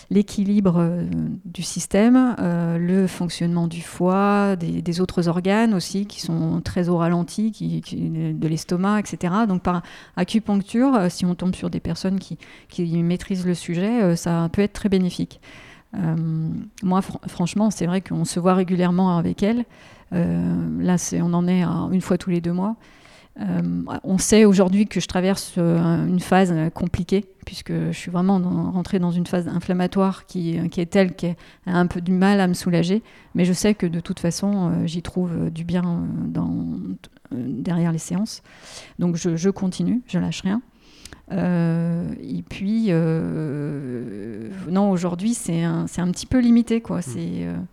l'équilibre 0.09 0.77
euh, 0.79 1.05
du 1.45 1.61
système, 1.61 2.35
euh, 2.39 2.77
le 2.77 3.07
fonctionnement 3.07 3.67
du 3.67 3.81
foie, 3.81 4.55
des, 4.55 5.01
autres 5.01 5.27
organes 5.27 5.73
aussi 5.73 6.07
qui 6.07 6.19
sont 6.19 6.61
très 6.61 6.89
au 6.89 6.97
ralenti, 6.97 7.51
de 7.91 8.47
l'estomac, 8.47 8.99
etc. 8.99 9.33
Donc 9.47 9.61
par 9.61 9.83
acupuncture, 10.15 10.95
euh, 10.95 11.09
si 11.09 11.25
on 11.25 11.35
tombe 11.35 11.55
sur 11.55 11.69
des 11.69 11.79
personnes 11.79 12.19
qui, 12.19 12.37
maîtrisent 13.03 13.45
le 13.45 13.53
sujet, 13.53 14.15
ça 14.15 14.49
peut 14.51 14.61
être 14.61 14.73
très 14.73 14.89
bénéfique. 14.89 15.39
Moi, 15.93 17.01
franchement, 17.27 17.71
c'est 17.71 17.85
vrai 17.85 18.01
qu'on 18.01 18.25
se 18.25 18.39
voit 18.39 18.53
régulièrement 18.53 19.17
avec 19.17 19.43
elle. 19.43 19.65
là, 20.11 20.95
on 21.13 21.33
en 21.33 21.47
est 21.47 21.63
à 21.63 21.89
une 21.91 22.01
fois 22.01 22.17
tous 22.17 22.29
les 22.29 22.41
deux 22.41 22.53
mois. 22.53 22.75
Euh, 23.41 23.83
on 24.03 24.17
sait 24.17 24.43
aujourd'hui 24.43 24.85
que 24.85 24.99
je 24.99 25.07
traverse 25.07 25.53
euh, 25.57 26.07
une 26.07 26.19
phase 26.19 26.53
compliquée, 26.73 27.25
puisque 27.45 27.71
je 27.71 27.91
suis 27.97 28.11
vraiment 28.11 28.37
rentrée 28.71 28.99
dans 28.99 29.11
une 29.11 29.25
phase 29.25 29.47
inflammatoire 29.47 30.25
qui, 30.25 30.57
est 30.57 30.85
telle 30.89 31.15
qu'elle 31.15 31.35
a 31.65 31.77
un 31.77 31.87
peu 31.87 32.01
du 32.01 32.11
mal 32.11 32.41
à 32.41 32.47
me 32.47 32.53
soulager. 32.53 33.01
Mais 33.35 33.45
je 33.45 33.53
sais 33.53 33.75
que 33.75 33.85
de 33.85 33.99
toute 33.99 34.19
façon, 34.19 34.71
euh, 34.71 34.87
j'y 34.87 35.01
trouve 35.01 35.49
du 35.51 35.63
bien 35.63 36.05
derrière 37.31 37.91
les 37.91 37.99
séances. 37.99 38.41
Donc 38.97 39.15
je, 39.15 39.49
continue, 39.49 40.01
je 40.07 40.19
lâche 40.19 40.41
rien. 40.41 40.61
Et 41.31 42.43
puis, 42.49 42.91
non, 44.71 44.91
aujourd'hui, 44.91 45.33
c'est 45.33 45.63
un, 45.63 45.85
petit 45.85 46.25
peu 46.25 46.39
limité, 46.39 46.81
quoi. 46.81 46.99
Mmh. 46.99 47.65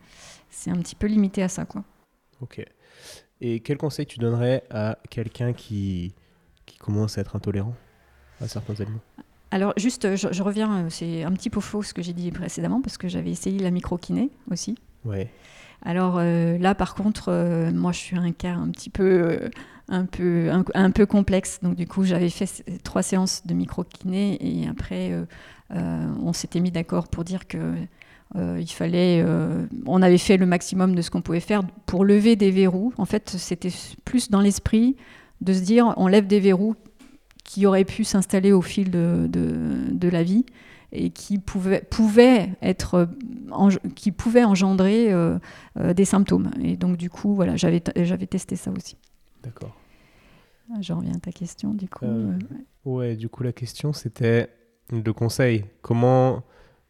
C'est 0.50 0.70
un 0.70 0.76
petit 0.76 0.94
peu 0.94 1.06
limité 1.06 1.42
à 1.42 1.48
ça, 1.48 1.64
quoi. 1.64 1.84
Ok. 2.40 2.64
Et 3.40 3.60
quel 3.60 3.76
conseil 3.76 4.06
tu 4.06 4.18
donnerais 4.18 4.64
à 4.70 4.98
quelqu'un 5.10 5.52
qui, 5.52 6.14
qui 6.64 6.78
commence 6.78 7.18
à 7.18 7.20
être 7.20 7.36
intolérant 7.36 7.74
à 8.40 8.48
certains 8.48 8.80
aliments? 8.80 9.00
Alors 9.50 9.72
juste, 9.76 10.16
je, 10.16 10.42
reviens, 10.42 10.88
c'est 10.90 11.22
un 11.22 11.32
petit 11.32 11.50
peu 11.50 11.60
faux 11.60 11.82
ce 11.82 11.94
que 11.94 12.02
j'ai 12.02 12.12
dit 12.12 12.30
précédemment 12.32 12.80
parce 12.80 12.98
que 12.98 13.08
j'avais 13.08 13.30
essayé 13.30 13.58
la 13.60 13.70
microkiné 13.70 14.30
aussi. 14.50 14.76
Ouais. 15.04 15.30
Alors 15.82 16.16
euh, 16.18 16.58
là, 16.58 16.74
par 16.74 16.94
contre, 16.94 17.28
euh, 17.28 17.70
moi, 17.72 17.92
je 17.92 17.98
suis 17.98 18.16
un 18.16 18.32
cas 18.32 18.54
un 18.54 18.70
petit 18.70 18.90
peu, 18.90 19.04
euh, 19.04 19.48
un 19.88 20.04
peu, 20.04 20.50
un, 20.50 20.90
complexe. 21.06 21.60
Donc 21.62 21.76
du 21.76 21.86
coup, 21.86 22.04
j'avais 22.04 22.30
fait 22.30 22.64
trois 22.82 23.02
séances 23.02 23.46
de 23.46 23.54
microkiné 23.54 24.38
et 24.40 24.68
après, 24.68 25.12
on 25.70 26.32
s'était 26.32 26.60
mis 26.60 26.70
d'accord 26.70 27.08
pour 27.08 27.24
dire 27.24 27.46
que 27.46 27.58
euh, 28.34 28.58
il 28.60 28.70
fallait, 28.70 29.22
euh, 29.24 29.66
on 29.86 30.02
avait 30.02 30.18
fait 30.18 30.36
le 30.36 30.46
maximum 30.46 30.94
de 30.96 31.02
ce 31.02 31.10
qu'on 31.10 31.22
pouvait 31.22 31.40
faire 31.40 31.62
pour 31.86 32.04
lever 32.04 32.36
des 32.36 32.50
verrous. 32.50 32.92
En 32.98 33.04
fait, 33.04 33.30
c'était 33.30 33.70
plus 34.04 34.30
dans 34.30 34.40
l'esprit 34.40 34.96
de 35.40 35.52
se 35.52 35.60
dire, 35.60 35.94
on 35.96 36.08
lève 36.08 36.26
des 36.26 36.40
verrous 36.40 36.74
qui 37.44 37.66
auraient 37.66 37.84
pu 37.84 38.02
s'installer 38.02 38.52
au 38.52 38.62
fil 38.62 38.90
de, 38.90 40.08
la 40.08 40.22
vie 40.24 40.44
et 40.92 41.10
qui 41.10 41.38
pouvaient, 41.38 41.86
qui 43.94 44.12
pouvaient 44.12 44.44
engendrer 44.44 45.14
des 45.76 46.04
symptômes. 46.04 46.50
Et 46.60 46.76
donc 46.76 46.96
du 46.96 47.08
coup, 47.08 47.34
voilà, 47.34 47.54
j'avais 47.56 47.80
testé 47.80 48.56
ça 48.56 48.72
aussi. 48.72 48.96
D'accord. 49.46 49.76
Je 50.80 50.92
reviens 50.92 51.14
à 51.14 51.20
ta 51.20 51.30
question, 51.30 51.72
du 51.72 51.88
coup. 51.88 52.06
ouais, 52.84 53.16
du 53.16 53.28
coup, 53.28 53.44
la 53.44 53.52
question, 53.52 53.92
c'était 53.92 54.50
le 54.90 55.12
conseil. 55.12 55.64
Comment 55.82 56.42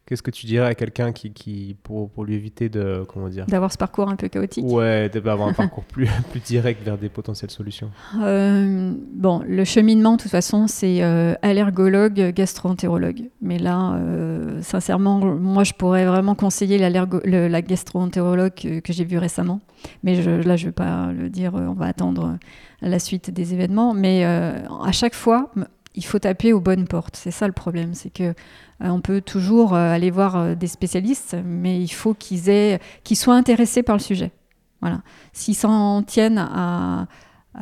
Qu'est-ce 0.07 0.23
que 0.23 0.31
tu 0.31 0.45
dirais 0.45 0.67
à 0.67 0.73
quelqu'un 0.73 1.11
qui, 1.11 1.33
qui 1.33 1.75
pour, 1.83 2.09
pour, 2.09 2.23
lui 2.23 2.35
éviter 2.35 2.69
de 2.69 3.03
comment 3.09 3.27
dire? 3.27 3.45
D'avoir 3.45 3.73
ce 3.73 3.77
parcours 3.77 4.07
un 4.07 4.15
peu 4.15 4.29
chaotique 4.29 4.63
Ouais, 4.65 5.09
d'avoir 5.09 5.49
un 5.49 5.53
parcours 5.53 5.83
plus, 5.83 6.07
plus 6.31 6.39
direct 6.39 6.81
vers 6.81 6.97
des 6.97 7.09
potentielles 7.09 7.51
solutions. 7.51 7.91
Euh, 8.21 8.93
bon, 9.13 9.43
le 9.45 9.65
cheminement, 9.65 10.13
de 10.13 10.21
toute 10.21 10.31
façon, 10.31 10.67
c'est 10.67 11.03
euh, 11.03 11.33
allergologue, 11.41 12.31
gastroentérologue. 12.33 13.23
Mais 13.41 13.59
là, 13.59 13.95
euh, 13.95 14.61
sincèrement, 14.61 15.19
moi, 15.19 15.65
je 15.65 15.73
pourrais 15.73 16.05
vraiment 16.05 16.35
conseiller 16.35 16.77
le, 16.77 17.47
la 17.49 17.61
gastroentérologue 17.61 18.53
que, 18.53 18.79
que 18.79 18.93
j'ai 18.93 19.03
vu 19.03 19.17
récemment. 19.17 19.59
Mais 20.03 20.21
je, 20.21 20.29
là, 20.31 20.55
je 20.55 20.63
ne 20.63 20.69
vais 20.69 20.73
pas 20.73 21.11
le 21.11 21.29
dire. 21.29 21.53
On 21.53 21.73
va 21.73 21.87
attendre 21.87 22.37
la 22.81 22.99
suite 22.99 23.29
des 23.29 23.53
événements. 23.53 23.93
Mais 23.93 24.23
à 24.23 24.91
chaque 24.93 25.15
fois, 25.15 25.51
il 25.97 26.05
faut 26.05 26.19
taper 26.19 26.53
aux 26.53 26.61
bonnes 26.61 26.87
portes. 26.87 27.17
C'est 27.17 27.31
ça 27.31 27.47
le 27.47 27.53
problème, 27.53 27.93
c'est 27.93 28.11
que 28.11 28.23
euh, 28.23 28.33
on 28.81 29.01
peut 29.01 29.19
toujours 29.19 29.73
euh, 29.73 29.91
aller 29.91 30.11
voir 30.11 30.35
euh, 30.37 30.55
des 30.55 30.67
spécialistes, 30.67 31.35
mais 31.43 31.81
il 31.81 31.89
faut 31.89 32.13
qu'ils 32.13 32.49
aient, 32.49 32.79
qu'ils 33.03 33.17
soient 33.17 33.35
intéressés 33.35 33.83
par 33.83 33.95
le 33.95 34.01
sujet. 34.01 34.31
Voilà. 34.79 35.01
S'ils 35.33 35.55
s'en 35.55 36.03
tiennent 36.03 36.37
à, 36.37 37.07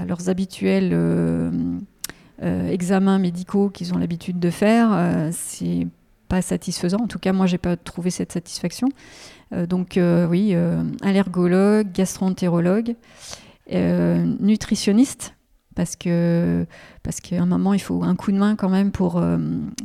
leurs 0.06 0.28
habituels 0.28 0.94
examens 2.42 3.18
médicaux 3.18 3.70
qu'ils 3.70 3.94
ont 3.94 3.98
l'habitude 3.98 4.38
de 4.40 4.50
faire, 4.50 5.30
c'est 5.32 5.88
pas 6.28 6.42
satisfaisant. 6.42 6.98
En 6.98 7.08
tout 7.08 7.20
cas, 7.20 7.32
moi, 7.32 7.46
j'ai 7.46 7.58
pas 7.58 7.78
trouvé 7.78 8.10
cette 8.10 8.34
satisfaction. 8.34 8.90
donc, 9.70 9.98
oui, 10.30 10.54
allergologue, 11.02 11.94
gastroentérologue, 11.94 12.96
nutritionniste 13.72 15.35
parce 15.76 15.96
que 15.96 16.66
parce 17.04 17.20
qu'à 17.20 17.42
un 17.42 17.46
moment 17.46 17.74
il 17.74 17.80
faut 17.80 18.04
un 18.04 18.16
coup 18.16 18.32
de 18.32 18.38
main 18.38 18.56
quand 18.56 18.70
même 18.70 18.92
pour 18.92 19.18
euh, 19.18 19.38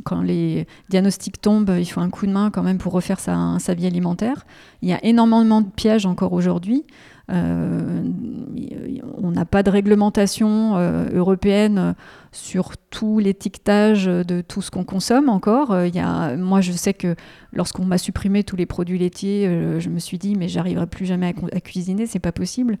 quand 0.03 0.21
les 0.21 0.65
diagnostics 0.89 1.39
tombent 1.41 1.75
il 1.77 1.85
faut 1.85 2.01
un 2.01 2.09
coup 2.09 2.25
de 2.25 2.31
main 2.31 2.49
quand 2.49 2.63
même 2.63 2.77
pour 2.77 2.93
refaire 2.93 3.19
sa, 3.19 3.57
sa 3.59 3.73
vie 3.73 3.85
alimentaire. 3.85 4.45
Il 4.81 4.89
y 4.89 4.93
a 4.93 5.03
énormément 5.05 5.61
de 5.61 5.69
pièges 5.69 6.05
encore 6.05 6.33
aujourd'hui 6.33 6.85
on 7.29 9.31
n'a 9.31 9.45
pas 9.45 9.63
de 9.63 9.69
réglementation 9.69 10.75
euh, 10.75 11.05
européenne 11.13 11.95
sur 12.31 12.77
tout 12.77 13.19
l'étiquetage 13.19 14.05
de 14.05 14.41
tout 14.41 14.61
ce 14.61 14.71
qu'on 14.71 14.85
consomme 14.85 15.29
encore. 15.29 15.85
Y 15.85 15.99
a, 15.99 16.35
moi, 16.37 16.61
je 16.61 16.71
sais 16.71 16.93
que 16.93 17.15
lorsqu'on 17.51 17.83
m'a 17.83 17.97
supprimé 17.97 18.43
tous 18.43 18.55
les 18.55 18.65
produits 18.65 18.97
laitiers, 18.97 19.79
je 19.79 19.89
me 19.89 19.99
suis 19.99 20.17
dit, 20.17 20.37
mais 20.37 20.47
j'arriverai 20.47 20.87
plus 20.87 21.05
jamais 21.05 21.33
à, 21.51 21.59
cuisiner, 21.59 22.05
c'est 22.05 22.19
pas 22.19 22.31
possible. 22.31 22.77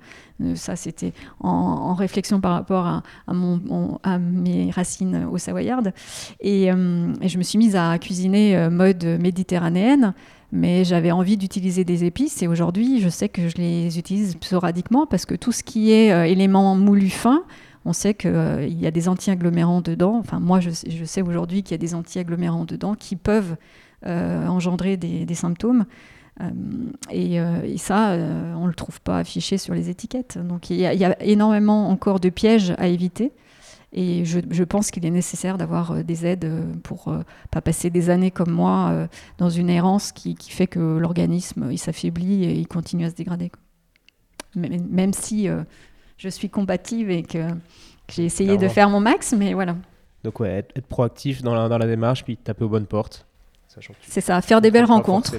ça, 0.55 0.77
c'était 0.77 1.11
en, 1.41 1.93
réflexion 1.95 2.39
par 2.39 2.53
rapport 2.53 2.85
à, 2.85 3.03
à 3.27 4.19
mes 4.19 4.71
racines 4.71 5.27
au 5.29 5.37
Savoyard. 5.37 5.81
Et, 6.39 6.67
et, 6.67 7.27
je 7.27 7.37
me 7.37 7.43
suis 7.43 7.57
mise 7.57 7.75
à 7.75 7.97
cuisiner 7.99 8.69
mode 8.69 9.03
méditerranéenne 9.03 10.13
mais 10.51 10.83
j'avais 10.83 11.11
envie 11.11 11.37
d'utiliser 11.37 11.83
des 11.83 12.03
épices 12.03 12.41
et 12.43 12.47
aujourd'hui 12.47 12.99
je 12.99 13.09
sais 13.09 13.29
que 13.29 13.47
je 13.47 13.55
les 13.57 13.97
utilise 13.97 14.37
sporadiquement 14.41 15.05
parce 15.05 15.25
que 15.25 15.35
tout 15.35 15.51
ce 15.51 15.63
qui 15.63 15.91
est 15.91 16.11
euh, 16.11 16.25
élément 16.25 16.75
moulu 16.75 17.09
fin, 17.09 17.43
on 17.85 17.93
sait 17.93 18.13
qu'il 18.13 18.31
euh, 18.31 18.67
y 18.67 18.85
a 18.85 18.91
des 18.91 19.07
anti-agglomérants 19.07 19.81
dedans. 19.81 20.17
Enfin, 20.19 20.39
moi, 20.39 20.59
je, 20.59 20.69
sais 20.69 21.21
aujourd'hui 21.23 21.63
qu'il 21.63 21.71
y 21.71 21.75
a 21.75 21.79
des 21.79 21.95
anti-agglomérants 21.95 22.65
dedans 22.65 22.93
qui 22.93 23.15
peuvent 23.15 23.55
euh, 24.05 24.45
engendrer 24.45 24.97
des, 24.97 25.33
symptômes. 25.33 25.85
Et, 27.11 27.39
ça, 27.77 28.15
on 28.55 28.63
ne 28.63 28.67
le 28.67 28.73
trouve 28.73 29.01
pas 29.01 29.17
affiché 29.17 29.57
sur 29.57 29.73
les 29.73 29.89
étiquettes. 29.89 30.37
Donc 30.37 30.69
il 30.69 30.77
y, 30.77 30.85
a 30.85 31.23
énormément 31.23 31.89
encore 31.89 32.19
de 32.19 32.29
pièges 32.29 32.73
à 32.77 32.87
éviter. 32.87 33.31
Et 33.93 34.23
je, 34.23 34.63
pense 34.63 34.89
qu'il 34.89 35.05
est 35.05 35.11
nécessaire 35.11 35.57
d'avoir 35.57 35.91
euh, 35.91 36.03
des 36.03 36.25
aides 36.25 36.45
euh, 36.45 36.63
pour 36.83 37.09
ne 37.09 37.19
euh, 37.19 37.23
pas 37.51 37.61
passer 37.61 37.89
des 37.89 38.09
années 38.09 38.31
comme 38.31 38.51
moi 38.51 39.07
dans 39.37 39.49
une 39.49 39.69
errance 39.69 40.13
qui, 40.13 40.35
fait 40.49 40.67
que 40.67 40.79
l'organisme 40.79 41.67
il 41.71 41.77
s'affaiblit 41.77 42.45
et 42.45 42.53
il 42.53 42.67
continue 42.67 43.05
à 43.05 43.09
se 43.09 43.15
dégrader. 43.15 43.51
Même 44.55 45.13
si 45.13 45.47
je 46.17 46.29
suis 46.29 46.49
combative 46.49 47.09
et 47.09 47.23
que, 47.23 47.47
j'ai 48.09 48.25
essayé 48.25 48.57
de 48.57 48.67
faire 48.67 48.89
mon 48.89 48.99
max, 48.99 49.33
mais 49.33 49.53
voilà. 49.53 49.77
Donc 50.25 50.39
ouais, 50.41 50.65
être, 50.75 50.85
proactif 50.85 51.41
dans 51.41 51.55
la, 51.55 51.69
dans 51.69 51.77
la, 51.77 51.87
démarche, 51.87 52.25
puis 52.25 52.35
taper 52.35 52.65
aux 52.65 52.69
bonnes 52.69 52.85
portes. 52.85 53.25
C'est 54.01 54.19
ça, 54.19 54.41
faire 54.41 54.59
des 54.59 54.69
belles 54.69 54.85
rencontres. 54.85 55.31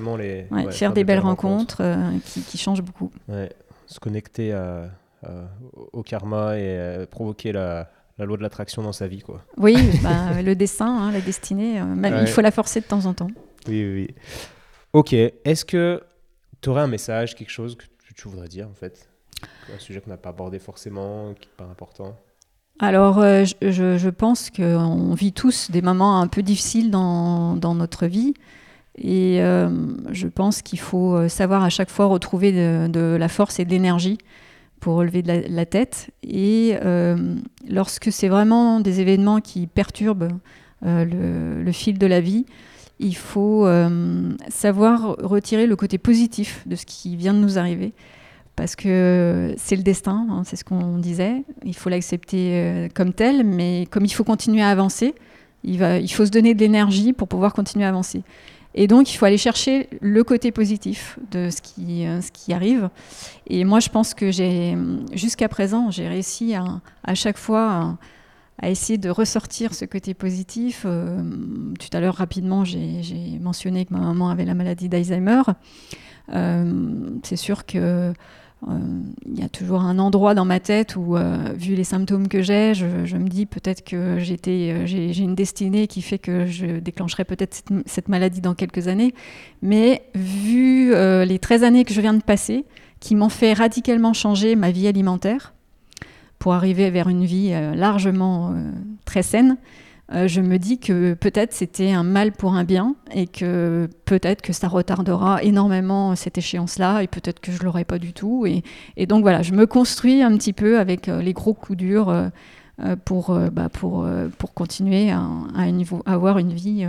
faire, 0.71 0.93
des, 0.95 1.05
belles, 1.05 1.19
rencontres, 1.19 1.83
qui, 2.25 2.41
qui, 2.41 2.57
changent 2.57 2.81
beaucoup. 2.83 3.11
se 3.87 4.01
connecter 4.01 4.59
au 5.93 6.03
karma 6.03 6.59
et 6.59 7.07
provoquer 7.11 7.53
la, 7.53 7.91
la 8.19 8.25
loi 8.25 8.37
de 8.37 8.43
l'attraction 8.43 8.83
dans 8.83 8.93
sa 8.93 9.07
vie. 9.07 9.21
Quoi. 9.21 9.43
Oui, 9.57 9.77
bah, 10.03 10.43
le 10.43 10.55
dessin, 10.55 10.87
hein, 10.87 11.13
la 11.13 11.21
destinée, 11.21 11.81
euh, 11.81 11.85
même, 11.85 12.19
il 12.21 12.27
faut 12.27 12.41
la 12.41 12.51
forcer 12.51 12.81
de 12.81 12.87
temps 12.87 13.07
en 13.07 13.15
temps. 13.15 13.31
Oui, 13.69 13.85
oui, 13.85 14.07
oui. 14.09 14.15
Ok, 14.93 15.13
est-ce 15.13 15.65
que 15.65 16.03
tu 16.61 16.69
aurais 16.69 16.83
un 16.83 16.89
message, 16.89 17.35
quelque 17.35 17.51
chose 17.51 17.77
que 17.77 17.85
tu 18.15 18.29
voudrais 18.29 18.49
dire 18.49 18.69
en 18.69 18.75
fait? 18.75 19.09
Un 19.75 19.79
sujet 19.79 20.01
qu'on 20.01 20.11
n'a 20.11 20.17
pas 20.17 20.31
abordé 20.31 20.59
forcément, 20.59 21.35
qui 21.35 21.49
n'est 21.49 21.55
pas 21.57 21.71
important? 21.71 22.17
Alors, 22.79 23.21
euh, 23.21 23.45
je, 23.63 23.97
je, 23.97 24.09
pense 24.09 24.51
qu'on 24.51 25.15
vit 25.15 25.33
tous 25.33 25.71
des 25.71 25.83
moments 25.83 26.21
un 26.21 26.27
peu 26.27 26.43
difficiles 26.43 26.91
dans, 26.91 27.57
dans 27.57 27.75
notre 27.75 28.07
vie. 28.07 28.35
Et 28.97 29.41
euh, 29.41 29.71
je 30.11 30.27
pense 30.27 30.63
qu'il 30.63 30.79
faut 30.79 31.29
savoir 31.29 31.63
à 31.65 31.71
chaque 31.71 31.91
fois 31.91 32.07
retrouver 32.07 32.53
de, 32.53 32.89
de 32.89 33.17
la 33.19 33.29
force 33.29 33.59
et 33.59 33.65
de 33.65 33.71
l'énergie 33.71 34.19
pour 34.83 34.97
relever 34.97 35.23
la, 35.23 35.65
tête. 35.65 36.11
Et 36.25 36.75
euh, 36.85 37.37
lorsque 37.69 38.11
c'est 38.11 38.27
vraiment 38.27 38.81
des 38.81 39.01
événements 39.01 39.41
qui 39.41 39.69
perturbent 39.69 40.33
euh, 40.85 41.63
le, 41.65 41.73
fil 41.73 41.99
de 41.99 42.07
la 42.07 42.21
vie, 42.21 42.47
il 42.99 43.15
faut 43.15 43.65
euh, 43.65 44.33
savoir 44.49 45.17
retirer 45.21 45.69
le 45.69 45.77
côté 45.77 45.99
positif 45.99 46.67
de 46.67 46.75
ce 46.75 46.85
qui 46.85 47.15
vient 47.15 47.33
de 47.33 47.39
nous 47.39 47.59
arriver. 47.59 47.93
Parce 48.57 48.75
que 48.75 49.55
c'est 49.57 49.77
le 49.77 49.85
destin, 49.85 50.27
hein, 50.29 50.43
c'est 50.45 50.57
ce 50.57 50.65
qu'on 50.65 50.99
disait. 50.99 51.45
Il 51.65 51.77
faut 51.77 51.89
l'accepter 51.89 52.89
comme 52.93 53.13
tel, 53.13 53.45
mais 53.45 53.87
comme 53.89 54.05
il 54.05 54.13
faut 54.13 54.25
continuer 54.25 54.63
à 54.63 54.69
avancer, 54.69 55.15
il, 55.63 55.79
va, 55.79 55.99
il 55.99 56.09
faut 56.09 56.27
se 56.27 56.31
donner 56.31 56.55
de 56.55 56.61
l'énergie 56.61 57.13
pour 57.13 57.29
pouvoir 57.29 57.53
continuer 57.53 57.85
à 57.85 57.89
avancer. 57.89 58.23
Et 58.75 58.87
donc, 58.87 59.13
il 59.13 59.17
faut 59.17 59.27
aller 59.27 59.39
chercher 59.39 59.89
le 60.01 60.25
côté 60.25 60.51
positif 60.51 61.19
de 61.31 61.51
ce 61.51 61.61
qui, 61.61 62.07
euh, 62.07 62.21
ce 62.21 62.33
qui 62.33 62.53
arrive. 62.53 62.89
Et 63.47 63.65
moi, 63.65 63.81
je 63.81 63.89
pense 63.89 64.15
que 64.15 64.31
j'ai, 64.31 64.77
jusqu'à 65.13 65.49
présent, 65.49 65.91
j'ai 65.91 66.09
réussi 66.09 66.55
à, 66.55 66.81
à 67.05 67.15
chaque 67.15 67.37
fois 67.37 67.99
à, 68.59 68.71
essayer 68.71 68.97
de 68.97 69.11
ressortir 69.11 69.75
ce 69.75 69.85
côté 69.85 70.15
positif. 70.15 70.85
Euh, 70.87 71.21
tout 71.79 71.95
à 71.97 72.01
l'heure, 72.01 72.15
rapidement, 72.15 72.65
j'ai 72.65 73.39
mentionné 73.41 73.85
que 73.85 73.93
ma 73.93 74.01
maman 74.01 74.31
avait 74.31 74.45
la 74.45 74.55
maladie 74.55 74.89
d'Alzheimer. 74.89 75.43
Euh, 76.33 77.11
c'est 77.25 77.37
sûr 77.37 77.67
que 77.67 78.13
il 78.69 79.39
y 79.39 79.43
a 79.43 79.49
toujours 79.49 79.81
un 79.81 79.99
endroit 79.99 80.35
dans 80.35 80.45
ma 80.45 80.61
tête 80.61 80.95
où, 80.95 81.17
euh, 81.17 81.53
vu 81.57 81.75
les 81.75 81.85
symptômes 81.85 82.29
que 82.29 82.43
j'ai, 82.43 82.75
je, 82.75 83.17
me 83.17 83.29
dis 83.29 83.47
peut-être 83.47 83.85
que 83.85 83.97
euh, 83.97 84.87
j'ai 84.87 85.19
une 85.19 85.35
destinée 85.35 85.89
qui 85.89 86.01
fait 86.01 86.19
que 86.19 86.47
je 86.47 86.79
déclencherai 86.79 87.25
peut-être 87.25 87.65
cette, 87.87 88.09
maladie 88.09 88.41
dans 88.41 88.55
quelques 88.55 88.87
années. 88.87 89.15
Mais 89.63 90.03
vu 90.15 90.93
les 90.93 91.39
13 91.39 91.65
années 91.65 91.85
que 91.85 91.93
je 91.93 92.01
viens 92.01 92.15
de 92.15 92.23
passer, 92.23 92.65
qui 93.01 93.17
m'ont 93.17 93.29
fait 93.29 93.53
radicalement 93.53 94.13
changer 94.13 94.55
ma 94.55 94.71
vie 94.71 94.87
alimentaire 94.87 95.55
pour 96.39 96.55
arriver 96.55 96.91
vers 96.91 97.09
une 97.09 97.25
vie 97.25 97.51
largement 97.75 98.55
très 99.05 99.23
saine, 99.23 99.57
euh, 100.13 100.29
je 100.29 100.41
me 100.41 100.59
dis 100.59 100.79
que 100.79 101.15
peut-être 101.15 101.53
c'était 101.53 101.93
un 101.93 102.03
mal 102.03 102.33
pour 102.33 102.55
un 102.55 102.65
bien 102.65 102.95
et 103.13 103.27
que 103.27 103.89
peut-être 104.05 104.43
que 104.43 104.53
ça 104.53 104.69
retardera 104.69 105.43
énormément 105.43 106.15
cette 106.17 106.37
échéance-là 106.39 107.03
et 107.03 107.07
peut-être 107.07 107.41
que 107.41 107.51
je 107.51 107.63
l'aurai 107.63 107.85
pas 107.85 107.99
du 107.99 108.13
tout. 108.13 108.47
Et, 108.47 109.07
donc 109.07 109.23
voilà, 109.23 109.43
je 109.43 109.53
me 109.53 109.67
construis 109.67 110.23
un 110.23 110.37
petit 110.37 110.53
peu 110.53 110.79
avec 110.79 111.09
euh, 111.09 111.23
les 111.23 111.33
gros 111.33 111.55
coups 111.55 111.79
durs 111.79 112.11
euh, 112.11 112.97
pour, 113.05 113.39
bah, 113.53 113.69
pour, 113.69 114.07
pour 114.39 114.55
continuer 114.55 115.11
à, 115.11 115.23
avoir 116.07 116.39
une 116.39 116.53
vie 116.53 116.87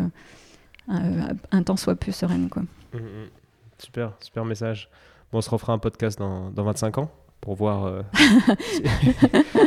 un 0.87 1.63
tant 1.63 1.75
soit 1.75 1.95
peu 1.95 2.11
sereine. 2.11 2.49
Quoi. 2.49 2.63
Mmh, 2.93 2.97
mmh. 2.97 3.29
Super, 3.77 4.13
super 4.19 4.45
message. 4.45 4.89
On 5.33 5.41
se 5.41 5.49
refera 5.49 5.73
un 5.73 5.77
podcast 5.77 6.17
dans, 6.17 6.49
dans 6.51 6.63
25 6.63 6.97
ans 6.99 7.11
pour 7.43 7.55
voir 7.55 7.85
euh, 7.85 8.01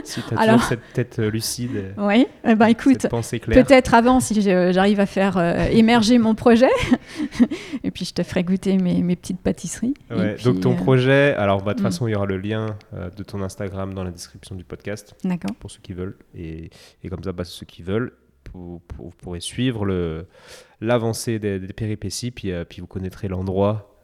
si, 0.03 0.23
tu 0.23 0.35
as 0.35 0.47
toujours 0.47 0.63
cette 0.63 0.93
tête 0.95 1.19
euh, 1.19 1.31
lucide. 1.31 1.93
Oui, 1.99 2.27
eh 2.43 2.55
ben, 2.55 2.69
écoute, 2.69 3.07
peut-être 3.11 3.93
avant 3.93 4.19
si 4.19 4.41
j'arrive 4.41 4.99
à 4.99 5.05
faire 5.05 5.37
euh, 5.37 5.67
émerger 5.71 6.17
mon 6.17 6.35
projet. 6.35 6.71
et 7.85 7.91
puis 7.91 8.07
je 8.07 8.15
te 8.15 8.23
ferai 8.23 8.45
goûter 8.45 8.79
mes, 8.79 9.03
mes 9.03 9.15
petites 9.15 9.41
pâtisseries. 9.41 9.93
donc 10.43 10.61
ton 10.63 10.75
projet, 10.75 11.35
alors 11.35 11.63
bah, 11.63 11.75
de 11.75 11.79
toute 11.79 11.87
mm. 11.87 11.91
façon 11.91 12.09
il 12.09 12.13
y 12.13 12.15
aura 12.15 12.25
le 12.25 12.39
lien 12.39 12.79
de 12.95 13.23
ton 13.23 13.43
Instagram 13.43 13.93
dans 13.93 14.05
la 14.05 14.11
description 14.11 14.55
du 14.55 14.65
podcast. 14.65 15.15
D'accord. 15.23 15.55
Pour 15.61 15.71
ceux 15.71 15.81
qui 15.83 15.93
veulent. 15.93 16.17
Et, 16.35 16.71
et 17.05 17.09
comme 17.11 17.23
ça, 17.23 17.33
bah, 17.33 17.45
ceux 17.45 17.67
qui 17.67 17.83
veulent 17.83 18.13
vous, 18.55 18.81
pourrez 19.19 19.41
suivre 19.41 19.87
l'avancée 20.81 21.39
des, 21.39 21.59
péripéties, 21.59 22.31
puis, 22.31 22.53
puis 22.71 22.81
vous 22.81 22.87
connaîtrez 22.87 23.29
l'endroit 23.29 23.96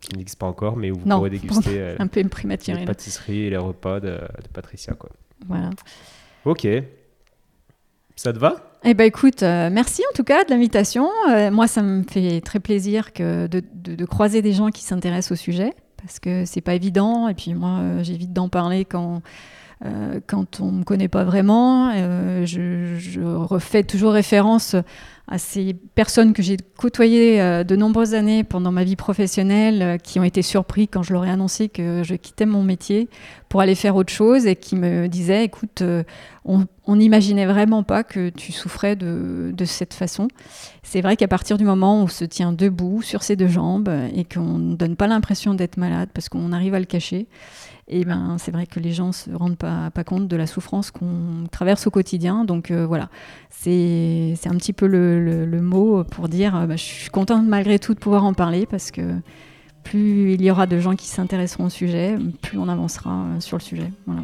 qui 0.00 0.16
n'existe 0.16 0.38
pas 0.38 0.46
encore, 0.46 0.76
mais 0.76 0.90
où 0.90 0.98
vous 0.98 1.08
pourrez 1.08 1.30
déguster 1.30 1.96
un 1.98 2.06
peu 2.06 2.20
les 2.20 2.84
pâtisseries 2.84 3.44
et 3.44 3.50
les 3.50 3.56
repas 3.56 4.00
de, 4.00 4.10
de 4.10 4.48
Patricia. 4.52 4.94
Quoi. 4.94 5.10
Voilà. 5.46 5.70
Ok. 6.44 6.66
Ça 8.16 8.32
te 8.32 8.38
va? 8.38 8.72
Eh 8.84 8.94
ben 8.94 9.04
écoute, 9.04 9.42
euh, 9.42 9.70
merci 9.70 10.02
en 10.10 10.14
tout 10.14 10.24
cas 10.24 10.44
de 10.44 10.50
l'invitation. 10.50 11.08
Euh, 11.30 11.50
moi, 11.50 11.68
ça 11.68 11.82
me 11.82 12.02
fait 12.02 12.40
très 12.40 12.58
plaisir 12.58 13.12
que 13.12 13.46
de, 13.46 14.04
croiser 14.04 14.42
des 14.42 14.52
gens 14.52 14.68
qui 14.70 14.82
s'intéressent 14.82 15.32
au 15.32 15.40
sujet, 15.40 15.72
parce 15.96 16.18
que 16.18 16.44
c'est 16.44 16.60
pas 16.60 16.74
évident. 16.74 17.28
Et 17.28 17.34
puis 17.34 17.54
moi, 17.54 17.78
euh, 17.80 18.02
j'évite 18.02 18.32
d'en 18.32 18.48
parler 18.48 18.84
quand 18.84 19.22
quand 20.28 20.60
on 20.60 20.70
me 20.70 20.84
connaît 20.84 21.08
pas 21.08 21.24
vraiment. 21.24 21.92
Je, 22.44 22.94
je, 22.98 23.20
refais 23.20 23.82
toujours 23.82 24.12
référence 24.12 24.76
à 25.28 25.38
ces 25.38 25.74
personnes 25.94 26.32
que 26.32 26.42
j'ai 26.42 26.56
côtoyées 26.76 27.40
euh, 27.40 27.64
de 27.64 27.76
nombreuses 27.76 28.14
années 28.14 28.44
pendant 28.44 28.72
ma 28.72 28.84
vie 28.84 28.96
professionnelle, 28.96 29.82
euh, 29.82 29.96
qui 29.96 30.18
ont 30.18 30.24
été 30.24 30.42
surpris 30.42 30.88
quand 30.88 31.02
je 31.02 31.12
leur 31.12 31.24
ai 31.24 31.30
annoncé 31.30 31.68
que 31.68 32.02
je 32.02 32.14
quittais 32.14 32.46
mon 32.46 32.62
métier 32.62 33.08
pour 33.48 33.60
aller 33.60 33.74
faire 33.74 33.96
autre 33.96 34.12
chose 34.12 34.46
et 34.46 34.56
qui 34.56 34.76
me 34.76 35.06
disaient, 35.06 35.44
écoute, 35.44 35.82
euh, 35.82 36.02
on 36.44 36.96
n'imaginait 36.96 37.46
vraiment 37.46 37.84
pas 37.84 38.02
que 38.02 38.28
tu 38.28 38.50
souffrais 38.50 38.96
de, 38.96 39.52
de 39.56 39.64
cette 39.64 39.94
façon. 39.94 40.28
C'est 40.82 41.00
vrai 41.00 41.16
qu'à 41.16 41.28
partir 41.28 41.56
du 41.56 41.64
moment 41.64 42.00
où 42.00 42.04
on 42.04 42.08
se 42.08 42.24
tient 42.24 42.52
debout 42.52 43.00
sur 43.02 43.22
ses 43.22 43.36
deux 43.36 43.48
jambes 43.48 43.88
et 44.14 44.24
qu'on 44.24 44.58
ne 44.58 44.74
donne 44.74 44.96
pas 44.96 45.06
l'impression 45.06 45.54
d'être 45.54 45.76
malade 45.76 46.08
parce 46.12 46.28
qu'on 46.28 46.52
arrive 46.52 46.74
à 46.74 46.80
le 46.80 46.86
cacher, 46.86 47.28
et 47.88 48.04
ben 48.04 48.36
c'est 48.38 48.50
vrai 48.50 48.66
que 48.66 48.80
les 48.80 48.92
gens 48.92 49.12
se 49.12 49.30
rendent 49.30 49.58
pas, 49.58 49.90
pas 49.90 50.04
compte 50.04 50.28
de 50.28 50.36
la 50.36 50.46
souffrance 50.46 50.90
qu'on 50.90 51.46
traverse 51.50 51.86
au 51.86 51.90
quotidien. 51.90 52.44
Donc 52.44 52.70
euh, 52.70 52.86
voilà, 52.86 53.08
c'est 53.50 54.34
un 54.46 54.56
petit 54.56 54.72
peu 54.72 54.86
le, 54.86 55.44
le, 55.44 55.60
mot 55.60 56.02
pour 56.04 56.28
dire 56.28 56.56
euh, 56.56 56.66
bah, 56.66 56.76
je 56.76 56.82
suis 56.82 57.10
contente 57.10 57.46
malgré 57.46 57.78
tout 57.78 57.94
de 57.94 57.98
pouvoir 57.98 58.24
en 58.24 58.34
parler 58.34 58.66
parce 58.66 58.90
que 58.90 59.16
plus 59.82 60.34
il 60.34 60.42
y 60.42 60.50
aura 60.50 60.66
de 60.66 60.78
gens 60.78 60.94
qui 60.94 61.06
s'intéresseront 61.06 61.66
au 61.66 61.70
sujet, 61.70 62.16
plus 62.40 62.58
on 62.58 62.68
avancera 62.68 63.10
euh, 63.10 63.40
sur 63.40 63.58
le 63.58 63.62
sujet. 63.62 63.92
Voilà. 64.06 64.22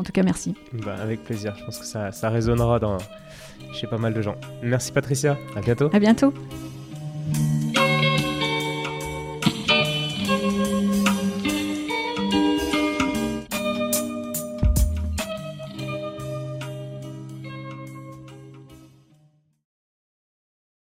En 0.00 0.02
tout 0.02 0.12
cas, 0.12 0.22
merci. 0.22 0.54
Bah, 0.72 0.96
avec 0.98 1.22
plaisir, 1.24 1.54
je 1.58 1.64
pense 1.66 1.78
que 1.78 1.84
ça, 1.84 2.10
ça 2.10 2.30
résonnera 2.30 2.78
dans, 2.78 2.96
chez 3.74 3.86
pas 3.86 3.98
mal 3.98 4.14
de 4.14 4.22
gens. 4.22 4.34
Merci 4.62 4.92
Patricia, 4.92 5.36
à 5.54 5.60
bientôt. 5.60 5.90
À 5.92 5.98
bientôt. 5.98 6.32